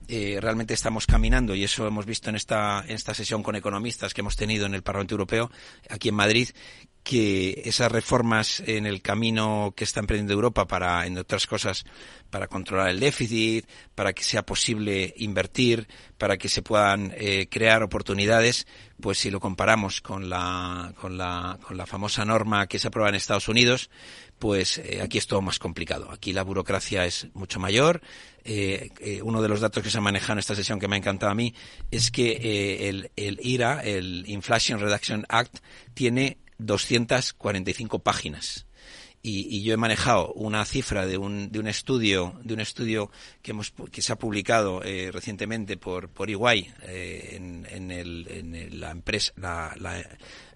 realmente 0.08 0.74
estamos 0.74 1.06
caminando 1.06 1.54
y 1.54 1.64
eso 1.64 1.86
hemos 1.86 2.04
visto 2.04 2.28
en 2.28 2.36
esta, 2.36 2.84
en 2.86 2.96
esta 2.96 3.14
sesión 3.14 3.42
con 3.42 3.56
economistas 3.56 4.12
que 4.12 4.20
hemos 4.20 4.36
tenido 4.36 4.66
en 4.66 4.74
el 4.74 4.82
Parlamento 4.82 5.14
Europeo, 5.14 5.50
aquí 5.88 6.10
en 6.10 6.16
Madrid, 6.16 6.50
que 7.02 7.62
esas 7.64 7.90
reformas 7.90 8.62
en 8.66 8.86
el 8.86 9.02
camino 9.02 9.72
que 9.76 9.84
está 9.84 10.00
emprendiendo 10.00 10.34
Europa 10.34 10.66
para, 10.66 11.06
en 11.06 11.18
otras 11.18 11.46
cosas, 11.46 11.84
para 12.30 12.46
controlar 12.46 12.90
el 12.90 13.00
déficit, 13.00 13.66
para 13.94 14.12
que 14.12 14.24
sea 14.24 14.44
posible 14.44 15.14
invertir, 15.18 15.88
para 16.18 16.36
que 16.36 16.48
se 16.48 16.62
puedan 16.62 17.12
eh, 17.16 17.48
crear 17.50 17.82
oportunidades, 17.82 18.66
pues 19.00 19.18
si 19.18 19.30
lo 19.30 19.40
comparamos 19.40 20.00
con 20.00 20.28
la, 20.28 20.94
con 21.00 21.18
la, 21.18 21.58
con 21.66 21.76
la 21.76 21.86
famosa 21.86 22.24
norma 22.24 22.66
que 22.66 22.78
se 22.78 22.88
aprueba 22.88 23.08
en 23.08 23.16
Estados 23.16 23.48
Unidos, 23.48 23.90
pues 24.38 24.78
eh, 24.78 25.00
aquí 25.02 25.18
es 25.18 25.26
todo 25.26 25.42
más 25.42 25.58
complicado. 25.58 26.10
Aquí 26.10 26.32
la 26.32 26.42
burocracia 26.42 27.04
es 27.04 27.28
mucho 27.34 27.60
mayor. 27.60 28.00
Eh, 28.44 29.20
uno 29.22 29.42
de 29.42 29.48
los 29.48 29.60
datos 29.60 29.82
que 29.82 29.90
se 29.90 29.98
ha 29.98 30.00
manejado 30.00 30.34
en 30.34 30.38
esta 30.40 30.54
sesión 30.54 30.80
que 30.80 30.88
me 30.88 30.96
ha 30.96 30.98
encantado 30.98 31.30
a 31.30 31.34
mí 31.34 31.54
es 31.90 32.10
que 32.10 32.88
el, 32.88 33.10
el 33.16 33.38
IRA, 33.42 33.82
el 33.82 34.24
Inflation 34.26 34.80
Reduction 34.80 35.24
Act, 35.28 35.58
tiene 35.94 36.38
245 36.58 37.98
páginas. 38.00 38.66
Y, 39.24 39.62
yo 39.62 39.72
he 39.72 39.76
manejado 39.76 40.32
una 40.32 40.64
cifra 40.64 41.06
de 41.06 41.16
un, 41.16 41.52
de 41.52 41.60
un 41.60 41.68
estudio 41.68 42.34
de 42.42 42.54
un 42.54 42.60
estudio 42.60 43.08
que 43.40 43.52
hemos 43.52 43.72
que 43.92 44.02
se 44.02 44.12
ha 44.12 44.16
publicado 44.16 44.82
eh, 44.82 45.12
recientemente 45.12 45.76
por 45.76 46.08
por 46.08 46.28
Iguay 46.28 46.68
eh, 46.82 47.36
en, 47.36 47.92
el, 47.92 48.26
en 48.28 48.80
la 48.80 48.90
empresa 48.90 49.32
la, 49.36 49.76
la, 49.78 50.04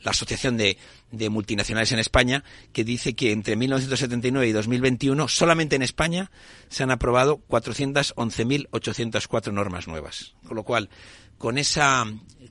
asociación 0.05 0.57
de, 0.57 0.79
de, 1.13 1.31
multinacionales 1.31 1.93
en 1.93 2.01
España 2.01 2.43
que 2.73 2.83
dice 2.83 3.15
que 3.15 3.31
entre 3.31 3.55
1979 3.55 4.49
y 4.49 4.53
2021 4.53 5.29
solamente 5.29 5.77
en 5.77 5.83
España 5.83 6.33
se 6.69 6.83
han 6.83 6.91
aprobado 6.91 7.41
411.804 7.49 9.53
normas 9.53 9.87
nuevas. 9.87 10.35
Con 10.47 10.57
lo 10.57 10.65
cual 10.65 10.91
con 11.39 11.59
esa 11.59 12.07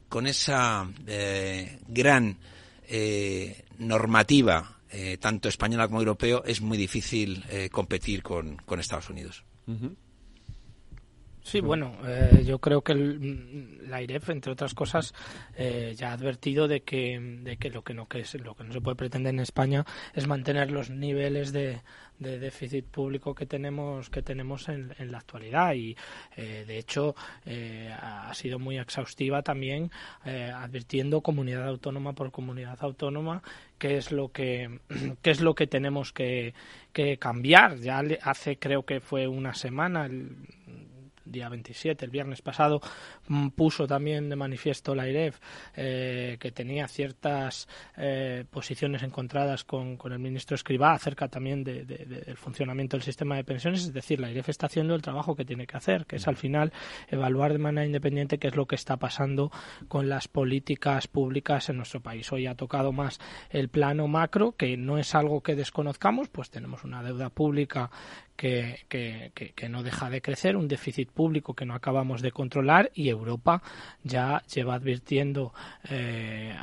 con 0.09 0.28
esa 0.28 0.88
eh, 1.07 1.80
gran 1.88 2.38
eh, 2.88 3.63
normativa, 3.80 4.75
eh, 4.96 5.18
tanto 5.18 5.50
española 5.50 5.88
como 5.88 6.00
europeo, 6.00 6.43
es 6.46 6.62
muy 6.62 6.78
difícil 6.78 7.43
eh, 7.50 7.70
competir 7.70 8.24
con, 8.24 8.56
con, 8.58 8.80
Estados 8.80 9.10
Unidos. 9.10 9.43
Sí, 11.43 11.60
bueno, 11.60 11.98
yo 12.43 12.60
creo 12.60 12.82
que 12.82 12.96
la 12.96 14.02
IREF, 14.02 14.30
entre 14.30 14.54
otras 14.54 14.74
cosas, 14.74 15.14
ya 15.96 16.10
ha 16.10 16.14
advertido 16.14 16.68
de 16.68 16.82
que, 16.82 17.20
de 17.20 17.58
que, 17.58 17.70
lo 17.70 17.84
que 17.84 17.93
no 17.93 18.08
que 18.08 18.22
es, 18.22 18.34
lo 18.36 18.56
que 18.56 18.64
no 18.64 18.74
se 18.74 18.82
puede 18.82 18.96
pretender 18.96 19.34
en 19.34 19.41
España 19.41 19.86
es 20.14 20.28
mantener 20.28 20.72
los 20.72 20.89
niveles 20.89 21.52
de, 21.52 21.82
de 22.20 22.39
déficit 22.39 22.86
público 22.86 23.36
que 23.36 23.45
tenemos 23.45 24.09
que 24.09 24.22
tenemos 24.22 24.70
en, 24.70 24.93
la 24.99 25.18
actualidad. 25.18 25.74
Y 25.74 25.95
eh, 26.36 26.63
de 26.68 26.78
hecho 26.78 27.16
eh, 27.45 27.93
ha 27.99 28.34
sido 28.34 28.59
muy 28.59 28.78
exhaustiva 28.78 29.41
también 29.41 29.91
eh, 30.26 30.51
advirtiendo 30.53 31.22
comunidad 31.22 31.68
autónoma 31.68 32.13
por 32.13 32.32
comunidad 32.32 32.78
autónoma 32.82 33.43
qué 33.78 33.97
es 33.97 34.11
lo 34.11 34.30
que 34.30 34.80
qué 35.22 35.32
es 35.32 35.41
lo 35.41 35.55
que 35.55 35.68
tenemos 35.68 36.13
que, 36.13 36.53
que 36.93 37.18
cambiar. 37.18 37.78
Ya 37.78 38.03
hace 38.24 38.57
creo 38.57 38.84
que 38.84 38.99
fue 38.99 39.28
una 39.28 39.53
semana 39.53 40.09
día 41.26 41.50
27, 41.50 42.06
el 42.06 42.12
viernes 42.12 42.42
pasado, 42.42 42.82
mm, 43.28 43.50
puso 43.50 43.88
también 43.88 44.30
de 44.30 44.36
manifiesto 44.36 44.96
la 44.96 45.08
IREF 45.08 45.40
eh, 45.76 46.38
que 46.40 46.52
tenía 46.52 46.88
ciertas 46.88 47.68
eh, 47.98 48.46
posiciones 48.50 49.04
encontradas 49.04 49.64
con, 49.64 49.98
con, 49.98 50.14
el 50.14 50.20
ministro 50.20 50.56
Escribá 50.56 50.94
acerca 50.94 51.28
también 51.28 51.64
de, 51.64 51.86
del 51.86 52.38
funcionamiento 52.38 52.98
del 52.98 53.04
sistema 53.04 53.36
de 53.36 53.44
pensiones. 53.44 53.82
Es 53.82 53.94
decir, 53.94 54.20
la 54.20 54.32
IREF 54.32 54.50
está 54.50 54.68
haciendo 54.68 54.96
el 54.96 55.02
trabajo 55.02 55.36
que 55.36 55.46
tiene 55.46 55.68
que 55.68 55.78
hacer, 55.78 56.06
que 56.06 56.18
es 56.18 56.28
al 56.28 56.38
final 56.38 56.72
evaluar 57.10 57.52
de 57.52 57.60
manera 57.60 57.86
independiente 57.86 58.38
qué 58.38 58.48
es 58.48 58.56
lo 58.56 58.66
que 58.66 58.76
está 58.76 58.98
pasando 58.98 59.52
con 59.88 60.10
las 60.10 60.28
políticas 60.28 61.08
públicas 61.08 61.70
en 61.70 61.78
nuestro 61.78 62.02
país. 62.02 62.32
Hoy 62.32 62.48
ha 62.48 62.56
tocado 62.56 62.92
más 62.92 63.20
el 63.50 63.70
plano 63.70 64.08
macro, 64.08 64.54
que 64.54 64.78
no 64.78 64.98
es 64.98 65.16
algo 65.16 65.42
que 65.42 65.56
desconozcamos, 65.56 66.30
pues 66.30 66.50
tenemos 66.50 66.84
una 66.84 67.04
deuda 67.04 67.30
pública 67.30 67.90
que, 68.36 68.86
que, 68.90 69.32
que, 69.34 69.70
no 69.70 69.84
deja 69.84 70.10
de 70.10 70.22
crecer, 70.22 70.58
un 70.58 70.68
déficit 70.68 71.10
público 71.10 71.54
que 71.54 71.66
no 71.66 71.74
acabamos 71.74 72.22
de 72.22 72.32
controlar 72.32 72.92
y 72.94 73.10
Europa 73.10 73.62
ya 74.04 74.44
lleva 74.54 74.76
advirtiendo 74.76 75.54
eh, 75.90 76.56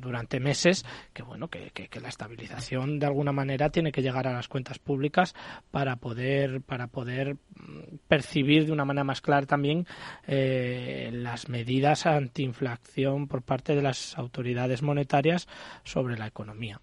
durante 0.00 0.40
meses 0.40 0.84
que 1.12 1.22
bueno 1.22 1.48
que, 1.48 1.72
la 2.00 2.08
estabilización 2.08 2.98
de 2.98 3.06
alguna 3.06 3.32
manera 3.32 3.70
tiene 3.70 3.92
que 3.92 4.02
llegar 4.02 4.26
a 4.26 4.32
las 4.32 4.48
cuentas 4.48 4.78
públicas 4.78 5.34
para 5.70 5.96
poder 5.96 6.60
para 6.60 6.88
poder 6.88 7.34
mm, 7.34 7.96
percibir 8.08 8.66
de 8.66 8.72
una 8.72 8.84
manera 8.84 9.04
más 9.04 9.20
clara 9.20 9.46
también 9.46 9.86
eh, 10.26 11.10
las 11.12 11.48
medidas 11.48 12.06
antiinflación 12.06 13.28
por 13.28 13.42
parte 13.42 13.74
de 13.74 13.82
las 13.82 14.16
autoridades 14.18 14.82
monetarias 14.82 15.48
sobre 15.84 16.16
la 16.16 16.26
economía. 16.26 16.80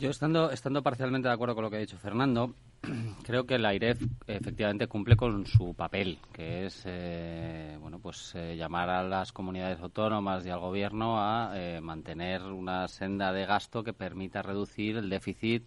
Yo 0.00 0.08
estando, 0.08 0.50
estando 0.50 0.82
parcialmente 0.82 1.28
de 1.28 1.34
acuerdo 1.34 1.54
con 1.54 1.62
lo 1.62 1.70
que 1.70 1.76
ha 1.76 1.80
dicho 1.80 1.98
Fernando, 1.98 2.54
creo 3.22 3.44
que 3.44 3.58
la 3.58 3.74
IREF 3.74 4.02
efectivamente 4.26 4.86
cumple 4.86 5.14
con 5.14 5.44
su 5.44 5.74
papel, 5.74 6.18
que 6.32 6.64
es 6.64 6.84
eh, 6.86 7.76
bueno 7.78 7.98
pues 7.98 8.32
eh, 8.34 8.56
llamar 8.56 8.88
a 8.88 9.02
las 9.02 9.30
comunidades 9.30 9.78
autónomas 9.80 10.46
y 10.46 10.48
al 10.48 10.58
gobierno 10.58 11.20
a 11.20 11.52
eh, 11.54 11.82
mantener 11.82 12.44
una 12.44 12.88
senda 12.88 13.30
de 13.34 13.44
gasto 13.44 13.84
que 13.84 13.92
permita 13.92 14.40
reducir 14.40 14.96
el 14.96 15.10
déficit 15.10 15.64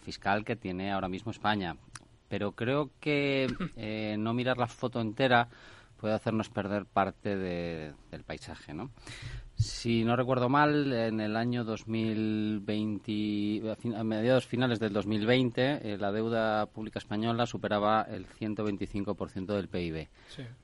fiscal 0.00 0.44
que 0.44 0.56
tiene 0.56 0.92
ahora 0.92 1.08
mismo 1.08 1.30
España. 1.30 1.76
Pero 2.28 2.52
creo 2.52 2.92
que 3.00 3.48
no 4.16 4.32
mirar 4.32 4.56
la 4.56 4.68
foto 4.68 5.00
entera 5.00 5.48
puede 5.98 6.14
hacernos 6.14 6.48
perder 6.48 6.86
parte 6.86 7.36
del 7.36 8.24
paisaje, 8.24 8.72
¿no? 8.72 8.90
Si 9.56 10.04
no 10.04 10.16
recuerdo 10.16 10.48
mal, 10.48 10.92
en 10.92 11.20
el 11.20 11.36
año 11.36 11.62
2020, 11.64 13.76
a 13.96 14.02
mediados 14.02 14.46
finales 14.46 14.80
del 14.80 14.92
2020, 14.92 15.92
eh, 15.92 15.98
la 15.98 16.10
deuda 16.10 16.66
pública 16.66 16.98
española 16.98 17.46
superaba 17.46 18.02
el 18.02 18.26
125% 18.26 19.54
del 19.54 19.68
PIB. 19.68 20.08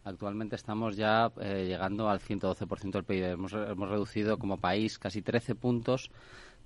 Actualmente 0.04 0.56
estamos 0.56 0.96
ya 0.96 1.30
eh, 1.40 1.66
llegando 1.68 2.10
al 2.10 2.20
112% 2.20 2.90
del 2.90 3.04
PIB. 3.04 3.24
Hemos, 3.24 3.52
hemos 3.52 3.88
reducido 3.88 4.38
como 4.38 4.56
país 4.56 4.98
casi 4.98 5.22
13 5.22 5.54
puntos 5.54 6.10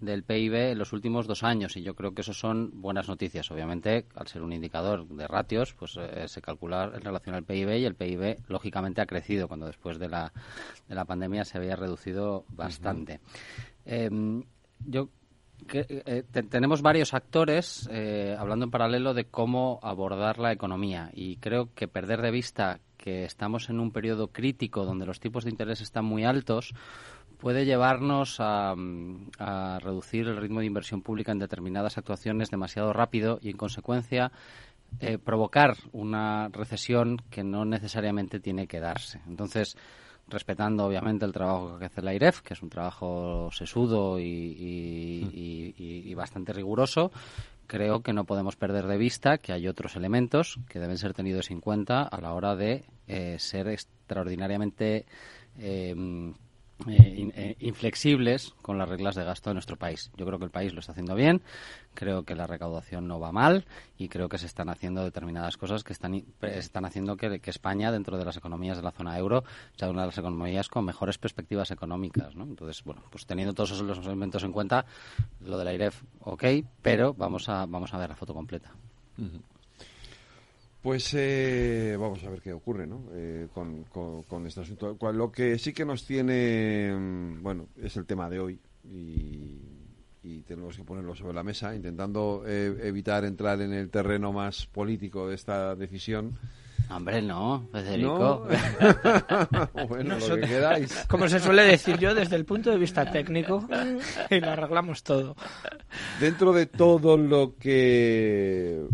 del 0.00 0.22
PIB 0.22 0.72
en 0.72 0.78
los 0.78 0.92
últimos 0.92 1.26
dos 1.26 1.42
años 1.42 1.76
y 1.76 1.82
yo 1.82 1.94
creo 1.94 2.14
que 2.14 2.22
eso 2.22 2.34
son 2.34 2.70
buenas 2.80 3.08
noticias. 3.08 3.50
Obviamente, 3.50 4.06
al 4.14 4.26
ser 4.26 4.42
un 4.42 4.52
indicador 4.52 5.06
de 5.06 5.26
ratios, 5.26 5.74
pues 5.74 5.96
eh, 5.96 6.28
se 6.28 6.42
calcula 6.42 6.90
en 6.94 7.00
relación 7.00 7.34
al 7.34 7.44
PIB 7.44 7.78
y 7.78 7.84
el 7.84 7.94
PIB 7.94 8.38
lógicamente 8.48 9.00
ha 9.00 9.06
crecido 9.06 9.48
cuando 9.48 9.66
después 9.66 9.98
de 9.98 10.08
la, 10.08 10.32
de 10.88 10.94
la 10.94 11.04
pandemia 11.04 11.44
se 11.44 11.58
había 11.58 11.76
reducido 11.76 12.44
bastante. 12.48 13.20
Em, 13.84 14.44
yo 14.86 15.08
eh, 15.72 16.24
tenemos 16.50 16.82
varios 16.82 17.14
actores 17.14 17.88
eh, 17.90 18.36
hablando 18.38 18.66
en 18.66 18.70
paralelo 18.70 19.14
de 19.14 19.24
cómo 19.24 19.78
abordar 19.82 20.38
la 20.38 20.52
economía 20.52 21.10
y 21.14 21.36
creo 21.36 21.72
que 21.74 21.88
perder 21.88 22.20
de 22.20 22.30
vista 22.30 22.80
que 22.98 23.24
estamos 23.24 23.70
en 23.70 23.80
un 23.80 23.90
periodo 23.90 24.28
crítico 24.28 24.84
donde 24.84 25.06
los 25.06 25.20
tipos 25.20 25.44
de 25.44 25.50
interés 25.50 25.80
están 25.80 26.04
muy 26.04 26.24
altos 26.24 26.74
puede 27.44 27.66
llevarnos 27.66 28.36
a, 28.38 28.74
reducir 29.78 30.28
el 30.28 30.38
ritmo 30.38 30.60
de 30.60 30.66
inversión 30.66 31.02
pública 31.02 31.30
en 31.30 31.38
determinadas 31.38 31.98
actuaciones 31.98 32.50
demasiado 32.50 32.94
rápido 32.94 33.38
y, 33.42 33.50
en 33.50 33.58
consecuencia, 33.58 34.32
eh, 34.98 35.18
provocar 35.18 35.76
una 35.92 36.48
recesión 36.48 37.18
que 37.28 37.44
no 37.44 37.66
necesariamente 37.66 38.40
tiene 38.40 38.66
que 38.66 38.80
darse. 38.80 39.20
Entonces, 39.28 39.76
respetando 40.26 40.86
obviamente 40.86 41.26
el 41.26 41.32
trabajo 41.32 41.78
que 41.78 41.84
hace 41.84 42.00
la 42.00 42.14
IREF, 42.14 42.40
que 42.40 42.54
es 42.54 42.62
un 42.62 42.70
trabajo 42.70 43.50
sesudo 43.52 44.18
y, 44.18 46.14
bastante 46.16 46.54
riguroso, 46.54 47.12
creo 47.66 48.00
que 48.00 48.14
no 48.14 48.24
podemos 48.24 48.56
perder 48.56 48.86
de 48.86 48.96
vista 48.96 49.36
que 49.36 49.52
hay 49.52 49.68
otros 49.68 49.96
elementos 49.96 50.58
que 50.66 50.78
deben 50.78 50.96
ser 50.96 51.12
tenidos 51.12 51.50
en 51.50 51.60
cuenta 51.60 52.04
a 52.04 52.22
la 52.22 52.32
hora 52.32 52.56
de 52.56 52.86
eh, 53.06 53.36
ser 53.38 53.68
extraordinariamente 53.68 55.04
eh, 55.58 55.94
eh, 56.88 57.30
eh, 57.34 57.56
inflexibles 57.60 58.52
con 58.60 58.78
las 58.78 58.88
reglas 58.88 59.14
de 59.14 59.24
gasto 59.24 59.48
de 59.48 59.54
nuestro 59.54 59.76
país. 59.76 60.10
Yo 60.16 60.26
creo 60.26 60.38
que 60.38 60.44
el 60.44 60.50
país 60.50 60.74
lo 60.74 60.80
está 60.80 60.92
haciendo 60.92 61.14
bien, 61.14 61.40
creo 61.94 62.24
que 62.24 62.34
la 62.34 62.46
recaudación 62.46 63.06
no 63.06 63.20
va 63.20 63.32
mal 63.32 63.64
y 63.96 64.08
creo 64.08 64.28
que 64.28 64.38
se 64.38 64.46
están 64.46 64.68
haciendo 64.68 65.04
determinadas 65.04 65.56
cosas 65.56 65.84
que 65.84 65.92
están, 65.92 66.24
están 66.42 66.84
haciendo 66.84 67.16
que, 67.16 67.40
España, 67.44 67.92
dentro 67.92 68.18
de 68.18 68.24
las 68.24 68.36
economías 68.36 68.76
de 68.76 68.82
la 68.82 68.90
zona 68.90 69.16
euro, 69.16 69.44
sea 69.76 69.88
una 69.88 70.02
de 70.02 70.08
las 70.08 70.18
economías 70.18 70.68
con 70.68 70.84
mejores 70.84 71.16
perspectivas 71.16 71.70
económicas. 71.70 72.34
Entonces, 72.34 72.82
bueno, 72.84 73.02
pues 73.08 73.24
teniendo 73.24 73.54
todos 73.54 73.70
esos 73.70 74.06
elementos 74.06 74.42
en 74.42 74.52
cuenta, 74.52 74.84
lo 75.40 75.56
de 75.56 75.64
la 75.64 75.72
IREF, 75.72 76.02
ok, 76.20 76.44
pero 76.82 77.14
vamos 77.14 77.48
a, 77.48 77.66
vamos 77.66 77.94
a 77.94 77.98
ver 77.98 78.10
la 78.10 78.16
foto 78.16 78.34
completa. 78.34 78.72
Pues 80.84 81.14
eh, 81.14 81.96
vamos 81.98 82.22
a 82.24 82.28
ver 82.28 82.42
qué 82.42 82.52
ocurre 82.52 82.86
¿no? 82.86 83.06
Eh, 83.14 83.48
con, 83.54 83.84
con, 83.84 84.46
este 84.46 84.60
asunto. 84.60 84.98
Lo 85.14 85.32
que 85.32 85.58
sí 85.58 85.72
que 85.72 85.86
nos 85.86 86.04
tiene, 86.04 86.94
mm, 86.94 87.42
bueno, 87.42 87.68
es 87.82 87.96
el 87.96 88.04
tema 88.04 88.28
de 88.28 88.38
hoy 88.38 88.60
y, 88.84 89.62
tenemos 90.46 90.76
que 90.76 90.84
ponerlo 90.84 91.14
sobre 91.14 91.32
la 91.32 91.42
mesa, 91.42 91.74
intentando 91.74 92.44
eh, 92.46 92.76
evitar 92.82 93.24
entrar 93.24 93.62
en 93.62 93.72
el 93.72 93.88
terreno 93.88 94.30
más 94.30 94.66
político 94.66 95.26
de 95.26 95.36
esta 95.36 95.74
decisión. 95.74 96.38
Hombre, 96.90 97.22
no, 97.22 97.66
Federico. 97.72 98.46
bueno, 99.88 100.18
lo 100.18 100.36
que 100.36 100.42
queráis. 100.42 101.06
Como 101.08 101.28
se 101.28 101.40
suele 101.40 101.62
decir 101.62 101.98
yo, 101.98 102.14
desde 102.14 102.36
el 102.36 102.44
punto 102.44 102.70
de 102.70 102.76
vista 102.76 103.10
técnico, 103.10 103.66
y 104.28 104.38
lo 104.38 104.50
arreglamos 104.50 105.02
todo. 105.02 105.34
Dentro 106.20 106.52
de 106.52 106.66
todo 106.66 107.16
lo 107.16 107.54
que 107.56 108.84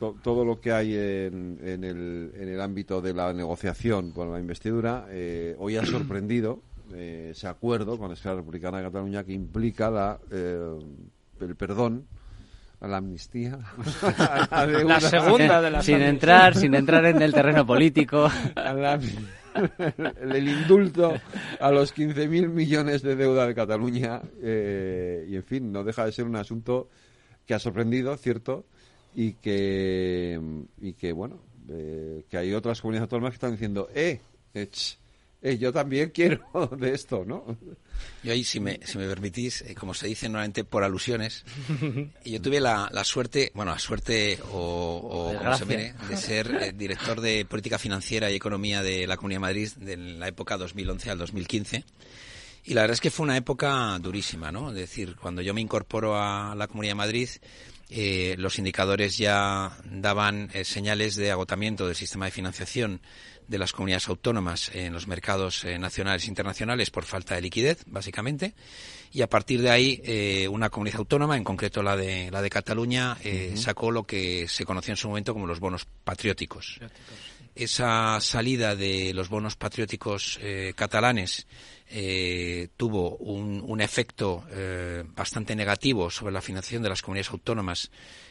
todo 0.00 0.44
lo 0.44 0.60
que 0.60 0.72
hay 0.72 0.94
en, 0.94 1.58
en, 1.62 1.84
el, 1.84 2.32
en, 2.34 2.48
el, 2.48 2.60
ámbito 2.60 3.02
de 3.02 3.12
la 3.12 3.32
negociación 3.34 4.12
con 4.12 4.32
la 4.32 4.40
investidura, 4.40 5.06
eh, 5.10 5.54
hoy 5.58 5.76
ha 5.76 5.84
sorprendido 5.84 6.62
eh, 6.94 7.28
ese 7.32 7.46
acuerdo 7.46 7.98
con 7.98 8.08
la 8.08 8.14
Escuela 8.14 8.38
Republicana 8.38 8.78
de 8.78 8.84
Cataluña 8.84 9.24
que 9.24 9.34
implica 9.34 9.90
la, 9.90 10.18
eh, 10.30 10.78
el 11.40 11.54
perdón 11.54 12.06
a 12.80 12.88
la 12.88 12.96
amnistía. 12.96 13.58
la 14.50 15.00
segunda 15.00 15.60
de 15.60 15.70
las 15.70 15.84
Sin 15.84 16.00
entrar, 16.00 16.56
sin 16.56 16.74
entrar 16.74 17.04
en 17.04 17.20
el 17.20 17.34
terreno 17.34 17.66
político. 17.66 18.30
el 20.22 20.48
indulto 20.48 21.12
a 21.60 21.70
los 21.70 21.94
15.000 21.94 22.48
millones 22.48 23.02
de 23.02 23.16
deuda 23.16 23.46
de 23.46 23.54
Cataluña. 23.54 24.22
y 24.42 25.36
en 25.36 25.44
fin, 25.44 25.70
no 25.70 25.84
deja 25.84 26.06
de 26.06 26.12
ser 26.12 26.24
un 26.24 26.36
asunto 26.36 26.88
que 27.44 27.52
ha 27.52 27.58
sorprendido, 27.58 28.16
¿cierto? 28.16 28.64
Y 29.14 29.32
que, 29.34 30.40
y 30.80 30.92
que 30.94 31.12
bueno, 31.12 31.40
eh, 31.68 32.24
que 32.28 32.36
hay 32.36 32.52
otras 32.52 32.80
comunidades 32.80 33.06
autónomas 33.06 33.32
que 33.32 33.36
están 33.36 33.52
diciendo, 33.52 33.88
eh, 33.94 34.20
eh, 35.42 35.58
yo 35.58 35.72
también 35.72 36.10
quiero 36.14 36.44
de 36.76 36.94
esto, 36.94 37.24
¿no? 37.24 37.44
Yo 38.22 38.32
ahí, 38.32 38.44
si 38.44 38.60
me, 38.60 38.80
si 38.84 38.98
me 38.98 39.06
permitís, 39.06 39.62
eh, 39.62 39.74
como 39.74 39.94
se 39.94 40.06
dice 40.06 40.28
normalmente 40.28 40.64
por 40.64 40.84
alusiones, 40.84 41.44
yo 42.24 42.40
tuve 42.40 42.60
la, 42.60 42.88
la 42.92 43.04
suerte, 43.04 43.50
bueno, 43.54 43.72
la 43.72 43.78
suerte 43.78 44.38
o, 44.52 45.34
como 45.36 45.56
se 45.56 45.66
mire, 45.66 45.94
de 46.08 46.16
ser 46.16 46.76
director 46.76 47.20
de 47.20 47.44
política 47.44 47.78
financiera 47.78 48.30
y 48.30 48.36
economía 48.36 48.82
de 48.82 49.06
la 49.06 49.16
Comunidad 49.16 49.38
de 49.38 49.40
Madrid 49.40 49.68
de 49.76 49.96
la 49.96 50.28
época 50.28 50.56
2011 50.56 51.10
al 51.10 51.18
2015. 51.18 51.84
Y 52.62 52.74
la 52.74 52.82
verdad 52.82 52.94
es 52.94 53.00
que 53.00 53.10
fue 53.10 53.24
una 53.24 53.38
época 53.38 53.98
durísima, 53.98 54.52
¿no? 54.52 54.68
Es 54.68 54.76
decir, 54.76 55.16
cuando 55.16 55.40
yo 55.40 55.54
me 55.54 55.62
incorporo 55.62 56.16
a 56.16 56.54
la 56.54 56.68
Comunidad 56.68 56.92
de 56.92 56.96
Madrid, 56.96 57.28
eh, 57.90 58.36
los 58.38 58.58
indicadores 58.58 59.18
ya 59.18 59.76
daban 59.84 60.50
eh, 60.52 60.64
señales 60.64 61.16
de 61.16 61.30
agotamiento 61.30 61.86
del 61.86 61.96
sistema 61.96 62.26
de 62.26 62.30
financiación 62.30 63.00
de 63.48 63.58
las 63.58 63.72
comunidades 63.72 64.08
autónomas 64.08 64.70
en 64.74 64.92
los 64.92 65.08
mercados 65.08 65.64
eh, 65.64 65.78
nacionales 65.78 66.24
e 66.24 66.28
internacionales 66.28 66.90
por 66.90 67.04
falta 67.04 67.34
de 67.34 67.42
liquidez, 67.42 67.82
básicamente. 67.86 68.54
Y 69.12 69.22
a 69.22 69.28
partir 69.28 69.60
de 69.60 69.70
ahí, 69.70 70.46
una 70.48 70.70
comunidad 70.70 71.00
autónoma, 71.00 71.36
en 71.36 71.42
concreto 71.42 71.82
la 71.82 71.96
de, 71.96 72.30
la 72.30 72.42
de 72.42 72.48
Cataluña, 72.48 73.16
sacó 73.56 73.90
lo 73.90 74.04
que 74.04 74.46
se 74.46 74.64
conoció 74.64 74.92
en 74.92 74.96
su 74.96 75.08
momento 75.08 75.32
como 75.32 75.48
los 75.48 75.58
bonos 75.58 75.84
patrióticos. 76.04 76.78
Esa 77.54 78.20
salida 78.20 78.76
de 78.76 79.12
los 79.12 79.28
bonos 79.28 79.56
patrióticos 79.56 80.38
catalanes 80.76 81.46
eh, 81.92 82.68
tuvo 82.76 83.16
un, 83.16 83.64
un 83.66 83.80
efecto 83.80 84.44
eh, 84.52 85.02
bastante 85.08 85.56
negativo 85.56 86.08
sobre 86.08 86.32
la 86.32 86.40
financiación 86.40 86.84
de 86.84 86.88
las 86.88 87.02
comunidades 87.02 87.32
autónomas 87.32 87.90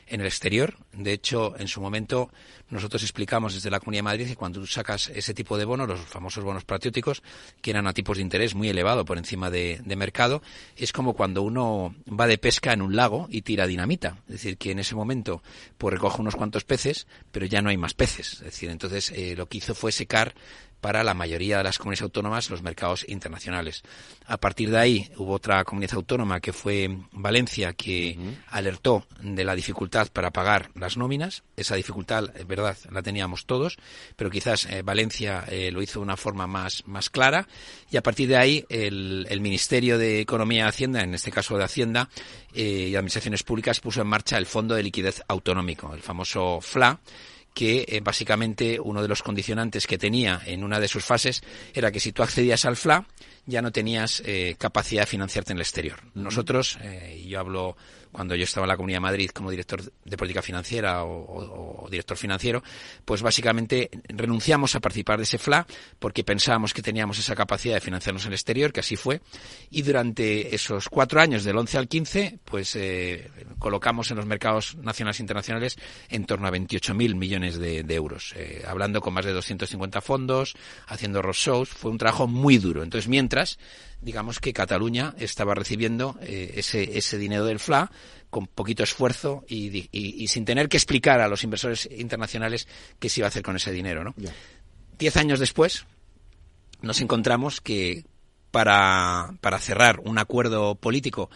en 0.09 0.21
el 0.21 0.27
exterior. 0.27 0.75
De 0.93 1.13
hecho, 1.13 1.55
en 1.57 1.67
su 1.67 1.81
momento 1.81 2.29
nosotros 2.69 3.01
explicamos 3.01 3.53
desde 3.53 3.69
la 3.69 3.79
Comunidad 3.79 3.99
de 3.99 4.03
Madrid 4.03 4.27
que 4.27 4.35
cuando 4.35 4.59
tú 4.59 4.67
sacas 4.67 5.09
ese 5.09 5.33
tipo 5.33 5.57
de 5.57 5.65
bonos, 5.65 5.87
los 5.87 5.99
famosos 6.01 6.43
bonos 6.43 6.65
patrióticos, 6.65 7.23
que 7.61 7.71
eran 7.71 7.87
a 7.87 7.93
tipos 7.93 8.17
de 8.17 8.23
interés 8.23 8.53
muy 8.53 8.69
elevado 8.69 9.05
por 9.05 9.17
encima 9.17 9.49
de, 9.49 9.81
mercado, 9.97 10.41
es 10.77 10.93
como 10.93 11.13
cuando 11.13 11.41
uno 11.41 11.95
va 12.07 12.27
de 12.27 12.37
pesca 12.37 12.71
en 12.71 12.81
un 12.81 12.95
lago 12.95 13.27
y 13.29 13.41
tira 13.41 13.67
dinamita. 13.67 14.17
Es 14.27 14.33
decir, 14.33 14.57
que 14.57 14.71
en 14.71 14.79
ese 14.79 14.95
momento 14.95 15.41
pues 15.77 15.93
recoge 15.93 16.21
unos 16.21 16.35
cuantos 16.35 16.63
peces, 16.63 17.07
pero 17.31 17.45
ya 17.45 17.61
no 17.61 17.69
hay 17.69 17.77
más 17.77 17.93
peces. 17.93 18.33
Es 18.33 18.39
decir, 18.41 18.69
entonces 18.69 19.11
eh, 19.11 19.35
lo 19.35 19.47
que 19.47 19.57
hizo 19.57 19.75
fue 19.75 19.91
secar 19.91 20.35
para 20.81 21.03
la 21.03 21.13
mayoría 21.13 21.57
de 21.57 21.63
las 21.63 21.77
comunidades 21.77 22.03
autónomas 22.03 22.49
los 22.49 22.61
mercados 22.61 23.05
internacionales. 23.07 23.83
A 24.25 24.37
partir 24.37 24.69
de 24.71 24.77
ahí 24.77 25.11
hubo 25.17 25.33
otra 25.33 25.63
comunidad 25.63 25.95
autónoma 25.95 26.39
que 26.39 26.53
fue 26.53 26.89
Valencia 27.11 27.73
que 27.73 28.17
alertó 28.49 29.05
de 29.21 29.43
la 29.43 29.55
dificultad 29.55 30.07
para 30.11 30.31
pagar 30.31 30.69
las 30.75 30.97
nóminas. 30.97 31.43
Esa 31.57 31.75
dificultad, 31.75 32.25
es 32.35 32.47
verdad, 32.47 32.77
la 32.91 33.01
teníamos 33.01 33.45
todos, 33.45 33.77
pero 34.15 34.29
quizás 34.29 34.65
eh, 34.65 34.81
Valencia 34.81 35.45
eh, 35.47 35.71
lo 35.71 35.81
hizo 35.81 35.99
de 35.99 36.03
una 36.03 36.17
forma 36.17 36.47
más, 36.47 36.83
más 36.85 37.09
clara 37.09 37.47
y 37.91 37.97
a 37.97 38.03
partir 38.03 38.29
de 38.29 38.37
ahí 38.37 38.65
el, 38.69 39.39
Ministerio 39.39 39.97
de 39.97 40.19
Economía 40.19 40.65
y 40.65 40.67
Hacienda, 40.67 41.01
en 41.01 41.13
este 41.13 41.31
caso 41.31 41.57
de 41.57 41.63
Hacienda 41.63 42.09
eh, 42.53 42.89
y 42.91 42.95
Administraciones 42.95 43.43
Públicas, 43.43 43.79
puso 43.79 44.01
en 44.01 44.07
marcha 44.07 44.37
el 44.37 44.45
Fondo 44.45 44.75
de 44.75 44.83
Liquidez 44.83 45.23
Autonómico, 45.27 45.93
el 45.93 46.01
famoso 46.01 46.59
FLA, 46.61 46.99
que 47.53 47.85
eh, 47.87 47.99
básicamente 48.01 48.79
uno 48.79 49.01
de 49.01 49.07
los 49.07 49.23
condicionantes 49.23 49.87
que 49.87 49.97
tenía 49.97 50.41
en 50.45 50.63
una 50.63 50.79
de 50.79 50.87
sus 50.87 51.03
fases 51.03 51.41
era 51.73 51.91
que 51.91 51.99
si 51.99 52.11
tú 52.11 52.23
accedías 52.23 52.65
al 52.65 52.75
FLA 52.75 53.05
ya 53.45 53.61
no 53.61 53.71
tenías 53.71 54.21
eh, 54.25 54.55
capacidad 54.57 55.03
de 55.03 55.07
financiarte 55.07 55.53
en 55.53 55.57
el 55.57 55.61
exterior. 55.61 55.99
Nosotros, 56.13 56.77
eh, 56.81 57.21
y 57.23 57.29
yo 57.29 57.39
hablo 57.39 57.75
cuando 58.11 58.35
yo 58.35 58.43
estaba 58.43 58.65
en 58.65 58.69
la 58.69 58.77
Comunidad 58.77 58.97
de 58.97 59.01
Madrid 59.01 59.29
como 59.31 59.51
director 59.51 59.81
de 59.81 60.17
política 60.17 60.41
financiera 60.41 61.03
o, 61.03 61.87
director 61.89 62.17
financiero, 62.17 62.63
pues 63.05 63.21
básicamente 63.21 63.89
renunciamos 64.09 64.75
a 64.75 64.79
participar 64.79 65.17
de 65.17 65.23
ese 65.23 65.37
FLA 65.37 65.65
porque 65.99 66.23
pensábamos 66.23 66.73
que 66.73 66.81
teníamos 66.81 67.19
esa 67.19 67.35
capacidad 67.35 67.75
de 67.75 67.81
financiarnos 67.81 68.23
en 68.23 68.29
el 68.29 68.33
exterior, 68.33 68.73
que 68.73 68.81
así 68.81 68.95
fue, 68.95 69.21
y 69.69 69.81
durante 69.81 70.53
esos 70.53 70.89
cuatro 70.89 71.21
años, 71.21 71.43
del 71.43 71.57
11 71.57 71.77
al 71.77 71.87
15, 71.87 72.39
pues 72.45 72.75
eh, 72.75 73.31
colocamos 73.59 74.11
en 74.11 74.17
los 74.17 74.25
mercados 74.25 74.75
nacionales 74.75 75.19
e 75.19 75.23
internacionales 75.23 75.77
en 76.09 76.25
torno 76.25 76.47
a 76.47 76.51
28.000 76.51 77.15
millones 77.15 77.57
de, 77.57 77.79
euros, 77.89 78.33
eh, 78.35 78.63
hablando 78.67 79.01
con 79.01 79.13
más 79.13 79.25
de 79.25 79.33
250 79.33 80.01
fondos, 80.01 80.55
haciendo 80.87 81.21
shows, 81.33 81.69
fue 81.69 81.91
un 81.91 81.97
trabajo 81.97 82.27
muy 82.27 82.57
duro. 82.57 82.83
Entonces, 82.83 83.07
mientras 83.07 83.59
digamos 84.01 84.39
que 84.39 84.53
Cataluña 84.53 85.13
estaba 85.17 85.55
recibiendo 85.55 86.17
eh, 86.21 86.53
ese, 86.55 86.97
ese 86.97 87.17
dinero 87.17 87.45
del 87.45 87.59
FLA 87.59 87.91
con 88.29 88.47
poquito 88.47 88.83
esfuerzo 88.83 89.43
y, 89.47 89.87
sin 90.27 90.45
tener 90.45 90.69
que 90.69 90.77
explicar 90.77 91.19
a 91.19 91.27
los 91.27 91.43
inversores 91.43 91.89
internacionales 91.91 92.67
qué 92.99 93.09
se 93.09 93.21
iba 93.21 93.27
a 93.27 93.29
hacer 93.29 93.43
con 93.43 93.55
ese 93.55 93.71
dinero. 93.71 94.03
¿no? 94.03 94.13
Diez 94.97 95.17
años 95.17 95.39
después 95.39 95.85
nos 96.81 97.01
encontramos 97.01 97.59
que 97.59 98.05
para, 98.51 99.33
para 99.41 99.59
cerrar 99.59 99.99
un 100.03 100.17
acuerdo 100.17 100.75
político 100.75 101.29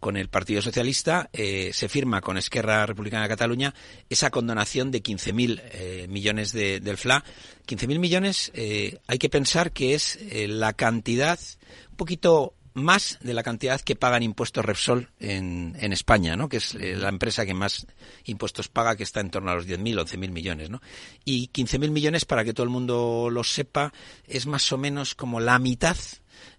con 0.00 0.16
el 0.16 0.28
Partido 0.28 0.62
Socialista, 0.62 1.28
eh, 1.32 1.70
se 1.74 1.88
firma 1.88 2.22
con 2.22 2.38
Esquerra 2.38 2.86
Republicana 2.86 3.24
de 3.24 3.28
Cataluña 3.28 3.74
esa 4.08 4.30
condonación 4.30 4.90
de 4.90 5.02
15.000 5.02 5.60
eh, 5.62 6.06
millones 6.08 6.52
de, 6.52 6.80
del 6.80 6.96
FLA. 6.96 7.22
15.000 7.66 7.98
millones 7.98 8.50
eh, 8.54 8.98
hay 9.06 9.18
que 9.18 9.28
pensar 9.28 9.72
que 9.72 9.94
es 9.94 10.18
la 10.32 10.72
cantidad, 10.72 11.38
un 11.90 11.96
poquito 11.96 12.54
más 12.72 13.18
de 13.20 13.34
la 13.34 13.42
cantidad 13.42 13.80
que 13.80 13.94
pagan 13.94 14.22
impuestos 14.22 14.64
Repsol 14.64 15.10
en, 15.18 15.76
en 15.78 15.92
España, 15.92 16.34
¿no? 16.36 16.48
que 16.48 16.56
es 16.58 16.74
la 16.74 17.08
empresa 17.08 17.44
que 17.44 17.52
más 17.52 17.86
impuestos 18.24 18.68
paga, 18.68 18.96
que 18.96 19.02
está 19.02 19.20
en 19.20 19.30
torno 19.30 19.50
a 19.50 19.54
los 19.54 19.66
10.000, 19.66 20.06
11.000 20.06 20.30
millones. 20.30 20.70
¿no? 20.70 20.80
Y 21.24 21.48
15.000 21.48 21.90
millones, 21.90 22.24
para 22.24 22.44
que 22.44 22.54
todo 22.54 22.64
el 22.64 22.70
mundo 22.70 23.28
lo 23.30 23.44
sepa, 23.44 23.92
es 24.24 24.46
más 24.46 24.72
o 24.72 24.78
menos 24.78 25.14
como 25.14 25.40
la 25.40 25.58
mitad 25.58 25.96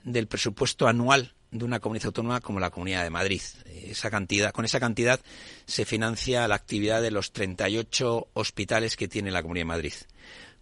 del 0.03 0.27
presupuesto 0.27 0.88
anual 0.88 1.34
de 1.51 1.65
una 1.65 1.79
comunidad 1.79 2.07
autónoma 2.07 2.39
como 2.39 2.59
la 2.59 2.69
Comunidad 2.69 3.03
de 3.03 3.09
Madrid. 3.09 3.41
Esa 3.65 4.09
cantidad, 4.09 4.51
con 4.51 4.65
esa 4.65 4.79
cantidad 4.79 5.19
se 5.65 5.85
financia 5.85 6.47
la 6.47 6.55
actividad 6.55 7.01
de 7.01 7.11
los 7.11 7.33
38 7.33 8.29
hospitales 8.33 8.95
que 8.95 9.07
tiene 9.07 9.31
la 9.31 9.41
Comunidad 9.41 9.61
de 9.61 9.65
Madrid. 9.65 9.93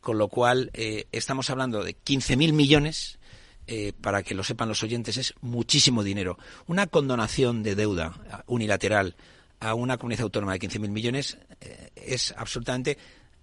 Con 0.02 0.18
lo 0.18 0.28
cual, 0.28 0.72
eh, 0.74 1.06
estamos 1.12 1.50
hablando 1.50 1.84
de 1.84 1.96
15.000 1.96 2.54
millones, 2.54 3.20
eh, 3.68 3.94
para 4.02 4.24
que 4.24 4.34
lo 4.34 4.44
sepan 4.44 4.68
los 4.68 4.82
oyentes, 4.82 5.18
es 5.18 5.36
muchísimo 5.42 6.04
dinero. 6.04 6.40
Una 6.66 6.88
condonación 6.88 7.62
de 7.62 7.76
deuda 7.76 8.44
unilateral 8.48 9.16
a 9.60 9.76
una 9.76 9.98
comunidad 9.98 10.24
autónoma 10.24 10.54
de 10.54 10.60
15.000 10.60 10.90
millones 10.90 11.38
eh, 11.62 11.92
es 11.96 12.34
absolutamente 12.36 12.98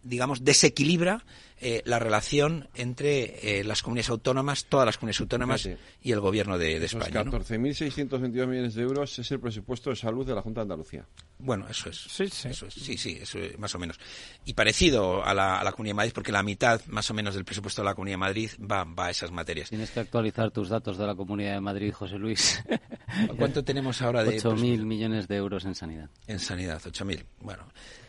digamos, 0.07 0.45
desequilibra 0.45 1.25
eh, 1.59 1.83
la 1.87 1.99
relación 1.99 2.69
entre 2.75 3.61
eh, 3.61 3.65
las 3.65 3.83
comunidades 3.83 4.11
autónomas, 4.11 4.67
todas 4.67 4.85
las 4.85 4.99
comunidades 4.99 5.23
autónomas 5.23 5.69
y 6.03 6.13
el 6.13 6.21
gobierno 6.21 6.59
de, 6.59 6.79
de 6.79 6.85
España. 6.85 7.25
14.622 7.25 8.47
millones 8.47 8.75
de 8.75 8.83
euros 8.83 9.19
es 9.19 9.31
el 9.31 9.41
presupuesto 9.41 9.89
de 9.89 9.97
salud 9.97 10.27
de 10.27 10.35
la 10.35 10.43
Junta 10.43 10.61
de 10.61 10.63
Andalucía. 10.65 11.07
Bueno, 11.39 11.67
eso 11.67 11.89
es. 11.89 11.97
Sí, 11.97 12.29
sí. 12.29 12.51
sí, 12.53 12.99
sí, 12.99 13.19
eso 13.23 13.39
más 13.57 13.75
o 13.75 13.79
menos. 13.79 13.99
Y 14.45 14.53
parecido 14.53 15.25
a 15.25 15.33
la, 15.33 15.73
Comunidad 15.73 15.93
de 15.93 15.97
Madrid, 15.97 16.13
porque 16.15 16.31
la 16.33 16.43
mitad 16.43 16.81
más 16.89 17.11
o 17.11 17.15
menos 17.15 17.35
del 17.35 17.47
presupuesto 17.47 17.81
de 17.81 17.87
la 17.87 17.95
Comunidad 17.95 18.15
de 18.15 18.21
Madrid 18.21 18.51
va, 18.61 18.85
va 18.85 19.07
a 19.07 19.11
esas 19.11 19.31
materias. 19.31 19.71
Tienes 19.71 19.91
que 19.91 20.01
actualizar 20.01 20.51
tus 20.51 20.69
datos 20.69 20.99
de 20.99 21.07
la 21.07 21.15
Comunidad 21.15 21.55
de 21.55 21.61
Madrid, 21.61 21.91
José 21.91 22.19
Luis. 22.19 22.63
¿Cuánto 23.39 23.65
tenemos 23.65 24.03
ahora 24.03 24.25
de...? 24.25 24.37
8.000 24.37 24.85
millones 24.85 25.27
de 25.27 25.37
euros 25.37 25.65
en 25.65 25.75
sanidad. 25.75 26.11
En 26.27 26.39
sanidad, 26.39 26.83
8.000. 26.83 27.25
Bueno. 27.41 27.67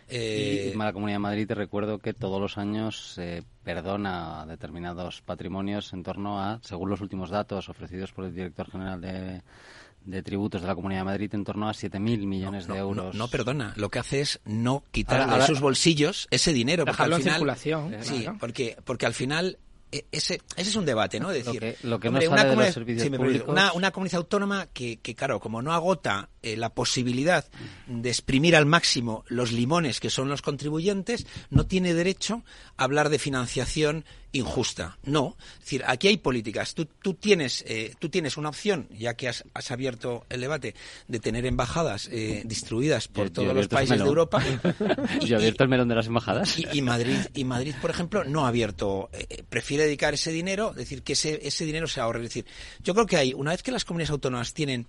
Eh, 0.10 0.72
y 0.74 0.78
la 0.78 0.94
Comunidad 0.94 1.16
de 1.16 1.20
Madrid 1.20 1.48
te 1.48 1.56
recuerdo 1.56 2.00
que 2.00 2.14
todos 2.14 2.40
los 2.40 2.58
años 2.58 3.14
se 3.14 3.44
perdona 3.64 4.46
determinados 4.48 5.22
patrimonios 5.22 5.92
en 5.94 6.04
torno 6.04 6.42
a, 6.42 6.60
según 6.64 6.90
los 6.90 7.02
últimos 7.02 7.30
datos 7.30 7.68
ofrecidos 7.68 8.14
por 8.14 8.26
el 8.26 8.34
director 8.34 8.72
general 8.72 9.02
de, 9.02 10.24
tributos 10.24 10.62
de 10.62 10.68
la 10.68 10.76
Comunidad 10.76 11.02
de 11.02 11.06
Madrid 11.06 11.36
en 11.36 11.44
torno 11.44 11.68
a 11.68 11.74
7.000 11.74 12.26
millones 12.26 12.68
de 12.68 12.78
euros. 12.78 13.16
No, 13.16 13.28
perdona, 13.28 13.74
lo 13.76 13.90
que 13.90 14.00
hace 14.00 14.22
es 14.22 14.40
no 14.46 14.84
quitar 14.92 15.30
de 15.30 15.46
sus 15.46 15.60
bolsillos 15.60 16.28
ese 16.32 16.54
dinero. 16.54 16.86
Porque 16.86 17.04
al 17.04 17.14
final, 17.16 17.34
circulación. 17.34 17.96
Sí, 18.02 18.26
porque, 18.40 18.78
porque 18.86 19.06
al 19.06 19.14
final 19.14 19.58
ese, 19.91 20.41
ese 20.55 20.69
es 20.69 20.76
un 20.76 20.85
debate, 20.85 21.19
¿no? 21.19 21.30
decir, 21.30 21.77
lo 21.84 21.99
que, 21.99 22.09
una, 22.09 22.19
comunidad, 22.19 23.72
una, 23.73 23.91
comunidad 23.91 24.18
autónoma 24.18 24.68
que, 24.68 24.97
que, 24.99 25.15
claro, 25.15 25.39
como 25.39 25.61
no 25.61 25.73
agota 25.73 26.30
eh, 26.41 26.57
la 26.57 26.73
posibilidad 26.73 27.45
de 27.88 28.09
exprimir 28.09 28.55
al 28.55 28.65
máximo 28.65 29.23
los 29.27 29.51
limones 29.51 29.99
que 29.99 30.09
son 30.09 30.27
los 30.27 30.41
contribuyentes, 30.41 31.26
no 31.49 31.68
tiene 31.68 31.93
derecho 31.93 32.43
a 32.76 32.84
hablar 32.84 33.09
de 33.09 33.18
financiación 33.18 34.03
injusta. 34.32 34.98
No. 35.04 35.36
Es 35.54 35.60
decir, 35.62 35.84
aquí 35.88 36.08
hay 36.08 36.18
políticas. 36.18 36.74
Tú, 36.74 36.86
tú, 36.86 37.14
tienes, 37.14 37.64
eh, 37.68 37.94
tú 37.99 38.10
tienes 38.10 38.38
una 38.38 38.49
opción, 38.49 38.88
ya 38.98 39.16
que 39.16 39.28
has, 39.28 39.44
has 39.54 39.72
abierto 39.72 40.26
el 40.30 40.41
debate, 40.41 40.76
de 41.08 41.20
tener 41.20 41.45
embajadas 41.45 42.10
eh, 42.12 42.44
distribuidas 42.45 43.08
por 43.08 43.30
todos 43.30 43.54
los 43.54 43.68
países 43.68 43.98
de 43.98 44.06
Europa. 44.06 44.44
y, 45.22 45.26
yo 45.26 45.36
he 45.36 45.40
abierto 45.40 45.64
el 45.64 45.70
melón 45.70 45.88
de 45.88 45.95
las 45.95 46.08
embajadas. 46.08 46.58
Y, 46.74 46.82
Madrid, 46.82 47.18
y 47.34 47.44
Madrid, 47.44 47.76
por 47.82 47.90
ejemplo, 47.90 48.24
no 48.24 48.45
ha 48.45 48.49
abierto. 48.49 49.10
Eh, 49.14 49.44
prefiere 49.49 49.84
dedicar 49.86 50.14
ese 50.14 50.32
dinero, 50.32 50.74
decir, 50.74 51.04
que 51.04 51.14
ese, 51.14 51.40
ese 51.44 51.66
dinero 51.66 51.88
se 51.88 51.99
ahorre. 51.99 52.20
Es 52.20 52.30
decir, 52.30 52.45
yo 52.84 52.94
creo 52.94 53.06
que 53.06 53.18
hay, 53.18 53.34
una 53.34 53.52
vez 53.52 53.64
que 53.64 53.72
las 53.72 53.86
comunidades 53.86 54.12
autónomas 54.12 54.54
tienen 54.54 54.88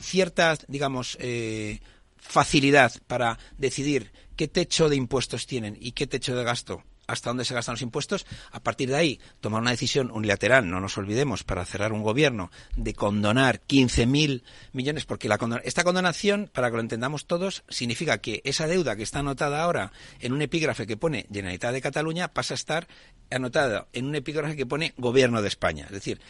cierta, 0.00 0.56
digamos, 0.68 1.16
facilidad 2.16 2.92
para 3.06 3.38
decidir 3.58 4.12
qué 4.36 4.48
techo 4.48 4.88
de 4.88 4.96
impuestos 4.96 5.46
tienen 5.46 5.76
y 5.80 5.92
qué 5.92 6.06
techo 6.06 6.34
de 6.36 6.44
gasto 6.44 6.82
hasta 7.06 7.30
dónde 7.30 7.44
se 7.44 7.54
gastan 7.54 7.74
los 7.74 7.82
impuestos, 7.82 8.26
a 8.52 8.60
partir 8.60 8.88
de 8.88 8.96
ahí 8.96 9.20
tomar 9.40 9.62
una 9.62 9.70
decisión 9.70 10.10
unilateral, 10.10 10.68
no 10.68 10.80
nos 10.80 10.98
olvidemos, 10.98 11.44
para 11.44 11.64
cerrar 11.64 11.92
un 11.92 12.02
gobierno, 12.02 12.50
de 12.76 12.94
condonar 12.94 13.60
15.000 13.66 14.42
millones, 14.72 15.04
porque 15.04 15.28
la 15.28 15.38
esta 15.64 15.84
condonación, 15.84 16.50
para 16.52 16.70
que 16.70 16.76
lo 16.76 16.82
entendamos 16.82 17.26
todos, 17.26 17.64
significa 17.68 18.18
que 18.18 18.40
esa 18.44 18.66
deuda 18.66 18.96
que 18.96 19.02
está 19.02 19.20
anotada 19.20 19.62
ahora 19.62 19.92
en 20.20 20.32
un 20.32 20.42
epígrafe 20.42 20.86
que 20.86 20.96
pone 20.96 21.26
Generalitat 21.32 21.72
de 21.72 21.80
Cataluña 21.80 22.28
pasa 22.28 22.54
a 22.54 22.56
estar 22.56 22.88
anotada 23.30 23.88
en 23.92 24.06
un 24.06 24.14
epígrafe 24.14 24.56
que 24.56 24.66
pone 24.66 24.94
Gobierno 24.96 25.42
de 25.42 25.48
España. 25.48 25.84
Es 25.86 25.92
decir, 25.92 26.20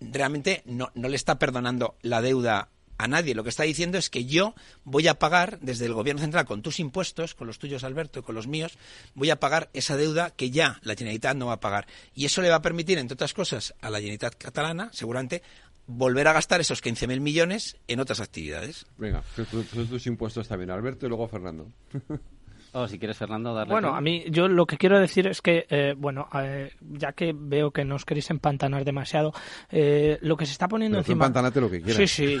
realmente 0.00 0.62
no 0.64 0.90
le 0.94 1.16
está 1.16 1.38
perdonando 1.38 1.96
la 2.02 2.22
deuda 2.22 2.68
a 3.02 3.08
nadie. 3.08 3.34
Lo 3.34 3.42
que 3.42 3.50
está 3.50 3.64
diciendo 3.64 3.98
es 3.98 4.10
que 4.10 4.24
yo 4.24 4.54
voy 4.84 5.08
a 5.08 5.18
pagar 5.18 5.58
desde 5.60 5.86
el 5.86 5.92
Gobierno 5.92 6.22
Central 6.22 6.46
con 6.46 6.62
tus 6.62 6.78
impuestos, 6.78 7.34
con 7.34 7.48
los 7.48 7.58
tuyos, 7.58 7.82
Alberto, 7.82 8.20
y 8.20 8.22
con 8.22 8.34
los 8.34 8.46
míos, 8.46 8.78
voy 9.14 9.30
a 9.30 9.40
pagar 9.40 9.70
esa 9.72 9.96
deuda 9.96 10.30
que 10.30 10.50
ya 10.50 10.78
la 10.82 10.94
Generalitat 10.94 11.36
no 11.36 11.46
va 11.46 11.54
a 11.54 11.60
pagar. 11.60 11.86
Y 12.14 12.26
eso 12.26 12.42
le 12.42 12.48
va 12.48 12.56
a 12.56 12.62
permitir, 12.62 12.98
entre 12.98 13.14
otras 13.14 13.34
cosas, 13.34 13.74
a 13.80 13.90
la 13.90 13.98
Generalitat 13.98 14.36
catalana, 14.36 14.90
seguramente, 14.92 15.42
volver 15.86 16.28
a 16.28 16.32
gastar 16.32 16.60
esos 16.60 16.82
15.000 16.82 17.20
millones 17.20 17.76
en 17.88 17.98
otras 17.98 18.20
actividades. 18.20 18.86
Venga, 18.98 19.24
tus 19.34 20.06
impuestos 20.06 20.46
también, 20.46 20.70
Alberto, 20.70 21.06
y 21.06 21.08
luego 21.08 21.26
Fernando. 21.26 21.72
Oh, 22.74 22.88
si 22.88 22.98
quieres, 22.98 23.18
Fernando, 23.18 23.52
darle. 23.52 23.70
Bueno, 23.72 23.94
a 23.94 24.00
mí, 24.00 24.24
yo 24.30 24.48
lo 24.48 24.64
que 24.64 24.78
quiero 24.78 24.98
decir 24.98 25.26
es 25.26 25.42
que, 25.42 25.66
eh, 25.68 25.94
bueno, 25.96 26.28
eh, 26.34 26.72
ya 26.80 27.12
que 27.12 27.34
veo 27.36 27.70
que 27.70 27.84
no 27.84 27.96
os 27.96 28.06
queréis 28.06 28.30
empantanar 28.30 28.82
demasiado, 28.84 29.32
eh, 29.70 30.18
lo 30.22 30.38
que 30.38 30.46
se 30.46 30.52
está 30.52 30.68
poniendo 30.68 30.98
encima. 30.98 31.26
Empantanate 31.26 31.60
lo 31.60 31.70
que 31.70 31.82
quieras. 31.82 31.96
Sí, 31.96 32.06
sí. 32.06 32.40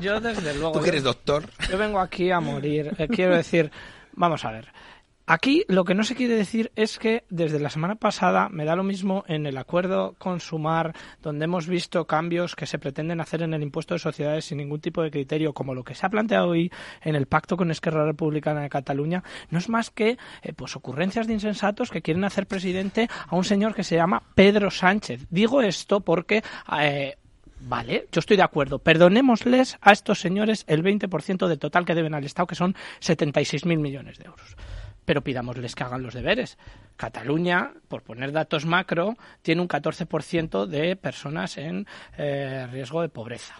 Yo, 0.00 0.20
desde 0.20 0.54
luego. 0.58 0.72
¿Tú 0.72 0.80
que 0.80 0.88
eres 0.88 1.04
doctor? 1.04 1.44
Yo 1.70 1.78
vengo 1.78 2.00
aquí 2.00 2.32
a 2.32 2.40
morir. 2.40 2.90
quiero 3.14 3.36
decir, 3.36 3.70
vamos 4.14 4.44
a 4.44 4.50
ver. 4.50 4.68
Aquí 5.32 5.64
lo 5.68 5.84
que 5.84 5.94
no 5.94 6.02
se 6.02 6.16
quiere 6.16 6.34
decir 6.34 6.72
es 6.74 6.98
que 6.98 7.22
desde 7.30 7.60
la 7.60 7.70
semana 7.70 7.94
pasada 7.94 8.48
me 8.48 8.64
da 8.64 8.74
lo 8.74 8.82
mismo 8.82 9.22
en 9.28 9.46
el 9.46 9.58
acuerdo 9.58 10.16
con 10.18 10.40
Sumar, 10.40 10.92
donde 11.22 11.44
hemos 11.44 11.68
visto 11.68 12.04
cambios 12.04 12.56
que 12.56 12.66
se 12.66 12.80
pretenden 12.80 13.20
hacer 13.20 13.42
en 13.42 13.54
el 13.54 13.62
impuesto 13.62 13.94
de 13.94 14.00
sociedades 14.00 14.46
sin 14.46 14.58
ningún 14.58 14.80
tipo 14.80 15.02
de 15.02 15.12
criterio, 15.12 15.52
como 15.52 15.72
lo 15.72 15.84
que 15.84 15.94
se 15.94 16.04
ha 16.04 16.08
planteado 16.08 16.48
hoy 16.48 16.72
en 17.02 17.14
el 17.14 17.26
pacto 17.26 17.56
con 17.56 17.70
Esquerra 17.70 18.04
Republicana 18.04 18.62
de 18.62 18.70
Cataluña, 18.70 19.22
no 19.50 19.60
es 19.60 19.68
más 19.68 19.90
que 19.90 20.18
eh, 20.42 20.52
pues 20.52 20.74
ocurrencias 20.74 21.28
de 21.28 21.34
insensatos 21.34 21.92
que 21.92 22.02
quieren 22.02 22.24
hacer 22.24 22.48
presidente 22.48 23.08
a 23.28 23.36
un 23.36 23.44
señor 23.44 23.72
que 23.72 23.84
se 23.84 23.94
llama 23.94 24.24
Pedro 24.34 24.68
Sánchez. 24.68 25.28
Digo 25.30 25.62
esto 25.62 26.00
porque 26.00 26.42
eh, 26.76 27.14
Vale, 27.60 28.08
yo 28.10 28.18
estoy 28.18 28.36
de 28.36 28.42
acuerdo. 28.42 28.80
Perdonémosles 28.80 29.78
a 29.80 29.92
estos 29.92 30.18
señores 30.18 30.64
el 30.66 30.82
20% 30.82 31.46
del 31.46 31.58
total 31.60 31.84
que 31.84 31.94
deben 31.94 32.14
al 32.14 32.24
Estado, 32.24 32.48
que 32.48 32.54
son 32.56 32.74
76.000 33.00 33.78
millones 33.78 34.18
de 34.18 34.24
euros 34.24 34.56
pero 35.10 35.24
pidámosles 35.24 35.74
que 35.74 35.82
hagan 35.82 36.04
los 36.04 36.14
deberes. 36.14 36.56
Cataluña, 36.96 37.72
por 37.88 38.04
poner 38.04 38.30
datos 38.30 38.64
macro, 38.64 39.16
tiene 39.42 39.60
un 39.60 39.66
14% 39.66 40.66
de 40.66 40.94
personas 40.94 41.58
en 41.58 41.88
eh, 42.16 42.68
riesgo 42.70 43.02
de 43.02 43.08
pobreza. 43.08 43.56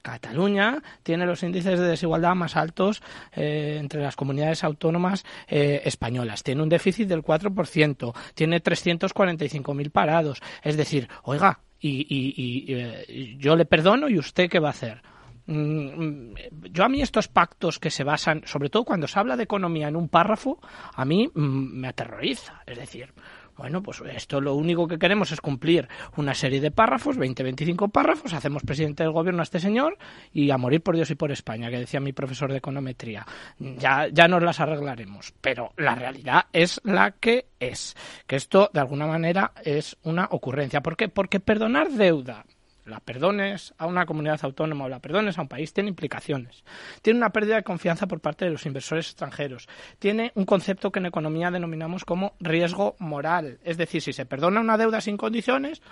Cataluña 0.00 0.82
tiene 1.02 1.26
los 1.26 1.42
índices 1.42 1.78
de 1.78 1.88
desigualdad 1.88 2.34
más 2.34 2.56
altos 2.56 3.02
eh, 3.36 3.76
entre 3.78 4.00
las 4.00 4.16
comunidades 4.16 4.64
autónomas 4.64 5.26
eh, 5.46 5.82
españolas. 5.84 6.42
Tiene 6.42 6.62
un 6.62 6.70
déficit 6.70 7.06
del 7.06 7.22
4%, 7.22 8.14
tiene 8.32 8.62
345.000 8.62 9.90
parados. 9.90 10.40
Es 10.62 10.78
decir, 10.78 11.10
oiga, 11.22 11.60
y, 11.78 13.36
yo 13.36 13.56
le 13.56 13.66
perdono 13.66 14.08
y 14.08 14.18
usted 14.18 14.48
qué 14.48 14.58
va 14.58 14.68
a 14.68 14.70
hacer 14.70 15.02
yo 15.46 16.84
a 16.84 16.88
mí 16.88 17.02
estos 17.02 17.28
pactos 17.28 17.78
que 17.78 17.90
se 17.90 18.04
basan, 18.04 18.42
sobre 18.46 18.70
todo 18.70 18.84
cuando 18.84 19.06
se 19.06 19.18
habla 19.18 19.36
de 19.36 19.44
economía 19.44 19.88
en 19.88 19.96
un 19.96 20.08
párrafo, 20.08 20.58
a 20.94 21.04
mí 21.04 21.30
mm, 21.34 21.80
me 21.80 21.88
aterroriza. 21.88 22.62
Es 22.66 22.78
decir, 22.78 23.12
bueno, 23.56 23.82
pues 23.82 24.02
esto 24.12 24.40
lo 24.40 24.54
único 24.54 24.88
que 24.88 24.98
queremos 24.98 25.30
es 25.30 25.40
cumplir 25.40 25.88
una 26.16 26.34
serie 26.34 26.60
de 26.60 26.70
párrafos, 26.70 27.16
20, 27.16 27.42
25 27.42 27.88
párrafos, 27.88 28.32
hacemos 28.32 28.62
presidente 28.62 29.04
del 29.04 29.12
gobierno 29.12 29.42
a 29.42 29.44
este 29.44 29.60
señor 29.60 29.96
y 30.32 30.50
a 30.50 30.58
morir 30.58 30.82
por 30.82 30.96
Dios 30.96 31.10
y 31.10 31.14
por 31.14 31.30
España, 31.30 31.70
que 31.70 31.78
decía 31.78 32.00
mi 32.00 32.12
profesor 32.12 32.50
de 32.50 32.58
econometría. 32.58 33.26
Ya, 33.58 34.08
ya 34.08 34.26
nos 34.26 34.42
las 34.42 34.60
arreglaremos, 34.60 35.34
pero 35.40 35.72
la 35.76 35.94
realidad 35.94 36.46
es 36.52 36.80
la 36.84 37.12
que 37.12 37.46
es, 37.60 37.94
que 38.26 38.36
esto 38.36 38.70
de 38.72 38.80
alguna 38.80 39.06
manera 39.06 39.52
es 39.62 39.96
una 40.02 40.26
ocurrencia. 40.30 40.80
¿Por 40.80 40.96
qué? 40.96 41.08
Porque 41.08 41.38
perdonar 41.38 41.90
deuda 41.90 42.44
la 42.84 43.00
perdones 43.00 43.74
a 43.78 43.86
una 43.86 44.06
comunidad 44.06 44.40
autónoma 44.42 44.84
o 44.84 44.88
la 44.88 45.00
perdones 45.00 45.38
a 45.38 45.42
un 45.42 45.48
país 45.48 45.72
tiene 45.72 45.90
implicaciones. 45.90 46.64
Tiene 47.02 47.18
una 47.18 47.30
pérdida 47.30 47.56
de 47.56 47.62
confianza 47.62 48.06
por 48.06 48.20
parte 48.20 48.44
de 48.44 48.50
los 48.50 48.66
inversores 48.66 49.06
extranjeros. 49.06 49.68
Tiene 49.98 50.32
un 50.34 50.44
concepto 50.44 50.92
que 50.92 50.98
en 50.98 51.06
economía 51.06 51.50
denominamos 51.50 52.04
como 52.04 52.34
riesgo 52.40 52.96
moral. 52.98 53.58
Es 53.64 53.76
decir, 53.76 54.02
si 54.02 54.12
se 54.12 54.26
perdona 54.26 54.60
una 54.60 54.78
deuda 54.78 55.00
sin 55.00 55.16
condiciones, 55.16 55.82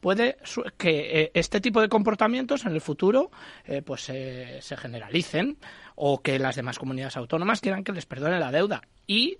puede 0.00 0.36
que 0.76 1.22
eh, 1.22 1.30
este 1.34 1.60
tipo 1.60 1.80
de 1.80 1.88
comportamientos 1.88 2.66
en 2.66 2.72
el 2.72 2.80
futuro 2.80 3.30
eh, 3.64 3.82
pues 3.82 4.02
se 4.02 4.76
generalicen 4.76 5.56
o 5.94 6.20
que 6.20 6.38
las 6.38 6.56
demás 6.56 6.78
comunidades 6.78 7.16
autónomas 7.16 7.60
quieran 7.60 7.84
que 7.84 7.92
les 7.92 8.06
perdone 8.06 8.38
la 8.38 8.52
deuda 8.52 8.82
y 9.06 9.38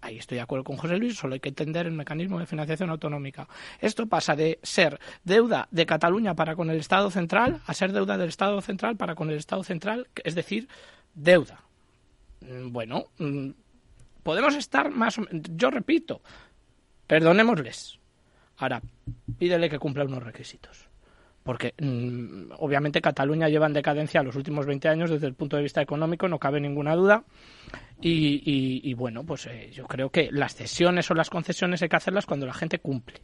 Ahí 0.00 0.18
estoy 0.18 0.36
de 0.36 0.42
acuerdo 0.42 0.64
con 0.64 0.76
José 0.76 0.96
Luis, 0.96 1.16
solo 1.16 1.34
hay 1.34 1.40
que 1.40 1.48
entender 1.48 1.86
el 1.86 1.92
mecanismo 1.92 2.38
de 2.38 2.46
financiación 2.46 2.90
autonómica. 2.90 3.48
Esto 3.80 4.06
pasa 4.06 4.36
de 4.36 4.60
ser 4.62 5.00
deuda 5.24 5.66
de 5.72 5.86
Cataluña 5.86 6.34
para 6.34 6.54
con 6.54 6.70
el 6.70 6.78
Estado 6.78 7.10
central 7.10 7.60
a 7.66 7.74
ser 7.74 7.92
deuda 7.92 8.16
del 8.16 8.28
Estado 8.28 8.60
central 8.60 8.96
para 8.96 9.16
con 9.16 9.30
el 9.30 9.36
Estado 9.36 9.64
central, 9.64 10.06
es 10.22 10.34
decir, 10.36 10.68
deuda. 11.14 11.62
Mm, 12.40 12.70
bueno, 12.70 13.06
mm, 13.18 13.50
podemos 14.22 14.54
estar 14.54 14.90
más 14.90 15.18
o 15.18 15.22
menos, 15.22 15.42
yo 15.56 15.70
repito, 15.70 16.22
perdonémosles. 17.06 17.98
Ahora, 18.58 18.80
pídele 19.38 19.68
que 19.68 19.78
cumpla 19.78 20.04
unos 20.04 20.22
requisitos 20.22 20.87
porque 21.48 21.72
mm, 21.80 22.52
obviamente 22.58 23.00
Cataluña 23.00 23.48
lleva 23.48 23.64
en 23.64 23.72
decadencia 23.72 24.22
los 24.22 24.36
últimos 24.36 24.66
20 24.66 24.86
años 24.86 25.08
desde 25.08 25.26
el 25.26 25.32
punto 25.32 25.56
de 25.56 25.62
vista 25.62 25.80
económico, 25.80 26.28
no 26.28 26.38
cabe 26.38 26.60
ninguna 26.60 26.94
duda. 26.94 27.24
Y, 28.02 28.92
bueno, 28.92 29.24
pues 29.24 29.46
eh, 29.46 29.70
yo 29.72 29.86
creo 29.86 30.10
que 30.10 30.28
las 30.30 30.54
cesiones 30.54 31.10
o 31.10 31.14
las 31.14 31.30
concesiones 31.30 31.80
hay 31.80 31.88
que 31.88 31.96
hacerlas 31.96 32.26
cuando 32.26 32.44
la 32.44 32.52
gente 32.52 32.80
cumple. 32.80 33.22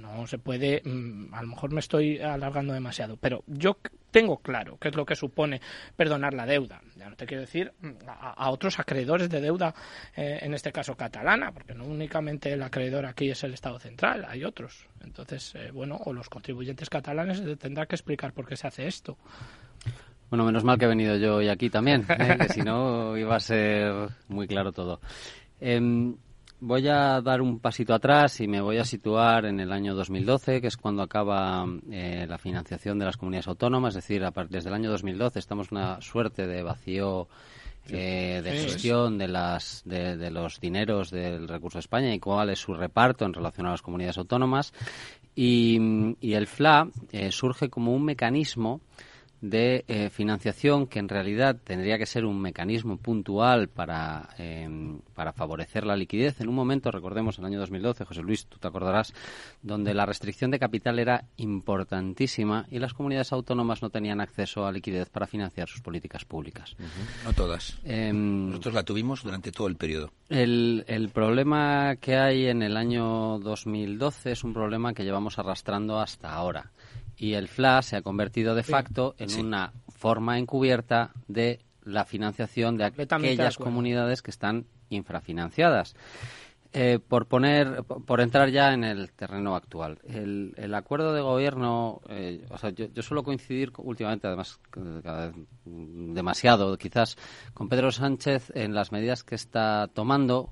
No 0.00 0.26
se 0.26 0.38
puede, 0.38 0.82
mm, 0.84 1.34
a 1.34 1.42
lo 1.42 1.48
mejor 1.48 1.72
me 1.72 1.80
estoy 1.80 2.18
alargando 2.18 2.72
demasiado, 2.72 3.16
pero 3.16 3.42
yo 3.46 3.78
tengo 4.10 4.38
claro 4.38 4.78
qué 4.78 4.88
es 4.88 4.96
lo 4.96 5.04
que 5.04 5.14
supone 5.14 5.60
perdonar 5.96 6.34
la 6.34 6.46
deuda. 6.46 6.80
Ya 6.96 7.08
no 7.08 7.16
te 7.16 7.26
quiero 7.26 7.42
decir 7.42 7.72
mm, 7.80 8.08
a, 8.08 8.50
otros 8.50 8.78
acreedores 8.78 9.28
de 9.28 9.40
deuda, 9.40 9.74
eh, 10.16 10.38
en 10.42 10.54
este 10.54 10.72
caso 10.72 10.96
catalana, 10.96 11.52
porque 11.52 11.74
no 11.74 11.84
únicamente 11.84 12.52
el 12.52 12.62
acreedor 12.62 13.06
aquí 13.06 13.30
es 13.30 13.42
el 13.44 13.54
Estado 13.54 13.78
central, 13.78 14.24
hay 14.28 14.44
otros. 14.44 14.86
Entonces, 15.04 15.54
eh, 15.54 15.70
bueno, 15.72 15.98
o 16.04 16.12
los 16.12 16.28
contribuyentes 16.28 16.90
catalanes 16.90 17.42
tendrán 17.58 17.86
que 17.86 17.96
explicar 17.96 18.32
por 18.32 18.46
qué 18.46 18.56
se 18.56 18.66
hace 18.66 18.86
esto. 18.86 19.18
Bueno, 20.30 20.44
menos 20.44 20.64
mal 20.64 20.78
que 20.78 20.86
he 20.86 20.88
venido 20.88 21.16
yo 21.16 21.36
hoy 21.36 21.48
aquí 21.48 21.70
también, 21.70 22.04
¿eh? 22.08 22.36
que 22.40 22.48
si 22.48 22.60
no 22.60 23.16
iba 23.16 23.36
a 23.36 23.40
ser 23.40 24.08
muy 24.28 24.48
claro 24.48 24.72
todo. 24.72 25.00
Em, 25.60 26.16
voy 26.60 26.88
a 26.88 27.20
dar 27.20 27.40
un 27.42 27.58
pasito 27.60 27.94
atrás 27.94 28.40
y 28.40 28.48
me 28.48 28.60
voy 28.60 28.78
a 28.78 28.84
situar 28.84 29.46
en 29.46 29.60
el 29.60 29.72
año 29.72 29.94
2012, 29.94 30.60
que 30.60 30.68
es 30.68 30.76
cuando 30.76 31.02
acaba 31.02 31.66
eh, 31.90 32.26
la 32.28 32.38
financiación 32.38 32.98
de 32.98 33.04
las 33.04 33.16
comunidades 33.16 33.48
autónomas. 33.48 33.94
Es 33.96 34.04
decir, 34.04 34.22
desde 34.48 34.68
el 34.68 34.74
año 34.74 34.90
2012 34.90 35.38
estamos 35.38 35.70
en 35.70 35.78
una 35.78 36.00
suerte 36.00 36.46
de 36.46 36.62
vacío 36.62 37.28
eh, 37.88 38.40
de 38.42 38.52
gestión 38.52 39.16
de, 39.16 39.28
las, 39.28 39.82
de, 39.84 40.30
los 40.30 40.60
dineros 40.60 41.10
del 41.10 41.46
recurso 41.46 41.78
de 41.78 41.80
España 41.80 42.12
y 42.12 42.18
cuál 42.18 42.50
es 42.50 42.58
su 42.58 42.74
reparto 42.74 43.24
en 43.24 43.32
relación 43.32 43.66
a 43.66 43.70
las 43.70 43.82
comunidades 43.82 44.18
autónomas. 44.18 44.72
Y, 45.34 45.76
el 46.20 46.46
FLA 46.46 46.88
eh, 47.12 47.30
surge 47.30 47.68
como 47.68 47.94
un 47.94 48.04
mecanismo 48.04 48.80
de 49.50 49.84
eh, 49.88 50.10
financiación 50.10 50.86
que 50.86 50.98
en 50.98 51.08
realidad 51.08 51.56
tendría 51.62 51.98
que 51.98 52.06
ser 52.06 52.24
un 52.24 52.40
mecanismo 52.40 52.96
puntual 52.96 53.68
para, 53.68 54.28
em, 54.38 55.00
para 55.14 55.32
favorecer 55.32 55.84
la 55.84 55.96
liquidez. 55.96 56.40
En 56.40 56.48
un 56.48 56.54
momento, 56.54 56.90
recordemos, 56.90 57.38
el 57.38 57.44
año 57.44 57.58
2012, 57.58 58.04
José 58.04 58.22
Luis, 58.22 58.46
tú 58.46 58.58
te 58.58 58.68
acordarás, 58.68 59.12
donde 59.62 59.94
la 59.94 60.06
restricción 60.06 60.50
de 60.50 60.58
capital 60.58 60.98
era 60.98 61.24
importantísima 61.36 62.66
y 62.70 62.78
las 62.78 62.94
comunidades 62.94 63.32
autónomas 63.32 63.82
no 63.82 63.90
tenían 63.90 64.20
acceso 64.20 64.66
a 64.66 64.72
liquidez 64.72 65.08
para 65.08 65.26
financiar 65.26 65.68
sus 65.68 65.80
políticas 65.80 66.24
públicas. 66.24 66.76
No 67.24 67.32
todas. 67.32 67.78
Em, 67.84 68.48
Nosotros 68.50 68.74
la 68.74 68.82
tuvimos 68.82 69.22
durante 69.22 69.52
todo 69.52 69.68
el 69.68 69.76
periodo. 69.76 70.10
El, 70.28 70.84
el 70.88 71.08
problema 71.10 71.96
que 71.96 72.16
hay 72.16 72.46
en 72.46 72.62
el 72.62 72.76
año 72.76 73.38
2012 73.38 74.32
es 74.32 74.44
un 74.44 74.52
problema 74.52 74.92
que 74.92 75.04
llevamos 75.04 75.38
arrastrando 75.38 76.00
hasta 76.00 76.32
ahora 76.32 76.72
y 77.16 77.34
el 77.34 77.48
FLA 77.48 77.82
se 77.82 77.96
ha 77.96 78.02
convertido 78.02 78.54
de 78.54 78.62
facto 78.62 79.14
en 79.18 79.38
una 79.38 79.72
forma 79.88 80.38
encubierta 80.38 81.12
de 81.28 81.60
la 81.84 82.04
financiación 82.04 82.76
de 82.76 82.84
aquellas 82.84 83.56
comunidades 83.56 84.22
que 84.22 84.30
están 84.30 84.66
infrafinanciadas. 84.90 85.94
Eh, 86.72 86.98
por 86.98 87.26
poner, 87.26 87.84
por 87.84 88.20
entrar 88.20 88.50
ya 88.50 88.74
en 88.74 88.84
el 88.84 89.10
terreno 89.12 89.56
actual, 89.56 89.98
el, 90.04 90.52
el 90.58 90.74
acuerdo 90.74 91.14
de 91.14 91.22
gobierno, 91.22 92.02
eh, 92.10 92.44
o 92.50 92.58
sea, 92.58 92.68
yo, 92.68 92.86
yo, 92.92 93.02
suelo 93.02 93.22
coincidir 93.22 93.72
últimamente, 93.78 94.26
además, 94.26 94.60
cada 95.02 95.28
vez 95.28 95.36
demasiado, 95.64 96.76
quizás, 96.76 97.16
con 97.54 97.70
Pedro 97.70 97.92
Sánchez 97.92 98.52
en 98.54 98.74
las 98.74 98.92
medidas 98.92 99.24
que 99.24 99.36
está 99.36 99.88
tomando 99.94 100.50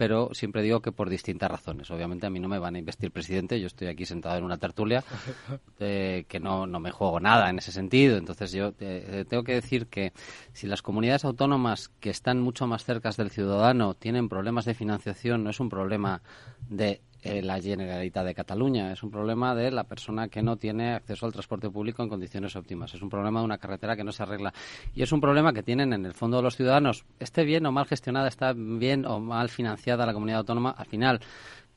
pero 0.00 0.30
siempre 0.32 0.62
digo 0.62 0.80
que 0.80 0.92
por 0.92 1.10
distintas 1.10 1.50
razones. 1.50 1.90
Obviamente 1.90 2.24
a 2.24 2.30
mí 2.30 2.40
no 2.40 2.48
me 2.48 2.58
van 2.58 2.74
a 2.74 2.78
investir 2.78 3.10
presidente, 3.10 3.60
yo 3.60 3.66
estoy 3.66 3.88
aquí 3.88 4.06
sentado 4.06 4.38
en 4.38 4.44
una 4.44 4.56
tertulia 4.56 5.04
eh, 5.78 6.24
que 6.26 6.40
no, 6.40 6.66
no 6.66 6.80
me 6.80 6.90
juego 6.90 7.20
nada 7.20 7.50
en 7.50 7.58
ese 7.58 7.70
sentido. 7.70 8.16
Entonces 8.16 8.50
yo 8.50 8.72
eh, 8.80 9.26
tengo 9.28 9.44
que 9.44 9.52
decir 9.52 9.88
que 9.88 10.14
si 10.54 10.66
las 10.66 10.80
comunidades 10.80 11.26
autónomas 11.26 11.90
que 12.00 12.08
están 12.08 12.40
mucho 12.40 12.66
más 12.66 12.82
cerca 12.82 13.10
del 13.10 13.28
ciudadano 13.28 13.92
tienen 13.92 14.30
problemas 14.30 14.64
de 14.64 14.72
financiación, 14.72 15.44
no 15.44 15.50
es 15.50 15.60
un 15.60 15.68
problema 15.68 16.22
de 16.70 17.02
eh, 17.22 17.42
la 17.42 17.60
Generalitat 17.60 18.24
de 18.24 18.34
Cataluña. 18.34 18.92
Es 18.92 19.02
un 19.02 19.10
problema 19.10 19.54
de 19.54 19.70
la 19.70 19.84
persona 19.84 20.28
que 20.28 20.42
no 20.42 20.56
tiene 20.56 20.94
acceso 20.94 21.26
al 21.26 21.32
transporte 21.32 21.68
público 21.70 22.02
en 22.02 22.08
condiciones 22.08 22.56
óptimas. 22.56 22.94
Es 22.94 23.02
un 23.02 23.10
problema 23.10 23.40
de 23.40 23.46
una 23.46 23.58
carretera 23.58 23.96
que 23.96 24.04
no 24.04 24.12
se 24.12 24.22
arregla. 24.22 24.52
Y 24.94 25.02
es 25.02 25.12
un 25.12 25.20
problema 25.20 25.52
que 25.52 25.62
tienen 25.62 25.92
en 25.92 26.06
el 26.06 26.14
fondo 26.14 26.40
los 26.40 26.56
ciudadanos. 26.56 27.04
Esté 27.18 27.44
bien 27.44 27.66
o 27.66 27.72
mal 27.72 27.86
gestionada, 27.86 28.28
está 28.28 28.52
bien 28.54 29.04
o 29.06 29.20
mal 29.20 29.48
financiada 29.48 30.06
la 30.06 30.14
comunidad 30.14 30.40
autónoma, 30.40 30.70
al 30.70 30.86
final 30.86 31.20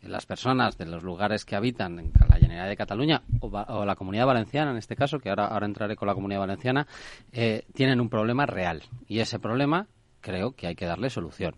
las 0.02 0.26
personas 0.26 0.78
de 0.78 0.86
los 0.86 1.04
lugares 1.04 1.46
que 1.46 1.56
habitan 1.56 2.00
en 2.00 2.12
la 2.30 2.36
Generalitat 2.36 2.70
de 2.70 2.76
Cataluña 2.76 3.22
o, 3.40 3.86
la 3.86 3.96
Comunidad 3.96 4.26
Valenciana, 4.26 4.72
en 4.72 4.78
este 4.78 4.96
caso, 4.96 5.20
que 5.20 5.30
ahora, 5.30 5.48
ahora 5.48 5.66
entraré 5.66 5.96
con 5.96 6.08
la 6.08 6.14
Comunidad 6.14 6.42
Valenciana, 6.42 6.88
eh, 7.32 7.66
tienen 7.74 8.02
un 8.02 8.10
problema 8.10 8.46
real. 8.46 8.84
Y 9.08 9.20
ese 9.20 9.40
problema 9.40 9.88
creo 10.22 10.52
que 10.52 10.68
hay 10.68 10.76
que 10.76 10.86
darle 10.86 11.10
solución 11.10 11.56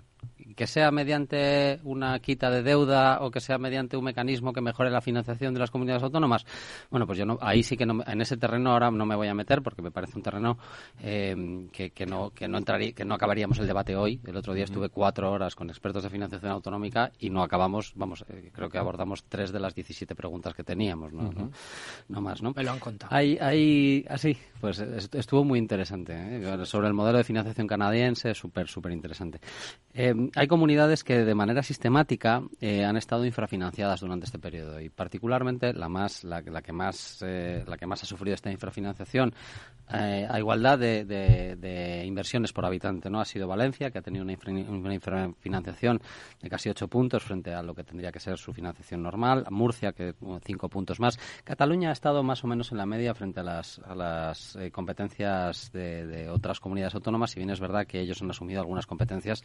que 0.55 0.67
sea 0.67 0.91
mediante 0.91 1.79
una 1.83 2.19
quita 2.19 2.49
de 2.49 2.63
deuda 2.63 3.19
o 3.21 3.31
que 3.31 3.39
sea 3.39 3.57
mediante 3.57 3.97
un 3.97 4.05
mecanismo 4.05 4.53
que 4.53 4.61
mejore 4.61 4.89
la 4.89 5.01
financiación 5.01 5.53
de 5.53 5.59
las 5.59 5.71
comunidades 5.71 6.03
autónomas, 6.03 6.45
bueno, 6.89 7.05
pues 7.05 7.17
yo 7.17 7.25
no, 7.25 7.37
ahí 7.41 7.63
sí 7.63 7.75
que 7.75 7.85
no, 7.85 8.01
en 8.05 8.21
ese 8.21 8.37
terreno 8.37 8.71
ahora 8.71 8.89
no 8.91 9.05
me 9.05 9.15
voy 9.15 9.27
a 9.27 9.33
meter 9.33 9.61
porque 9.61 9.81
me 9.81 9.91
parece 9.91 10.13
un 10.15 10.23
terreno 10.23 10.57
eh, 11.01 11.67
que, 11.71 11.91
que, 11.91 12.05
no 12.05 12.31
que 12.31 12.47
no 12.47 12.57
entraría, 12.57 12.93
que 12.93 13.05
no 13.05 13.15
acabaríamos 13.15 13.59
el 13.59 13.67
debate 13.67 13.95
hoy. 13.95 14.19
El 14.25 14.37
otro 14.37 14.53
día 14.53 14.63
estuve 14.63 14.89
cuatro 14.89 15.31
horas 15.31 15.55
con 15.55 15.69
expertos 15.69 16.03
de 16.03 16.09
financiación 16.09 16.51
autonómica 16.51 17.11
y 17.19 17.29
no 17.29 17.43
acabamos, 17.43 17.93
vamos, 17.95 18.25
eh, 18.29 18.51
creo 18.53 18.69
que 18.69 18.77
abordamos 18.77 19.23
tres 19.25 19.51
de 19.51 19.59
las 19.59 19.75
17 19.75 20.15
preguntas 20.15 20.53
que 20.53 20.63
teníamos, 20.63 21.11
¿no? 21.13 21.31
¿no? 22.07 22.21
más, 22.21 22.41
¿no? 22.41 22.53
Me 22.55 22.63
lo 22.63 22.71
han 22.71 22.79
contado. 22.79 23.13
Hay, 23.13 23.37
hay, 23.39 24.05
así, 24.09 24.37
pues 24.61 24.79
estuvo 24.79 25.43
muy 25.43 25.59
interesante 25.59 26.13
¿eh? 26.15 26.65
sobre 26.65 26.87
el 26.87 26.93
modelo 26.93 27.17
de 27.17 27.23
financiación 27.23 27.67
canadiense, 27.67 28.33
súper, 28.33 28.67
súper 28.67 28.91
interesante. 28.93 29.39
hay 29.93 30.44
comunidades 30.47 31.03
que 31.03 31.23
de 31.23 31.35
manera 31.35 31.63
sistemática 31.63 32.43
eh, 32.59 32.83
han 32.83 32.97
estado 32.97 33.25
infrafinanciadas 33.25 34.01
durante 34.01 34.25
este 34.25 34.39
periodo 34.39 34.79
y 34.79 34.89
particularmente 34.89 35.73
la 35.73 35.89
más 35.89 36.23
la, 36.23 36.41
que 36.41 36.71
más 36.71 37.21
eh, 37.21 37.63
la 37.67 37.77
que 37.77 37.85
más 37.85 38.03
ha 38.03 38.05
sufrido 38.05 38.35
esta 38.35 38.51
infrafinanciación 38.51 39.33
eh, 39.93 40.27
a 40.29 40.39
igualdad 40.39 40.79
de, 40.79 42.03
inversiones 42.05 42.53
por 42.53 42.65
habitante 42.65 43.09
no 43.09 43.19
ha 43.19 43.25
sido 43.25 43.47
Valencia 43.47 43.91
que 43.91 43.99
ha 43.99 44.01
tenido 44.01 44.23
una, 44.23 44.93
infrafinanciación 44.93 46.01
de 46.41 46.49
casi 46.49 46.69
ocho 46.69 46.87
puntos 46.87 47.23
frente 47.23 47.53
a 47.53 47.61
lo 47.61 47.75
que 47.75 47.83
tendría 47.83 48.11
que 48.11 48.19
ser 48.19 48.37
su 48.37 48.51
financiación 48.51 49.03
normal 49.03 49.45
Murcia 49.51 49.91
que 49.91 50.15
cinco 50.43 50.69
puntos 50.69 50.99
más. 50.99 51.19
Cataluña 51.43 51.89
ha 51.89 51.93
estado 51.93 52.23
más 52.23 52.43
o 52.43 52.47
menos 52.47 52.71
en 52.71 52.77
la 52.77 52.85
media 52.85 53.13
frente 53.13 53.41
a 53.41 53.43
las, 53.43 53.79
a 53.79 53.93
las 53.95 54.57
competencias 54.71 55.71
de, 55.71 56.29
otras 56.29 56.59
comunidades 56.59 56.95
autónomas 56.95 57.31
si 57.31 57.39
bien 57.39 57.51
es 57.51 57.59
verdad 57.59 57.85
que 57.85 57.99
ellos 57.99 58.21
han 58.21 58.29
asumido 58.29 58.59
algunas 58.59 58.87
competencias 58.87 59.43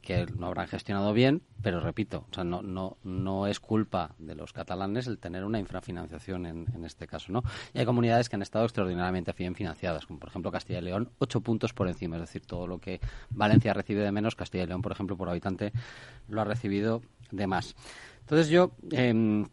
que 0.00 0.26
no 0.36 0.46
habrán 0.46 0.68
gestionado 0.68 1.12
bien, 1.12 1.42
pero 1.62 1.80
repito, 1.80 2.26
o 2.30 2.34
sea, 2.34 2.44
no, 2.44 2.62
no, 2.62 2.96
no 3.04 3.46
es 3.46 3.60
culpa 3.60 4.14
de 4.18 4.34
los 4.34 4.52
catalanes 4.52 5.06
el 5.06 5.18
tener 5.18 5.44
una 5.44 5.58
infrafinanciación 5.58 6.46
en, 6.46 6.66
en 6.74 6.84
este 6.84 7.06
caso, 7.06 7.32
¿no? 7.32 7.42
Y 7.74 7.78
hay 7.78 7.84
comunidades 7.84 8.28
que 8.28 8.36
han 8.36 8.42
estado 8.42 8.64
extraordinariamente 8.64 9.32
bien 9.36 9.54
financiadas, 9.54 10.06
como 10.06 10.18
por 10.18 10.28
ejemplo 10.28 10.50
Castilla 10.50 10.78
y 10.78 10.82
León, 10.82 11.10
ocho 11.18 11.40
puntos 11.40 11.72
por 11.72 11.88
encima, 11.88 12.16
es 12.16 12.22
decir, 12.22 12.46
todo 12.46 12.66
lo 12.66 12.78
que 12.78 13.00
Valencia 13.30 13.74
recibe 13.74 14.02
de 14.02 14.12
menos, 14.12 14.34
Castilla 14.34 14.64
y 14.64 14.66
León, 14.68 14.82
por 14.82 14.92
ejemplo, 14.92 15.16
por 15.16 15.28
habitante, 15.28 15.72
lo 16.28 16.40
ha 16.40 16.44
recibido 16.44 17.02
de 17.30 17.46
más. 17.46 17.74
Entonces 18.20 18.48
yo... 18.48 18.72
Eh, 18.90 19.44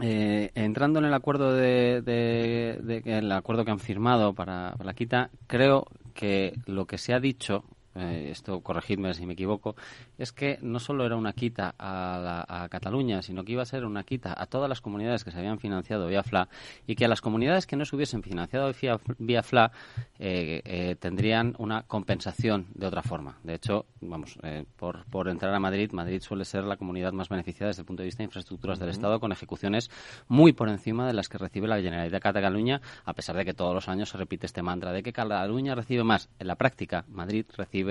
eh, 0.00 0.50
entrando 0.54 1.00
en 1.00 1.04
el 1.04 1.12
acuerdo 1.12 1.54
de, 1.54 2.00
de, 2.00 3.02
el 3.04 3.30
acuerdo 3.30 3.64
que 3.64 3.72
han 3.72 3.78
firmado 3.78 4.32
para, 4.34 4.74
la 4.82 4.94
quita, 4.94 5.30
creo 5.46 5.86
que 6.14 6.54
lo 6.66 6.86
que 6.86 6.96
se 6.96 7.12
ha 7.12 7.20
dicho 7.20 7.64
eh, 7.94 8.28
esto 8.30 8.60
corregidme 8.60 9.14
si 9.14 9.26
me 9.26 9.34
equivoco, 9.34 9.76
es 10.18 10.32
que 10.32 10.58
no 10.62 10.78
solo 10.80 11.04
era 11.04 11.16
una 11.16 11.32
quita 11.32 11.74
a, 11.78 12.68
Cataluña, 12.70 13.22
sino 13.22 13.44
que 13.44 13.52
iba 13.52 13.62
a 13.62 13.66
ser 13.66 13.84
una 13.84 14.02
quita 14.04 14.34
a 14.36 14.46
todas 14.46 14.68
las 14.68 14.80
comunidades 14.80 15.24
que 15.24 15.30
se 15.30 15.38
habían 15.38 15.58
financiado 15.58 16.06
vía 16.06 16.22
FLA 16.22 16.48
y 16.86 16.94
que 16.94 17.04
a 17.04 17.08
las 17.08 17.20
comunidades 17.20 17.66
que 17.66 17.76
no 17.76 17.84
se 17.84 17.96
hubiesen 17.96 18.22
financiado 18.22 18.72
vía, 19.18 19.42
FLA 19.42 19.72
eh, 20.18 20.62
eh, 20.64 20.96
tendrían 20.98 21.54
una 21.58 21.82
compensación 21.82 22.66
de 22.74 22.86
otra 22.86 23.02
forma. 23.02 23.38
De 23.42 23.54
hecho, 23.54 23.86
vamos, 24.00 24.38
por, 24.76 25.04
por 25.06 25.28
entrar 25.28 25.54
a 25.54 25.60
Madrid, 25.60 25.92
Madrid 25.92 26.20
suele 26.22 26.44
ser 26.44 26.64
la 26.64 26.76
comunidad 26.76 27.12
más 27.12 27.28
beneficiada 27.28 27.68
desde 27.68 27.82
el 27.82 27.86
punto 27.86 28.02
de 28.02 28.06
vista 28.06 28.18
de 28.18 28.24
infraestructuras 28.24 28.78
del 28.78 28.88
Estado, 28.88 29.20
con 29.20 29.32
ejecuciones 29.32 29.90
muy 30.28 30.52
por 30.52 30.68
encima 30.68 31.06
de 31.06 31.12
las 31.12 31.28
que 31.28 31.38
recibe 31.38 31.68
la 31.68 31.80
Generalitat 31.80 32.12
de 32.12 32.40
Cataluña, 32.40 32.80
a 33.04 33.12
pesar 33.12 33.36
de 33.36 33.44
que 33.44 33.54
todos 33.54 33.74
los 33.74 33.88
años 33.88 34.10
se 34.10 34.18
repite 34.18 34.46
este 34.46 34.62
mantra 34.62 34.92
de 34.92 35.02
que 35.02 35.12
Cataluña 35.12 35.74
recibe 35.74 36.04
más. 36.04 36.28
En 36.38 36.46
la 36.46 36.56
práctica, 36.56 37.04
Madrid 37.08 37.46
recibe 37.56 37.81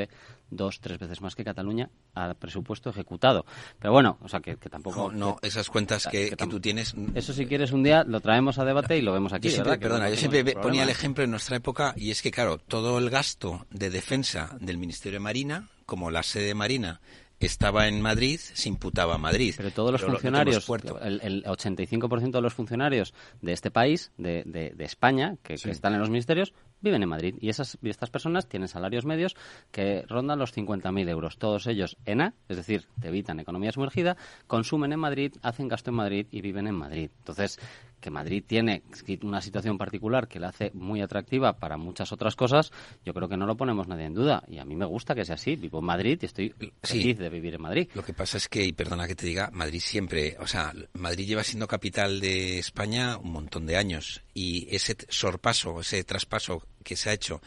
dos, 0.50 0.80
tres 0.80 1.00
veces 1.00 1.22
más 1.22 1.36
que 1.36 1.44
Cataluña 1.44 1.90
al 2.14 2.36
presupuesto 2.36 2.90
ejecutado. 2.90 3.46
Pero 3.80 3.94
bueno, 3.94 4.18
o 4.22 4.28
sea, 4.28 4.40
que, 4.40 4.56
tampoco... 4.56 5.12
No, 5.12 5.38
esas 5.42 5.70
cuentas 5.70 6.08
que, 6.08 6.36
tú 6.36 6.60
tienes... 6.60 6.94
Eso 7.16 7.34
si 7.34 7.46
quieres 7.46 7.72
un 7.72 7.84
día 7.84 8.04
lo 8.04 8.20
traemos 8.20 8.60
a 8.60 8.66
debate 8.66 8.98
y 8.98 9.02
lo 9.02 9.14
vemos 9.14 9.34
aquí. 9.34 9.50
perdona, 9.50 10.10
yo 10.10 10.16
siempre 10.16 10.44
ponía 10.56 10.84
el 10.84 10.90
ejemplo 10.90 11.24
en 11.24 11.32
nuestra 11.32 11.58
época 11.58 11.94
y 11.96 12.12
es 12.12 12.22
que, 12.22 12.32
claro, 12.32 12.58
todo 12.58 12.98
el 12.98 13.10
gasto 13.10 13.66
de 13.70 13.90
defensa 13.90 14.58
del 14.60 14.78
Ministerio 14.78 15.18
de 15.18 15.24
Marina, 15.24 15.70
como 15.86 16.12
la 16.12 16.24
sede 16.24 16.54
marina 16.54 17.02
estaba 17.46 17.88
en 17.88 18.02
Madrid, 18.02 18.40
se 18.40 18.70
imputaba 18.70 19.16
a 19.16 19.18
Madrid. 19.18 19.56
Pero 19.58 19.72
todos 19.72 19.92
los 19.92 20.02
funcionarios, 20.02 20.68
el, 21.02 21.22
el, 21.24 21.44
85% 21.44 22.32
de 22.32 22.42
los 22.42 22.54
funcionarios 22.54 23.14
de 23.42 23.54
este 23.54 23.72
país, 23.72 24.12
de, 24.18 24.44
de, 24.46 24.86
España, 24.86 25.38
que, 25.44 25.56
están 25.56 25.94
en 25.94 26.00
los 26.00 26.10
ministerios, 26.10 26.54
viven 26.82 27.04
en 27.04 27.10
Madrid. 27.10 27.36
Y, 27.40 27.50
esas, 27.50 27.78
estas 27.82 28.10
personas 28.10 28.48
tienen 28.48 28.68
salarios 28.68 29.06
medios 29.06 29.36
que 29.72 30.04
rondan 30.08 30.40
los 30.40 30.56
50.000 30.56 31.10
euros. 31.10 31.38
Todos 31.38 31.68
ellos 31.68 31.98
en 32.06 32.22
A, 32.22 32.34
es 32.50 32.58
decir, 32.58 32.88
te 33.00 33.08
evitan 33.08 33.40
economía 33.40 33.72
sumergida, 33.72 34.18
consumen 34.48 34.94
en 34.94 35.00
Madrid, 35.00 35.34
hacen 35.42 35.68
gasto 35.68 35.92
en 35.92 35.96
Madrid 35.96 36.28
y 36.32 36.42
viven 36.42 36.68
en 36.68 36.76
Madrid. 36.76 37.10
Entonces, 37.20 37.60
que 38.02 38.10
Madrid 38.10 38.44
tiene 38.46 38.84
una 39.22 39.42
situación 39.42 39.78
particular 39.78 40.28
que 40.28 40.40
la 40.40 40.50
hace 40.50 40.72
muy 40.74 41.02
atractiva 41.02 41.54
para 41.54 41.78
muchas 41.78 42.12
otras 42.12 42.36
cosas, 42.36 42.72
yo 43.06 43.14
creo 43.14 43.30
que 43.30 43.38
no 43.38 43.46
lo 43.46 43.56
ponemos 43.56 43.88
nadie 43.88 44.06
en 44.06 44.14
duda. 44.14 44.44
Y 44.48 44.58
a 44.58 44.66
mí 44.66 44.76
me 44.76 44.86
gusta 44.86 45.16
que 45.16 45.24
sea 45.24 45.36
así. 45.36 45.56
Vivo 45.56 45.80
en 45.80 45.86
Madrid 45.86 46.20
y 46.22 46.26
estoy 46.26 46.54
feliz 46.84 47.18
de 47.18 47.30
vivir 47.30 47.54
en 47.54 47.62
Madrid. 47.62 47.88
Lo 47.94 48.04
que 48.04 48.14
pasa 48.14 48.38
es 48.38 48.50
que, 48.50 48.64
y 48.64 48.74
perdona 48.74 49.08
que 49.08 49.16
te 49.16 49.28
diga, 49.28 49.50
Madrid 49.54 49.80
siempre, 49.80 50.36
o 50.40 50.48
sea, 50.48 50.74
Madrid 50.94 51.28
lleva 51.28 51.44
siendo 51.44 51.68
capital 51.68 52.20
de 52.20 52.60
España 52.60 53.18
un 53.18 53.32
montón 53.32 53.66
de 53.66 53.78
años. 53.78 54.24
Y 54.34 54.68
ese 54.76 54.98
sorpaso, 55.10 55.80
ese 55.80 56.04
traspaso 56.04 56.64
que 56.84 56.96
se 56.96 57.10
ha 57.10 57.14
hecho 57.14 57.42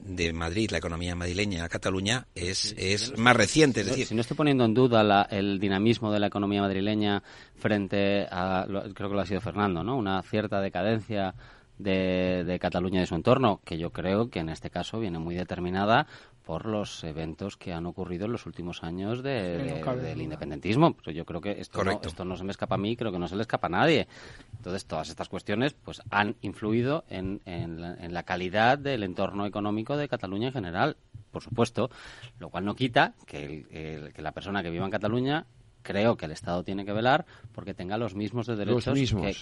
de 0.00 0.32
Madrid, 0.32 0.70
la 0.70 0.78
economía 0.78 1.14
madrileña 1.14 1.64
a 1.64 1.68
Cataluña, 1.68 2.26
es, 2.34 2.74
es 2.78 3.16
más 3.18 3.36
reciente. 3.36 3.80
Es 3.80 3.86
decir, 3.86 4.06
si 4.06 4.14
no 4.14 4.20
estoy 4.20 4.36
poniendo 4.36 4.64
en 4.64 4.74
duda 4.74 5.22
el 5.30 5.58
dinamismo 5.58 6.12
de 6.12 6.20
la 6.20 6.26
economía 6.26 6.62
madrileña 6.62 7.22
frente 7.56 8.26
a, 8.30 8.66
creo 8.94 9.08
que 9.08 9.14
lo 9.14 9.20
ha 9.20 9.26
sido 9.26 9.40
Fernando, 9.40 9.82
¿no? 9.82 9.96
Una 9.96 10.22
cierta 10.22 10.60
decadencia 10.60 11.34
de, 11.78 12.44
de 12.44 12.58
Cataluña 12.58 12.98
y 12.98 13.00
de 13.00 13.06
su 13.06 13.14
entorno, 13.14 13.60
que 13.64 13.78
yo 13.78 13.90
creo 13.90 14.30
que 14.30 14.40
en 14.40 14.48
este 14.48 14.70
caso 14.70 15.00
viene 15.00 15.18
muy 15.18 15.34
determinada 15.34 16.06
por 16.44 16.66
los 16.66 17.04
eventos 17.04 17.56
que 17.56 17.72
han 17.72 17.86
ocurrido 17.86 18.26
en 18.26 18.32
los 18.32 18.46
últimos 18.46 18.82
años 18.82 19.22
del 19.22 20.20
independentismo. 20.20 20.94
Pero 20.94 21.12
yo 21.12 21.24
creo 21.24 21.40
que 21.40 21.52
esto 21.60 21.84
no, 21.84 22.00
esto 22.02 22.24
no 22.24 22.36
se 22.36 22.44
me 22.44 22.50
escapa 22.50 22.74
a 22.74 22.78
mí, 22.78 22.96
creo 22.96 23.12
que 23.12 23.18
no 23.18 23.28
se 23.28 23.36
le 23.36 23.42
escapa 23.42 23.68
a 23.68 23.70
nadie. 23.70 24.08
Entonces, 24.56 24.84
todas 24.84 25.08
estas 25.08 25.28
cuestiones 25.28 25.74
pues 25.74 26.02
han 26.10 26.36
influido 26.40 27.04
en, 27.08 27.40
en, 27.46 28.12
la, 28.12 28.22
calidad 28.24 28.78
del 28.78 29.02
entorno 29.02 29.46
económico 29.46 29.96
de 29.96 30.08
Cataluña 30.08 30.48
en 30.48 30.52
general, 30.52 30.96
por 31.30 31.42
supuesto, 31.42 31.90
lo 32.38 32.50
cual 32.50 32.64
no 32.64 32.74
quita 32.74 33.14
que, 33.26 34.10
que 34.14 34.22
la 34.22 34.32
persona 34.32 34.62
que 34.62 34.70
viva 34.70 34.84
en 34.84 34.90
Cataluña 34.90 35.46
creo 35.82 36.16
que 36.16 36.26
el 36.26 36.32
Estado 36.32 36.62
tiene 36.62 36.84
que 36.84 36.92
velar 36.92 37.24
porque 37.52 37.74
tenga 37.74 37.98
los 37.98 38.14
mismos 38.14 38.46
derechos 38.46 38.84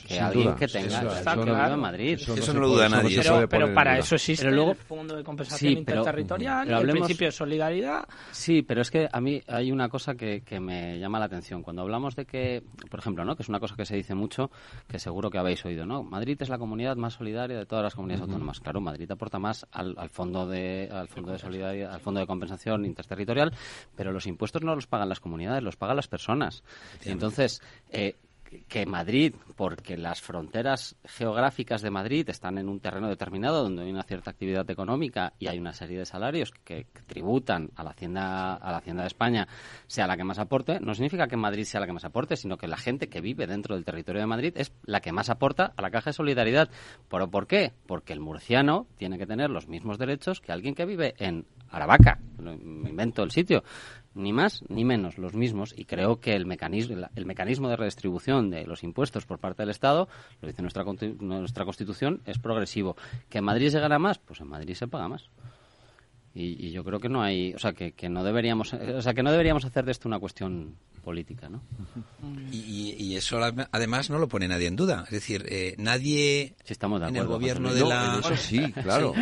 que, 0.07 0.21
alguien 0.21 0.55
que 0.55 0.67
tenga 0.67 1.21
eso, 1.21 1.73
en 1.73 1.81
Madrid. 1.81 2.19
Eso, 2.21 2.55
no 2.55 2.61
lo 2.61 2.69
duda 2.69 2.89
nadie. 2.89 3.21
Pero, 3.49 3.73
para 3.75 3.99
eso 3.99 4.15
existe 4.17 4.49
el 4.49 4.75
Fondo 4.75 5.17
de 5.17 5.25
Compensación 5.25 5.79
Interterritorial 5.79 6.69
y 6.69 6.73
el 6.73 6.89
principio 6.91 7.29
de 7.29 7.33
solidaridad. 7.33 8.09
Sí, 8.31 8.63
pero 8.63 8.83
es 8.83 8.91
que 8.91 9.09
a 9.11 9.21
mí 9.21 9.41
hay 9.47 9.71
una 9.71 9.89
cosa 9.89 10.15
que, 10.15 10.43
que, 10.43 10.61
me 10.61 10.99
llama 10.99 11.19
la 11.19 11.27
atención. 11.27 11.63
Cuando 11.63 11.83
hablamos 11.83 12.17
de 12.17 12.25
que, 12.25 12.63
por 12.91 13.01
ejemplo, 13.01 13.25
¿no? 13.25 13.37
que 13.37 13.43
es 13.43 13.49
una 13.49 13.61
cosa 13.61 13.77
que 13.77 13.85
se 13.85 13.97
dice 13.97 14.15
mucho, 14.15 14.51
que 14.89 14.99
seguro 14.99 15.31
que 15.31 15.39
habéis 15.39 15.65
oído, 15.65 15.87
¿no? 15.87 16.03
Madrid 16.03 16.41
es 16.41 16.49
la 16.49 16.59
comunidad 16.59 16.97
más 16.97 17.15
solidaria 17.15 17.59
de 17.59 17.67
todas 17.67 17.85
las 17.85 17.95
comunidades 17.95 18.23
autónomas. 18.23 18.61
Claro, 18.61 18.81
Madrid 18.81 19.11
aporta 19.11 19.39
más 19.39 19.67
al, 19.73 19.95
al, 19.99 20.11
fondo 20.11 20.47
de 20.47 20.89
al 20.91 21.09
fondo 21.09 21.33
de 21.33 21.39
solidaridad, 21.39 21.95
al 21.95 22.01
fondo 22.01 22.21
de 22.21 22.27
compensación 22.27 22.85
interterritorial, 22.85 23.53
pero 23.97 24.13
los 24.13 24.27
impuestos 24.27 24.63
no 24.63 24.75
los 24.75 24.87
pagan 24.87 25.09
las 25.09 25.21
comunidades, 25.21 25.63
los 25.63 25.77
pagan 25.77 25.97
las 25.97 26.09
personas 26.09 26.30
entonces, 27.05 27.61
eh, 27.91 28.17
que 28.69 28.85
Madrid, 28.87 29.35
porque 29.57 29.97
las 29.97 30.21
fronteras 30.21 30.97
geográficas 31.05 31.83
de 31.83 31.91
Madrid 31.91 32.29
están 32.29 32.59
en 32.59 32.69
un 32.69 32.81
terreno 32.81 33.09
determinado 33.09 33.63
donde 33.63 33.83
hay 33.83 33.91
una 33.91 34.03
cierta 34.03 34.31
actividad 34.31 34.69
económica 34.71 35.35
y 35.39 35.47
hay 35.47 35.59
una 35.59 35.73
serie 35.73 35.99
de 35.99 36.07
salarios 36.07 36.53
que, 36.65 36.87
tributan 37.07 37.71
a 37.77 37.85
la 37.85 37.91
hacienda 37.91 38.55
a 38.55 38.71
la 38.71 38.79
hacienda 38.79 39.03
de 39.03 39.09
España 39.09 39.49
sea 39.87 40.07
la 40.07 40.17
que 40.17 40.25
más 40.25 40.39
aporte, 40.39 40.79
no 40.81 40.95
significa 40.95 41.27
que 41.27 41.37
Madrid 41.37 41.65
sea 41.65 41.81
la 41.81 41.87
que 41.87 41.93
más 41.93 42.05
aporte, 42.05 42.37
sino 42.37 42.57
que 42.57 42.69
la 42.69 42.77
gente 42.77 43.09
que 43.09 43.21
vive 43.21 43.47
dentro 43.47 43.75
del 43.75 43.85
territorio 43.85 44.21
de 44.21 44.27
Madrid 44.27 44.53
es 44.57 44.73
la 44.85 45.01
que 45.01 45.13
más 45.13 45.31
aporta 45.31 45.73
a 45.77 45.83
la 45.83 45.91
caja 45.91 46.11
de 46.11 46.15
solidaridad. 46.15 46.71
¿Pero 47.09 47.31
por 47.31 47.47
qué? 47.47 47.73
Porque 47.87 48.13
el 48.13 48.21
murciano 48.21 48.87
tiene 48.97 49.19
que 49.19 49.27
tener 49.27 49.51
los 49.51 49.69
mismos 49.69 49.99
derechos 49.99 50.41
que 50.41 50.53
alguien 50.53 50.75
que 50.75 50.87
vive 50.87 51.15
en 51.19 51.47
Aravaca, 51.71 52.19
me 52.39 52.91
invento 52.91 53.23
el 53.23 53.31
sitio, 53.31 53.63
ni 54.15 54.33
más 54.33 54.63
ni 54.69 54.85
menos, 54.85 55.19
los 55.19 55.35
mismos, 55.35 55.75
y 55.77 55.85
creo 55.85 56.21
que 56.21 56.35
el 56.35 56.47
mecanismo, 56.47 57.09
el 57.15 57.27
mecanismo 57.27 57.69
de 57.69 57.77
redistribución 57.77 58.51
de 58.51 58.67
los 58.67 58.83
impuestos 58.83 59.27
por 59.27 59.39
parte 59.39 59.63
del 59.63 59.71
Estado, 59.71 60.09
lo 60.41 60.49
dice 60.49 60.63
nuestra, 60.63 60.85
nuestra 61.21 61.65
Constitución, 61.65 62.21
es 62.27 62.39
progresivo. 62.39 62.97
¿Que 63.29 63.39
en 63.39 63.45
Madrid 63.45 63.71
se 63.71 63.81
gana 63.81 63.99
más? 63.99 64.19
Pues 64.19 64.41
en 64.41 64.49
Madrid 64.49 64.75
se 64.75 64.89
paga 64.89 65.09
más. 65.09 65.29
Y, 66.33 66.71
yo 66.71 66.85
creo 66.85 67.01
que 67.01 67.09
no 67.09 67.23
hay, 67.23 67.55
o 67.55 67.59
sea, 67.59 67.73
que, 67.73 67.93
que, 67.93 68.09
no 68.09 68.23
deberíamos, 68.23 68.73
o 68.73 69.03
sea, 69.03 69.15
que 69.15 69.23
no 69.23 69.33
deberíamos 69.33 69.65
hacer 69.65 69.85
de 69.85 69.91
esto 69.91 70.07
una 70.07 70.21
cuestión 70.21 70.77
política, 71.01 71.49
¿no? 71.49 71.63
Y, 72.53 73.17
eso 73.17 73.41
además 73.73 74.09
no 74.11 74.19
lo 74.19 74.29
pone 74.29 74.47
nadie 74.47 74.69
en 74.69 74.77
duda. 74.77 75.03
Es 75.07 75.11
decir, 75.11 75.45
eh, 75.49 75.75
nadie 75.79 76.55
estamos 76.65 77.03
en 77.03 77.17
el 77.17 77.27
gobierno 77.27 77.75
de 77.75 77.81
la... 77.81 78.21
eso 78.23 78.37
sí, 78.37 78.73
claro. 78.73 79.13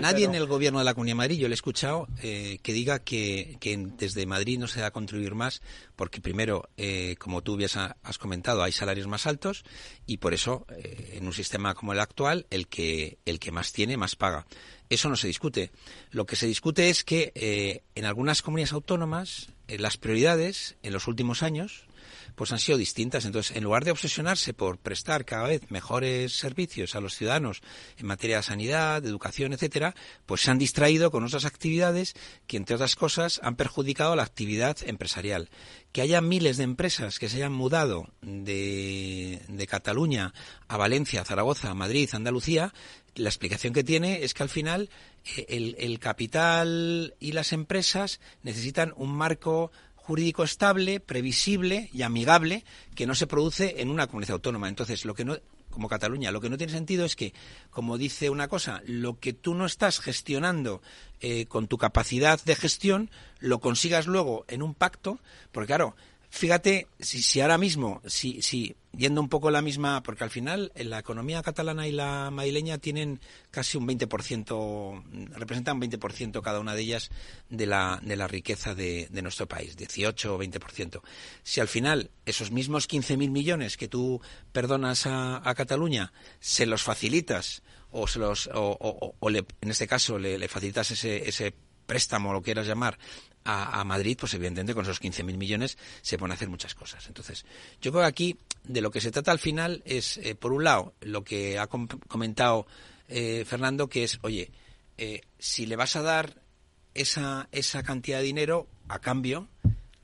nadie 0.00 0.26
en 0.26 0.34
el 0.34 0.46
gobierno 0.46 0.78
de 0.78 0.84
la 0.84 0.94
Comunidad 0.94 1.14
de 1.14 1.18
Madrid, 1.18 1.38
yo 1.38 1.48
le 1.48 1.54
he 1.54 1.54
escuchado 1.54 2.06
eh, 2.22 2.58
que 2.62 2.72
diga 2.72 3.00
que, 3.00 3.56
que, 3.60 3.76
desde 3.98 4.26
Madrid 4.26 4.58
no 4.58 4.68
se 4.68 4.80
va 4.80 4.88
a 4.88 4.90
contribuir 4.92 5.34
más 5.34 5.60
porque 5.96 6.20
primero, 6.20 6.68
eh, 6.76 7.16
como 7.18 7.42
tú 7.42 7.58
ya 7.58 7.96
has 8.02 8.18
comentado, 8.18 8.62
hay 8.62 8.72
salarios 8.72 9.06
más 9.06 9.26
altos 9.26 9.64
y 10.06 10.18
por 10.18 10.34
eso 10.34 10.66
en 11.12 11.26
un 11.26 11.32
sistema 11.32 11.74
como 11.74 11.92
el 11.92 12.00
actual, 12.00 12.46
el 12.50 12.68
que, 12.68 13.18
el 13.24 13.38
que 13.38 13.52
más 13.52 13.72
tiene, 13.72 13.96
más 13.96 14.16
paga. 14.16 14.46
Eso 14.94 15.08
no 15.08 15.16
se 15.16 15.26
discute. 15.26 15.70
Lo 16.10 16.24
que 16.24 16.36
se 16.36 16.46
discute 16.46 16.88
es 16.88 17.04
que 17.04 17.82
en 17.94 18.04
algunas 18.04 18.42
comunidades 18.42 18.72
autónomas 18.72 19.48
eh, 19.66 19.78
las 19.78 19.96
prioridades 19.96 20.76
en 20.82 20.92
los 20.92 21.08
últimos 21.08 21.42
años 21.42 21.86
pues 22.34 22.52
han 22.52 22.58
sido 22.58 22.78
distintas. 22.78 23.24
Entonces, 23.24 23.56
en 23.56 23.64
lugar 23.64 23.84
de 23.84 23.90
obsesionarse 23.90 24.54
por 24.54 24.78
prestar 24.78 25.24
cada 25.24 25.48
vez 25.48 25.70
mejores 25.70 26.36
servicios 26.36 26.94
a 26.94 27.00
los 27.00 27.14
ciudadanos 27.14 27.62
en 27.96 28.06
materia 28.06 28.38
de 28.38 28.42
sanidad, 28.42 29.02
de 29.02 29.08
educación, 29.08 29.52
etcétera, 29.52 29.94
pues 30.26 30.42
se 30.42 30.50
han 30.50 30.58
distraído 30.58 31.10
con 31.10 31.24
otras 31.24 31.44
actividades 31.44 32.14
que, 32.46 32.56
entre 32.56 32.76
otras 32.76 32.96
cosas, 32.96 33.40
han 33.42 33.56
perjudicado 33.56 34.16
la 34.16 34.22
actividad 34.22 34.76
empresarial. 34.84 35.50
Que 35.92 36.02
haya 36.02 36.20
miles 36.20 36.56
de 36.56 36.64
empresas 36.64 37.18
que 37.18 37.28
se 37.28 37.36
hayan 37.36 37.52
mudado 37.52 38.08
de, 38.20 39.40
de 39.48 39.66
Cataluña 39.66 40.34
a 40.66 40.76
Valencia, 40.76 41.24
Zaragoza, 41.24 41.72
Madrid, 41.74 42.10
Andalucía, 42.12 42.72
la 43.14 43.28
explicación 43.28 43.72
que 43.72 43.84
tiene 43.84 44.24
es 44.24 44.34
que 44.34 44.42
al 44.42 44.48
final 44.48 44.90
eh, 45.36 45.46
el, 45.48 45.76
el, 45.78 45.98
capital 45.98 47.14
y 47.20 47.32
las 47.32 47.52
empresas 47.52 48.20
necesitan 48.42 48.92
un 48.96 49.14
marco 49.14 49.70
jurídico 50.04 50.44
estable, 50.44 51.00
previsible 51.00 51.88
y 51.90 52.02
amigable 52.02 52.62
que 52.94 53.06
no 53.06 53.14
se 53.14 53.26
produce 53.26 53.80
en 53.80 53.88
una 53.88 54.06
comunidad 54.06 54.32
autónoma. 54.32 54.68
Entonces, 54.68 55.06
lo 55.06 55.14
que 55.14 55.24
no 55.24 55.38
como 55.70 55.88
Cataluña. 55.88 56.30
Lo 56.30 56.40
que 56.40 56.48
no 56.48 56.56
tiene 56.56 56.72
sentido 56.72 57.04
es 57.04 57.16
que, 57.16 57.34
como 57.70 57.98
dice 57.98 58.30
una 58.30 58.46
cosa, 58.46 58.80
lo 58.86 59.18
que 59.18 59.32
tú 59.32 59.54
no 59.54 59.66
estás 59.66 59.98
gestionando 59.98 60.80
eh, 61.20 61.46
con 61.46 61.66
tu 61.66 61.78
capacidad 61.78 62.40
de 62.44 62.54
gestión, 62.54 63.10
lo 63.40 63.58
consigas 63.58 64.06
luego 64.06 64.44
en 64.46 64.62
un 64.62 64.74
pacto, 64.74 65.18
porque 65.50 65.66
claro, 65.66 65.96
fíjate, 66.34 66.88
si, 66.98 67.22
si 67.22 67.40
ahora 67.40 67.58
mismo, 67.58 68.02
si, 68.06 68.42
si 68.42 68.74
yendo 68.92 69.20
un 69.20 69.28
poco 69.28 69.52
la 69.52 69.62
misma, 69.62 70.02
porque 70.02 70.24
al 70.24 70.30
final 70.30 70.72
la 70.74 70.98
economía 70.98 71.42
catalana 71.44 71.86
y 71.86 71.92
la 71.92 72.30
madrileña 72.32 72.78
tienen 72.78 73.20
casi 73.52 73.78
un 73.78 73.86
20%, 73.86 75.30
representan 75.36 75.76
un 75.76 75.82
20% 75.82 76.42
cada 76.42 76.58
una 76.58 76.74
de 76.74 76.82
ellas 76.82 77.10
de 77.50 77.66
la, 77.66 78.00
de 78.02 78.16
la 78.16 78.26
riqueza 78.26 78.74
de, 78.74 79.06
de 79.10 79.22
nuestro 79.22 79.46
país, 79.46 79.76
18 79.76 80.34
o 80.34 80.38
20%. 80.42 81.02
Si 81.44 81.60
al 81.60 81.68
final 81.68 82.10
esos 82.26 82.50
mismos 82.50 82.88
15.000 82.88 83.30
millones 83.30 83.76
que 83.76 83.86
tú 83.86 84.20
perdonas 84.50 85.06
a, 85.06 85.48
a, 85.48 85.54
Cataluña 85.54 86.12
se 86.40 86.66
los 86.66 86.82
facilitas 86.82 87.62
o, 87.92 88.08
se 88.08 88.18
los, 88.18 88.48
o, 88.48 88.76
o, 88.80 89.14
o 89.20 89.30
le, 89.30 89.46
en 89.60 89.70
este 89.70 89.86
caso 89.86 90.18
le, 90.18 90.36
le 90.36 90.48
facilitas 90.48 90.90
ese, 90.90 91.28
ese 91.28 91.54
préstamo, 91.86 92.32
lo 92.32 92.42
quieras 92.42 92.66
llamar, 92.66 92.98
a, 93.44 93.80
a, 93.80 93.84
Madrid, 93.84 94.16
pues 94.18 94.34
evidentemente 94.34 94.74
con 94.74 94.84
esos 94.84 95.00
15.000 95.00 95.36
millones 95.36 95.78
se 96.02 96.18
pueden 96.18 96.32
hacer 96.32 96.48
muchas 96.48 96.74
cosas. 96.74 97.06
Entonces, 97.06 97.44
yo 97.80 97.92
creo 97.92 98.02
que 98.02 98.08
aquí 98.08 98.38
de 98.64 98.80
lo 98.80 98.90
que 98.90 99.00
se 99.00 99.10
trata 99.10 99.30
al 99.30 99.38
final 99.38 99.82
es, 99.84 100.16
eh, 100.18 100.34
por 100.34 100.52
un 100.52 100.64
lado, 100.64 100.94
lo 101.00 101.24
que 101.24 101.58
ha 101.58 101.66
com 101.66 101.86
comentado 101.86 102.66
eh, 103.08 103.44
Fernando, 103.46 103.88
que 103.88 104.04
es, 104.04 104.18
oye, 104.22 104.50
eh, 104.96 105.20
si 105.38 105.66
le 105.66 105.76
vas 105.76 105.96
a 105.96 106.02
dar 106.02 106.42
esa, 106.94 107.48
esa 107.52 107.82
cantidad 107.82 108.18
de 108.18 108.24
dinero 108.24 108.66
a 108.88 109.00
cambio, 109.00 109.48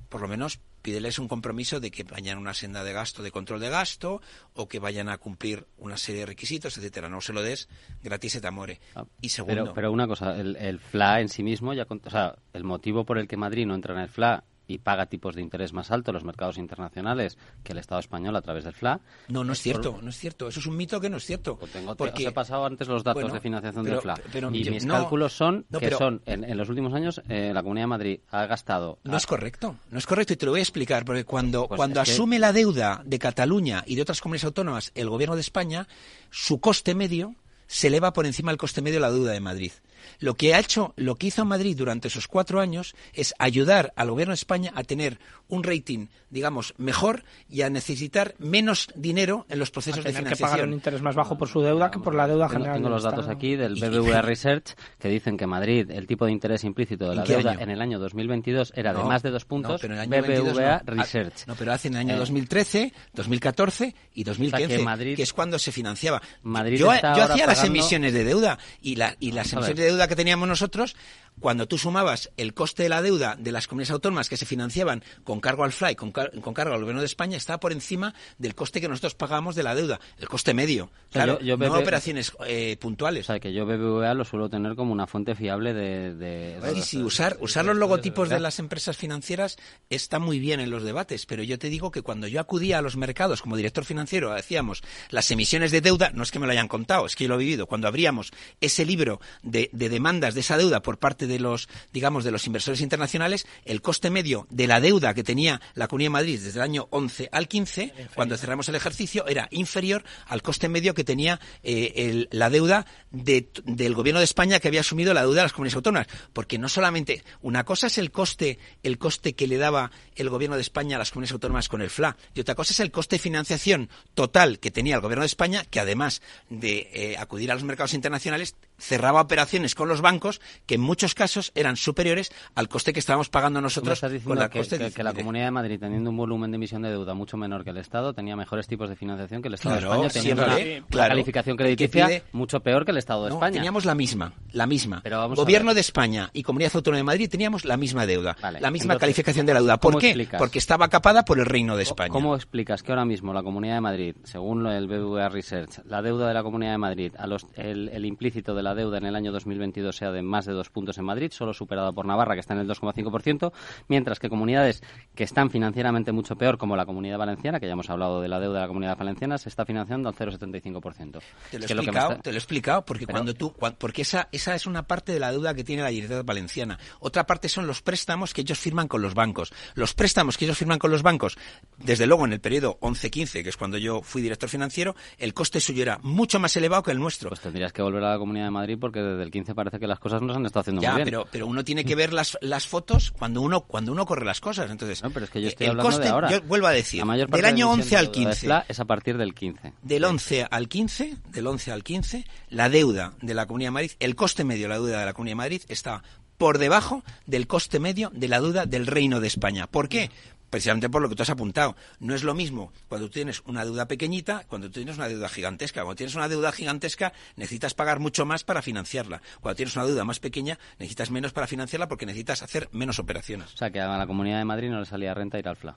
por 0.09 0.21
lo 0.21 0.29
menos 0.29 0.61
pídeles 0.91 1.21
un 1.21 1.29
compromiso 1.29 1.79
de 1.79 1.93
que 1.93 2.03
vayan 2.03 2.39
a 2.39 2.41
una 2.41 2.53
senda 2.53 2.83
de 2.83 2.93
gasto, 2.93 3.23
de 3.23 3.31
control 3.31 3.61
de 3.61 3.71
gasto, 3.71 4.21
o 4.55 4.67
que 4.67 4.81
vayan 4.81 5.09
a 5.09 5.19
cumplir 5.19 5.67
una 5.79 5.97
serie 5.97 6.23
de 6.23 6.27
requisitos, 6.27 6.77
etcétera. 6.77 7.09
No 7.09 7.21
se 7.21 7.33
lo 7.33 7.43
des 7.43 7.69
gratis 8.03 8.35
et 8.35 8.45
amore. 8.45 8.81
Ah, 8.97 9.05
y 9.21 9.29
segundo... 9.29 9.63
Pero, 9.63 9.75
pero 9.75 9.93
una 9.93 10.09
cosa, 10.09 10.35
el, 10.35 10.57
el, 10.57 10.81
FLA 10.81 11.21
en 11.21 11.29
sí 11.29 11.45
mismo, 11.45 11.75
ya, 11.75 11.87
o 11.89 12.11
sea, 12.11 12.35
el 12.53 12.65
motivo 12.65 13.05
por 13.05 13.19
el 13.19 13.29
que 13.29 13.37
Madrid 13.37 13.67
no 13.67 13.77
entra 13.77 13.95
en 13.95 14.01
el 14.01 14.09
FLA 14.09 14.43
y 14.71 14.79
paga 14.79 15.07
tipos 15.07 15.35
de 15.35 15.43
interés 15.43 15.73
más 15.73 15.91
altos 15.91 16.13
en 16.13 16.15
los 16.15 16.25
mercados 16.25 16.59
internacionales 16.59 17.39
que 17.65 17.73
el 17.73 17.79
Estado 17.79 18.01
español 18.01 18.37
a 18.37 18.43
través 18.43 18.65
del 18.65 18.73
FLA. 18.73 19.01
No, 19.29 19.43
no 19.43 19.53
es 19.53 19.61
cierto, 19.61 19.99
no 20.01 20.11
es 20.11 20.17
cierto. 20.17 20.49
Eso 20.49 20.61
es 20.61 20.67
un 20.67 20.77
mito 20.77 21.01
que 21.01 21.11
no 21.11 21.17
es 21.17 21.25
cierto. 21.25 21.57
Pues 21.57 21.73
tengo, 21.73 21.97
porque... 21.97 22.25
Os 22.25 22.31
he 22.31 22.33
pasado 22.33 22.65
antes 22.65 22.87
los 22.89 23.03
datos 23.03 23.23
bueno, 23.23 23.35
de 23.35 23.41
financiación 23.41 23.85
pero, 23.85 23.97
del 23.97 24.03
FLA. 24.03 24.15
Pero, 24.33 24.49
y 24.55 24.71
mis 24.71 24.85
no, 24.85 24.95
cálculos 24.95 25.33
son 25.33 25.67
no, 25.69 25.81
que 25.81 25.91
son, 25.91 26.23
en, 26.27 26.45
en, 26.45 26.57
los 26.57 26.69
últimos 26.69 26.95
años, 26.95 27.21
eh, 27.29 27.51
la 27.53 27.63
Comunidad 27.63 27.85
de 27.85 27.89
Madrid 27.89 28.21
ha 28.31 28.47
gastado... 28.47 28.99
No 29.03 29.15
a... 29.15 29.17
es 29.17 29.27
correcto, 29.27 29.77
no 29.91 29.99
es 29.99 30.07
correcto 30.07 30.33
y 30.35 30.37
te 30.37 30.47
lo 30.47 30.53
voy 30.53 30.61
a 30.61 30.63
explicar, 30.63 31.05
porque 31.05 31.25
cuando, 31.25 31.67
pues 31.67 31.77
cuando 31.77 32.01
asume 32.01 32.37
que... 32.37 32.41
la 32.41 32.53
deuda 32.53 33.03
de 33.05 33.19
Cataluña 33.19 33.83
y 33.87 33.97
de 33.97 34.03
otras 34.03 34.21
comunidades 34.21 34.45
autónomas 34.45 34.93
el 34.95 35.09
Gobierno 35.09 35.35
de 35.35 35.41
España, 35.41 35.89
su 36.31 36.61
coste 36.61 36.95
medio 36.95 37.35
se 37.67 37.87
eleva 37.87 38.13
por 38.13 38.27
encima 38.27 38.51
del 38.51 38.59
coste 38.59 38.83
medio 38.83 38.97
de 38.97 39.01
la 39.01 39.13
deuda 39.13 39.33
de 39.33 39.41
Madrid. 39.41 39.73
Lo 40.19 40.35
que 40.35 40.55
ha 40.55 40.59
hecho, 40.59 40.93
lo 40.97 41.17
que 41.17 41.29
hizo 41.29 41.45
Madrid 41.45 41.77
durante 41.77 42.09
esos 42.09 42.29
cuatro 42.29 42.61
años 42.61 42.95
es 43.15 43.35
ayudar 43.39 43.93
al 43.97 44.11
gobierno 44.11 44.33
de 44.33 44.37
España 44.37 44.73
a 44.75 44.85
tener 44.85 45.19
un 45.49 45.65
rating, 45.65 46.07
digamos, 46.31 46.75
mejor 46.79 47.25
y 47.49 47.63
a 47.63 47.71
necesitar 47.71 48.35
menos 48.39 48.89
dinero 48.95 49.47
en 49.49 49.59
los 49.59 49.71
procesos 49.71 50.05
de 50.05 50.13
financiación. 50.13 50.49
que 50.49 50.53
pagar 50.53 50.69
un 50.69 50.75
interés 50.75 51.03
más 51.03 51.15
bajo 51.15 51.37
por 51.37 51.49
su 51.49 51.61
deuda 51.61 51.91
que 51.91 51.99
por 51.99 52.15
la 52.15 52.27
deuda 52.27 52.47
tengo, 52.47 52.61
general. 52.61 52.77
Tengo 52.77 52.89
los 52.89 53.03
datos 53.03 53.29
aquí 53.29 53.57
del 53.57 53.75
BBVA 53.75 54.23
Research 54.23 54.75
que 54.99 55.09
dicen 55.09 55.37
que 55.37 55.47
Madrid, 55.47 55.91
el 55.91 56.07
tipo 56.07 56.25
de 56.27 56.33
interés 56.33 56.65
implícito 56.65 57.09
de 57.09 57.17
la 57.17 57.25
deuda 57.25 57.53
año? 57.53 57.61
en 57.61 57.71
el 57.71 57.81
año 57.81 57.99
2022 57.99 58.73
era 58.77 58.93
no, 58.93 59.01
de 59.01 59.05
más 59.07 59.23
de 59.23 59.31
dos 59.31 59.45
puntos. 59.45 59.73
No, 59.73 59.79
pero 59.79 59.95
en 59.95 60.01
el 60.01 60.13
año 60.13 60.23
BBVA 60.23 60.83
no. 60.87 60.95
Research. 60.95 61.47
No, 61.47 61.55
pero 61.57 61.73
hace 61.73 61.89
en 61.89 61.95
el 61.95 62.01
año 62.01 62.15
eh. 62.15 62.19
2013, 62.19 62.93
2014 63.15 63.95
y 64.15 64.25
2015, 64.25 64.65
o 64.65 64.69
sea 64.69 64.77
que, 64.79 64.85
Madrid, 64.85 65.17
que, 65.17 65.23
es 65.23 65.33
cuando 65.33 65.59
se 65.59 65.73
financiaba. 65.73 66.23
Madrid 66.43 66.79
yo, 66.79 66.87
yo 66.87 66.93
hacía 66.93 67.13
pagando... 67.13 67.47
las 67.47 67.65
emisiones 67.65 68.13
de 68.13 68.25
deuda 68.25 68.59
y, 68.81 68.97
la, 68.97 69.17
y 69.19 69.33
las 69.33 69.53
emisiones 69.53 69.77
de 69.77 69.90
deuda 69.91 70.09
que 70.09 70.17
teníamos 70.17 70.49
nosotros 70.49 70.97
cuando 71.39 71.67
tú 71.67 71.79
sumabas 71.79 72.31
el 72.37 72.55
coste 72.55 72.83
de 72.83 72.89
la 72.89 73.03
deuda 73.03 73.37
de 73.39 73.53
las 73.53 73.67
comunidades 73.67 73.93
autónomas 73.93 74.29
que 74.29 74.37
se 74.37 74.47
financiaban 74.47 75.03
con 75.25 75.41
cargo 75.41 75.65
al 75.65 75.73
FLY, 75.73 75.95
con, 75.95 76.13
car 76.13 76.31
con, 76.41 76.55
cargo 76.55 76.75
al 76.75 76.81
gobierno 76.81 77.01
de 77.01 77.07
España, 77.07 77.37
estaba 77.37 77.61
por 77.61 77.73
encima 77.73 78.15
del 78.39 78.55
coste 78.55 78.81
que 78.81 78.89
nosotros 78.89 79.15
pagamos 79.15 79.55
de 79.55 79.63
la 79.63 79.75
deuda, 79.75 80.01
el 80.19 80.29
coste 80.29 80.55
medio. 80.55 80.91
Claro, 81.11 81.39
yo, 81.41 81.57
yo 81.57 81.57
no 81.57 81.79
operaciones 81.79 82.33
eh, 82.47 82.77
puntuales. 82.79 83.27
O 83.27 83.33
sea, 83.33 83.41
que 83.41 83.53
yo 83.53 83.65
BBVA 83.67 84.15
lo 84.15 84.25
suelo 84.25 84.49
tener 84.51 84.75
como 84.75 84.93
una 84.93 85.07
fuente 85.07 85.35
fiable 85.35 85.73
de... 85.73 86.15
de, 86.15 86.61
de 86.61 86.79
y 86.79 86.83
si 86.83 87.03
usar, 87.03 87.37
usar 87.41 87.65
los 87.65 87.77
logotipos 87.77 88.29
de 88.29 88.41
las 88.41 88.59
empresas 88.59 88.97
financieras 88.97 89.57
está 89.89 90.19
muy 90.19 90.39
bien 90.39 90.61
en 90.61 90.71
los 90.71 90.83
debates, 90.83 91.27
pero 91.27 91.43
yo 91.43 91.59
te 91.59 91.69
digo 91.69 91.91
que 91.91 92.03
cuando 92.03 92.27
yo 92.27 92.41
acudía 92.41 92.79
a 92.79 92.83
los 92.83 92.97
mercados 92.97 93.43
como 93.43 93.57
director 93.57 93.85
financiero, 93.85 94.33
decíamos, 94.35 94.83
las 95.11 95.31
emisiones 95.31 95.71
de 95.71 95.81
deuda, 95.81 96.11
no 96.15 96.23
es 96.23 96.31
que 96.31 96.39
me 96.39 96.47
lo 96.47 96.53
hayan 96.53 96.69
contado, 96.69 97.07
es 97.07 97.17
que 97.17 97.25
yo 97.25 97.29
lo 97.29 97.37
he 97.37 97.39
vivido, 97.39 97.67
cuando 97.67 97.89
abríamos 97.89 98.31
ese 98.61 98.85
libro 98.85 99.21
de, 99.43 99.71
de 99.81 99.89
demandas 99.89 100.35
de 100.35 100.41
esa 100.41 100.59
deuda 100.59 100.83
por 100.83 100.99
parte 100.99 101.27
de 101.27 101.41
los, 101.41 101.69
digamos, 101.93 102.23
de 102.23 102.31
los 102.31 102.47
inversores 102.47 102.83
internacionales, 102.83 103.47
el 103.65 103.81
coste 103.81 104.11
medio 104.11 104.47
de 104.51 104.67
la 104.67 104.79
deuda 104.79 105.15
que 105.15 105.25
tenía 105.25 105.61
la 105.75 105.89
Comunidad 105.89 106.07
de 106.07 106.11
Madrid 106.11 106.41
desde 106.41 106.59
el 106.59 106.63
año 106.63 106.87
11 106.91 107.31
al 107.33 107.49
15, 107.49 107.83
inferior. 107.85 108.11
cuando 108.15 108.37
cerramos 108.37 108.69
el 108.69 108.75
ejercicio, 108.75 109.27
era 109.27 109.49
inferior 109.51 110.05
al 110.27 110.43
coste 110.43 110.69
medio 110.69 110.93
que 110.93 111.03
tenía 111.03 111.41
eh, 111.63 111.93
el, 111.97 112.29
la 112.31 112.51
deuda 112.51 112.85
de, 113.11 113.49
del 113.65 113.95
Gobierno 113.95 114.21
de 114.21 114.25
España 114.25 114.61
que 114.61 114.69
había 114.69 114.81
asumido 114.81 115.15
la 115.15 115.23
deuda 115.23 115.37
de 115.37 115.43
las 115.45 115.53
comunidades 115.55 115.77
autónomas. 115.77 116.09
Porque 116.35 116.59
no 116.59 116.69
solamente, 116.69 117.25
una 117.41 117.65
cosa 117.65 117.87
es 117.87 117.97
el 117.97 118.11
coste, 118.11 118.59
el 118.83 118.99
coste 118.99 119.33
que 119.33 119.47
le 119.47 119.57
daba 119.57 119.91
el 120.15 120.29
Gobierno 120.29 120.57
de 120.57 120.63
España 120.63 120.97
a 120.97 120.99
las 120.99 121.11
comunidades 121.11 121.33
autónomas 121.33 121.69
con 121.69 121.81
el 121.81 121.89
FLA, 121.89 122.19
y 122.35 122.41
otra 122.41 122.55
cosa 122.55 122.75
es 122.75 122.81
el 122.81 122.91
coste 122.91 123.17
de 123.17 123.21
financiación 123.21 123.89
total 124.13 124.59
que 124.59 124.71
tenía 124.71 124.97
el 124.97 125.01
Gobierno 125.01 125.23
de 125.23 125.29
España, 125.29 125.65
que 125.65 125.81
además 125.81 126.21
de 126.51 126.91
eh, 126.93 127.17
acudir 127.19 127.51
a 127.51 127.55
los 127.55 127.65
mercados 127.65 127.95
internacionales, 127.95 128.57
cerraba 128.81 129.21
operaciones 129.21 129.75
con 129.75 129.89
los 129.89 130.01
bancos 130.01 130.41
que 130.67 130.77
en 130.77 130.81
muchos 130.81 131.15
casos 131.15 131.53
eran 131.55 131.77
superiores 131.77 132.33
al 132.55 132.69
coste 132.69 132.93
que 132.93 132.99
estábamos 132.99 133.29
pagando 133.29 133.61
nosotros 133.61 134.01
con 134.25 134.39
la 134.39 134.49
que, 134.49 134.59
coste 134.59 134.79
que, 134.79 134.91
que, 134.91 135.03
la 135.03 135.13
Comunidad 135.13 135.47
de 135.47 135.51
Madrid, 135.51 135.79
teniendo 135.79 136.11
un 136.11 136.17
volumen 136.17 136.51
de 136.51 136.57
emisión 136.57 136.83
de 136.83 136.91
deuda 136.91 137.15
mucho 137.15 137.37
menor 137.37 137.65
que 137.65 137.71
el 137.71 137.77
Estado, 137.77 138.13
tenía 138.13 138.37
mejores 138.37 138.67
tipos 138.67 138.89
de 138.89 138.97
financiación 138.97 139.43
que 139.43 139.49
el 139.49 139.55
Estado 139.55 139.79
claro, 139.79 140.01
de 140.01 140.07
España, 140.07 140.23
tenía 140.23 140.35
una, 140.35 140.57
claro, 140.57 140.87
una 140.93 141.09
calificación 141.09 141.57
crediticia 141.57 142.07
pide... 142.07 142.23
mucho 142.33 142.61
peor 142.61 142.85
que 142.85 142.91
el 142.91 142.99
Estado 142.99 143.25
de 143.25 143.31
no, 143.31 143.37
España. 143.37 143.55
Teníamos 143.55 143.85
la 143.85 143.95
misma, 143.95 144.33
la 144.53 144.67
misma. 144.67 145.01
Pero 145.03 145.19
vamos 145.19 145.39
Gobierno 145.39 145.75
de 145.75 145.81
España 145.81 146.31
y 146.33 146.43
Comunidad 146.43 146.73
Autónoma 146.75 146.99
de 146.99 147.05
Madrid 147.05 147.29
teníamos 147.31 147.65
la 147.65 147.77
misma 147.77 148.07
deuda, 148.07 148.37
vale. 148.41 148.61
la 148.61 148.71
misma 148.71 148.95
Entonces, 148.95 149.01
calificación 149.01 149.47
de 149.47 149.55
la 149.55 149.61
deuda. 149.61 149.79
¿Por 149.79 149.99
qué? 149.99 150.09
Explicas? 150.09 150.39
Porque 150.39 150.59
estaba 150.59 150.89
capada 150.89 151.25
por 151.25 151.39
el 151.39 151.47
Reino 151.47 151.77
de 151.77 151.83
España. 151.83 152.11
¿Cómo 152.11 152.35
explicas 152.35 152.83
que 152.83 152.93
ahora 152.93 153.05
mismo 153.05 153.33
la 153.33 153.43
Comunidad 153.43 153.75
de 153.75 153.81
Madrid, 153.81 154.17
según 154.25 154.67
el 154.67 154.87
BBVA 154.87 155.29
Research, 155.29 155.85
la 155.85 156.03
deuda 156.03 156.29
de 156.29 156.35
la 156.35 156.43
Comunidad 156.43 156.73
de 156.73 156.79
Madrid, 156.79 157.13
a 157.19 157.27
los, 157.27 157.47
el, 157.55 157.89
el 157.91 158.05
implícito 158.05 158.55
de 158.55 158.63
la 158.63 158.70
deuda 158.75 158.99
en 158.99 159.07
el 159.07 159.17
año 159.17 159.33
2022 159.33 159.97
sea 159.97 160.13
de 160.13 160.23
más 160.23 160.47
de 160.47 160.53
dos 160.53 160.71
puntos 160.71 160.99
en 160.99 161.05
Madrid, 161.05 161.31
solo 161.33 161.53
superada 161.55 161.93
por 161.93 162.07
Navarra, 162.07 162.35
que 162.35 162.41
está 162.41 162.55
en 162.55 162.61
el 162.61 162.69
2,5%, 162.69 163.53
mientras 163.89 164.19
que 164.19 164.29
comunidades 164.29 164.83
que 165.15 165.25
están 165.25 165.51
financieramente 165.51 166.13
mucho 166.13 166.37
peor, 166.37 166.59
como 166.59 166.77
la 166.77 166.87
Comunidad 166.87 167.19
Valenciana, 167.19 167.61
que 167.61 167.67
ya 167.67 167.73
hemos 167.73 167.91
hablado 167.91 168.21
de 168.21 168.29
la 168.29 168.41
deuda 168.41 168.55
de 168.57 168.61
la 168.63 168.69
Comunidad 168.69 168.97
Valenciana, 168.97 169.39
se 169.39 169.49
está 169.49 169.65
financiando 169.65 170.09
al 170.09 170.15
0,75%. 170.15 171.21
Te 171.51 171.59
lo 171.59 171.65
he 171.65 171.67
explicado, 171.67 172.11
está... 172.11 172.23
te 172.23 172.31
lo 172.31 172.37
he 172.37 172.39
explicado, 172.39 172.85
porque 172.85 173.07
Pero... 173.07 173.19
cuando 173.19 173.35
tú, 173.35 173.55
porque 173.79 174.03
esa, 174.03 174.29
esa 174.33 174.55
es 174.55 174.67
una 174.67 174.87
parte 174.87 175.13
de 175.13 175.21
la 175.21 175.33
deuda 175.33 175.55
que 175.55 175.65
tiene 175.65 175.83
la 175.83 175.91
Generalitat 175.91 176.25
Valenciana. 176.25 176.79
Otra 177.01 177.27
parte 177.27 177.49
son 177.49 177.67
los 177.67 177.83
préstamos 177.83 178.35
que 178.35 178.43
ellos 178.43 178.59
firman 178.59 178.89
con 178.89 179.03
los 179.03 179.15
bancos. 179.15 179.53
Los 179.75 179.95
préstamos 179.95 180.37
que 180.37 180.45
ellos 180.45 180.59
firman 180.59 180.79
con 180.79 180.91
los 180.91 181.03
bancos, 181.03 181.37
desde 181.79 182.07
luego 182.07 182.25
en 182.25 182.33
el 182.33 182.41
periodo 182.41 182.79
11-15, 182.81 183.43
que 183.43 183.49
es 183.49 183.57
cuando 183.57 183.79
yo 183.79 184.03
fui 184.03 184.23
director 184.23 184.49
financiero, 184.49 184.95
el 185.19 185.35
coste 185.35 185.61
suyo 185.61 185.83
era 185.83 185.99
mucho 186.03 186.39
más 186.39 186.57
elevado 186.57 186.83
que 186.83 186.91
el 186.91 186.99
nuestro. 186.99 187.31
Pues 187.31 187.41
tendrías 187.41 187.73
que 187.73 187.83
volver 187.83 188.05
a 188.05 188.13
la 188.13 188.19
Comunidad 188.19 188.47
de 188.47 188.51
Madrid 188.51 188.60
porque 188.79 189.01
desde 189.01 189.23
el 189.23 189.31
15 189.31 189.55
parece 189.55 189.79
que 189.79 189.87
las 189.87 189.99
cosas 189.99 190.23
no 190.23 190.33
se 190.33 190.39
han 190.39 190.47
estado 190.47 190.61
haciendo 190.61 190.83
ya, 190.83 190.93
muy 190.93 190.99
bien. 190.99 191.05
Pero, 191.07 191.27
pero 191.31 191.47
uno 191.47 191.65
tiene 191.65 191.85
que 191.85 191.95
ver 191.97 192.13
las, 192.13 192.39
las 192.41 192.67
fotos 192.67 193.11
cuando 193.11 193.41
uno, 193.41 193.63
cuando 193.63 193.93
uno 193.93 194.07
corre 194.07 194.25
las 194.25 194.41
cosas. 194.41 194.71
Entonces, 194.71 195.03
no, 195.03 195.11
pero 195.11 195.25
es 195.25 195.31
que 195.31 195.41
yo 195.41 195.49
estoy 195.49 195.67
el 195.67 195.71
hablando 195.73 195.91
coste, 195.91 196.05
de 196.05 196.11
ahora. 196.11 196.31
yo 196.31 196.43
vuelvo 196.43 196.67
a 196.67 196.73
decir, 196.73 197.05
del 197.05 197.45
año 197.45 197.67
de 197.67 197.73
11 197.73 197.97
al 197.97 198.11
15. 198.11 198.47
De 198.49 198.63
es 198.69 198.81
a 198.81 198.85
partir 198.85 199.17
del 199.19 199.35
15. 199.35 199.73
Del 199.83 200.05
11 200.05 200.47
al 200.51 200.69
15, 200.69 201.17
del 201.31 201.47
11 201.47 201.73
al 201.73 201.83
15, 201.83 202.25
la 202.49 202.69
deuda 202.69 203.13
de 203.21 203.35
la 203.35 203.47
Comunidad 203.47 203.69
de 203.69 203.73
Madrid, 203.73 203.91
el 204.01 204.15
coste 204.17 204.45
medio 204.45 204.63
de 204.65 204.69
la 204.69 204.75
deuda 204.77 205.01
de 205.01 205.07
la 205.07 205.13
Comunidad 205.13 205.33
de 205.33 205.37
Madrid 205.37 205.63
está 205.69 206.03
por 206.41 206.57
debajo 206.57 207.05
del 207.27 207.47
coste 207.47 207.81
medio 207.81 208.11
de 208.15 208.27
la 208.27 208.41
deuda 208.41 208.65
del 208.65 208.87
Reino 208.87 209.21
de 209.21 209.27
España. 209.27 209.67
¿Por 209.67 209.91
qué? 209.91 210.11
Precisamente 210.51 210.91
por 210.91 211.01
lo 211.01 211.09
que 211.09 211.15
tú 211.15 211.23
has 211.23 211.31
apuntado. 211.31 211.77
No 212.01 212.15
es 212.15 212.23
lo 212.25 212.35
mismo 212.35 212.73
cuando 212.89 213.07
tú 213.07 213.13
tienes 213.15 213.41
una 213.47 213.65
deuda 213.65 213.87
pequeñita, 213.87 214.45
cuando 214.49 214.67
tú 214.69 214.75
tienes 214.75 214.97
una 214.97 215.09
deuda 215.09 215.29
gigantesca. 215.29 215.83
Cuando 215.83 215.97
tienes 215.97 216.15
una 216.17 216.29
deuda 216.29 216.53
gigantesca, 216.53 217.13
necesitas 217.37 217.75
pagar 217.75 218.01
mucho 218.01 218.27
más 218.27 218.45
para 218.45 218.61
financiarla. 218.63 219.23
Cuando 219.41 219.57
tienes 219.57 219.75
una 219.77 219.87
deuda 219.87 220.05
más 220.05 220.21
pequeña, 220.21 220.59
necesitas 220.79 221.11
menos 221.11 221.33
para 221.33 221.47
financiarla 221.47 221.89
porque 221.89 222.07
necesitas 222.07 222.43
hacer 222.43 222.69
menos 222.73 222.99
operaciones. 222.99 223.55
O 223.55 223.57
sea, 223.57 223.71
que 223.71 223.81
a 223.81 223.97
la 223.97 224.07
Comunidad 224.07 224.39
de 224.39 224.45
Madrid 224.45 224.69
no 224.71 224.81
le 224.81 224.87
salía 224.87 225.15
renta 225.15 225.39
ir 225.39 225.49
al 225.49 225.57
FLA. 225.57 225.77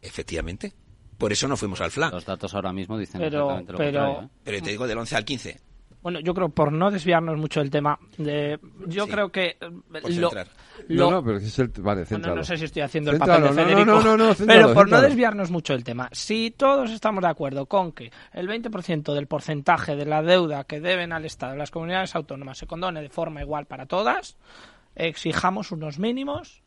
Efectivamente. 0.00 0.72
Por 1.18 1.32
eso 1.32 1.46
no 1.46 1.56
fuimos 1.56 1.80
al 1.80 1.90
FLA. 1.90 2.10
Los 2.10 2.24
datos 2.24 2.52
ahora 2.54 2.72
mismo 2.72 2.98
dicen 2.98 3.20
pero, 3.20 3.42
exactamente 3.50 3.72
lo 3.72 3.78
pero, 3.78 4.00
contrario. 4.00 4.26
¿eh? 4.26 4.40
Pero 4.44 4.62
te 4.62 4.70
digo 4.70 4.86
del 4.86 4.98
11 4.98 5.16
al 5.16 5.24
15. 5.24 5.60
Bueno, 6.02 6.18
yo 6.18 6.34
creo, 6.34 6.48
por 6.48 6.72
no 6.72 6.90
desviarnos 6.90 7.38
mucho 7.38 7.60
del 7.60 7.70
tema, 7.70 7.96
de, 8.18 8.58
yo 8.88 9.04
Sí. 9.04 9.10
creo 9.12 9.30
que 9.30 9.56
Por 9.60 10.10
lo, 10.10 10.30
centrar. 10.30 10.48
Lo- 10.88 11.04
No, 11.06 11.16
no, 11.16 11.24
pero 11.24 11.38
es 11.38 11.58
el... 11.58 11.68
Vale, 11.78 12.04
céntralo. 12.04 12.36
no 12.36 12.44
sé 12.44 12.56
si 12.56 12.64
estoy 12.64 12.82
haciendo 12.82 13.10
el 13.10 13.18
Céntralo, 13.18 13.48
papel 13.48 13.56
de 13.56 13.62
no, 13.62 13.68
Federico. 13.68 13.90
No, 13.92 14.02
no, 14.02 14.02
no, 14.02 14.16
no, 14.16 14.24
pero 14.24 14.34
céntralo, 14.34 14.62
por 14.68 14.74
no 14.74 14.80
céntralo. 14.82 15.02
desviarnos 15.08 15.50
mucho 15.50 15.72
del 15.72 15.84
tema, 15.84 16.08
si 16.12 16.50
todos 16.50 16.90
estamos 16.90 17.22
de 17.22 17.28
acuerdo 17.28 17.66
con 17.66 17.92
que 17.92 18.10
el 18.32 18.48
20% 18.48 19.12
del 19.14 19.26
porcentaje 19.26 19.96
de 19.96 20.06
la 20.06 20.22
deuda 20.22 20.64
que 20.64 20.80
deben 20.80 21.12
al 21.12 21.24
Estado 21.24 21.56
las 21.56 21.70
comunidades 21.70 22.14
autónomas 22.14 22.58
se 22.58 22.66
condone 22.66 23.00
de 23.02 23.08
forma 23.08 23.40
igual 23.42 23.66
para 23.66 23.86
todas, 23.86 24.36
exijamos 24.94 25.72
unos 25.72 25.98
mínimos 25.98 26.61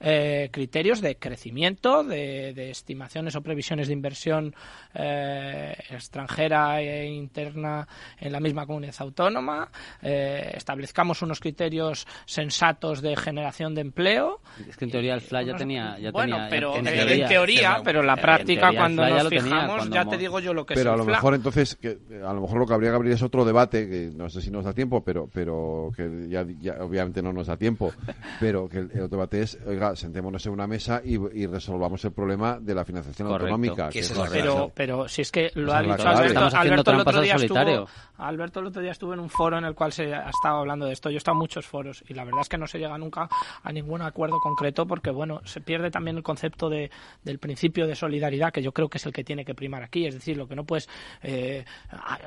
eh, 0.00 0.48
criterios 0.52 1.00
de 1.00 1.16
crecimiento, 1.16 2.04
de, 2.04 2.70
estimaciones 2.70 3.34
o 3.34 3.42
previsiones 3.42 3.88
de 3.88 3.92
inversión 3.92 4.54
eh, 4.94 5.74
extranjera 5.90 6.80
e 6.80 7.06
interna 7.06 7.86
en 8.20 8.32
la 8.32 8.40
misma 8.40 8.66
comunidad 8.66 8.94
autónoma, 9.00 9.68
eh, 10.02 10.52
establezcamos 10.54 11.22
unos 11.22 11.40
criterios 11.40 12.06
sensatos 12.26 13.02
de 13.02 13.16
generación 13.16 13.74
de 13.74 13.80
empleo. 13.80 14.40
Es 14.68 14.76
que 14.76 14.84
en 14.84 14.90
teoría 14.92 15.14
el 15.14 15.20
FLA 15.20 15.42
ya 15.42 15.56
tenía. 15.56 15.98
Ya 15.98 16.10
bueno, 16.12 16.36
tenía, 16.36 16.50
pero 16.50 16.76
en, 16.76 16.84
teoría, 17.26 17.80
pero 17.82 18.00
en 18.00 18.06
la 18.06 18.16
práctica, 18.16 18.72
cuando 18.72 19.08
nos 19.08 19.28
fijamos, 19.28 19.90
ya 19.90 20.04
te 20.04 20.16
digo 20.16 20.38
yo 20.38 20.54
lo 20.54 20.64
que 20.64 20.74
pero 20.74 20.90
es. 20.90 20.94
Pero 20.94 21.02
a 21.02 21.04
lo 21.04 21.04
mejor 21.04 21.34
entonces, 21.34 21.74
que, 21.74 21.98
a 22.24 22.32
lo 22.32 22.40
mejor 22.40 22.58
lo 22.58 22.66
que 22.66 22.74
habría 22.74 22.90
que 22.90 22.96
abrir 22.96 23.12
es 23.12 23.22
otro 23.22 23.44
debate, 23.44 23.88
que 23.88 24.10
no 24.14 24.28
sé 24.30 24.40
si 24.40 24.50
nos 24.50 24.64
da 24.64 24.72
tiempo, 24.72 25.02
pero, 25.02 25.28
pero 25.32 25.90
que 25.96 26.28
ya, 26.28 26.46
obviamente 26.80 27.20
no 27.20 27.32
nos 27.32 27.48
da 27.48 27.56
tiempo, 27.56 27.92
pero 28.40 28.68
que 28.68 28.78
el, 28.78 28.90
el 28.92 29.00
otro 29.00 29.18
debate 29.18 29.42
es, 29.42 29.58
oiga, 29.66 29.87
sentémonos 29.96 30.44
en 30.46 30.52
una 30.52 30.66
mesa 30.66 31.00
y, 31.04 31.46
resolvamos 31.46 32.04
el 32.04 32.12
problema 32.12 32.58
de 32.60 32.74
la 32.74 32.84
financiación 32.84 33.28
autonómica. 33.28 33.90
pero, 34.30 34.70
pero 34.74 35.08
si 35.08 35.22
es 35.22 35.32
que 35.32 35.50
lo 35.54 35.72
ha 35.72 35.82
dicho 35.82 36.08
Alberto, 36.08 36.56
Alberto 36.56 36.90
el 36.92 37.00
otro 37.00 37.20
día 37.20 37.34
estuvo, 37.34 37.88
Alberto 38.18 38.60
el 38.60 38.66
otro 38.66 38.82
día 38.82 38.92
estuvo 38.92 39.14
en 39.14 39.20
un 39.20 39.30
foro 39.30 39.58
en 39.58 39.64
el 39.64 39.74
cual 39.74 39.92
se 39.92 40.14
ha 40.14 40.28
estado 40.28 40.58
hablando 40.58 40.86
de 40.86 40.92
esto. 40.92 41.10
Yo 41.10 41.16
he 41.16 41.18
estado 41.18 41.36
en 41.36 41.40
muchos 41.40 41.66
foros 41.66 42.04
y 42.08 42.14
la 42.14 42.24
verdad 42.24 42.42
es 42.42 42.48
que 42.48 42.58
no 42.58 42.66
se 42.66 42.78
llega 42.78 42.96
nunca 42.98 43.28
a 43.62 43.72
ningún 43.72 44.02
acuerdo 44.02 44.40
concreto 44.40 44.86
porque, 44.86 45.10
bueno, 45.10 45.40
se 45.44 45.60
pierde 45.60 45.90
también 45.90 46.16
el 46.16 46.22
concepto 46.22 46.68
de, 46.68 46.90
del 47.24 47.38
principio 47.38 47.86
de 47.86 47.94
solidaridad 47.94 48.52
que 48.52 48.62
yo 48.62 48.72
creo 48.72 48.88
que 48.88 48.98
es 48.98 49.06
el 49.06 49.12
que 49.12 49.24
tiene 49.24 49.44
que 49.44 49.54
primar 49.54 49.82
aquí. 49.82 50.06
Es 50.06 50.14
decir, 50.14 50.36
lo 50.36 50.46
que 50.46 50.56
no 50.56 50.64
puedes... 50.64 50.88
Eh, 51.22 51.64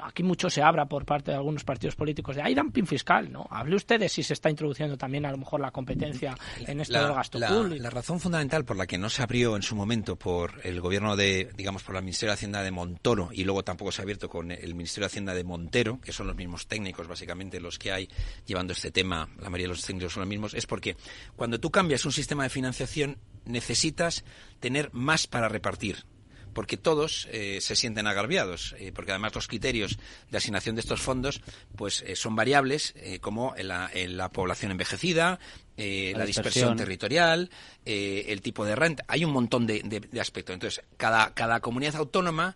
aquí 0.04 0.24
mucho 0.24 0.50
se 0.50 0.62
abra 0.62 0.86
por 0.86 1.06
parte 1.06 1.32
de 1.32 1.38
algunos 1.38 1.64
partidos 1.64 1.96
políticos 1.96 2.36
de 2.36 2.42
hay 2.42 2.56
dumping 2.56 2.86
fiscal, 2.86 3.32
¿no? 3.32 3.48
Hable 3.50 3.76
usted 3.76 4.00
de 4.00 4.10
si 4.10 4.24
se 4.24 4.34
está 4.34 4.50
introduciendo 4.50 4.98
también 4.98 5.26
a 5.26 5.32
lo 5.32 5.38
mejor 5.38 5.60
la 5.60 5.72
competencia 5.72 6.36
en 6.66 6.82
esto 6.82 6.98
del 6.98 7.14
gasto 7.14 7.40
público. 7.56 7.84
La 7.84 7.90
razón 7.90 8.20
fundamental 8.20 8.66
por 8.66 8.78
la 8.78 8.88
que 8.88 8.98
no 8.98 9.10
se 9.10 9.22
abrió 9.24 9.56
en 9.56 9.62
su 9.62 9.76
momento 9.76 10.16
por 10.16 10.62
el 10.64 10.82
gobierno 10.82 11.16
de, 11.16 11.52
digamos, 11.56 11.84
por 11.84 11.96
la 11.96 12.02
Ministerio 12.02 12.32
de 12.32 12.36
Hacienda 12.36 12.64
de 12.64 12.72
Montoro 12.72 13.30
y 13.32 13.44
luego 13.44 13.64
tampoco 13.64 13.92
se 13.92 14.02
ha 14.02 14.04
abierto 14.04 14.30
con 14.30 14.52
el 14.52 14.76
Ministerio 14.76 15.06
de 15.06 15.12
Hacienda 15.12 15.34
de 15.34 15.44
Montero, 15.44 16.00
que 16.02 16.12
son 16.12 16.28
los 16.28 16.36
mismos 16.36 16.68
técnicos 16.68 17.08
básicamente 17.08 17.60
los 17.60 17.78
que 17.80 17.92
hay 17.92 18.10
llevando 18.46 18.74
este 18.74 18.92
tema, 18.92 19.30
la 19.40 19.50
mayoría 19.50 19.66
de 19.66 19.74
los 19.74 19.86
técnicos 19.86 20.14
son 20.14 20.22
los 20.22 20.30
mismos, 20.30 20.54
es 20.54 20.66
porque 20.66 20.96
cuando 21.36 21.60
tú 21.60 21.72
cambias 21.72 22.06
un 22.06 22.12
sistema 22.12 22.44
de 22.44 22.50
financiación 22.50 23.18
necesitas 23.46 24.24
tener 24.60 24.90
más 24.94 25.28
para 25.28 25.50
repartir 25.50 26.06
porque 26.54 26.78
todos 26.78 27.28
eh, 27.32 27.60
se 27.62 27.76
sienten 27.76 28.08
agraviados, 28.08 28.76
eh, 28.78 28.92
porque 28.94 29.12
además 29.12 29.36
los 29.36 29.48
criterios 29.48 29.98
de 30.30 30.38
asignación 30.38 30.76
de 30.76 30.82
estos 30.82 31.02
fondos 31.02 31.42
pues 31.76 32.04
eh, 32.06 32.16
son 32.16 32.36
variables, 32.36 32.94
como 33.22 33.54
en 33.56 33.68
la, 33.68 34.30
población 34.30 34.72
envejecida, 34.72 35.40
la, 35.78 36.26
dispersión, 36.26 36.78
territorial, 36.78 37.50
el 37.86 38.42
tipo 38.42 38.66
de 38.66 38.76
renta. 38.76 39.04
Hay 39.08 39.26
un 39.26 39.32
montón 39.32 39.66
de, 39.66 39.82
de 39.84 40.22
aspectos. 40.22 40.54
Entonces, 40.54 40.84
cada, 40.98 41.34
cada 41.34 41.60
comunidad 41.60 41.96
autónoma 41.96 42.56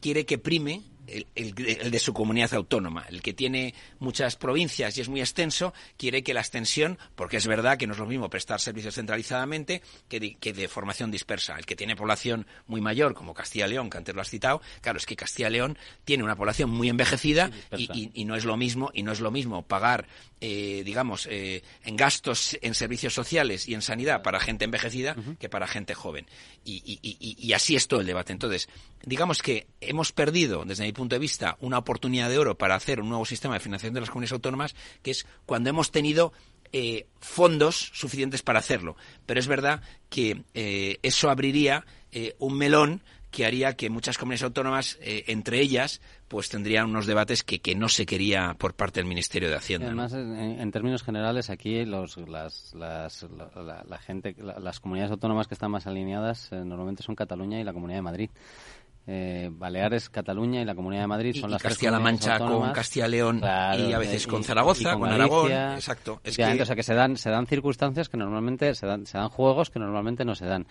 quiere 0.00 0.26
que 0.26 0.38
prime 0.38 0.82
el, 1.08 1.54
de 1.54 1.98
su 1.98 2.12
comunidad 2.12 2.54
autónoma. 2.54 3.04
El 3.08 3.22
que 3.22 3.32
tiene 3.32 3.74
muchas 3.98 4.36
provincias 4.36 4.96
y 4.96 5.00
es 5.00 5.08
muy 5.08 5.20
extenso, 5.20 5.72
quiere 5.96 6.22
que 6.22 6.34
la 6.34 6.40
extensión, 6.40 6.98
porque 7.14 7.36
es 7.36 7.46
verdad 7.46 7.78
que 7.78 7.86
no 7.86 7.92
es 7.92 7.98
lo 7.98 8.06
mismo 8.06 8.28
prestar 8.28 8.60
servicios 8.60 8.94
centralizadamente 8.94 9.82
que 10.08 10.20
de, 10.20 10.68
formación 10.68 11.10
dispersa. 11.10 11.56
El 11.56 11.66
que 11.66 11.76
tiene 11.76 11.96
población 11.96 12.46
muy 12.66 12.80
mayor, 12.80 13.14
como 13.14 13.34
Castilla 13.34 13.66
y 13.66 13.70
León, 13.70 13.90
que 13.90 13.98
antes 13.98 14.14
lo 14.14 14.20
has 14.20 14.30
citado, 14.30 14.60
claro, 14.80 14.98
es 14.98 15.06
que 15.06 15.16
Castilla 15.16 15.48
y 15.48 15.52
León 15.52 15.78
tiene 16.04 16.24
una 16.24 16.36
población 16.36 16.70
muy 16.70 16.88
envejecida 16.88 17.50
y, 17.76 18.24
no 18.24 18.36
es 18.36 18.44
lo 18.44 18.56
mismo, 18.56 18.90
y 18.92 19.02
no 19.02 19.12
es 19.12 19.20
lo 19.20 19.30
mismo 19.30 19.62
pagar, 19.62 20.06
eh, 20.40 20.82
digamos, 20.84 21.26
eh, 21.30 21.62
en 21.84 21.96
gastos 21.96 22.56
en 22.62 22.74
servicios 22.74 23.14
sociales 23.14 23.68
y 23.68 23.74
en 23.74 23.82
sanidad 23.82 24.22
para 24.22 24.40
gente 24.40 24.64
envejecida 24.64 25.16
que 25.38 25.48
para 25.48 25.66
gente 25.66 25.94
joven. 25.94 26.26
Y, 26.64 26.98
y 27.02 27.52
así 27.52 27.76
es 27.76 27.88
todo 27.88 28.00
el 28.00 28.06
debate. 28.06 28.32
Entonces, 28.32 28.68
digamos 29.04 29.42
que 29.42 29.66
hemos 29.80 30.12
perdido, 30.12 30.64
desde 30.64 30.84
mi 30.84 30.92
punto 30.92 31.16
de 31.16 31.20
vista, 31.20 31.56
una 31.60 31.78
oportunidad 31.78 32.28
de 32.28 32.38
oro 32.38 32.56
para 32.56 32.74
hacer 32.74 33.00
un 33.00 33.08
nuevo 33.08 33.24
sistema 33.24 33.54
de 33.54 33.60
financiación 33.60 33.94
de 33.94 34.00
las 34.00 34.10
comunidades 34.10 34.32
autónomas, 34.32 34.74
que 35.02 35.12
es 35.12 35.26
cuando 35.46 35.70
hemos 35.70 35.90
tenido 35.90 36.32
eh, 36.70 37.06
fondos 37.18 37.92
suficientes 37.94 38.42
para 38.42 38.58
hacerlo. 38.58 38.96
Pero 39.24 39.40
es 39.40 39.46
verdad 39.46 39.80
que 40.10 40.42
eh, 40.52 40.98
eso 41.02 41.30
abriría 41.30 41.86
eh, 42.12 42.34
un 42.38 42.58
melón 42.58 43.02
que 43.30 43.46
haría 43.46 43.74
que 43.74 43.88
muchas 43.88 44.18
comunidades 44.18 44.42
autónomas, 44.42 44.98
entre 45.02 45.60
ellas, 45.60 46.00
pues 46.28 46.48
tendrían 46.48 46.86
unos 46.86 47.06
debates 47.06 47.42
que, 47.42 47.60
que, 47.60 47.74
no 47.74 47.88
se 47.88 48.06
quería 48.06 48.54
por 48.58 48.74
parte 48.74 49.00
del 49.00 49.08
Ministerio 49.08 49.48
de 49.48 49.56
Hacienda. 49.56 49.86
Además, 49.86 50.12
en, 50.12 50.70
términos 50.70 51.02
generales, 51.02 51.50
aquí 51.50 51.84
los, 51.84 52.16
las, 52.16 52.74
las, 52.74 53.26
la, 53.54 53.98
gente, 53.98 54.36
las 54.38 54.80
comunidades 54.80 55.10
autónomas 55.12 55.48
que 55.48 55.54
están 55.54 55.70
más 55.70 55.86
alineadas 55.86 56.52
normalmente 56.52 57.02
son 57.02 57.14
Cataluña 57.14 57.60
y 57.60 57.64
la 57.64 57.72
Comunidad 57.72 57.98
de 57.98 58.02
Madrid 58.02 58.30
eh, 59.10 59.48
Baleares, 59.50 60.10
Cataluña 60.10 60.60
y 60.60 60.66
la 60.66 60.74
Comunidad 60.74 61.02
de 61.02 61.06
Madrid 61.06 61.34
son 61.34 61.50
las 61.50 61.62
Castilla-La 61.62 61.98
Mancha 61.98 62.38
con 62.38 62.70
Castilla-León 62.72 63.40
y 63.42 63.92
a 63.94 63.98
veces 63.98 64.26
con 64.26 64.44
Zaragoza, 64.44 64.96
con, 64.96 65.08
Aragón, 65.08 65.50
exacto. 65.50 66.20
Es 66.22 66.36
que... 66.36 66.44
O 66.44 66.66
sea 66.66 66.76
que 66.76 66.82
se 66.82 66.92
dan, 66.92 67.16
se 67.16 67.30
dan 67.30 67.46
circunstancias 67.46 68.10
que 68.10 68.18
normalmente 68.18 68.74
se 68.74 68.86
dan, 68.86 69.06
se 69.06 69.16
dan 69.16 69.30
juegos 69.30 69.70
que 69.70 69.78
normalmente 69.78 70.26
no 70.26 70.34
se 70.34 70.44
dan. 70.44 70.66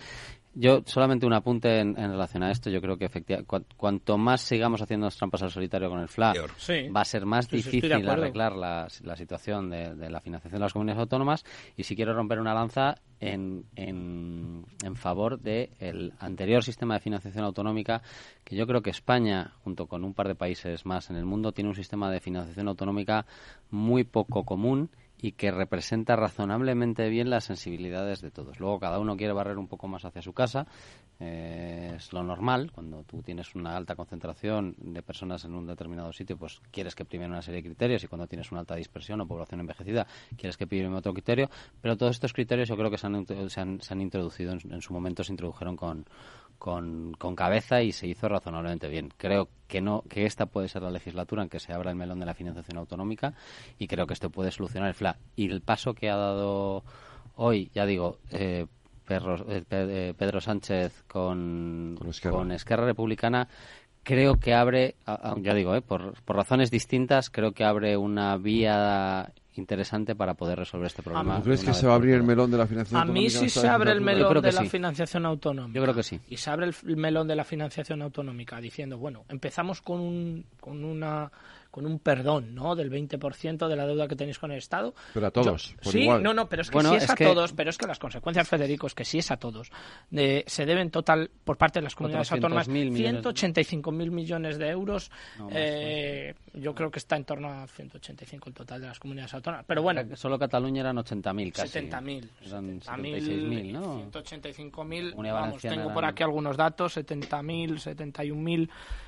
Yo 0.60 0.82
solamente 0.86 1.28
un 1.28 1.34
apunte 1.34 1.80
en, 1.80 1.96
relación 1.96 2.42
a 2.42 2.50
esto. 2.50 2.72
Yo 2.72 2.82
creo 2.82 2.98
que 2.98 3.06
efectivamente 3.06 3.48
cuanto 3.78 4.18
más 4.18 4.42
sigamos 4.42 4.82
haciendo 4.82 5.08
trampas 5.10 5.44
al 5.44 5.52
solitario 5.52 5.88
con 5.88 6.00
el 6.00 6.08
FLA, 6.08 6.34
va 6.96 7.02
a 7.02 7.06
ser 7.06 7.28
más 7.28 7.48
difícil 7.48 8.10
arreglar 8.10 8.56
la, 8.56 8.88
la 9.04 9.16
situación 9.16 9.70
de, 9.70 9.94
de, 9.94 10.10
la 10.10 10.20
financiación 10.20 10.60
de 10.60 10.66
las 10.66 10.74
comunidades 10.74 11.02
autónomas. 11.02 11.46
Y 11.76 11.84
si 11.84 11.96
quiero 11.96 12.16
romper 12.16 12.40
una 12.40 12.56
lanza 12.56 12.96
en, 13.20 13.66
en, 13.76 14.66
en 14.84 14.96
favor 14.96 15.40
del 15.40 16.14
anterior 16.18 16.64
sistema 16.64 16.96
de 16.96 17.02
financiación 17.02 17.46
autonómica, 17.46 18.02
que 18.44 18.56
yo 18.56 18.66
creo 18.66 18.82
que 18.82 18.90
España, 18.90 19.54
junto 19.64 19.86
con 19.86 20.04
un 20.04 20.16
par 20.16 20.28
de 20.28 20.34
países 20.34 20.88
más 20.88 21.12
en 21.12 21.18
el 21.18 21.26
mundo, 21.26 21.52
tiene 21.52 21.70
un 21.70 21.76
sistema 21.76 22.10
de 22.10 22.20
financiación 22.20 22.68
autonómica 22.68 23.28
muy 23.70 24.04
poco 24.06 24.44
común 24.44 24.90
y 25.20 25.34
que 25.34 25.52
representa 25.52 26.16
razonablemente 26.16 27.10
bien 27.10 27.30
las 27.30 27.46
sensibilidades 27.46 28.22
de 28.22 28.32
todos. 28.32 28.60
Luego 28.60 28.80
cada 28.80 29.00
uno 29.00 29.18
quiere 29.18 29.34
barrer 29.34 29.58
un 29.58 29.68
poco 29.68 29.88
más 29.88 30.06
hacia 30.06 30.22
su 30.22 30.34
casa, 30.34 30.68
eh, 31.20 31.94
es 31.96 32.14
lo 32.14 32.24
normal, 32.24 32.72
cuando 32.72 33.04
tú 33.04 33.24
tienes 33.24 33.56
una 33.56 33.76
alta 33.76 33.96
concentración 33.96 34.76
de 34.78 35.02
personas 35.02 35.44
en 35.46 35.56
un 35.56 35.66
determinado 35.66 36.14
sitio, 36.14 36.38
pues 36.38 36.62
quieres 36.72 36.94
que 36.94 37.06
primen 37.06 37.32
una 37.32 37.42
serie 37.42 37.62
de 37.62 37.70
criterios 37.70 38.04
y 38.04 38.08
cuando 38.08 38.28
tienes 38.28 38.52
una 38.52 38.62
alta 38.62 38.76
dispersión 38.76 39.22
o 39.22 39.28
población 39.28 39.60
envejecida, 39.60 40.06
quieres 40.38 40.58
que 40.58 40.68
primen 40.68 40.94
otro 40.94 41.14
criterio, 41.14 41.50
pero 41.82 41.98
todos 41.98 42.12
estos 42.12 42.34
criterios 42.34 42.70
yo 42.70 42.78
creo 42.78 42.92
que 42.92 42.98
se 42.98 43.08
han, 43.08 43.26
se 43.26 43.94
han, 43.94 44.02
introducido, 44.02 44.52
en 44.54 44.82
su 44.82 44.94
momento 44.94 45.24
se 45.24 45.34
introdujeron 45.34 45.76
con, 45.76 46.06
con, 46.58 47.14
con, 47.18 47.36
cabeza 47.36 47.82
y 47.82 47.92
se 47.92 48.08
hizo 48.08 48.28
razonablemente 48.28 48.88
bien. 48.88 49.12
Creo 49.18 49.50
que 49.68 49.82
no 49.82 50.04
que 50.10 50.26
esta 50.26 50.46
puede 50.46 50.68
ser 50.68 50.82
la 50.82 50.92
legislatura 50.92 51.44
en 51.44 51.50
que 51.50 51.60
se 51.60 51.74
abra 51.74 51.92
el 51.92 51.98
melón 51.98 52.20
de 52.20 52.26
la 52.26 52.34
financiación 52.34 52.78
autonómica 52.78 53.34
y 53.78 53.88
creo 53.88 54.08
que 54.08 54.14
esto 54.14 54.30
puede 54.30 54.52
solucionar 54.52 54.90
el 54.90 54.96
FLA. 54.96 55.18
Y 55.36 55.50
el 55.50 55.62
paso 55.62 55.94
que 55.94 56.10
ha 56.10 56.16
dado 56.16 56.84
hoy, 57.36 57.70
ya 57.74 57.86
digo, 57.86 58.18
eh, 58.32 58.66
eh, 59.10 59.64
eh, 59.70 60.14
Pedro 60.18 60.42
Sánchez 60.42 61.04
con, 61.08 61.98
con 62.30 62.52
Esquerra. 62.52 62.86
Republicana, 62.86 63.48
creo 64.04 64.36
que 64.36 64.54
abre, 64.54 64.96
ya 65.42 65.54
digo, 65.54 65.80
por, 65.82 66.22
por 66.24 66.36
razones 66.36 66.72
distintas, 66.72 67.30
creo 67.30 67.54
que 67.54 67.64
abre 67.64 67.96
una 67.96 68.38
vía 68.38 69.32
interesante 69.58 70.16
para 70.16 70.34
poder 70.34 70.60
resolver 70.60 70.88
este 70.88 71.04
problema. 71.04 71.42
¿Crees 71.42 71.64
que 71.64 71.74
se 71.74 71.88
va 71.88 71.94
a 71.94 71.96
abrir 71.96 72.16
el 72.16 72.24
melón 72.24 72.52
de 72.52 72.58
la 72.58 72.68
financiación 72.68 73.02
autonómica? 73.02 73.20
A 73.20 73.24
mí 73.24 73.30
sí 73.30 73.50
se 73.50 73.68
abre 73.68 73.92
el 73.92 74.02
melón 74.02 74.42
de 74.42 74.52
la 74.52 74.66
financiación 74.66 75.26
autonómica. 75.26 75.78
Yo 75.78 75.84
creo 75.84 75.96
que 75.96 76.04
sí. 76.04 76.20
Y 76.30 76.38
se 76.38 76.50
abre 76.50 76.72
el 76.86 76.98
melón 76.98 77.28
de 77.28 77.36
la 77.36 77.44
financiación 77.44 78.02
autonómica 78.02 78.60
diciendo, 78.62 78.98
bueno, 78.98 79.26
empezamos 79.30 79.82
con, 79.82 80.00
un, 80.00 80.46
con 80.60 80.84
una 80.84 81.32
con 81.78 81.86
un 81.86 82.00
perdón, 82.00 82.56
¿no? 82.56 82.76
Del 82.76 82.90
20% 82.90 83.68
de 83.68 83.76
la 83.76 83.86
deuda 83.86 84.08
que 84.08 84.16
tenéis 84.16 84.40
con 84.40 84.52
el 84.52 84.58
Estado. 84.58 84.96
Pero 85.14 85.28
a 85.28 85.30
todos, 85.30 85.76
Sí, 85.82 86.08
no, 86.08 86.34
no, 86.34 86.50
pero 86.50 86.64
es 86.64 86.72
que 86.72 86.82
sí 86.82 86.96
es, 86.96 87.08
a 87.08 87.16
todos, 87.16 87.54
pero 87.54 87.70
es 87.70 87.78
que 87.78 87.86
las 87.86 88.00
consecuencias, 88.00 88.48
Federico, 88.48 88.88
es 88.88 88.96
que 88.96 89.06
sí 89.06 89.20
es 89.20 89.30
a 89.30 89.38
todos. 89.38 89.70
se 90.10 90.66
deben 90.66 90.90
total, 90.90 91.30
por 91.44 91.56
parte 91.56 91.78
de 91.78 91.84
las 91.84 91.94
comunidades 91.94 92.32
autónomas, 92.32 92.68
185.000 92.68 93.92
mil 93.92 94.10
millones 94.10 94.58
de 94.58 94.70
euros. 94.70 95.12
eh, 95.52 96.34
yo 96.56 96.74
creo 96.74 96.90
que 96.90 96.98
está 96.98 97.16
en 97.16 97.26
torno 97.26 97.48
a 97.48 97.68
185 97.68 98.50
el 98.50 98.56
total 98.56 98.82
de 98.82 98.88
las 98.88 98.98
comunidades 98.98 99.36
autónomas. 99.36 99.64
Pero 99.68 99.84
bueno. 99.84 100.16
Solo 100.16 100.40
Cataluña 100.40 100.82
eran 100.82 100.98
80.000 100.98 101.52
casi. 101.52 101.78
70.000. 101.78 102.30
Eran 102.44 102.82
76.000, 102.82 103.72
¿no? 103.72 104.12
185.000. 104.12 105.32
Vamos, 105.32 105.62
tengo 105.62 105.94
por 105.94 106.06
aquí 106.06 106.24
algunos 106.24 106.58
datos, 106.58 106.98
70.000, 106.98 107.76
71.000 107.76 108.68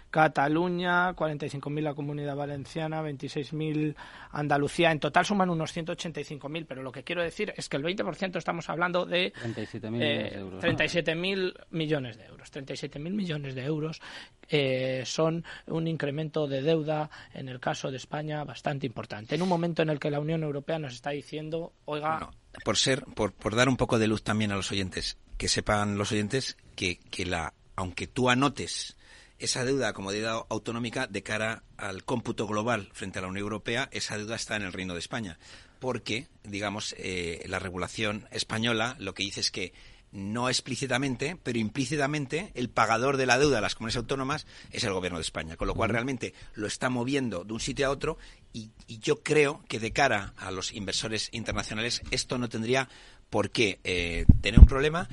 Cataluña, 0.09 1.15
45.000 1.15 1.81
la 1.81 1.93
Comunidad 1.93 2.35
Valenciana, 2.35 3.01
26.000 3.03 3.95
Andalucía. 4.31 4.91
En 4.91 4.99
total 4.99 5.25
suman 5.25 5.49
unos 5.49 5.75
185.000, 5.75 6.65
pero 6.67 6.81
lo 6.81 6.91
que 6.91 7.03
quiero 7.03 7.21
decir 7.21 7.53
es 7.55 7.69
que 7.69 7.77
el 7.77 7.83
20% 7.83 8.37
estamos 8.37 8.69
hablando 8.69 9.05
de 9.05 9.33
37.000 9.33 10.01
eh, 10.01 10.37
euros. 10.37 10.63
37.000 10.63 11.65
millones 11.71 12.17
de 12.17 12.25
euros. 12.25 12.51
37.000 12.51 13.11
millones 13.11 13.55
de 13.55 13.63
euros 13.63 14.01
eh, 14.47 15.03
son 15.05 15.43
un 15.67 15.87
incremento 15.87 16.47
de 16.47 16.61
deuda, 16.61 17.09
en 17.33 17.49
el 17.49 17.59
caso 17.59 17.91
de 17.91 17.97
España, 17.97 18.43
bastante 18.43 18.87
importante. 18.87 19.35
En 19.35 19.41
un 19.41 19.49
momento 19.49 19.81
en 19.83 19.89
el 19.89 19.99
que 19.99 20.09
la 20.09 20.19
Unión 20.19 20.43
Europea 20.43 20.79
nos 20.79 20.93
está 20.93 21.11
diciendo, 21.11 21.73
oiga, 21.85 22.31
por 22.65 22.77
ser, 22.77 23.03
por, 23.05 23.33
por 23.33 23.55
dar 23.55 23.69
un 23.69 23.77
poco 23.77 23.99
de 23.99 24.07
luz 24.07 24.23
también 24.23 24.51
a 24.51 24.55
los 24.55 24.71
oyentes, 24.71 25.17
que 25.37 25.47
sepan 25.47 25.97
los 25.97 26.11
oyentes 26.11 26.57
que, 26.75 26.97
que 27.11 27.25
la, 27.25 27.53
aunque 27.75 28.07
tú 28.07 28.29
anotes 28.29 28.97
esa 29.39 29.65
deuda 29.65 29.93
como 29.93 30.11
deuda 30.11 30.45
autonómica 30.49 31.07
de 31.07 31.23
cara 31.23 31.63
al 31.77 32.03
cómputo 32.03 32.47
global 32.47 32.89
frente 32.93 33.19
a 33.19 33.21
la 33.21 33.29
Unión 33.29 33.43
Europea, 33.43 33.89
esa 33.91 34.17
deuda 34.17 34.35
está 34.35 34.55
en 34.55 34.63
el 34.63 34.73
Reino 34.73 34.93
de 34.93 34.99
España. 34.99 35.39
Porque, 35.79 36.27
digamos, 36.43 36.93
eh, 36.97 37.43
la 37.47 37.59
regulación 37.59 38.27
española 38.31 38.95
lo 38.99 39.13
que 39.13 39.23
dice 39.23 39.39
es 39.39 39.49
que 39.49 39.73
no 40.11 40.49
explícitamente, 40.49 41.37
pero 41.43 41.59
implícitamente, 41.59 42.51
el 42.55 42.69
pagador 42.69 43.17
de 43.17 43.25
la 43.25 43.37
deuda 43.37 43.57
de 43.57 43.61
las 43.61 43.75
comunidades 43.75 43.97
autónomas 43.97 44.47
es 44.71 44.83
el 44.83 44.93
gobierno 44.93 45.19
de 45.19 45.23
España, 45.23 45.55
con 45.55 45.67
lo 45.67 45.75
cual 45.75 45.91
realmente 45.91 46.33
lo 46.55 46.67
está 46.67 46.89
moviendo 46.89 47.43
de 47.43 47.53
un 47.53 47.59
sitio 47.59 47.87
a 47.87 47.91
otro 47.91 48.17
y, 48.53 48.71
yo 48.87 49.21
creo 49.21 49.63
que 49.67 49.79
de 49.79 49.93
cara 49.93 50.33
a 50.37 50.51
los 50.51 50.73
inversores 50.73 51.29
internacionales 51.31 52.01
esto 52.11 52.37
no 52.37 52.49
tendría 52.49 52.89
por 53.29 53.51
qué 53.51 53.79
eh, 53.83 54.25
tener 54.41 54.59
un 54.59 54.65
problema. 54.65 55.07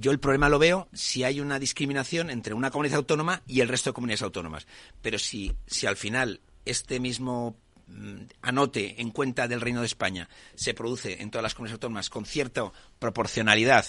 Yo 0.00 0.12
el 0.12 0.18
problema 0.18 0.48
lo 0.48 0.58
veo 0.58 0.88
si 0.94 1.24
hay 1.24 1.40
una 1.40 1.58
discriminación 1.58 2.30
entre 2.30 2.54
una 2.54 2.70
comunidad 2.70 2.96
autónoma 2.96 3.42
y 3.46 3.60
el 3.60 3.68
resto 3.68 3.90
de 3.90 3.94
comunidades 3.94 4.22
autónomas. 4.22 4.66
Pero 5.02 5.18
si, 5.18 5.54
si 5.66 5.86
al 5.86 5.96
final 5.96 6.40
este 6.64 7.00
mismo 7.00 7.58
mm, 7.86 8.22
anote 8.40 9.00
en 9.02 9.10
cuenta 9.10 9.46
del 9.46 9.60
Reino 9.60 9.80
de 9.80 9.86
España 9.86 10.30
se 10.54 10.72
produce 10.72 11.20
en 11.20 11.30
todas 11.30 11.42
las 11.42 11.54
comunidades 11.54 11.74
autónomas 11.74 12.08
con 12.08 12.24
cierta 12.24 12.72
proporcionalidad 12.98 13.84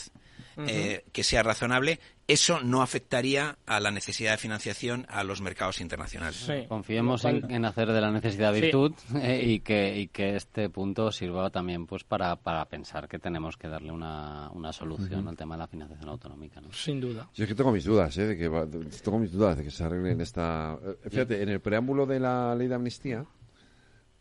eh, 0.58 1.06
que 1.14 1.24
sea 1.24 1.44
razonable, 1.44 2.00
eso 2.32 2.62
no 2.62 2.82
afectaría 2.82 3.58
a 3.66 3.80
la 3.80 3.92
necesidad 3.92 4.32
de 4.32 4.38
financiación 4.38 5.06
a 5.10 5.24
los 5.24 5.42
mercados 5.42 5.82
internacionales. 5.82 6.48
Confiemos 6.68 7.26
en, 7.26 7.66
hacer 7.66 7.92
de 7.92 8.02
la 8.02 8.12
necesidad 8.12 8.54
virtud 8.54 8.94
eh, 9.16 9.44
y, 9.46 9.60
que, 9.60 10.00
y 10.00 10.08
que 10.08 10.36
este 10.36 10.70
punto 10.70 11.12
sirva 11.12 11.50
también 11.50 11.86
pues 11.86 12.04
para, 12.04 12.36
para 12.38 12.66
pensar 12.66 13.08
que 13.08 13.20
tenemos 13.20 13.58
que 13.58 13.68
darle 13.68 13.92
una, 13.92 14.50
una 14.52 14.72
solución 14.72 15.28
al 15.28 15.36
tema 15.36 15.56
de 15.56 15.60
la 15.60 15.68
financiación 15.68 16.10
autonómica. 16.10 16.62
Sin 16.72 17.02
duda. 17.02 17.30
Yo 17.34 17.44
es 17.44 17.50
que 17.50 17.56
tengo 17.56 17.72
mis 17.72 17.86
dudas, 17.86 18.18
¿eh? 18.18 18.28
de 18.28 18.38
que 18.38 18.50
tengo 19.04 19.20
mis 19.20 19.32
dudas 19.32 19.58
de 19.58 19.64
que 19.64 19.72
se 19.72 19.84
arreglen 19.84 20.22
esta... 20.22 20.78
Fíjate, 21.10 21.42
en 21.44 21.50
el 21.50 21.60
preámbulo 21.60 22.06
de 22.06 22.20
la 22.20 22.56
ley 22.56 22.68
de 22.68 22.76
amnistía, 22.76 23.26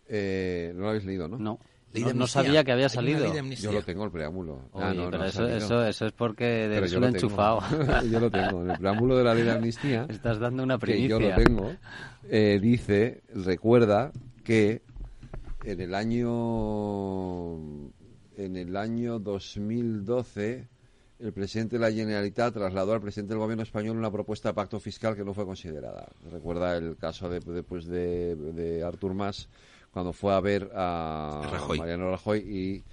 no 0.08 0.80
lo 0.80 0.88
habéis 0.88 1.04
leído, 1.04 1.28
¿no? 1.28 1.38
No. 1.38 1.58
No, 2.14 2.26
sabía 2.26 2.62
que 2.62 2.72
había 2.72 2.88
salido. 2.88 3.32
Yo 3.56 3.72
lo 3.72 3.82
tengo, 3.82 4.04
el 4.04 4.10
preámbulo. 4.10 4.60
Ah, 4.74 4.92
pero 4.94 5.24
eso, 5.24 5.48
eso, 5.48 5.84
eso, 5.84 6.06
es 6.06 6.12
porque 6.12 6.64
eres 6.64 6.92
un 6.92 7.04
enchufado. 7.04 7.60
yo 8.10 8.20
lo 8.20 8.30
tengo. 8.30 8.62
En 8.62 8.70
el 8.70 8.78
preámbulo 8.78 9.16
de 9.16 9.24
la 9.24 9.34
ley 9.34 9.44
de 9.44 9.52
amnistía. 9.52 10.06
Estás 10.08 10.38
dando 10.38 10.62
una 10.62 10.78
primicia. 10.78 11.18
Que 11.18 11.24
yo 11.24 11.30
lo 11.30 11.34
tengo. 11.34 11.72
Eh, 12.28 12.58
dice, 12.62 13.22
recuerda 13.34 14.12
que 14.44 14.82
en 15.64 15.80
el 15.80 15.94
año. 15.94 17.54
En 18.36 18.56
el 18.56 18.76
año 18.76 19.18
2012 19.18 20.68
el 21.18 21.34
presidente 21.34 21.76
de 21.76 21.80
la 21.80 21.92
Generalitat 21.92 22.54
trasladó 22.54 22.94
al 22.94 23.02
presidente 23.02 23.34
del 23.34 23.40
gobierno 23.40 23.62
español 23.62 23.98
una 23.98 24.10
propuesta 24.10 24.48
de 24.48 24.54
pacto 24.54 24.80
fiscal 24.80 25.14
que 25.14 25.24
no 25.24 25.34
fue 25.34 25.44
considerada. 25.44 26.08
Recuerda 26.32 26.76
el 26.78 26.96
caso 26.96 27.28
de, 27.28 27.40
después 27.40 27.86
de, 27.86 28.34
de 28.36 28.82
Artur 28.82 29.12
Mas 29.12 29.48
cuando 29.90 30.12
fue 30.12 30.34
a 30.34 30.40
ver 30.40 30.70
a 30.74 31.48
Mariano 31.76 32.10
Rajoy 32.10 32.38
y 32.40 32.84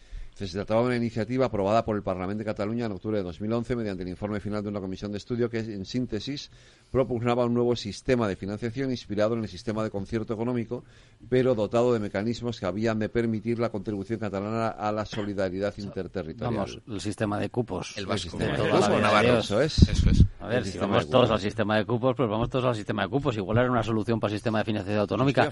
se 0.46 0.54
trataba 0.54 0.82
de 0.82 0.88
una 0.88 0.96
iniciativa 0.98 1.48
aprobada 1.48 1.84
por 1.84 1.96
el 1.96 2.04
Parlamento 2.04 2.40
de 2.40 2.46
Cataluña 2.46 2.86
en 2.86 2.92
octubre 2.92 3.18
de 3.18 3.24
2011 3.24 3.76
mediante 3.76 4.04
el 4.04 4.10
informe 4.10 4.40
final 4.40 4.62
de 4.62 4.70
una 4.70 4.80
comisión 4.80 5.12
de 5.12 5.18
estudio 5.18 5.50
que, 5.50 5.60
en 5.60 5.86
síntesis, 5.86 6.52
propugnaba 6.92 7.46
un 7.46 7.54
nuevo 7.54 7.76
sistema 7.76 8.28
de 8.28 8.36
financiación 8.36 8.92
inspirado 8.92 9.34
en 9.36 9.42
el 9.42 9.50
sistema 9.50 9.84
de 9.84 9.90
concierto 9.90 10.34
económico, 10.34 10.84
pero 11.28 11.56
dotado 11.56 11.94
de 11.94 12.00
mecanismos 12.00 12.60
que 12.60 12.66
habían 12.66 13.00
de 13.00 13.10
permitir 13.10 13.58
la 13.58 13.70
contribución 13.70 14.20
catalana 14.20 14.68
a 14.68 14.92
la 14.92 15.06
solidaridad 15.06 15.74
interterritorial. 15.78 16.54
Vamos, 16.54 16.82
el 16.88 17.02
sistema 17.02 17.40
de 17.40 17.50
cupos. 17.50 17.98
El 17.98 18.06
vasco. 18.06 18.38
Eso 18.40 19.62
es. 19.62 19.90
Eso 19.90 20.10
es. 20.10 20.24
A 20.40 20.48
ver, 20.48 20.66
si 20.66 20.78
vamos 20.78 21.10
todos 21.10 21.32
al 21.32 21.40
sistema 21.40 21.78
de 21.78 21.86
cupos, 21.86 22.16
pues 22.16 22.30
vamos 22.30 22.50
todos 22.50 22.66
al 22.66 22.76
sistema 22.76 23.04
de 23.04 23.10
cupos. 23.10 23.36
Igual 23.38 23.58
era 23.58 23.72
una 23.72 23.84
solución 23.84 24.20
para 24.20 24.34
el 24.34 24.38
sistema 24.38 24.60
de 24.60 24.66
financiación 24.66 25.00
autonómica. 25.00 25.52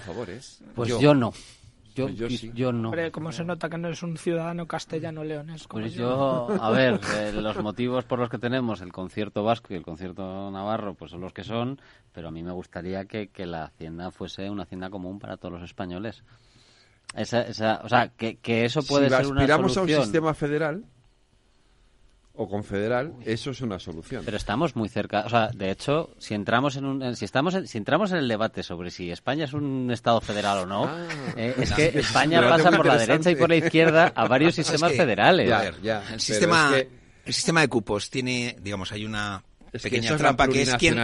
Pues 0.74 0.98
yo 0.98 1.14
no. 1.14 1.32
Yo, 1.96 2.08
pues 2.08 2.42
yo, 2.52 2.72
no. 2.72 2.92
como 3.10 3.32
se 3.32 3.42
nota 3.42 3.70
que 3.70 3.78
no 3.78 3.88
es 3.88 4.02
un 4.02 4.18
ciudadano 4.18 4.66
castellano-leones. 4.66 5.66
Pues 5.66 5.94
yo, 5.94 6.48
a 6.60 6.70
ver, 6.70 7.00
eh, 7.16 7.32
los 7.32 7.56
motivos 7.62 8.04
por 8.04 8.18
los 8.18 8.28
que 8.28 8.38
tenemos 8.38 8.82
el 8.82 8.92
concierto 8.92 9.42
vasco 9.42 9.72
y 9.72 9.76
el 9.76 9.82
concierto 9.82 10.50
navarro, 10.50 10.94
pues 10.94 11.10
son 11.10 11.22
los 11.22 11.32
que 11.32 11.42
son, 11.42 11.80
pero 12.12 12.28
a 12.28 12.30
mí 12.30 12.42
me 12.42 12.52
gustaría 12.52 13.06
que, 13.06 13.28
que 13.28 13.46
la 13.46 13.64
hacienda 13.64 14.10
fuese 14.10 14.50
una 14.50 14.64
hacienda 14.64 14.90
común 14.90 15.18
para 15.18 15.38
todos 15.38 15.54
los 15.54 15.62
españoles. 15.62 16.22
Esa, 17.14 17.42
esa, 17.42 17.80
o 17.82 17.88
sea, 17.88 18.08
que, 18.08 18.36
que 18.36 18.66
eso 18.66 18.82
puede 18.82 19.08
ser 19.08 19.26
una 19.26 19.46
solución. 19.46 19.88
a 19.88 19.98
un 19.98 20.04
sistema 20.04 20.34
federal, 20.34 20.84
o 22.36 22.48
confederal, 22.48 23.14
eso 23.24 23.50
es 23.50 23.60
una 23.60 23.78
solución. 23.78 24.22
Pero 24.24 24.36
estamos 24.36 24.76
muy 24.76 24.88
cerca, 24.88 25.24
o 25.26 25.28
sea, 25.28 25.48
de 25.48 25.70
hecho, 25.70 26.10
si 26.18 26.34
entramos 26.34 26.76
en 26.76 26.84
un, 26.84 27.16
si 27.16 27.24
estamos 27.24 27.54
en, 27.54 27.66
si 27.66 27.78
entramos 27.78 28.12
en 28.12 28.18
el 28.18 28.28
debate 28.28 28.62
sobre 28.62 28.90
si 28.90 29.10
España 29.10 29.44
es 29.44 29.52
un 29.52 29.90
estado 29.90 30.20
federal 30.20 30.58
o 30.58 30.66
no, 30.66 30.84
ah. 30.84 31.06
eh, 31.36 31.54
es 31.58 31.72
que 31.74 31.98
España 31.98 32.40
pasa 32.48 32.70
por 32.70 32.86
la 32.86 32.96
derecha 32.96 33.30
y 33.30 33.36
por 33.36 33.48
la 33.48 33.56
izquierda 33.56 34.12
a 34.14 34.28
varios 34.28 34.54
sistemas 34.56 34.92
federales. 34.92 35.50
el 36.12 36.20
sistema 36.20 36.72
el 37.26 37.34
sistema 37.34 37.60
de 37.60 37.68
cupos 37.68 38.08
tiene, 38.08 38.56
digamos, 38.62 38.92
hay 38.92 39.04
una 39.04 39.42
pequeña 39.82 40.16
trampa 40.16 40.48
que 40.48 40.62
es 40.62 40.74
quién, 40.76 40.96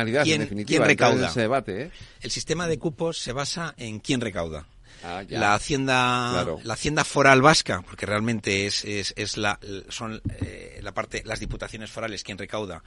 quién, 0.65 0.85
recauda. 0.85 1.33
debate, 1.33 1.83
¿eh? 1.83 1.91
El 2.21 2.31
sistema 2.31 2.69
de 2.69 2.79
cupos 2.79 3.19
se 3.19 3.33
basa 3.33 3.75
en 3.77 3.99
quién 3.99 4.21
recauda. 4.21 4.67
Ah, 5.05 5.24
la 5.29 5.55
hacienda 5.55 6.47
la 6.62 6.74
hacienda 6.74 7.05
foral 7.05 7.43
vasca 7.43 7.83
porque 7.83 8.07
realmente 8.07 8.66
es, 8.66 8.85
es, 8.85 9.12
es 9.16 9.37
la 9.37 9.59
son 9.89 10.23
eh, 10.41 10.79
la 10.81 10.93
parte 10.93 11.23
las 11.24 11.41
diputaciones 11.41 11.91
forales 11.91 12.23
quien 12.23 12.39
recauda 12.39 12.85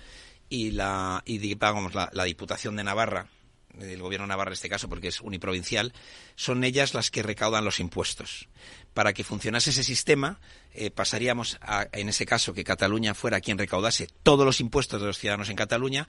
y 0.48 0.72
la 0.72 1.22
y 1.26 1.40
digamos 1.40 1.94
la, 1.94 2.10
la 2.14 2.24
diputación 2.24 2.78
de 2.78 2.86
Navarra 2.86 3.28
del 3.74 4.02
gobierno 4.02 4.26
de 4.26 4.30
Navarra 4.30 4.52
en 4.52 4.54
este 4.54 4.70
caso 4.70 4.88
porque 4.88 5.10
es 5.10 5.20
uniprovincial 5.20 5.94
son 6.36 6.64
ellas 6.64 6.94
las 6.94 7.12
que 7.12 7.24
recaudan 7.24 7.66
los 7.66 7.80
impuestos. 7.80 8.48
Para 8.94 9.12
que 9.12 9.26
funcionase 9.26 9.72
ese 9.72 9.84
sistema 9.84 10.40
eh, 10.74 10.92
pasaríamos 10.92 11.58
a, 11.62 11.88
en 11.92 12.08
ese 12.08 12.26
caso 12.26 12.54
que 12.54 12.64
Cataluña 12.64 13.14
fuera 13.14 13.42
quien 13.42 13.58
recaudase 13.58 14.08
todos 14.24 14.46
los 14.46 14.62
impuestos 14.62 15.02
de 15.02 15.08
los 15.08 15.18
ciudadanos 15.18 15.50
en 15.50 15.58
Cataluña 15.58 16.08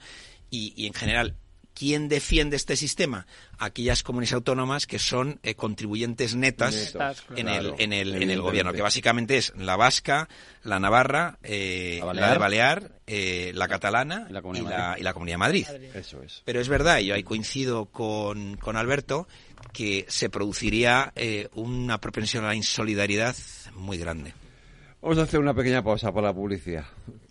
y, 0.49 0.73
y 0.81 0.87
en 0.87 0.93
general 0.93 1.35
¿Quién 1.77 2.09
defiende 2.09 2.55
este 2.55 2.75
sistema? 2.75 3.27
Aquellas 3.59 4.01
comunidades 4.01 4.33
autónomas 4.33 4.87
que 4.87 4.97
son 4.97 5.39
eh, 5.43 5.53
contribuyentes 5.53 6.33
netas, 6.33 6.97
en, 7.35 7.47
el, 7.47 7.75
en, 7.77 7.93
el, 7.93 8.19
en 8.23 8.31
el 8.31 8.41
gobierno, 8.41 8.73
que 8.73 8.81
básicamente 8.81 9.37
es 9.37 9.53
la 9.55 9.75
vasca, 9.75 10.27
la 10.63 10.79
navarra, 10.79 11.37
eh, 11.43 12.01
la, 12.03 12.31
de 12.31 12.37
Balear, 12.39 12.93
eh, 13.05 13.51
la 13.53 13.67
catalana 13.67 14.25
y 14.27 14.33
la, 14.33 14.95
y 14.97 15.03
la, 15.03 15.13
Comunidad 15.13 15.35
de 15.35 15.37
Madrid. 15.37 15.67
Eso 15.93 16.23
es. 16.23 16.41
Pero 16.45 16.59
es 16.59 16.67
verdad, 16.67 16.97
y 16.97 17.05
yo 17.05 17.13
ahí 17.13 17.21
coincido 17.21 17.85
con, 17.85 18.57
con 18.57 18.75
Alberto, 18.75 19.27
que 19.71 20.07
se 20.09 20.31
produciría 20.31 21.13
una 21.53 22.01
propensión 22.01 22.43
a 22.45 22.47
la 22.47 22.55
insolidaridad 22.55 23.35
muy 23.75 23.99
grande. 23.99 24.33
Vamos 24.99 25.19
a 25.19 25.21
hacer 25.21 25.39
una 25.39 25.53
pequeña 25.53 25.83
pausa 25.83 26.11
para 26.11 26.29
la 26.29 26.33
publicidad. 26.33 26.85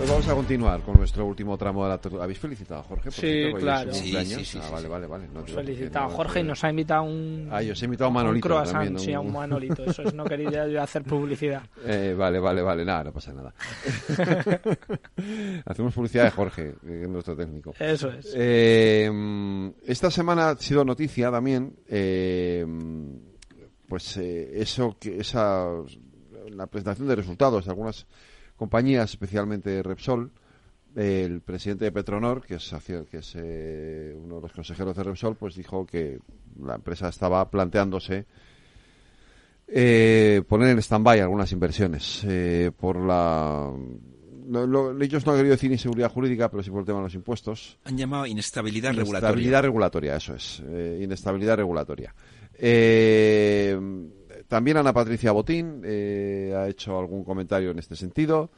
a 0.00 0.34
continuar 0.34 0.80
con 0.82 0.96
nuestro 0.96 1.26
último 1.26 1.58
tramo 1.58 1.86
de 1.86 1.90
la 1.90 2.22
¿Habéis 2.22 2.38
felicitado 2.38 2.80
a 2.80 2.84
Jorge? 2.84 3.10
sí, 3.10 3.52
claro. 3.58 3.92
Sí, 3.92 4.14
sí, 4.24 4.44
sí, 4.44 4.58
ah, 4.62 4.70
vale, 4.70 4.88
vale, 4.88 5.06
vale. 5.06 5.28
No, 5.28 5.44
felicitado 5.44 6.06
a 6.06 6.08
Jorge 6.08 6.40
y 6.40 6.42
nos 6.42 6.64
ha 6.64 6.70
invitado 6.70 7.02
un. 7.02 7.48
Ah, 7.50 7.62
yo 7.62 7.72
os 7.72 7.82
he 7.82 7.84
invitado 7.84 8.08
a 8.08 8.12
Manolito. 8.12 8.48
Un 8.48 8.54
croissant, 8.54 8.84
también, 8.84 8.98
sí, 8.98 9.12
a 9.12 9.20
un 9.20 9.32
Manolito. 9.32 9.84
Eso 9.84 10.02
es, 10.02 10.14
no 10.14 10.24
quería 10.24 10.66
yo 10.68 10.82
hacer 10.82 11.02
publicidad. 11.04 11.62
Eh, 11.84 12.14
vale, 12.16 12.38
vale, 12.38 12.62
vale. 12.62 12.84
Nada, 12.84 13.04
no 13.04 13.12
pasa 13.12 13.32
nada. 13.32 13.52
Hacemos 15.66 15.94
publicidad 15.94 16.24
de 16.24 16.30
Jorge, 16.30 16.74
que 16.80 17.02
es 17.02 17.08
nuestro 17.08 17.36
técnico. 17.36 17.74
Eso 17.78 18.10
es. 18.10 18.32
Eh, 18.34 19.10
esta 19.84 20.10
semana 20.10 20.50
ha 20.50 20.56
sido 20.56 20.84
noticia 20.84 21.30
también. 21.30 21.74
Eh, 21.88 22.64
pues 23.86 24.16
eh, 24.16 24.50
eso, 24.54 24.96
que 24.98 25.18
esa. 25.18 25.68
La 26.50 26.66
presentación 26.66 27.06
de 27.06 27.16
resultados 27.16 27.64
de 27.66 27.70
algunas 27.70 28.06
compañías, 28.60 29.08
especialmente 29.08 29.82
Repsol, 29.82 30.30
el 30.94 31.40
presidente 31.40 31.86
de 31.86 31.92
Petronor, 31.92 32.42
que 32.42 32.56
es, 32.56 32.74
que 33.10 33.16
es 33.16 33.32
eh, 33.34 34.14
uno 34.14 34.36
de 34.36 34.42
los 34.42 34.52
consejeros 34.52 34.94
de 34.94 35.02
Repsol, 35.02 35.34
pues 35.34 35.54
dijo 35.54 35.86
que 35.86 36.18
la 36.62 36.74
empresa 36.74 37.08
estaba 37.08 37.50
planteándose 37.50 38.26
eh, 39.66 40.42
poner 40.46 40.68
en 40.68 40.78
stand-by 40.78 41.20
algunas 41.20 41.50
inversiones 41.52 42.22
eh, 42.28 42.70
por 42.78 43.00
la 43.00 43.70
ellos 45.00 45.24
no 45.24 45.32
han 45.32 45.38
querido 45.38 45.54
decir 45.54 45.70
inseguridad 45.70 46.10
jurídica, 46.10 46.50
pero 46.50 46.62
sí 46.62 46.70
por 46.70 46.80
el 46.80 46.86
tema 46.86 46.98
de 46.98 47.04
los 47.04 47.14
impuestos. 47.14 47.78
Han 47.84 47.96
llamado 47.96 48.26
inestabilidad, 48.26 48.90
regulatoria. 48.90 49.20
Inestabilidad 49.20 49.62
regulatoria, 49.62 50.16
eso 50.16 50.34
es. 50.34 50.60
inestabilidad 51.00 51.56
regulatoria. 51.56 52.12
También 54.50 54.78
Ana 54.78 54.92
Patricia 54.92 55.30
Botín 55.30 55.80
eh, 55.84 56.52
ha 56.56 56.66
hecho 56.66 56.98
algún 56.98 57.22
comentario 57.22 57.70
en 57.70 57.78
este 57.78 57.94
sentido. 57.94 58.50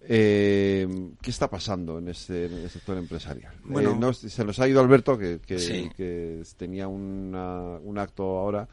Eh, 0.00 0.88
¿Qué 1.22 1.30
está 1.30 1.48
pasando 1.48 2.00
en 2.00 2.08
este, 2.08 2.46
en 2.46 2.68
sector 2.68 2.98
empresarial? 2.98 3.54
Bueno, 3.62 4.10
eh, 4.10 4.12
se 4.12 4.44
nos 4.44 4.58
ha 4.58 4.66
ido 4.66 4.80
Alberto, 4.80 5.16
que, 5.16 5.38
que, 5.38 6.42
tenía 6.56 6.88
un 6.88 7.96
acto 7.96 8.24
ahora. 8.24 8.66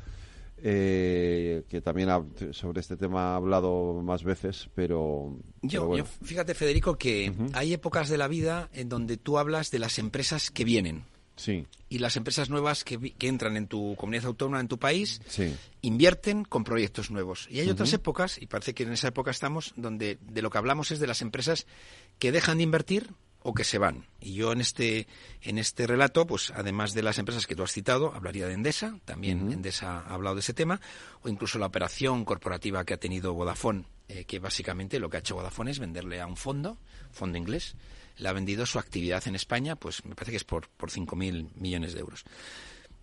que 0.60 1.82
también 1.84 2.10
sobre 2.54 2.82
este 2.82 2.98
tema 2.98 3.34
ha 3.34 3.36
hablado 3.36 4.02
más 4.02 4.24
veces, 4.24 4.68
pero... 4.74 5.38
yo, 5.62 5.94
fíjate, 6.24 6.56
Federico, 6.56 6.98
que 6.98 7.32
hay 7.54 7.74
épocas 7.74 8.10
de 8.10 8.18
la 8.18 8.28
vida 8.28 8.72
en 8.74 8.90
donde 8.90 9.18
tú 9.18 9.38
hablas 9.38 9.70
de 9.70 9.78
las 9.78 10.00
empresas 10.00 10.50
que 10.50 10.64
vienen. 10.64 11.04
Sí. 11.36 11.66
Y 11.90 12.00
las 12.00 12.16
empresas 12.16 12.50
nuevas 12.50 12.84
que, 12.84 13.14
que, 13.14 13.28
entran 13.28 13.58
en 13.58 13.68
tu 13.68 13.96
comunidad 13.98 14.26
autónoma, 14.26 14.60
en 14.60 14.68
tu 14.68 14.78
país, 14.78 15.22
invierten 15.82 16.44
con 16.44 16.64
proyectos 16.64 17.12
nuevos. 17.12 17.48
Y 17.50 17.60
hay 17.60 17.70
otras 17.70 17.94
épocas, 17.94 18.42
y 18.42 18.48
parece 18.48 18.74
que 18.74 18.84
en 18.84 18.94
esa 18.94 19.08
época 19.08 19.32
estamos, 19.32 19.74
donde 19.76 20.18
de 20.22 20.42
lo 20.42 20.50
que 20.50 20.58
hablamos 20.58 20.92
es 20.92 21.00
de 21.00 21.08
las 21.08 21.22
empresas 21.22 21.66
que 22.20 22.32
dejan 22.32 22.58
de 22.58 22.64
invertir 22.64 23.14
o 23.44 23.54
que 23.54 23.64
se 23.64 23.78
van. 23.78 24.06
Y 24.22 24.34
yo 24.34 24.54
en 24.54 24.62
este, 24.62 25.08
en 25.42 25.58
este 25.58 25.86
relato, 25.86 26.26
pues 26.26 26.52
además 26.56 26.94
de 26.94 27.04
las 27.04 27.20
empresas 27.20 27.46
que 27.46 27.56
tú 27.56 27.64
has 27.64 27.72
citado, 27.72 28.14
hablaría 28.14 28.48
de 28.48 28.54
Endesa, 28.54 28.98
también 29.06 29.52
Endesa 29.52 30.00
ha 30.00 30.14
hablado 30.14 30.36
de 30.36 30.40
ese 30.40 30.54
tema, 30.54 30.80
o 31.22 31.30
incluso 31.30 31.60
la 31.60 31.66
operación 31.66 32.26
corporativa 32.26 32.86
que 32.86 32.94
ha 32.94 33.00
tenido 33.00 33.34
Vodafone, 33.34 33.86
eh, 34.08 34.24
que 34.26 34.40
básicamente 34.40 35.00
lo 35.00 35.10
que 35.10 35.18
ha 35.18 35.20
hecho 35.20 35.36
Vodafone 35.36 35.72
es 35.72 35.80
venderle 35.80 36.22
a 36.22 36.26
un 36.26 36.38
fondo, 36.38 36.78
fondo 37.12 37.38
inglés, 37.38 37.76
le 38.18 38.30
ha 38.30 38.34
vendido 38.34 38.66
su 38.66 38.80
actividad 38.80 39.28
en 39.28 39.36
España, 39.36 39.76
pues 39.76 40.06
me 40.06 40.16
parece 40.16 40.32
que 40.32 40.38
es 40.38 40.44
por, 40.44 40.70
por 40.70 40.92
5.000 40.92 41.52
millones 41.56 41.94
de 41.94 42.00
euros. 42.00 42.24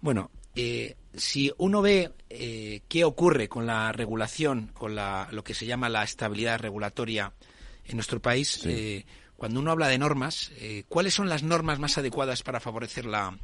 Bueno, 0.00 0.30
eh, 0.54 0.96
si 1.14 1.52
uno 1.58 1.82
ve 1.82 2.12
eh, 2.28 2.82
qué 2.88 3.04
ocurre 3.04 3.48
con 3.48 3.66
la 3.66 3.92
regulación, 3.92 4.70
con 4.74 4.94
la, 4.94 5.28
lo 5.30 5.44
que 5.44 5.54
se 5.54 5.66
llama 5.66 5.88
la 5.88 6.02
estabilidad 6.02 6.58
regulatoria 6.58 7.32
en 7.84 7.96
nuestro 7.96 8.20
país, 8.20 8.64
eh, 8.64 9.04
cuando 9.36 9.60
uno 9.60 9.70
habla 9.70 9.88
de 9.88 9.98
normas, 9.98 10.52
¿cuáles 10.88 11.14
son 11.14 11.28
las 11.30 11.42
normas 11.42 11.78
más 11.78 11.96
adecuadas 11.96 12.42
para 12.42 12.60
favorecer 12.60 13.06
la, 13.06 13.38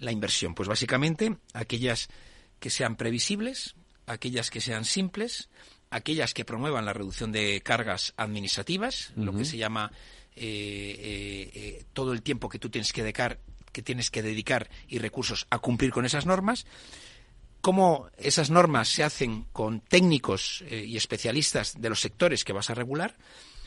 la 0.00 0.10
inversión? 0.12 0.54
Pues 0.54 0.68
básicamente 0.68 1.36
aquellas 1.54 2.08
que 2.58 2.68
sean 2.68 2.96
previsibles, 2.96 3.76
aquellas 4.06 4.50
que 4.50 4.60
sean 4.60 4.84
simples, 4.84 5.48
aquellas 5.88 6.34
que 6.34 6.44
promuevan 6.44 6.84
la 6.84 6.92
reducción 6.92 7.30
de 7.30 7.60
cargas 7.62 8.12
administrativas, 8.16 9.12
lo 9.14 9.32
que 9.32 9.44
se 9.44 9.56
llama 9.56 9.92
eh, 10.36 10.96
eh, 10.98 11.50
eh, 11.54 11.84
todo 11.92 12.12
el 12.12 12.22
tiempo 12.22 12.48
que 12.48 12.58
tú 12.58 12.70
tienes 12.70 12.92
que 12.92 13.02
dedicar, 13.02 13.40
que 13.72 13.82
tienes 13.82 14.10
que 14.10 14.22
dedicar 14.22 14.70
y 14.88 14.98
recursos 14.98 15.46
a 15.50 15.58
cumplir 15.58 15.90
con 15.90 16.04
esas 16.04 16.24
normas, 16.24 16.66
cómo 17.60 18.08
esas 18.16 18.48
normas 18.50 18.88
se 18.88 19.02
hacen 19.02 19.44
con 19.52 19.80
técnicos 19.80 20.64
y 20.70 20.96
especialistas 20.96 21.80
de 21.80 21.90
los 21.90 22.00
sectores 22.00 22.44
que 22.44 22.54
vas 22.54 22.70
a 22.70 22.74
regular 22.74 23.16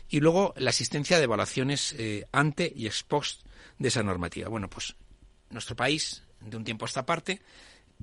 y 0.10 0.20
luego 0.20 0.54
la 0.58 0.72
asistencia 0.72 1.18
de 1.18 1.26
evaluaciones 1.26 1.96
ante 2.32 2.74
y 2.76 2.88
ex 2.88 3.04
post 3.04 3.46
de 3.78 3.90
esa 3.90 4.02
normativa. 4.02 4.50
Bueno, 4.50 4.68
pues 4.68 4.96
nuestro 5.52 5.76
país 5.76 6.24
de 6.40 6.58
un 6.58 6.64
tiempo 6.64 6.86
a 6.86 6.88
esta 6.88 7.06
parte, 7.06 7.42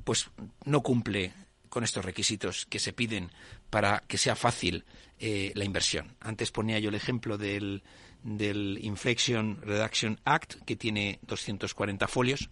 pues 0.05 0.31
no 0.65 0.81
cumple 0.83 1.33
con 1.69 1.83
estos 1.83 2.05
requisitos 2.05 2.67
que 2.67 2.79
se 2.79 2.93
piden 2.93 3.33
para 3.69 4.05
que 4.07 4.17
sea 4.17 4.37
fácil 4.37 4.85
la 5.19 5.65
inversión. 5.65 6.17
Antes 6.21 6.53
ponía 6.53 6.79
yo 6.79 6.91
el 6.91 6.95
ejemplo 6.95 7.37
del, 7.37 7.83
del 8.23 8.79
Inflation 8.83 9.61
Reduction 9.63 10.21
Act, 10.25 10.63
que 10.65 10.77
tiene 10.77 11.19
240 11.23 12.09
folios, 12.09 12.51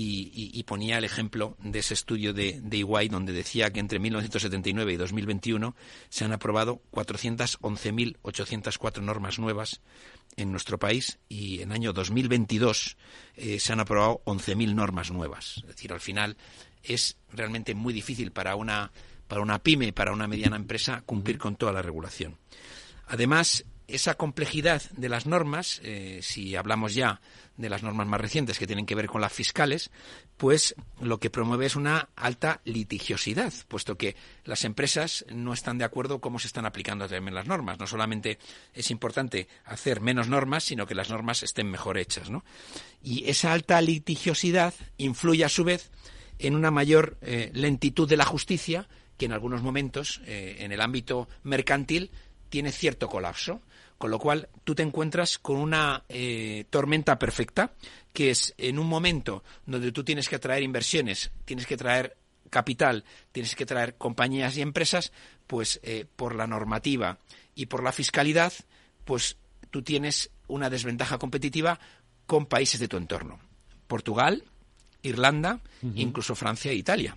y, 0.00 0.62
ponía 0.62 0.98
el 0.98 1.04
ejemplo 1.04 1.56
de 1.60 1.80
ese 1.80 1.94
estudio 1.94 2.32
de, 2.32 2.60
de 2.62 2.76
EY, 2.76 3.08
donde 3.08 3.32
decía 3.32 3.72
que 3.72 3.80
entre 3.80 3.98
1979 3.98 4.92
y 4.92 4.96
2021 4.96 5.74
se 6.08 6.24
han 6.24 6.30
aprobado 6.32 6.80
411.804 6.92 9.02
normas 9.02 9.40
nuevas 9.40 9.80
en 10.36 10.52
nuestro 10.52 10.78
país 10.78 11.18
y 11.28 11.62
en 11.62 11.72
año 11.72 11.92
2022 11.92 12.96
eh, 13.36 13.58
se 13.58 13.72
han 13.72 13.80
aprobado 13.80 14.22
11.000 14.24 14.72
normas 14.74 15.10
nuevas. 15.10 15.56
Es 15.58 15.66
decir, 15.66 15.92
al 15.92 15.98
final 16.00 16.36
es 16.82 17.16
realmente 17.32 17.74
muy 17.74 17.92
difícil 17.92 18.30
para 18.30 18.54
una, 18.54 18.92
para 19.26 19.40
una 19.40 19.58
pyme, 19.58 19.92
para 19.92 20.12
una 20.12 20.28
mediana 20.28 20.54
empresa, 20.56 21.02
cumplir 21.04 21.38
con 21.38 21.56
toda 21.56 21.72
la 21.72 21.82
regulación. 21.82 22.38
Además, 23.08 23.64
esa 23.88 24.14
complejidad 24.14 24.82
de 24.92 25.08
las 25.08 25.26
normas, 25.26 25.80
eh, 25.82 26.20
si 26.22 26.54
hablamos 26.54 26.94
ya 26.94 27.20
de 27.56 27.70
las 27.70 27.82
normas 27.82 28.06
más 28.06 28.20
recientes 28.20 28.58
que 28.58 28.66
tienen 28.66 28.86
que 28.86 28.94
ver 28.94 29.06
con 29.06 29.20
las 29.20 29.32
fiscales, 29.32 29.90
pues 30.36 30.76
lo 31.00 31.18
que 31.18 31.30
promueve 31.30 31.66
es 31.66 31.74
una 31.74 32.10
alta 32.14 32.60
litigiosidad, 32.64 33.52
puesto 33.66 33.96
que 33.96 34.14
las 34.44 34.64
empresas 34.64 35.24
no 35.32 35.52
están 35.52 35.78
de 35.78 35.84
acuerdo 35.84 36.20
cómo 36.20 36.38
se 36.38 36.46
están 36.46 36.66
aplicando 36.66 37.08
también 37.08 37.34
las 37.34 37.46
normas. 37.46 37.78
No 37.78 37.86
solamente 37.86 38.38
es 38.74 38.90
importante 38.90 39.48
hacer 39.64 40.00
menos 40.00 40.28
normas, 40.28 40.64
sino 40.64 40.86
que 40.86 40.94
las 40.94 41.10
normas 41.10 41.42
estén 41.42 41.68
mejor 41.68 41.98
hechas. 41.98 42.30
¿no? 42.30 42.44
Y 43.02 43.28
esa 43.28 43.52
alta 43.52 43.80
litigiosidad 43.80 44.74
influye 44.98 45.44
a 45.44 45.48
su 45.48 45.64
vez 45.64 45.90
en 46.38 46.54
una 46.54 46.70
mayor 46.70 47.16
eh, 47.22 47.50
lentitud 47.54 48.08
de 48.08 48.16
la 48.16 48.24
justicia, 48.24 48.86
que 49.16 49.26
en 49.26 49.32
algunos 49.32 49.62
momentos, 49.62 50.20
eh, 50.26 50.58
en 50.60 50.70
el 50.70 50.80
ámbito 50.80 51.28
mercantil, 51.42 52.12
tiene 52.48 52.72
cierto 52.72 53.08
colapso. 53.08 53.60
Con 53.98 54.12
lo 54.12 54.20
cual, 54.20 54.48
tú 54.62 54.76
te 54.76 54.84
encuentras 54.84 55.38
con 55.38 55.56
una 55.56 56.04
eh, 56.08 56.64
tormenta 56.70 57.18
perfecta, 57.18 57.72
que 58.12 58.30
es 58.30 58.54
en 58.56 58.78
un 58.78 58.86
momento 58.86 59.42
donde 59.66 59.90
tú 59.90 60.04
tienes 60.04 60.28
que 60.28 60.36
atraer 60.36 60.62
inversiones, 60.62 61.32
tienes 61.44 61.66
que 61.66 61.76
traer 61.76 62.16
capital, 62.48 63.04
tienes 63.32 63.56
que 63.56 63.66
traer 63.66 63.96
compañías 63.96 64.56
y 64.56 64.62
empresas, 64.62 65.12
pues 65.48 65.80
eh, 65.82 66.06
por 66.16 66.36
la 66.36 66.46
normativa 66.46 67.18
y 67.56 67.66
por 67.66 67.82
la 67.82 67.92
fiscalidad, 67.92 68.52
pues 69.04 69.36
tú 69.70 69.82
tienes 69.82 70.30
una 70.46 70.70
desventaja 70.70 71.18
competitiva 71.18 71.80
con 72.26 72.46
países 72.46 72.78
de 72.78 72.88
tu 72.88 72.96
entorno. 72.96 73.40
Portugal, 73.88 74.44
Irlanda, 75.02 75.60
incluso 75.94 76.34
Francia 76.34 76.70
e 76.70 76.76
Italia. 76.76 77.16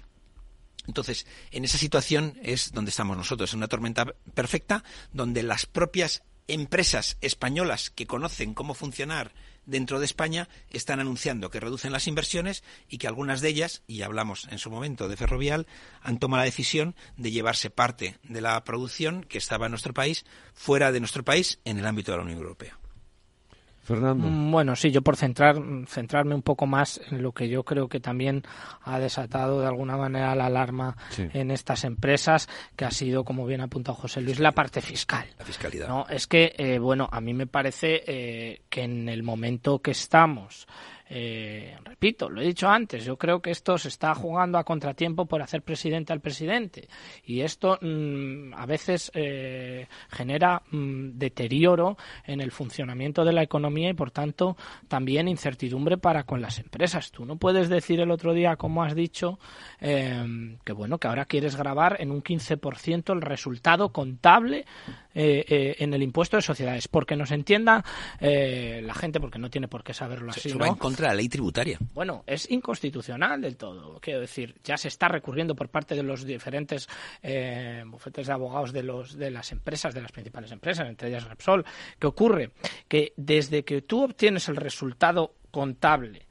Entonces, 0.87 1.27
en 1.51 1.63
esa 1.63 1.77
situación 1.77 2.39
es 2.41 2.71
donde 2.71 2.89
estamos 2.89 3.15
nosotros, 3.15 3.53
en 3.53 3.57
una 3.57 3.67
tormenta 3.67 4.05
perfecta, 4.33 4.83
donde 5.13 5.43
las 5.43 5.65
propias 5.65 6.23
empresas 6.53 7.17
españolas 7.21 7.89
que 7.89 8.07
conocen 8.07 8.53
cómo 8.53 8.73
funcionar 8.73 9.33
dentro 9.65 9.99
de 9.99 10.05
España 10.05 10.49
están 10.69 10.99
anunciando 10.99 11.49
que 11.49 11.59
reducen 11.59 11.91
las 11.91 12.07
inversiones 12.07 12.63
y 12.89 12.97
que 12.97 13.07
algunas 13.07 13.41
de 13.41 13.49
ellas, 13.49 13.83
y 13.87 14.01
hablamos 14.01 14.47
en 14.51 14.59
su 14.59 14.69
momento 14.69 15.07
de 15.07 15.17
Ferrovial, 15.17 15.67
han 16.01 16.19
tomado 16.19 16.41
la 16.41 16.45
decisión 16.45 16.95
de 17.15 17.31
llevarse 17.31 17.69
parte 17.69 18.17
de 18.23 18.41
la 18.41 18.61
producción 18.63 19.23
que 19.23 19.37
estaba 19.37 19.67
en 19.67 19.71
nuestro 19.71 19.93
país 19.93 20.25
fuera 20.53 20.91
de 20.91 20.99
nuestro 20.99 21.23
país 21.23 21.59
en 21.63 21.79
el 21.79 21.85
ámbito 21.85 22.11
de 22.11 22.17
la 22.17 22.23
Unión 22.23 22.39
Europea. 22.39 22.80
Fernando. 23.83 24.27
Mm, 24.27 24.51
bueno, 24.51 24.75
sí, 24.75 24.91
yo 24.91 25.01
por 25.01 25.15
centrar, 25.15 25.55
centrarme 25.87 26.35
un 26.35 26.43
poco 26.43 26.67
más 26.67 27.01
en 27.09 27.23
lo 27.23 27.31
que 27.31 27.49
yo 27.49 27.63
creo 27.63 27.87
que 27.87 27.99
también 27.99 28.43
ha 28.83 28.99
desatado 28.99 29.61
de 29.61 29.67
alguna 29.67 29.97
manera 29.97 30.35
la 30.35 30.45
alarma 30.45 30.95
en 31.17 31.51
estas 31.51 31.83
empresas, 31.83 32.47
que 32.75 32.85
ha 32.85 32.91
sido, 32.91 33.23
como 33.23 33.45
bien 33.45 33.61
ha 33.61 33.65
apuntado 33.65 33.95
José 33.95 34.21
Luis, 34.21 34.39
la 34.39 34.51
parte 34.51 34.81
fiscal. 34.81 35.25
La 35.39 35.45
fiscalidad. 35.45 35.87
¿no? 35.87 36.05
Es 36.09 36.27
que, 36.27 36.53
eh, 36.57 36.79
bueno, 36.79 37.09
a 37.11 37.21
mí 37.21 37.33
me 37.33 37.47
parece 37.47 38.03
eh, 38.05 38.61
que 38.69 38.83
en 38.83 39.09
el 39.09 39.23
momento 39.23 39.79
que 39.79 39.91
estamos 39.91 40.67
eh, 41.13 41.75
repito, 41.83 42.29
lo 42.29 42.39
he 42.39 42.45
dicho 42.45 42.69
antes, 42.69 43.03
yo 43.03 43.17
creo 43.17 43.41
que 43.41 43.51
esto 43.51 43.77
se 43.77 43.89
está 43.89 44.15
jugando 44.15 44.57
a 44.57 44.63
contratiempo 44.63 45.25
por 45.25 45.41
hacer 45.41 45.61
presidente 45.61 46.13
al 46.13 46.21
presidente 46.21 46.87
y 47.25 47.41
esto 47.41 47.77
mm, 47.81 48.53
a 48.53 48.65
veces 48.65 49.11
eh, 49.13 49.89
genera 50.09 50.61
mm, 50.71 51.17
deterioro 51.17 51.97
en 52.25 52.39
el 52.39 52.51
funcionamiento 52.51 53.25
de 53.25 53.33
la 53.33 53.43
economía 53.43 53.89
y 53.89 53.93
por 53.93 54.11
tanto 54.11 54.55
también 54.87 55.27
incertidumbre 55.27 55.97
para 55.97 56.23
con 56.23 56.41
las 56.41 56.59
empresas. 56.59 57.11
Tú 57.11 57.25
no 57.25 57.35
puedes 57.35 57.67
decir 57.67 57.99
el 57.99 58.09
otro 58.09 58.33
día, 58.33 58.55
como 58.55 58.81
has 58.81 58.95
dicho, 58.95 59.37
eh, 59.81 60.55
que 60.63 60.71
bueno, 60.71 60.97
que 60.97 61.09
ahora 61.09 61.25
quieres 61.25 61.57
grabar 61.57 61.97
en 61.99 62.11
un 62.11 62.23
15% 62.23 63.11
el 63.11 63.21
resultado 63.21 63.89
contable 63.89 64.63
eh, 65.13 65.43
eh, 65.45 65.75
en 65.79 65.93
el 65.93 66.03
impuesto 66.03 66.37
de 66.37 66.41
sociedades, 66.41 66.87
porque 66.87 67.17
nos 67.17 67.31
entienda 67.31 67.83
eh, 68.21 68.81
la 68.81 68.93
gente, 68.93 69.19
porque 69.19 69.39
no 69.39 69.49
tiene 69.49 69.67
por 69.67 69.83
qué 69.83 69.93
saberlo 69.93 70.31
así. 70.31 70.49
En 70.49 70.75
la 71.07 71.13
ley 71.13 71.29
tributaria. 71.29 71.77
Bueno, 71.93 72.23
es 72.25 72.49
inconstitucional 72.49 73.41
del 73.41 73.57
todo. 73.57 73.99
Quiero 73.99 74.19
decir, 74.19 74.55
ya 74.63 74.77
se 74.77 74.87
está 74.87 75.07
recurriendo 75.07 75.55
por 75.55 75.69
parte 75.69 75.95
de 75.95 76.03
los 76.03 76.25
diferentes 76.25 76.87
bufetes 77.85 78.27
de 78.27 78.33
abogados 78.33 78.71
de, 78.73 78.83
los, 78.83 79.17
de 79.17 79.31
las 79.31 79.51
empresas, 79.51 79.93
de 79.93 80.01
las 80.01 80.11
principales 80.11 80.51
empresas, 80.51 80.87
entre 80.87 81.09
ellas 81.09 81.27
Repsol. 81.27 81.65
¿Qué 81.99 82.07
ocurre? 82.07 82.51
Que 82.87 83.13
desde 83.17 83.63
que 83.63 83.81
tú 83.81 84.03
obtienes 84.03 84.47
el 84.49 84.55
resultado 84.55 85.35
contable 85.51 86.27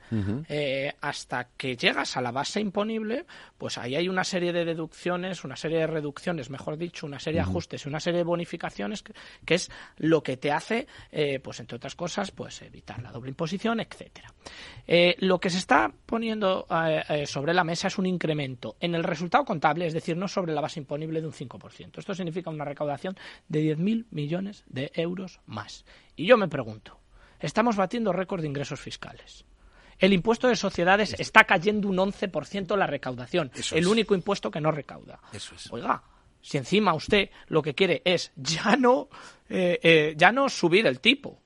eh, 0.48 0.92
hasta 1.00 1.48
que 1.56 1.76
llegas 1.76 2.16
a 2.16 2.20
la 2.20 2.32
base 2.32 2.60
imponible, 2.60 3.26
pues 3.58 3.78
ahí 3.78 3.96
hay 3.96 4.08
una 4.08 4.24
serie 4.24 4.52
de 4.52 4.64
deducciones, 4.64 5.44
una 5.44 5.56
serie 5.56 5.78
de 5.78 5.86
reducciones, 5.86 6.50
mejor 6.50 6.76
dicho, 6.76 7.06
una 7.06 7.18
serie 7.18 7.40
de 7.40 7.48
ajustes 7.48 7.84
y 7.84 7.88
una 7.88 8.00
serie 8.00 8.18
de 8.18 8.24
bonificaciones 8.24 9.02
que, 9.02 9.54
es 9.54 9.70
lo 9.96 10.22
que 10.22 10.36
te 10.36 10.52
hace, 10.52 10.86
eh, 11.12 11.40
pues 11.40 11.60
entre 11.60 11.76
otras 11.76 11.94
cosas, 11.94 12.30
pues 12.30 12.62
evitar 12.62 13.02
la 13.02 13.12
doble 13.12 13.30
imposición, 13.30 13.80
etcétera. 13.80 14.32
Eh, 14.86 15.16
lo 15.18 15.38
que 15.38 15.50
se 15.50 15.58
está 15.58 15.92
poniendo 16.06 16.66
sobre 17.26 17.54
la 17.54 17.64
mesa 17.64 17.88
es 17.88 17.98
un 17.98 18.06
incremento 18.06 18.76
en 18.80 18.94
el 18.94 19.04
resultado 19.04 19.44
contable, 19.44 19.86
es 19.86 19.92
decir, 19.92 20.16
no 20.16 20.28
sobre 20.28 20.52
la 20.52 20.60
base 20.60 20.80
imponible 20.80 21.20
de 21.20 21.26
un 21.26 21.32
5%. 21.32 21.98
Esto 21.98 22.14
significa 22.14 22.50
una 22.50 22.64
recaudación 22.64 23.16
de 23.48 23.76
10.000 23.76 24.06
millones 24.10 24.64
de 24.66 24.90
euros 24.94 25.40
más. 25.46 25.84
Y 26.16 26.26
yo 26.26 26.36
me 26.36 26.48
pregunto, 26.48 26.98
estamos 27.38 27.76
batiendo 27.76 28.12
récord 28.12 28.42
de 28.42 28.48
ingresos 28.48 28.80
fiscales. 28.80 29.44
El 30.00 30.12
impuesto 30.14 30.48
de 30.48 30.56
sociedades 30.56 31.14
está 31.18 31.44
cayendo 31.44 31.86
un 31.86 31.98
11% 31.98 32.76
la 32.76 32.86
recaudación. 32.86 33.52
el 33.72 33.86
único 33.86 34.14
impuesto 34.14 34.50
que 34.50 34.60
no 34.60 34.72
recauda. 34.72 35.20
Eso 35.32 35.54
es. 35.54 35.70
Oiga, 35.70 36.02
si 36.40 36.56
encima 36.56 36.94
usted 36.94 37.30
lo 37.48 37.62
que 37.62 37.74
quiere 37.74 38.00
es 38.04 38.32
ya 38.34 38.76
no, 38.76 39.08
eh, 39.48 39.78
eh, 39.82 40.14
ya 40.16 40.32
no 40.32 40.48
subir 40.48 40.86
el 40.86 41.00
tipo, 41.00 41.38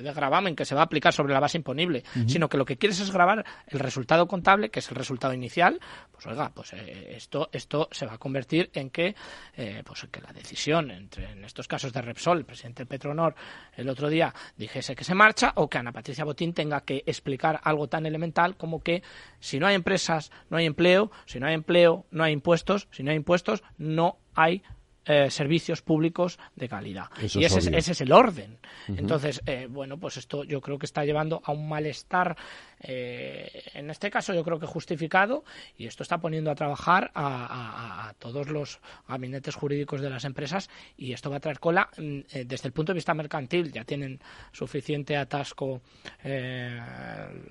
de 0.00 0.12
gravamen 0.12 0.56
que 0.56 0.64
se 0.64 0.74
va 0.74 0.82
a 0.82 0.84
aplicar 0.84 1.12
sobre 1.12 1.32
la 1.32 1.40
base 1.40 1.58
imponible, 1.58 2.04
sino 2.26 2.48
que 2.48 2.56
lo 2.56 2.64
que 2.64 2.76
quieres 2.76 3.00
es 3.00 3.10
grabar 3.10 3.44
el 3.66 3.78
resultado 3.78 4.26
contable, 4.26 4.70
que 4.70 4.80
es 4.80 4.88
el 4.88 4.96
resultado 4.96 5.34
inicial, 5.34 5.80
pues 6.10 6.26
oiga, 6.26 6.50
pues 6.54 6.72
eh, 6.72 7.14
esto, 7.16 7.48
esto 7.52 7.88
se 7.90 8.06
va 8.06 8.14
a 8.14 8.18
convertir 8.18 8.70
en 8.74 8.90
que, 8.90 9.14
eh, 9.56 9.82
pues 9.84 10.06
que 10.10 10.20
la 10.20 10.32
decisión 10.32 10.90
entre, 10.90 11.30
en 11.30 11.44
estos 11.44 11.68
casos 11.68 11.92
de 11.92 12.00
Repsol, 12.02 12.38
el 12.38 12.44
presidente 12.44 12.86
Petronor, 12.86 13.34
el 13.76 13.88
otro 13.88 14.08
día 14.08 14.34
dijese 14.56 14.94
que 14.94 15.04
se 15.04 15.14
marcha, 15.14 15.52
o 15.56 15.68
que 15.68 15.78
Ana 15.78 15.92
Patricia 15.92 16.24
Botín 16.24 16.52
tenga 16.52 16.82
que 16.82 17.02
explicar 17.06 17.60
algo 17.64 17.88
tan 17.88 18.06
elemental 18.06 18.56
como 18.56 18.82
que 18.82 19.02
si 19.40 19.58
no 19.58 19.66
hay 19.66 19.74
empresas, 19.74 20.30
no 20.50 20.56
hay 20.56 20.66
empleo, 20.66 21.10
si 21.26 21.40
no 21.40 21.46
hay 21.46 21.54
empleo, 21.54 22.06
no 22.10 22.24
hay 22.24 22.32
impuestos, 22.32 22.88
si 22.90 23.02
no 23.02 23.10
hay 23.10 23.16
impuestos, 23.16 23.62
no 23.78 24.18
hay 24.34 24.62
eh, 25.04 25.30
servicios 25.30 25.82
públicos 25.82 26.38
de 26.54 26.68
calidad. 26.68 27.06
y 27.20 27.44
ese 27.44 27.58
es, 27.58 27.66
ese 27.66 27.92
es, 27.92 28.00
el 28.00 28.12
orden. 28.12 28.58
Entonces, 28.86 29.42
eh, 29.46 29.66
bueno, 29.68 29.98
pues 29.98 30.16
esto 30.16 30.44
yo 30.44 30.60
creo 30.60 30.78
que 30.78 30.86
está 30.86 31.04
llevando 31.04 31.42
a 31.44 31.50
un 31.50 31.68
malestar, 31.68 32.36
eh, 32.80 33.64
en 33.74 33.90
este 33.90 34.10
caso 34.10 34.32
yo 34.32 34.44
creo 34.44 34.60
que 34.60 34.66
justificado, 34.66 35.44
y 35.76 35.86
esto 35.86 36.04
está 36.04 36.18
poniendo 36.18 36.52
a 36.52 36.54
trabajar 36.54 37.10
a, 37.14 38.14
todos 38.20 38.48
los 38.48 38.80
gabinetes 39.08 39.56
jurídicos 39.56 40.00
de 40.00 40.10
las 40.10 40.24
empresas 40.24 40.70
y 40.96 41.12
esto 41.12 41.30
va 41.30 41.38
a 41.38 41.40
traer 41.40 41.58
cola 41.58 41.88
mm, 41.96 42.20
desde 42.46 42.68
el 42.68 42.72
punto 42.72 42.92
de 42.92 42.96
vista 42.96 43.12
mercantil. 43.14 43.72
Ya 43.72 43.84
tienen 43.84 44.20
suficiente 44.52 45.16
atasco 45.16 45.80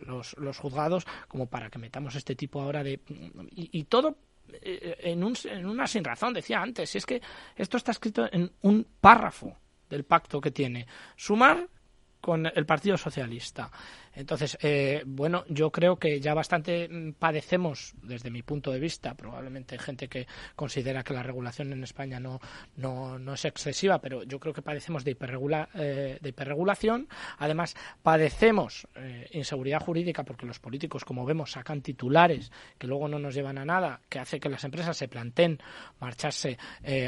los, 0.06 0.38
los 0.38 0.58
juzgados 0.58 1.06
como 1.28 1.48
para 1.48 1.70
que 1.70 1.80
metamos 1.80 2.16
este 2.16 2.36
tipo 2.36 2.62
ahora 2.62 2.84
de... 2.84 3.02
y, 3.52 3.70
y 3.78 3.84
todo 3.86 4.12
eh, 4.12 4.31
en, 4.62 5.24
un, 5.24 5.36
en 5.46 5.66
una 5.66 5.88
sin 5.88 6.04
razón, 6.04 6.34
decía 6.34 6.62
antes, 6.62 6.96
es 6.96 7.06
que 7.06 7.22
esto 7.56 7.78
está 7.78 7.92
escrito 7.92 8.28
en 8.32 8.52
un 8.62 8.86
párrafo 9.00 9.58
del 9.90 10.04
pacto 10.04 10.42
que 10.42 10.52
tiene. 10.52 10.88
Sumar 11.16 11.68
con 12.20 12.46
el 12.46 12.66
Partido 12.66 12.98
Socialista, 12.98 13.72
Entonces, 14.14 14.58
eh, 14.62 15.04
bueno, 15.06 15.46
yo 15.48 15.72
creo 15.72 15.98
que 15.98 16.20
ya 16.20 16.34
bastante 16.34 16.88
mm, 16.90 17.14
padecemos, 17.14 17.94
desde 18.02 18.30
mi 18.30 18.42
punto 18.42 18.72
de 18.72 18.80
vista, 18.80 19.14
probablemente 19.14 19.76
hay 19.76 19.80
gente 19.80 20.08
que 20.08 20.28
considera 20.56 21.04
que 21.04 21.14
la 21.14 21.24
regulación 21.24 21.72
en 21.72 21.84
España 21.84 22.20
no, 22.20 22.40
no, 22.76 23.18
no 23.18 23.34
es 23.34 23.46
excesiva, 23.46 24.00
pero 24.00 24.24
yo 24.24 24.40
creo 24.40 24.54
que 24.54 24.62
padecemos 24.62 25.04
de, 25.04 25.12
hiperregula, 25.12 25.70
eh, 25.76 26.18
de 26.22 26.30
hiperregulación. 26.30 27.08
Además, 27.38 27.76
padecemos 28.04 28.88
eh, 28.96 29.30
inseguridad 29.32 29.82
jurídica 29.82 30.24
porque 30.24 30.46
los 30.46 30.60
políticos, 30.60 31.06
como 31.06 31.26
vemos, 31.26 31.52
sacan 31.52 31.82
titulares 31.82 32.52
que 32.78 32.88
luego 32.88 33.08
no 33.08 33.20
nos 33.20 33.34
llevan 33.34 33.58
a 33.58 33.66
nada, 33.66 34.02
que 34.10 34.20
hace 34.20 34.40
que 34.40 34.50
las 34.50 34.64
empresas 34.64 34.98
se 34.98 35.08
planteen 35.08 35.60
marcharse 36.00 36.58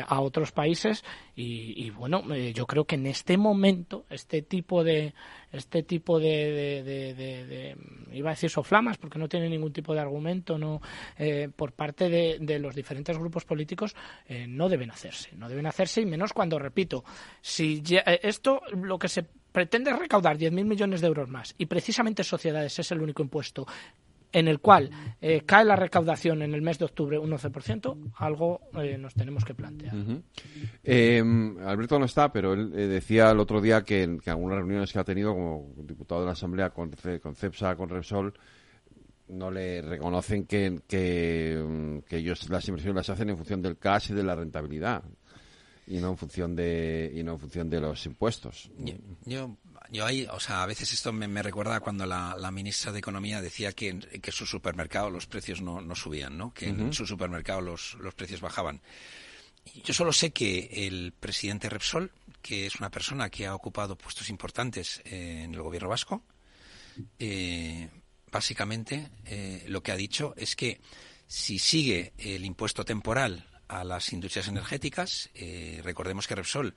a 0.08 0.22
otros 0.22 0.52
países. 0.52 1.04
Y, 1.36 1.86
y 1.86 1.90
bueno, 1.90 2.24
yo 2.36 2.66
creo 2.66 2.86
que 2.86 2.96
en 2.96 3.08
este 3.08 3.38
momento, 3.38 4.06
este 4.10 4.42
tipo 4.42 4.84
de 4.84 5.14
este 5.54 5.84
tipo 5.84 6.20
de, 6.20 7.76
iba 8.12 8.30
a 8.30 8.34
decir 8.34 8.50
soflamas 8.50 8.98
porque 8.98 9.20
no 9.20 9.30
tiene 9.30 9.48
ningún 9.48 9.72
tipo 9.72 9.94
de 9.94 10.02
argumento 10.02 10.58
no 10.58 10.82
eh, 11.18 11.50
por 11.56 11.72
parte 11.74 12.10
de, 12.10 12.60
los 12.60 12.76
diferentes 12.76 13.18
grupos 13.18 13.46
políticos 13.46 13.96
eh, 14.28 14.46
no 14.48 14.68
deben 14.68 14.92
hacerse 14.92 15.36
no 15.38 15.48
deben 15.48 15.68
hacerse 15.68 16.02
y 16.02 16.06
menos 16.06 16.34
cuando 16.34 16.60
repito 16.60 17.04
si 17.42 17.82
eh, 17.92 18.20
esto 18.24 18.62
lo 18.74 18.98
que 18.98 19.08
se 19.08 19.24
pretende 19.24 19.92
es 19.92 20.00
recaudar 20.00 20.38
10.000 20.38 20.66
millones 20.66 21.02
de 21.02 21.08
euros 21.08 21.30
más 21.30 21.54
y 21.58 21.68
precisamente 21.68 22.24
sociedades 22.24 22.78
es 22.80 22.92
el 22.92 23.02
único 23.02 23.22
impuesto 23.22 23.68
en 24.34 24.48
el 24.48 24.60
cual 24.60 24.90
eh, 25.22 25.44
cae 25.46 25.64
la 25.64 25.76
recaudación 25.76 26.42
en 26.42 26.54
el 26.54 26.62
mes 26.62 26.80
de 26.80 26.86
octubre 26.86 27.18
un 27.18 27.32
11%, 27.32 28.14
algo 28.18 28.62
eh, 28.82 28.98
nos 28.98 29.14
tenemos 29.14 29.46
que 29.46 29.54
plantear. 29.54 29.96
Em, 30.84 31.58
Alberto 31.60 32.00
no 32.00 32.06
está, 32.06 32.34
pero 32.34 32.54
él 32.54 32.74
eh, 32.76 32.88
decía 32.88 33.32
el 33.32 33.40
otro 33.40 33.62
día 33.62 33.84
que 33.84 34.04
en 34.04 34.20
algunas 34.26 34.58
reuniones 34.58 34.92
que 34.92 35.00
ha 35.00 35.04
tenido 35.04 35.34
como 35.34 35.74
diputado 35.78 36.22
de 36.22 36.28
la 36.28 36.34
Asamblea 36.34 36.72
con, 36.72 36.92
con 37.22 37.36
CEPSA, 37.36 37.76
con 37.76 37.90
Repsol, 37.90 38.34
no 39.30 39.52
le 39.52 39.82
reconocen 39.82 40.46
que, 40.46 40.82
que, 40.88 42.18
ellos 42.18 42.50
las 42.50 42.68
inversiones 42.68 42.96
las 42.96 43.10
hacen 43.10 43.30
en 43.30 43.38
función 43.38 43.62
del 43.62 43.78
cash 43.78 44.12
y 44.12 44.14
de 44.14 44.24
la 44.24 44.36
rentabilidad 44.36 45.04
y 45.88 45.98
no 45.98 46.12
en 46.12 46.18
función 46.18 46.56
de 46.56 47.12
y 47.14 47.24
no 47.24 47.34
en 47.34 47.40
función 47.40 47.70
de 47.70 47.82
los 47.82 48.06
impuestos. 48.06 48.72
yo 48.78 48.96
yo 49.26 49.58
ahí, 50.06 50.28
o 50.32 50.40
sea, 50.40 50.64
a 50.64 50.66
veces 50.66 50.92
esto 50.94 51.14
me, 51.14 51.44
recuerda 51.44 51.80
cuando 51.80 52.06
la, 52.06 52.52
ministra 52.52 52.92
de 52.92 53.00
Economía 53.00 53.42
decía 53.42 53.74
que, 53.74 53.90
en 53.90 54.08
su 54.32 54.46
supermercado 54.46 55.10
los 55.10 55.28
precios 55.28 55.62
no, 55.62 55.96
subían, 55.96 56.38
¿no? 56.38 56.54
Que 56.54 56.68
en 56.68 56.94
su 56.94 57.06
supermercado 57.06 57.62
los, 57.62 57.96
los 57.96 58.14
precios 58.14 58.42
bajaban. 58.42 58.82
Yo 59.84 59.94
solo 59.94 60.12
sé 60.12 60.32
que 60.32 60.88
el 60.88 61.14
presidente 61.14 61.70
Repsol, 61.70 62.12
que 62.42 62.66
es 62.66 62.76
una 62.76 62.90
persona 62.90 63.30
que 63.30 63.46
ha 63.46 63.56
ocupado 63.56 63.98
puestos 63.98 64.30
importantes 64.30 65.02
en 65.06 65.54
el 65.54 65.62
gobierno 65.62 65.90
vasco, 65.90 66.24
eh, 67.18 67.90
básicamente 68.32 69.10
eh, 69.26 69.64
lo 69.68 69.82
que 69.82 69.92
ha 69.92 69.96
dicho 69.96 70.34
es 70.38 70.56
que 70.56 70.82
si 71.28 71.60
sigue 71.60 72.14
el 72.18 72.46
impuesto 72.46 72.84
temporal 72.84 73.48
a 73.68 73.84
las 73.84 74.12
industrias 74.14 74.48
energéticas, 74.48 75.30
eh, 75.34 75.82
recordemos 75.84 76.28
que 76.28 76.36
Repsol 76.36 76.76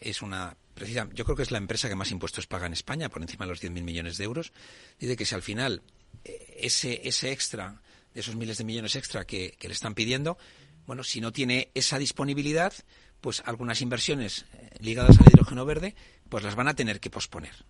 es 0.00 0.22
una 0.22 0.56
yo 0.86 1.24
creo 1.24 1.36
que 1.36 1.42
es 1.42 1.50
la 1.50 1.58
empresa 1.58 1.88
que 1.88 1.94
más 1.94 2.10
impuestos 2.10 2.46
paga 2.46 2.66
en 2.66 2.72
España, 2.72 3.08
por 3.08 3.22
encima 3.22 3.44
de 3.44 3.50
los 3.50 3.62
10.000 3.62 3.82
millones 3.82 4.18
de 4.18 4.24
euros. 4.24 4.52
Dice 4.98 5.16
que 5.16 5.24
si 5.24 5.34
al 5.34 5.42
final 5.42 5.82
eh, 6.24 6.58
ese, 6.60 7.00
ese 7.04 7.32
extra, 7.32 7.80
de 8.14 8.20
esos 8.20 8.36
miles 8.36 8.58
de 8.58 8.64
millones 8.64 8.96
extra 8.96 9.26
que, 9.26 9.56
le 9.60 9.72
están 9.72 9.94
pidiendo, 9.94 10.38
bueno, 10.86 11.04
si 11.04 11.20
no 11.20 11.32
tiene 11.32 11.70
esa 11.74 11.98
disponibilidad, 11.98 12.72
pues 13.20 13.42
algunas 13.44 13.80
inversiones 13.82 14.46
eh, 14.52 14.70
ligadas 14.80 15.18
al 15.18 15.26
hidrógeno 15.26 15.64
verde, 15.64 15.94
pues 16.28 16.44
las 16.44 16.54
van 16.54 16.68
a 16.68 16.74
tener 16.74 17.00
que 17.00 17.10
posponer. 17.10 17.64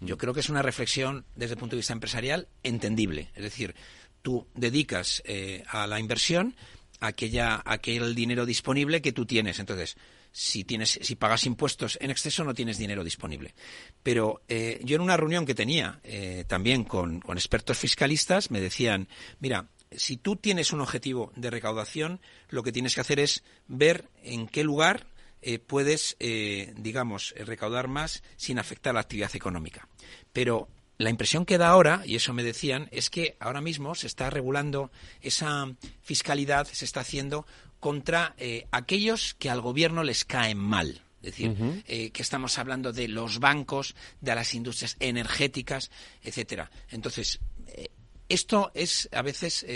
Yo 0.00 0.16
mm. 0.16 0.18
creo 0.18 0.34
que 0.34 0.40
es 0.40 0.48
una 0.48 0.62
reflexión 0.62 1.24
desde 1.34 1.54
el 1.54 1.60
punto 1.60 1.76
de 1.76 1.80
vista 1.80 1.92
empresarial 1.92 2.48
entendible. 2.62 3.30
Es 3.34 3.42
decir, 3.42 3.74
tú 4.22 4.46
dedicas 4.54 5.22
eh, 5.24 5.62
a 5.68 5.86
la 5.86 6.00
inversión 6.00 6.56
aquella, 7.00 7.62
aquel 7.64 8.14
dinero 8.14 8.46
disponible 8.46 9.02
que 9.02 9.12
tú 9.12 9.26
tienes. 9.26 9.58
Entonces, 9.58 9.96
si 10.38 10.64
tienes 10.64 10.98
si 11.00 11.16
pagas 11.16 11.46
impuestos 11.46 11.96
en 11.98 12.10
exceso 12.10 12.44
no 12.44 12.52
tienes 12.52 12.76
dinero 12.76 13.02
disponible. 13.02 13.54
Pero 14.02 14.42
eh, 14.48 14.78
yo 14.84 14.96
en 14.96 15.00
una 15.00 15.16
reunión 15.16 15.46
que 15.46 15.54
tenía 15.54 15.98
eh, 16.04 16.44
también 16.46 16.84
con, 16.84 17.22
expertos 17.28 17.78
fiscalistas 17.78 18.50
me 18.50 18.60
decían 18.60 19.08
mira 19.40 19.70
si 19.90 20.18
tú 20.18 20.36
tienes 20.36 20.74
un 20.74 20.82
objetivo 20.82 21.32
de 21.36 21.48
recaudación 21.48 22.20
lo 22.50 22.62
que 22.62 22.70
tienes 22.70 22.94
que 22.94 23.00
hacer 23.00 23.18
es 23.18 23.44
ver 23.66 24.10
en 24.22 24.46
qué 24.46 24.62
lugar 24.62 25.06
eh, 25.40 25.58
puedes 25.58 26.16
digamos 26.18 27.34
recaudar 27.38 27.88
más 27.88 28.22
sin 28.36 28.58
afectar 28.58 28.92
la 28.92 29.00
actividad 29.00 29.34
económica 29.34 29.88
pero 30.34 30.68
la 30.98 31.10
impresión 31.10 31.44
que 31.44 31.58
da 31.58 31.68
ahora, 31.68 32.02
y 32.06 32.16
eso 32.16 32.32
me 32.32 32.42
decían, 32.42 32.88
es 32.90 33.10
que 33.10 33.36
ahora 33.38 33.60
mismo 33.60 33.94
se 33.94 34.06
está 34.06 34.30
regulando 34.30 34.90
esa 35.20 35.66
fiscalidad, 36.00 36.66
se 36.66 36.86
está 36.86 37.00
haciendo 37.00 37.46
contra 37.80 38.34
eh, 38.38 38.66
aquellos 38.70 39.34
que 39.34 39.50
al 39.50 39.60
gobierno 39.60 40.02
les 40.02 40.24
caen 40.24 40.58
mal. 40.58 41.02
Es 41.22 41.32
decir, 41.32 41.82
eh, 41.88 42.10
que 42.10 42.22
estamos 42.22 42.56
hablando 42.56 42.92
de 42.92 43.08
los 43.08 43.40
bancos, 43.40 43.96
de 44.20 44.34
las 44.34 44.54
industrias 44.54 44.96
energéticas, 45.00 45.90
etcétera. 46.22 46.70
Entonces, 46.90 47.40
eh, 47.66 47.88
esto 48.28 48.70
es 48.74 49.08
a 49.12 49.22
veces 49.22 49.66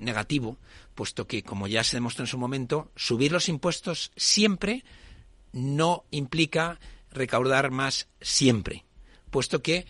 negativo, 0.00 0.58
puesto 0.96 1.26
que, 1.28 1.44
como 1.44 1.68
ya 1.68 1.84
se 1.84 1.96
demostró 1.96 2.24
en 2.24 2.28
su 2.28 2.38
momento, 2.38 2.90
subir 2.96 3.30
los 3.30 3.48
impuestos 3.48 4.10
siempre 4.16 4.84
no 5.52 6.04
implica 6.10 6.80
recaudar 7.10 7.70
más 7.70 8.08
siempre, 8.20 8.84
puesto 9.30 9.62
que, 9.62 9.86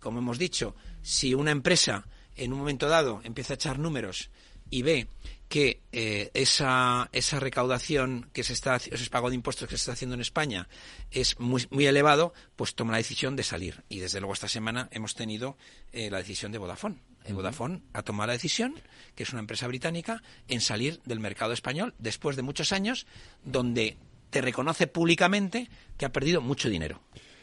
como 0.00 0.18
hemos 0.18 0.38
dicho, 0.38 0.74
si 1.02 1.34
una 1.34 1.50
empresa 1.50 2.06
en 2.36 2.52
un 2.52 2.58
momento 2.58 2.88
dado 2.88 3.20
empieza 3.24 3.54
a 3.54 3.56
echar 3.56 3.78
números 3.78 4.30
y 4.70 4.82
ve 4.82 5.08
que 5.52 5.82
eh, 5.92 6.30
esa, 6.32 7.10
esa 7.12 7.38
recaudación 7.38 8.30
que 8.32 8.42
se 8.42 8.54
está, 8.54 8.76
ese 8.76 9.10
pago 9.10 9.28
de 9.28 9.34
impuestos 9.34 9.68
que 9.68 9.76
se 9.76 9.80
está 9.80 9.92
haciendo 9.92 10.14
en 10.14 10.22
España 10.22 10.66
es 11.10 11.38
muy, 11.40 11.66
muy 11.68 11.84
elevado, 11.84 12.32
pues 12.56 12.74
toma 12.74 12.92
la 12.92 12.96
decisión 12.96 13.36
de 13.36 13.42
salir. 13.42 13.84
Y 13.90 13.98
desde 13.98 14.18
luego 14.20 14.32
esta 14.32 14.48
semana 14.48 14.88
hemos 14.92 15.14
tenido 15.14 15.58
eh, 15.92 16.08
la 16.10 16.16
decisión 16.16 16.52
de 16.52 16.58
Vodafone. 16.58 17.02
Eh, 17.26 17.34
Vodafone 17.34 17.82
ha 17.92 18.00
tomado 18.00 18.28
la 18.28 18.32
decisión, 18.32 18.80
que 19.14 19.24
es 19.24 19.32
una 19.34 19.40
empresa 19.40 19.66
británica, 19.66 20.22
en 20.48 20.62
salir 20.62 21.02
del 21.04 21.20
mercado 21.20 21.52
español 21.52 21.92
después 21.98 22.34
de 22.34 22.40
muchos 22.40 22.72
años 22.72 23.06
donde 23.44 23.98
te 24.30 24.40
reconoce 24.40 24.86
públicamente 24.86 25.68
que 25.98 26.06
ha 26.06 26.12
perdido 26.12 26.40
mucho 26.40 26.70
dinero 26.70 27.02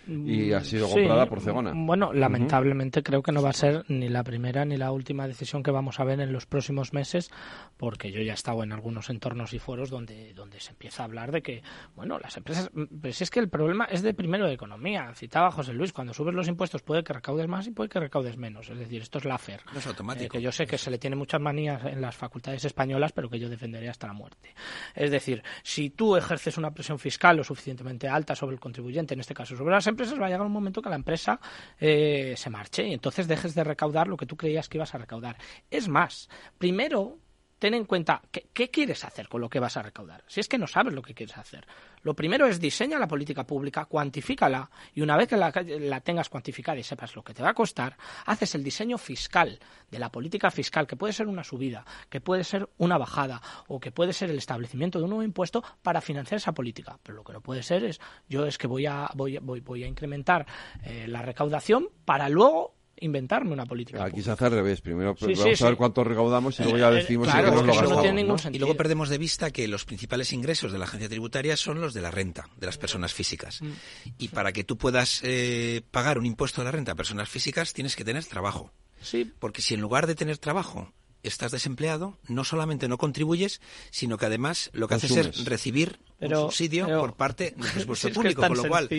y 0.10 0.54
ha 0.54 0.62
sido 0.62 0.90
comprada 0.90 1.26
por 1.26 1.42
Cegona. 1.42 1.74
Bueno, 1.76 2.14
lamentablemente 2.14 3.04
creo 3.04 3.22
que 3.22 3.32
no 3.32 3.42
va 3.42 3.50
a 3.50 3.54
ser 3.54 3.86
ni 3.88 4.10
la 4.10 4.24
primera 4.24 4.66
ni 4.66 4.78
la 4.78 4.92
última 4.92 5.28
decisión 5.28 5.64
que 5.64 5.72
vamos 5.72 6.00
a 6.00 6.04
ver 6.04 6.20
en 6.20 6.34
los 6.34 6.46
próximos 6.46 6.94
meses, 6.94 7.32
porque 7.78 8.12
yo 8.12 8.22
ya 8.22 8.32
he 8.32 8.36
estado 8.36 8.64
en 8.64 8.72
algunos 8.72 9.10
entornos 9.10 9.54
y 9.54 9.60
foros 9.60 9.90
donde, 9.90 10.34
donde 10.34 10.60
se 10.60 10.72
empieza 10.72 11.04
a 11.04 11.06
hablar 11.06 11.32
de 11.32 11.42
que, 11.42 11.62
bueno, 11.96 12.20
las 12.20 12.36
empresas, 12.38 12.70
pues 13.02 13.22
es 13.22 13.30
que 13.30 13.40
el 13.40 13.50
problema 13.50 13.86
es 13.86 14.02
de 14.02 14.14
primero 14.14 14.48
de 14.48 14.54
economía. 14.54 15.14
Citaba 15.16 15.52
José 15.52 15.74
Luis, 15.74 15.94
cuando 15.94 16.14
subes 16.14 16.34
los 16.34 16.48
impuestos 16.48 16.82
puede 16.82 17.04
que 17.04 17.14
recaudes 17.14 17.48
más 17.48 17.68
y 17.68 17.72
puede 17.72 17.90
que 17.90 18.00
recaudes 18.00 18.38
menos. 18.38 18.70
Es 18.70 18.80
decir, 18.80 19.02
esto 19.02 19.20
es 19.20 19.26
la 19.26 19.38
FER. 19.38 19.62
No 19.72 19.80
es 19.80 19.88
automático. 19.88 20.26
Eh, 20.26 20.30
que 20.30 20.42
yo 20.42 20.52
sé 20.52 20.66
que 20.66 20.78
se 20.78 20.92
le 20.92 20.98
tiene 20.98 21.16
muchas 21.16 21.42
manías 21.42 21.84
en 21.86 22.02
las 22.02 22.16
facultades 22.16 22.66
españolas, 22.66 23.12
pero 23.12 23.30
que 23.30 23.40
yo 23.40 23.50
defenderé 23.50 23.90
hasta 23.90 24.08
la 24.08 24.14
muerte. 24.14 24.54
Es 24.96 25.12
decir, 25.12 25.44
si 25.64 25.90
tú 25.90 26.16
ejerces 26.16 26.58
una 26.58 26.72
presión 26.72 27.00
fiscal 27.00 27.38
lo 27.38 27.44
suficientemente 27.44 28.08
alta 28.08 28.36
sobre 28.36 28.56
el 28.56 28.60
contribuyente, 28.60 29.14
en 29.14 29.20
este 29.20 29.34
caso 29.34 29.56
sobre 29.56 29.74
las 29.74 29.88
empresas, 29.88 29.99
empresas 30.00 30.22
va 30.22 30.28
a 30.28 30.30
llegar 30.30 30.46
un 30.46 30.52
momento 30.54 30.82
que 30.82 30.90
la 30.90 30.96
empresa 30.96 31.40
eh, 31.78 32.34
se 32.38 32.50
marche 32.50 32.88
y 32.88 32.94
entonces 32.94 33.28
dejes 33.28 33.54
de 33.54 33.66
recaudar 33.66 34.08
lo 34.08 34.16
que 34.16 34.26
tú 34.26 34.38
creías 34.38 34.70
que 34.70 34.78
ibas 34.78 34.96
a 34.96 34.98
recaudar. 34.98 35.38
Es 35.70 35.90
más, 35.90 36.30
primero 36.58 37.18
ten 37.60 37.74
en 37.74 37.86
cuenta 37.86 38.22
qué 38.32 38.70
quieres 38.70 39.04
hacer 39.04 39.28
con 39.28 39.42
lo 39.42 39.50
que 39.50 39.60
vas 39.60 39.78
a 39.78 39.84
recaudar. 39.84 40.24
Si 40.28 40.40
es 40.40 40.48
que 40.48 40.58
no 40.58 40.68
sabes 40.68 40.94
lo 40.94 41.02
que 41.02 41.14
quieres 41.14 41.38
hacer. 41.38 41.68
Lo 42.02 42.14
primero 42.16 42.48
es 42.48 42.60
diseña 42.60 42.98
la 42.98 43.08
política 43.08 43.46
pública, 43.46 43.86
cuantifícala 43.86 44.70
y 44.94 45.02
una 45.02 45.18
vez 45.18 45.28
que 45.28 45.36
la, 45.36 46.00
tengas 46.02 46.30
cuantificada 46.30 46.80
y 46.80 46.84
sepas 46.84 47.16
lo 47.16 47.24
que 47.24 47.34
te 47.34 47.44
va 47.44 47.50
a 47.50 47.54
costar, 47.54 47.98
haces 48.26 48.56
el 48.56 48.64
diseño 48.64 48.98
fiscal 48.98 49.60
de 49.92 50.00
la 50.00 50.10
política 50.10 50.50
fiscal, 50.50 50.88
que 50.88 50.96
puede 50.96 51.14
ser 51.14 51.28
una 51.28 51.44
subida, 51.44 51.86
que 52.10 52.22
puede 52.22 52.46
ser 52.46 52.70
una 52.78 52.98
bajada 52.98 53.42
o 53.68 53.80
que 53.80 53.92
puede 53.92 54.14
ser 54.14 54.30
el 54.30 54.38
establecimiento 54.38 55.00
de 55.00 55.04
un 55.04 55.10
nuevo 55.10 55.24
impuesto 55.24 55.64
para 55.82 56.00
financiar 56.00 56.38
esa 56.38 56.54
política. 56.54 56.98
Pero 57.04 57.18
lo 57.18 57.24
que 57.24 57.34
no 57.34 57.42
puede 57.42 57.64
ser 57.64 57.84
es 57.84 58.00
yo 58.30 58.46
es 58.46 58.58
que 58.58 58.68
voy 58.68 58.86
a, 58.86 59.10
voy, 59.16 59.38
voy, 59.40 59.60
voy 59.60 59.84
a 59.84 59.88
incrementar 59.88 60.46
eh, 60.84 61.06
la 61.08 61.22
recaudación 61.22 61.90
para 62.06 62.30
luego 62.30 62.79
inventarme 63.02 63.54
una 63.54 63.66
política. 63.66 64.04
Aquí 64.04 64.22
se 64.22 64.32
hace 64.32 64.46
al 64.46 64.52
revés. 64.52 64.82
Primero 64.82 65.16
vamos 65.20 65.62
a 65.62 65.66
ver 65.66 65.76
cuánto 65.78 66.04
recaudamos 66.04 66.60
y 66.60 66.64
luego 66.64 66.78
ya 66.78 66.92
decimos 66.92 67.30
si 67.30 67.38
lo 67.38 67.90
no 67.90 68.02
tiene 68.02 68.24
ningún 68.24 68.40
sentido. 68.40 68.58
Y 68.58 68.60
luego 68.60 68.78
perdemos 68.78 69.10
de 69.10 69.18
vista 69.18 69.52
que 69.52 69.68
los 69.68 69.86
principales 69.86 70.34
ingresos 70.34 70.72
de 70.72 70.80
la 70.80 70.86
agencia 70.86 71.10
tributaria 71.10 71.58
son 71.58 71.82
los 71.82 71.94
de 71.94 72.02
la 72.02 72.12
renta 72.12 72.50
de 72.58 72.66
las 72.66 72.78
personas 72.78 73.14
físicas. 73.14 73.62
Mm. 73.62 73.72
Y 74.18 74.28
para 74.30 74.52
que 74.52 74.64
tú 74.64 74.78
puedas 74.78 75.22
eh, 75.24 75.82
pagar 75.92 76.18
un 76.18 76.26
impuesto 76.26 76.62
de 76.62 76.66
la 76.66 76.72
renta 76.72 76.94
a 76.94 76.96
personas 76.96 77.30
físicas 77.30 77.74
tienes 77.74 77.96
que 77.96 78.04
tener 78.04 78.26
trabajo. 78.26 78.72
Sí. 79.02 79.32
Porque 79.40 79.62
si 79.62 79.76
en 79.76 79.82
lugar 79.82 80.08
de 80.08 80.16
tener 80.16 80.38
trabajo 80.38 80.92
estás 81.24 81.52
desempleado, 81.52 82.18
no 82.28 82.44
solamente 82.44 82.88
no 82.88 82.98
contribuyes, 82.98 83.62
sino 83.92 84.18
que 84.18 84.26
además 84.26 84.70
lo 84.74 84.88
que 84.88 84.96
haces 84.96 85.16
es 85.16 85.46
recibir 85.46 86.00
un 86.20 86.30
subsidio 86.30 86.88
por 86.88 87.16
parte 87.16 87.54
del 87.58 87.72
presupuesto 87.74 88.10
público, 88.12 88.42
con 88.42 88.58
lo 88.58 88.68
cual 88.68 88.90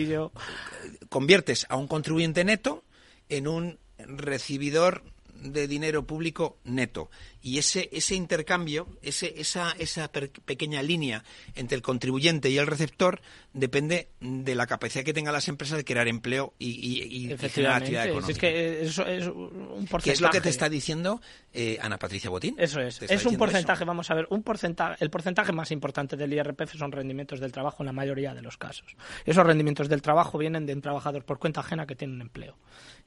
conviertes 1.09 1.65
a 1.69 1.75
un 1.75 1.87
contribuyente 1.87 2.43
neto 2.43 2.83
en 3.29 3.47
un 3.47 3.79
recibidor 4.07 5.03
de 5.41 5.67
dinero 5.67 6.05
público 6.05 6.57
neto. 6.63 7.09
Y 7.41 7.57
ese, 7.57 7.89
ese 7.91 8.15
intercambio, 8.15 8.87
ese, 9.01 9.33
esa, 9.37 9.71
esa 9.79 10.11
pequeña 10.11 10.83
línea 10.83 11.23
entre 11.55 11.75
el 11.75 11.81
contribuyente 11.81 12.49
y 12.49 12.57
el 12.57 12.67
receptor 12.67 13.21
depende 13.53 14.09
de 14.19 14.53
la 14.53 14.67
capacidad 14.67 15.03
que 15.03 15.13
tengan 15.13 15.33
las 15.33 15.47
empresas 15.47 15.77
de 15.77 15.83
crear 15.83 16.07
empleo 16.07 16.53
y, 16.59 16.69
y, 16.69 17.37
generar 17.49 17.77
actividad 17.77 18.05
económica. 18.05 18.31
Es 18.31 18.37
que 18.37 18.81
eso 18.83 19.05
es 19.05 19.27
un 19.27 19.87
porcentaje. 19.89 20.03
¿Qué 20.03 20.11
es 20.11 20.21
lo 20.21 20.29
que 20.29 20.41
te 20.41 20.49
está 20.49 20.69
diciendo 20.69 21.19
eh, 21.51 21.79
Ana 21.81 21.97
Patricia 21.97 22.29
Botín? 22.29 22.55
Eso 22.59 22.79
es. 22.79 23.01
Es 23.01 23.25
un 23.25 23.37
porcentaje, 23.37 23.85
vamos 23.85 24.11
a 24.11 24.13
ver, 24.13 24.27
un 24.29 24.43
porcentaje, 24.43 25.03
el 25.03 25.09
porcentaje 25.09 25.51
más 25.51 25.71
importante 25.71 26.15
del 26.15 26.31
IRPF 26.33 26.77
son 26.77 26.91
rendimientos 26.91 27.39
del 27.39 27.51
trabajo 27.51 27.81
en 27.81 27.87
la 27.87 27.93
mayoría 27.93 28.35
de 28.35 28.43
los 28.43 28.57
casos. 28.57 28.95
Esos 29.25 29.45
rendimientos 29.45 29.89
del 29.89 30.03
trabajo 30.03 30.37
vienen 30.37 30.67
de 30.67 30.73
un 30.73 30.81
trabajador 30.81 31.25
por 31.25 31.39
cuenta 31.39 31.61
ajena 31.61 31.87
que 31.87 31.95
tiene 31.95 32.13
un 32.13 32.21
empleo. 32.21 32.55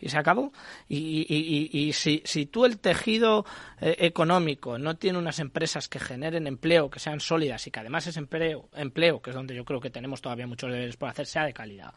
Y 0.01 0.09
se 0.09 0.19
acabó. 0.19 0.53
Y, 0.89 1.25
y 1.73 1.93
si, 1.93 2.21
si 2.25 2.47
tú 2.47 2.65
el 2.65 2.79
tejido 2.79 3.47
eh, 3.81 3.97
económico 4.01 4.24
no 4.25 4.97
tiene 4.97 5.19
unas 5.19 5.39
empresas 5.39 5.89
que 5.89 5.99
generen 5.99 6.47
empleo, 6.47 6.91
que 6.91 6.99
sean 6.99 7.21
sólidas 7.21 7.67
y 7.67 7.71
que 7.71 7.81
además 7.81 8.07
ese 8.07 8.19
empleo, 8.19 8.69
empleo, 8.75 9.21
que 9.21 9.31
es 9.31 9.37
donde 9.37 9.55
yo 9.55 9.65
creo 9.65 9.81
que 9.81 9.91
tenemos 9.91 10.21
todavía 10.21 10.47
muchos 10.47 10.71
deberes 10.71 10.97
por 10.97 11.09
hacer, 11.09 11.27
sea 11.27 11.45
de 11.45 11.53
calidad, 11.53 11.95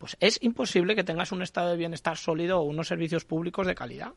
pues 0.00 0.16
es 0.18 0.42
imposible 0.42 0.96
que 0.96 1.04
tengas 1.04 1.30
un 1.30 1.42
estado 1.42 1.68
de 1.68 1.76
bienestar 1.76 2.16
sólido 2.16 2.60
o 2.60 2.62
unos 2.62 2.88
servicios 2.88 3.26
públicos 3.26 3.66
de 3.66 3.74
calidad. 3.74 4.14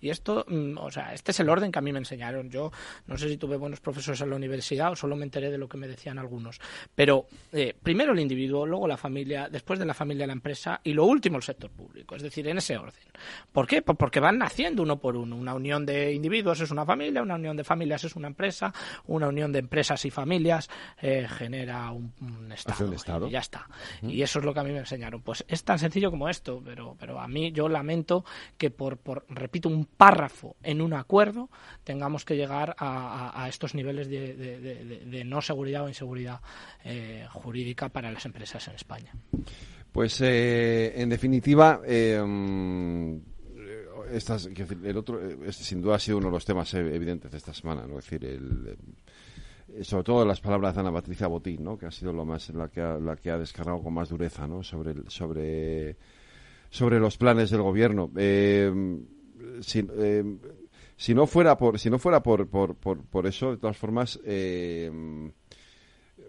Y 0.00 0.10
esto, 0.10 0.46
mm, 0.46 0.78
o 0.78 0.92
sea, 0.92 1.12
este 1.12 1.32
es 1.32 1.40
el 1.40 1.48
orden 1.48 1.72
que 1.72 1.80
a 1.80 1.82
mí 1.82 1.92
me 1.92 1.98
enseñaron. 1.98 2.50
Yo 2.50 2.70
no 3.08 3.18
sé 3.18 3.28
si 3.28 3.36
tuve 3.36 3.56
buenos 3.56 3.80
profesores 3.80 4.20
en 4.20 4.30
la 4.30 4.36
universidad 4.36 4.92
o 4.92 4.96
solo 4.96 5.16
me 5.16 5.24
enteré 5.24 5.50
de 5.50 5.58
lo 5.58 5.68
que 5.68 5.76
me 5.76 5.88
decían 5.88 6.20
algunos. 6.20 6.60
Pero 6.94 7.26
eh, 7.52 7.74
primero 7.82 8.12
el 8.12 8.20
individuo, 8.20 8.64
luego 8.64 8.86
la 8.86 8.96
familia, 8.96 9.48
después 9.50 9.80
de 9.80 9.86
la 9.86 9.92
familia 9.92 10.24
la 10.24 10.34
empresa 10.34 10.80
y 10.84 10.92
lo 10.92 11.04
último 11.04 11.38
el 11.38 11.42
sector 11.42 11.68
público. 11.68 12.14
Es 12.14 12.22
decir, 12.22 12.46
en 12.46 12.58
ese 12.58 12.76
orden. 12.76 13.02
¿Por 13.52 13.66
qué? 13.66 13.82
Pues 13.82 13.98
porque 13.98 14.20
van 14.20 14.38
naciendo 14.38 14.84
uno 14.84 15.00
por 15.00 15.16
uno. 15.16 15.34
Una 15.34 15.54
unión 15.54 15.84
de 15.84 16.12
individuos 16.12 16.60
es 16.60 16.70
una 16.70 16.86
familia, 16.86 17.22
una 17.22 17.34
unión 17.34 17.56
de 17.56 17.64
familias 17.64 18.04
es 18.04 18.14
una 18.14 18.28
empresa, 18.28 18.72
una 19.06 19.26
unión 19.26 19.50
de 19.50 19.58
empresas 19.58 20.04
y 20.04 20.12
familias 20.12 20.70
eh, 21.02 21.26
genera 21.28 21.90
un, 21.90 22.52
estado, 22.52 23.26
Y 23.26 23.30
ya 23.32 23.40
está. 23.40 23.66
Y 24.00 24.22
eso 24.22 24.38
es 24.38 24.44
lo 24.44 24.54
que 24.54 24.60
a 24.60 24.62
mí 24.62 24.70
me 24.70 24.78
enseñaron. 24.78 25.23
Pues 25.24 25.44
es 25.48 25.64
tan 25.64 25.78
sencillo 25.78 26.10
como 26.10 26.28
esto, 26.28 26.62
pero, 26.64 26.96
pero 26.98 27.18
a 27.18 27.26
mí 27.26 27.50
yo 27.52 27.68
lamento 27.68 28.24
que 28.58 28.70
por, 28.70 28.98
por 28.98 29.24
repito, 29.28 29.68
un 29.68 29.86
párrafo 29.86 30.56
en 30.62 30.80
un 30.80 30.92
acuerdo 30.92 31.48
tengamos 31.82 32.24
que 32.24 32.36
llegar 32.36 32.76
a, 32.78 33.46
estos 33.48 33.74
niveles 33.74 34.08
de, 34.08 35.22
no 35.24 35.40
seguridad 35.40 35.84
o 35.84 35.88
inseguridad 35.88 36.40
eh, 36.84 37.26
jurídica 37.32 37.88
para 37.88 38.12
las 38.12 38.24
empresas 38.26 38.68
en 38.68 38.74
España. 38.74 39.12
Pues 39.92 40.20
eh, 40.20 40.92
en 41.00 41.08
definitiva, 41.08 41.80
eh, 41.86 42.20
estas, 44.12 44.46
el 44.46 44.96
otro, 44.96 45.20
este 45.44 45.64
sin 45.64 45.80
duda 45.80 45.96
ha 45.96 45.98
sido 45.98 46.18
uno 46.18 46.26
de 46.26 46.32
los 46.32 46.44
temas 46.44 46.72
evidentes 46.74 47.30
de 47.30 47.38
esta 47.38 47.54
semana, 47.54 47.86
¿no? 47.86 47.98
Es 47.98 48.04
decir, 48.04 48.24
el, 48.24 48.76
sobre 49.82 50.04
todo 50.04 50.24
las 50.24 50.40
palabras 50.40 50.74
de 50.74 50.80
Ana 50.80 50.92
Patricia 50.92 51.26
Botín, 51.26 51.64
¿no? 51.64 51.76
que 51.76 51.86
ha 51.86 51.90
sido 51.90 52.12
lo 52.12 52.24
más 52.24 52.48
la 52.50 52.68
que 52.68 52.80
ha, 52.80 52.98
la 52.98 53.16
que 53.16 53.30
ha 53.30 53.38
descargado 53.38 53.82
con 53.82 53.94
más 53.94 54.08
dureza 54.08 54.46
¿no? 54.46 54.62
sobre 54.62 54.94
sobre 55.08 55.96
sobre 56.70 56.98
los 56.98 57.16
planes 57.16 57.50
del 57.50 57.62
gobierno. 57.62 58.10
Eh, 58.16 58.72
si, 59.60 59.86
eh, 59.96 60.24
si, 60.96 61.14
no 61.14 61.26
fuera 61.26 61.56
por 61.56 61.78
si 61.78 61.88
no 61.88 61.98
fuera 61.98 62.20
por, 62.20 62.48
por, 62.48 62.74
por, 62.74 63.26
eso, 63.26 63.52
de 63.52 63.58
todas 63.58 63.76
formas, 63.76 64.18
eh, 64.24 64.90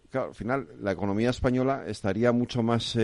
claro, 0.10 0.28
al 0.28 0.36
final 0.36 0.68
la 0.82 0.92
economía 0.92 1.32
española 1.32 1.86
estaría 1.88 2.32
mucho 2.32 2.62
más 2.62 2.96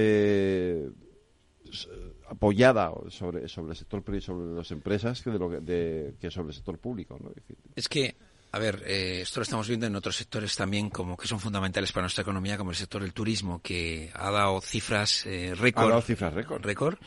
apoyada 2.28 2.94
sobre 3.10 3.48
sobre 3.48 3.72
el 3.72 3.78
sector 3.78 4.22
sobre 4.22 4.56
las 4.56 4.72
empresas 4.72 5.22
que 5.22 5.32
de 5.32 5.40
lo 5.40 5.50
que, 5.50 6.16
que 6.20 6.30
sobre 6.30 6.50
el 6.50 6.54
sector 6.54 6.78
público. 6.78 7.18
¿no? 7.20 7.32
Es 7.76 7.90
que 7.90 8.16
a 8.54 8.60
ver, 8.60 8.84
eh, 8.86 9.22
esto 9.22 9.40
lo 9.40 9.44
estamos 9.44 9.68
viendo 9.68 9.86
en 9.86 9.96
otros 9.96 10.18
sectores 10.18 10.56
también 10.56 10.90
como 10.90 11.16
que 11.16 11.28
son 11.28 11.40
fundamentales 11.40 11.92
para 11.92 12.04
nuestra 12.04 12.24
economía, 12.24 12.58
como 12.58 12.72
el 12.72 12.78
sector 12.78 13.02
del 13.02 13.14
turismo, 13.14 13.62
que 13.62 14.12
ha 14.14 14.30
dado 14.30 14.60
cifras 14.60 15.26
eh, 15.26 15.54
récord. 15.56 15.86
Ha 15.86 15.90
dado 15.90 16.02
cifras 16.02 16.34
récord. 16.34 16.64
récord. 16.64 16.98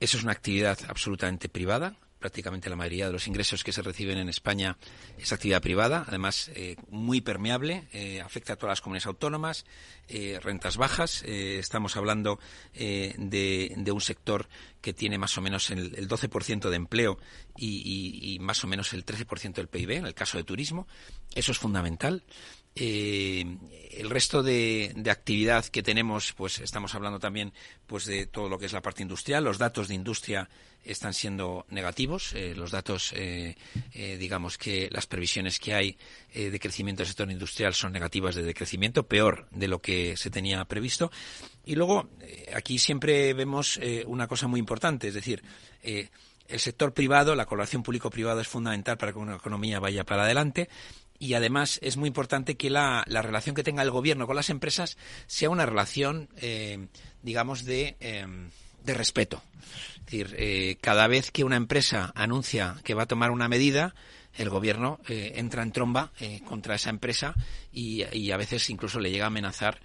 Eso 0.00 0.16
es 0.18 0.22
una 0.22 0.32
actividad 0.32 0.78
absolutamente 0.88 1.48
privada 1.48 1.94
prácticamente 2.22 2.70
la 2.70 2.76
mayoría 2.76 3.06
de 3.06 3.12
los 3.12 3.26
ingresos 3.26 3.62
que 3.64 3.72
se 3.72 3.82
reciben 3.82 4.16
en 4.16 4.28
España 4.30 4.78
es 5.18 5.32
actividad 5.32 5.60
privada, 5.60 6.04
además 6.08 6.50
eh, 6.54 6.76
muy 6.88 7.20
permeable, 7.20 7.88
eh, 7.92 8.22
afecta 8.22 8.54
a 8.54 8.56
todas 8.56 8.70
las 8.70 8.80
comunidades 8.80 9.08
autónomas, 9.08 9.66
eh, 10.08 10.38
rentas 10.40 10.76
bajas. 10.78 11.22
estamos 11.24 11.96
hablando 11.96 12.38
de, 12.72 13.92
un 13.92 14.00
sector 14.00 14.48
que 14.80 14.94
tiene 14.94 15.18
más 15.18 15.36
o 15.36 15.42
menos 15.42 15.70
el, 15.70 15.94
el 15.96 16.08
12% 16.08 16.70
de 16.70 16.76
empleo 16.76 17.18
y, 17.56 18.38
más 18.40 18.64
o 18.64 18.68
menos 18.68 18.92
el 18.92 19.04
13% 19.04 19.54
del 19.54 19.68
PIB, 19.68 19.90
en 19.90 20.06
el 20.06 20.14
caso 20.14 20.38
de 20.38 20.44
turismo. 20.44 20.86
Eso 21.34 21.52
es 21.52 21.58
fundamental. 21.58 22.22
El 22.74 24.08
resto 24.08 24.42
de, 24.42 24.94
actividad 25.10 25.66
que 25.66 25.82
tenemos, 25.82 26.32
pues 26.32 26.58
estamos 26.60 26.94
hablando 26.94 27.18
también 27.18 27.52
pues 27.86 28.06
de 28.06 28.26
todo 28.26 28.48
lo 28.48 28.58
que 28.58 28.66
es 28.66 28.72
la 28.72 28.80
parte 28.80 29.02
industrial. 29.02 29.44
Los 29.44 29.58
datos 29.58 29.88
de 29.88 29.94
industria 29.94 30.48
están 30.84 31.14
siendo 31.14 31.66
negativos. 31.68 32.32
Eh, 32.34 32.54
los 32.56 32.70
datos, 32.70 33.12
eh, 33.14 33.56
eh, 33.92 34.16
digamos 34.18 34.58
que 34.58 34.88
las 34.90 35.06
previsiones 35.06 35.58
que 35.58 35.74
hay 35.74 35.98
de 36.34 36.58
crecimiento 36.58 37.00
del 37.00 37.08
sector 37.08 37.30
industrial 37.30 37.74
son 37.74 37.92
negativas 37.92 38.34
de 38.34 38.42
decrecimiento, 38.42 39.06
peor 39.06 39.46
de 39.50 39.68
lo 39.68 39.80
que 39.80 40.16
se 40.16 40.30
tenía 40.30 40.64
previsto. 40.64 41.10
Y 41.64 41.74
luego, 41.74 42.08
aquí 42.54 42.78
siempre 42.78 43.34
vemos 43.34 43.78
una 44.06 44.26
cosa 44.26 44.48
muy 44.48 44.58
importante, 44.58 45.08
es 45.08 45.14
decir, 45.14 45.42
el 45.82 46.58
sector 46.58 46.94
privado, 46.94 47.34
la 47.34 47.44
colaboración 47.44 47.82
público-privada 47.82 48.40
es 48.40 48.48
fundamental 48.48 48.96
para 48.96 49.12
que 49.12 49.18
una 49.18 49.36
economía 49.36 49.78
vaya 49.78 50.04
para 50.04 50.24
adelante 50.24 50.68
y 51.22 51.34
además 51.34 51.78
es 51.82 51.96
muy 51.96 52.08
importante 52.08 52.56
que 52.56 52.68
la, 52.68 53.04
la, 53.06 53.22
relación 53.22 53.54
que 53.54 53.62
tenga 53.62 53.82
el 53.82 53.92
gobierno 53.92 54.26
con 54.26 54.34
las 54.34 54.50
empresas 54.50 54.98
sea 55.28 55.50
una 55.50 55.66
relación, 55.66 56.28
digamos, 57.22 57.64
de, 57.64 57.96
de 58.84 58.94
respeto. 58.94 59.42
Es 59.98 60.04
decir, 60.06 60.34
eh, 60.38 60.76
cada 60.80 61.06
vez 61.06 61.30
que 61.30 61.44
una 61.44 61.56
empresa 61.56 62.12
anuncia 62.14 62.76
que 62.84 62.94
va 62.94 63.04
a 63.04 63.06
tomar 63.06 63.30
una 63.30 63.48
medida, 63.48 63.94
el 64.34 64.48
gobierno 64.48 64.98
eh, 65.08 65.34
entra 65.36 65.62
en 65.62 65.72
tromba 65.72 66.12
eh, 66.18 66.40
contra 66.44 66.74
esa 66.74 66.90
empresa 66.90 67.34
y, 67.72 68.02
a 68.30 68.36
veces 68.36 68.68
incluso 68.70 68.98
le 68.98 69.10
llega 69.10 69.24
a 69.24 69.28
amenazar 69.28 69.80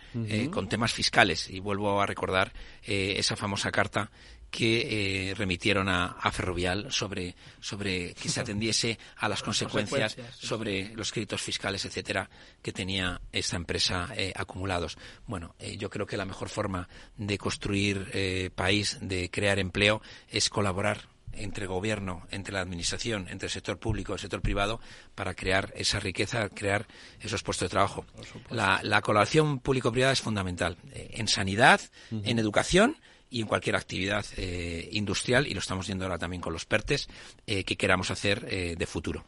con 0.52 0.68
temas 0.70 0.94
fiscales. 0.94 1.50
Y 1.50 1.60
vuelvo 1.60 2.02
a 2.02 2.06
recordar 2.06 2.52
esa 2.84 3.36
famosa 3.36 3.72
carta 3.72 4.10
que 4.50 5.30
eh, 5.30 5.36
remitieron 5.36 5.90
a, 5.90 6.16
Ferrovial 6.32 6.92
sobre, 6.92 7.36
sobre 7.60 8.14
que 8.14 8.30
se 8.30 8.40
atendiese 8.40 8.98
a 9.18 9.30
las 9.30 9.44
consecuencias, 9.44 10.18
sobre 10.38 10.94
los 10.96 11.12
créditos 11.12 11.42
fiscales, 11.42 11.86
etcétera, 11.86 12.30
que 12.62 12.72
tenía 12.72 13.22
esta 13.32 13.56
empresa 13.56 14.10
eh, 14.16 14.34
acumulados. 14.36 14.98
Bueno, 15.26 15.56
eh, 15.60 15.78
yo 15.78 15.90
creo 15.90 16.06
que 16.06 16.18
la 16.18 16.26
mejor 16.26 16.50
forma 16.50 16.88
de 17.18 17.38
construir 17.38 18.52
país, 18.56 18.98
de 19.02 19.30
crear 19.30 19.60
empleo, 19.60 20.02
es 20.30 20.50
colaborar 20.50 21.10
entre 21.34 21.68
gobierno, 21.68 22.26
entre 22.32 22.54
la 22.54 22.62
administración, 22.62 23.28
entre 23.30 23.48
el 23.48 23.52
sector 23.52 23.78
público 23.78 24.14
y 24.14 24.16
el 24.16 24.20
sector 24.20 24.42
privado 24.42 24.80
para 25.14 25.34
crear 25.36 25.72
esa 25.76 26.00
riqueza, 26.00 26.50
crear 26.50 26.88
esos 27.20 27.44
puestos 27.44 27.68
de 27.68 27.70
trabajo. 27.70 28.06
La, 28.50 29.02
colaboración 29.02 29.60
público-privada 29.60 30.14
es 30.14 30.22
fundamental 30.22 30.78
en 30.94 31.28
sanidad, 31.28 31.82
en 32.12 32.40
educación 32.40 32.98
y 33.30 33.42
en 33.42 33.48
cualquier 33.48 33.76
actividad 33.76 34.26
eh, 34.38 34.88
industrial, 34.92 35.48
y 35.48 35.54
lo 35.54 35.60
estamos 35.60 35.88
viendo 35.88 36.06
ahora 36.06 36.18
también 36.18 36.42
con 36.42 36.54
los 36.54 36.66
PERTES, 36.66 37.08
eh, 37.46 37.64
que 37.64 37.76
queramos 37.76 38.12
hacer 38.12 38.46
eh, 38.50 38.76
de 38.78 38.86
futuro. 38.86 39.24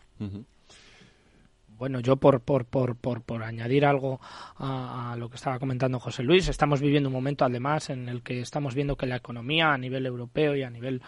Bueno, 1.68 2.02
yo 2.02 2.18
por, 2.18 2.42
por, 2.42 2.66
por, 2.66 2.98
por, 2.98 3.22
por 3.22 3.42
añadir 3.42 3.86
algo 3.86 4.20
a, 4.58 5.16
lo 5.18 5.30
que 5.30 5.38
estaba 5.38 5.60
comentando 5.60 6.00
José 6.00 6.24
Luis, 6.24 6.50
estamos 6.50 6.82
viviendo 6.82 7.08
un 7.08 7.14
momento 7.14 7.46
además 7.46 7.90
en 7.90 8.10
el 8.10 8.22
que 8.22 8.42
estamos 8.42 8.76
viendo 8.76 8.98
que 8.98 9.06
la 9.06 9.16
economía 9.16 9.72
a 9.72 9.78
nivel 9.78 10.06
europeo 10.06 10.58
y 10.58 10.64
a 10.64 10.70
nivel 10.70 11.02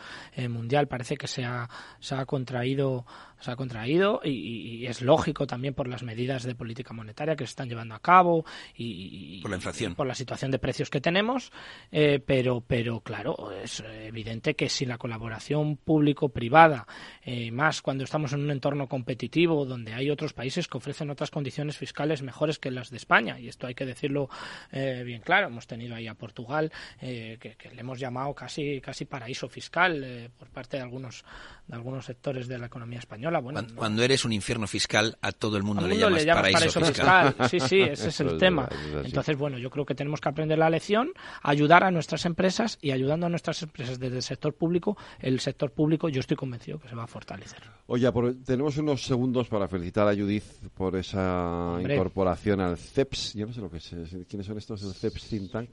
mundial 0.50 0.88
parece 0.88 1.18
que 1.18 1.28
se 1.28 1.44
ha, 1.44 1.70
se 2.00 2.16
ha 2.16 2.26
contraído 2.26 3.06
se 3.42 3.52
ha 3.52 3.56
contraído 3.56 4.22
y, 4.24 4.86
es 4.86 5.02
lógico 5.02 5.46
también 5.46 5.74
por 5.74 5.88
las 5.88 6.04
medidas 6.04 6.44
de 6.44 6.56
política 6.56 6.94
monetaria 6.94 7.36
que 7.36 7.46
se 7.46 7.52
están 7.52 7.70
llevando 7.70 7.96
a 7.96 8.00
cabo 8.00 8.46
y, 8.76 9.42
por 9.42 9.52
la 9.52 9.58
inflación, 9.58 9.96
por 9.96 10.08
la 10.08 10.16
situación 10.16 10.52
de 10.52 10.60
precios 10.60 10.90
que 10.90 11.02
tenemos, 11.02 11.52
eh, 11.92 12.20
pero 12.26 12.62
pero 12.62 13.02
claro 13.02 13.52
es 13.52 13.84
evidente 14.04 14.56
que 14.56 14.70
si 14.70 14.86
la 14.86 14.98
colaboración 14.98 15.78
público-privada, 15.78 16.88
eh, 17.24 17.52
más 17.52 17.82
cuando 17.82 18.04
estamos 18.04 18.34
en 18.34 18.42
un 18.42 18.52
entorno 18.52 18.88
competitivo 18.88 19.66
donde 19.66 19.94
hay 19.94 20.10
otros 20.10 20.34
países 20.34 20.68
que 20.68 20.78
ofrecen 20.78 21.10
otras 21.10 21.32
condiciones 21.32 21.78
fiscales 21.78 22.22
mejores 22.22 22.60
que 22.60 22.72
las 22.72 22.90
de 22.90 22.98
España. 22.98 23.40
Y 23.40 23.48
esto 23.48 23.68
hay 23.68 23.76
que 23.76 23.86
decirlo 23.86 24.30
eh, 24.72 25.04
bien 25.06 25.22
claro. 25.22 25.48
Hemos 25.48 25.68
tenido 25.68 25.96
ahí 25.96 26.08
a 26.08 26.14
Portugal, 26.14 26.72
eh, 27.02 27.38
que, 27.40 27.56
le 27.72 27.82
hemos 27.82 28.00
llamado 28.00 28.34
casi, 28.34 28.82
casi 28.82 29.06
paraíso 29.06 29.48
fiscal 29.48 30.32
por 30.38 30.50
parte 30.50 30.78
de 30.78 30.84
algunos, 30.84 31.24
de 31.72 31.78
algunos 31.78 32.04
sectores 32.04 32.50
de 32.50 32.60
la 32.60 32.66
economía 32.66 33.00
española. 33.00 33.40
Bueno, 33.40 33.66
cuando, 33.76 34.04
eres 34.04 34.26
un 34.26 34.34
infierno 34.34 34.68
fiscal, 34.68 35.18
a 35.22 35.32
todo 35.32 35.56
el 35.56 35.64
mundo 35.64 35.88
le, 35.88 35.98
llamas 35.98 36.26
paraíso, 36.26 36.82
fiscal. 36.82 37.34
Sí, 37.50 37.62
sí, 37.62 37.82
ese 37.82 38.10
es 38.10 38.20
el 38.20 38.38
tema. 38.38 38.68
Entonces, 39.06 39.38
bueno, 39.38 39.58
yo 39.58 39.70
creo 39.70 39.86
que 39.86 39.96
tenemos 39.96 40.20
que 40.20 40.28
aprender 40.28 40.58
la 40.58 40.70
lección, 40.70 41.14
ayudar 41.42 41.86
a 41.86 41.92
nuestras 41.92 42.26
empresas 42.26 42.78
y 42.82 42.92
ayudando 42.92 43.26
a 43.26 43.30
nuestras 43.30 43.64
empresas 43.64 44.00
desde 44.00 44.18
el 44.18 44.22
sector 44.22 44.54
público, 44.54 44.98
el 45.20 45.40
sector 45.40 45.72
público 45.72 46.10
yo 46.10 46.20
estoy 46.20 46.36
convencido 46.36 46.78
que 46.78 46.90
se 46.90 46.96
va 46.96 47.04
a 47.04 47.08
fortalecer. 47.08 47.62
Oye, 47.88 48.12
tenemos 48.46 48.78
unos 48.78 49.06
segundos 49.06 49.48
para 49.48 49.70
felicitar 49.70 50.10
a 50.10 50.14
Judith 50.14 50.44
por 50.76 50.98
esa 50.98 51.78
incorporación 51.82 52.60
al 52.60 52.78
CEPS. 52.78 53.36
Yo 53.36 53.48
no 53.48 53.54
sé 53.54 53.62
lo 53.62 53.72
que 53.72 53.78
es. 53.78 53.90
¿Quiénes 54.28 54.46
son 54.46 54.58
estos 54.58 54.82
del 54.82 54.94
CEPS 54.94 55.30
Think 55.30 55.52
Tank? 55.52 55.70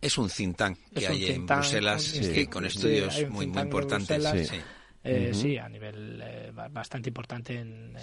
Es 0.00 0.18
un 0.18 0.28
think 0.28 0.56
tank 0.56 0.78
que 0.92 1.06
hay 1.06 1.26
en 1.26 1.46
Bruselas 1.46 2.20
con 2.50 2.64
estudios 2.64 3.30
muy, 3.30 3.46
muy 3.46 3.62
importantes. 3.62 4.52
Eh, 5.08 5.34
sí, 5.34 5.56
a 5.56 5.68
nivel 5.68 6.20
eh, 6.22 6.52
bastante 6.70 7.08
importante 7.08 7.58
en, 7.58 7.96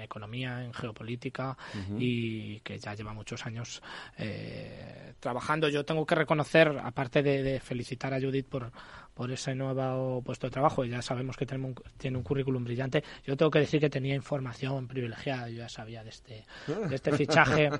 economía, 0.00 0.62
en 0.62 0.72
geopolítica 0.72 1.56
y 1.98 2.60
que 2.60 2.78
ya 2.78 2.94
lleva 2.94 3.12
muchos 3.12 3.44
años 3.46 3.82
eh, 4.18 5.14
trabajando. 5.18 5.68
Yo 5.68 5.84
tengo 5.84 6.06
que 6.06 6.14
reconocer, 6.14 6.78
aparte 6.82 7.22
de 7.22 7.60
felicitar 7.60 8.14
a 8.14 8.20
Judith 8.20 8.46
por, 8.46 8.70
por 9.16 9.32
ese 9.32 9.54
nuevo 9.54 10.20
puesto 10.22 10.46
de 10.46 10.50
trabajo. 10.50 10.84
Y 10.84 10.90
ya 10.90 11.00
sabemos 11.00 11.36
que 11.36 11.46
tiene 11.46 11.64
un, 11.64 11.74
tiene 11.96 12.18
un 12.18 12.22
currículum 12.22 12.62
brillante. 12.62 13.02
Yo 13.24 13.36
tengo 13.36 13.50
que 13.50 13.60
decir 13.60 13.80
que 13.80 13.88
tenía 13.88 14.14
información 14.14 14.86
privilegiada. 14.86 15.48
Yo 15.48 15.58
ya 15.58 15.68
sabía 15.68 16.04
de 16.04 16.10
este, 16.10 16.44
de 16.66 16.94
este 16.94 17.12
fichaje, 17.12 17.70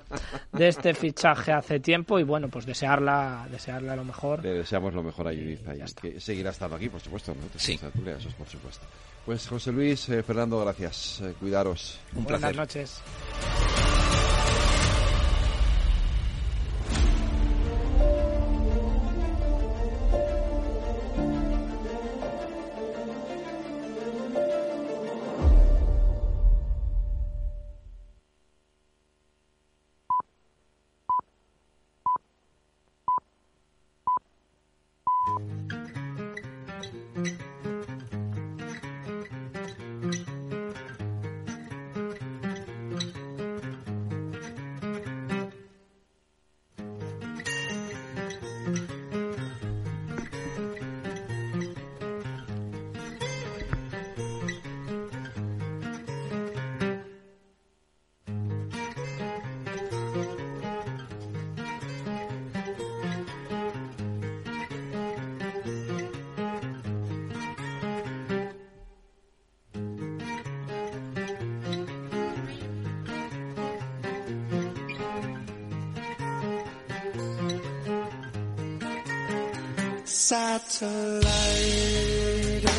de 0.52 0.68
este 0.68 0.94
fichaje 0.94 1.52
hace 1.52 1.78
tiempo 1.78 2.18
y 2.18 2.22
bueno, 2.22 2.48
pues 2.48 2.64
desearla, 2.64 3.46
desearla 3.50 3.94
lo 3.94 4.04
mejor. 4.04 4.42
Le 4.42 4.54
deseamos 4.54 4.94
lo 4.94 5.02
mejor 5.02 5.28
a 5.28 5.30
Judith. 5.30 5.60
que 6.00 6.18
seguirá 6.20 6.50
estando 6.50 6.76
aquí, 6.76 6.88
por 6.88 7.00
supuesto. 7.00 7.34
¿no? 7.34 7.40
Sí. 7.58 7.74
Eso 7.74 8.28
es 8.28 8.34
por 8.34 8.48
supuesto. 8.48 8.86
Pues 9.26 9.46
José 9.46 9.72
Luis, 9.72 10.08
eh, 10.08 10.22
Fernando, 10.22 10.60
gracias. 10.60 11.20
Eh, 11.20 11.34
cuidaros. 11.38 11.98
Un 12.14 12.24
placer. 12.24 12.54
Buenas 12.54 12.74
noches. 12.74 13.02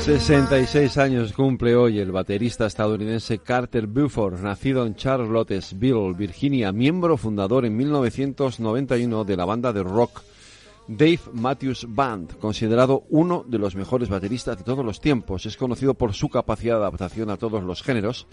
66 0.08 0.98
años 1.00 1.34
cumple 1.34 1.76
hoy 1.76 2.00
el 2.00 2.14
baterista 2.14 2.66
estadounidense 2.66 3.40
Carter 3.40 3.88
Buford, 3.88 4.40
nacido 4.40 4.86
en 4.86 4.96
Charlottesville, 4.96 6.14
Virginia, 6.14 6.72
miembro 6.72 7.18
fundador 7.18 7.66
en 7.66 7.76
1991 7.76 9.26
de 9.26 9.36
la 9.36 9.44
banda 9.44 9.74
de 9.74 9.84
rock 9.84 10.22
Dave 10.88 11.20
Matthews 11.34 11.88
Band, 11.90 12.38
considerado 12.38 13.04
uno 13.10 13.44
de 13.46 13.58
los 13.58 13.76
mejores 13.76 14.08
bateristas 14.08 14.58
de 14.58 14.64
todos 14.64 14.86
los 14.86 15.02
tiempos. 15.02 15.46
Es 15.46 15.58
conocido 15.58 15.94
por 15.94 16.14
su 16.14 16.30
capacidad 16.30 16.76
de 16.76 16.84
adaptación 16.84 17.30
a 17.30 17.36
todos 17.36 17.62
los 17.66 17.84
géneros, 17.84 18.28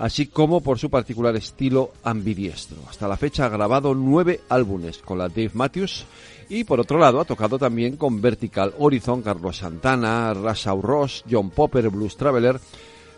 así 0.00 0.26
como 0.26 0.62
por 0.62 0.78
su 0.78 0.88
particular 0.88 1.36
estilo 1.36 1.92
ambidiestro. 2.02 2.78
Hasta 2.88 3.06
la 3.06 3.18
fecha 3.18 3.44
ha 3.44 3.50
grabado 3.50 3.94
nueve 3.94 4.40
álbumes 4.48 4.98
con 4.98 5.18
la 5.18 5.28
Dave 5.28 5.50
Matthews 5.52 6.06
y 6.48 6.64
por 6.64 6.80
otro 6.80 6.98
lado 6.98 7.20
ha 7.20 7.26
tocado 7.26 7.58
también 7.58 7.96
con 7.96 8.20
Vertical 8.20 8.74
Horizon, 8.78 9.20
Carlos 9.20 9.58
Santana, 9.58 10.32
Rasau 10.32 10.80
Ross, 10.80 11.22
John 11.30 11.50
Popper, 11.50 11.90
Blues 11.90 12.16
Traveler, 12.16 12.58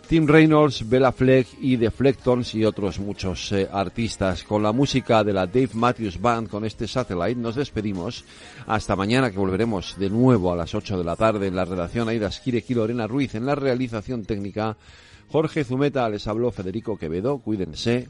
Tim 0.09 0.27
Reynolds, 0.27 0.87
Bella 0.87 1.13
Fleck 1.13 1.47
y 1.61 1.77
The 1.77 1.89
Flectons 1.89 2.53
y 2.53 2.65
otros 2.65 2.99
muchos 2.99 3.53
eh, 3.53 3.69
artistas. 3.71 4.43
Con 4.43 4.61
la 4.61 4.73
música 4.73 5.23
de 5.23 5.31
la 5.31 5.47
Dave 5.47 5.69
Matthews 5.73 6.19
Band, 6.19 6.49
con 6.49 6.65
este 6.65 6.85
Satellite, 6.85 7.39
nos 7.39 7.55
despedimos. 7.55 8.25
Hasta 8.67 8.97
mañana 8.97 9.31
que 9.31 9.39
volveremos 9.39 9.97
de 9.97 10.09
nuevo 10.09 10.51
a 10.51 10.57
las 10.57 10.75
8 10.75 10.97
de 10.97 11.03
la 11.05 11.15
tarde 11.15 11.47
en 11.47 11.55
la 11.55 11.63
redacción 11.63 12.09
Aida 12.09 12.27
Esquire 12.27 12.63
y 12.67 12.73
Lorena 12.73 13.07
Ruiz 13.07 13.35
en 13.35 13.45
la 13.45 13.55
realización 13.55 14.25
técnica. 14.25 14.75
Jorge 15.29 15.63
Zumeta 15.63 16.07
les 16.09 16.27
habló 16.27 16.51
Federico 16.51 16.97
Quevedo. 16.97 17.39
Cuídense. 17.39 18.09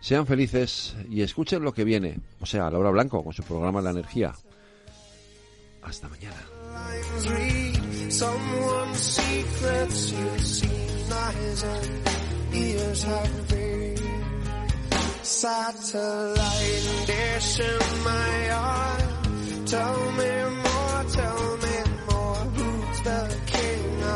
Sean 0.00 0.26
felices 0.26 0.94
y 1.10 1.22
escuchen 1.22 1.62
lo 1.62 1.72
que 1.72 1.84
viene, 1.84 2.20
o 2.40 2.46
sea, 2.46 2.70
Laura 2.70 2.90
Blanco 2.90 3.24
con 3.24 3.32
su 3.32 3.42
programa 3.42 3.80
La 3.80 3.90
Energía. 3.90 4.34
Hasta 5.82 6.08
mañana. 6.08 6.36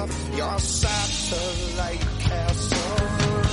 yourself 0.01 0.37
your 0.37 0.59
satellite 0.59 2.01
castle. 2.21 3.50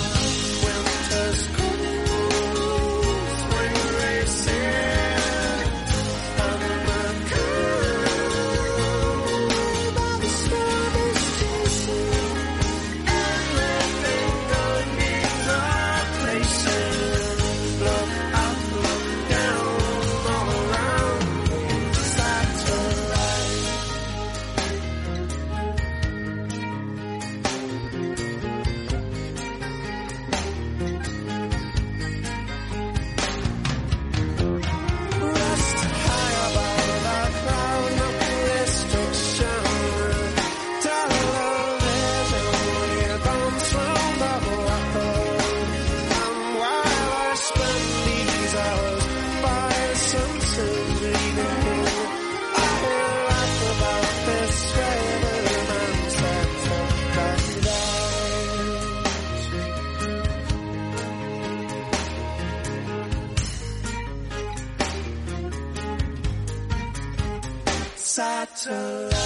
so 68.67 69.16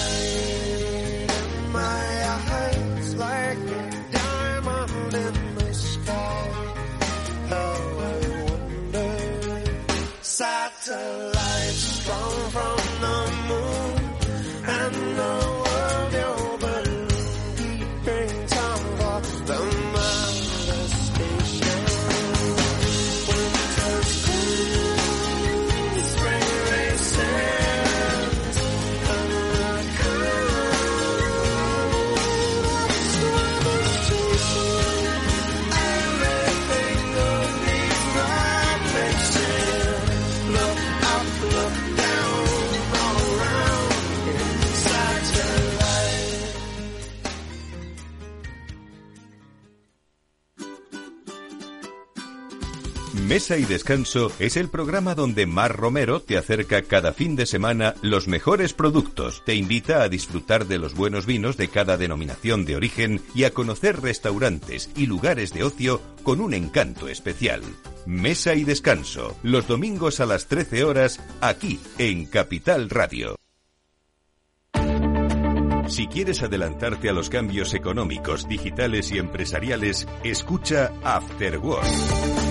Mesa 53.32 53.58
y 53.58 53.64
Descanso 53.64 54.30
es 54.40 54.58
el 54.58 54.68
programa 54.68 55.16
donde 55.16 55.46
Mar 55.46 55.78
Romero 55.78 56.22
te 56.22 56.38
acerca 56.38 56.82
cada 56.82 57.14
fin 57.14 57.38
de 57.38 57.46
semana 57.46 57.96
los 58.02 58.28
mejores 58.28 58.74
productos, 58.74 59.42
te 59.46 59.56
invita 59.56 60.04
a 60.04 60.10
disfrutar 60.10 60.68
de 60.68 60.78
los 60.78 60.96
buenos 60.96 61.26
vinos 61.26 61.56
de 61.56 61.70
cada 61.70 61.96
denominación 61.96 62.66
de 62.66 62.76
origen 62.76 63.22
y 63.34 63.46
a 63.46 63.52
conocer 63.52 64.02
restaurantes 64.02 64.90
y 64.98 65.06
lugares 65.06 65.54
de 65.54 65.64
ocio 65.64 66.02
con 66.24 66.42
un 66.42 66.54
encanto 66.54 67.08
especial. 67.08 67.62
Mesa 68.06 68.54
y 68.54 68.66
Descanso, 68.66 69.38
los 69.44 69.66
domingos 69.66 70.20
a 70.20 70.26
las 70.26 70.48
13 70.48 70.84
horas, 70.84 71.22
aquí 71.40 71.80
en 72.00 72.26
Capital 72.26 72.90
Radio. 72.90 73.38
Si 75.88 76.08
quieres 76.08 76.44
adelantarte 76.44 77.08
a 77.08 77.14
los 77.14 77.30
cambios 77.30 77.74
económicos, 77.74 78.50
digitales 78.50 79.10
y 79.14 79.20
empresariales, 79.20 80.06
escucha 80.26 80.92
After 81.06 81.60
Work 81.60 82.51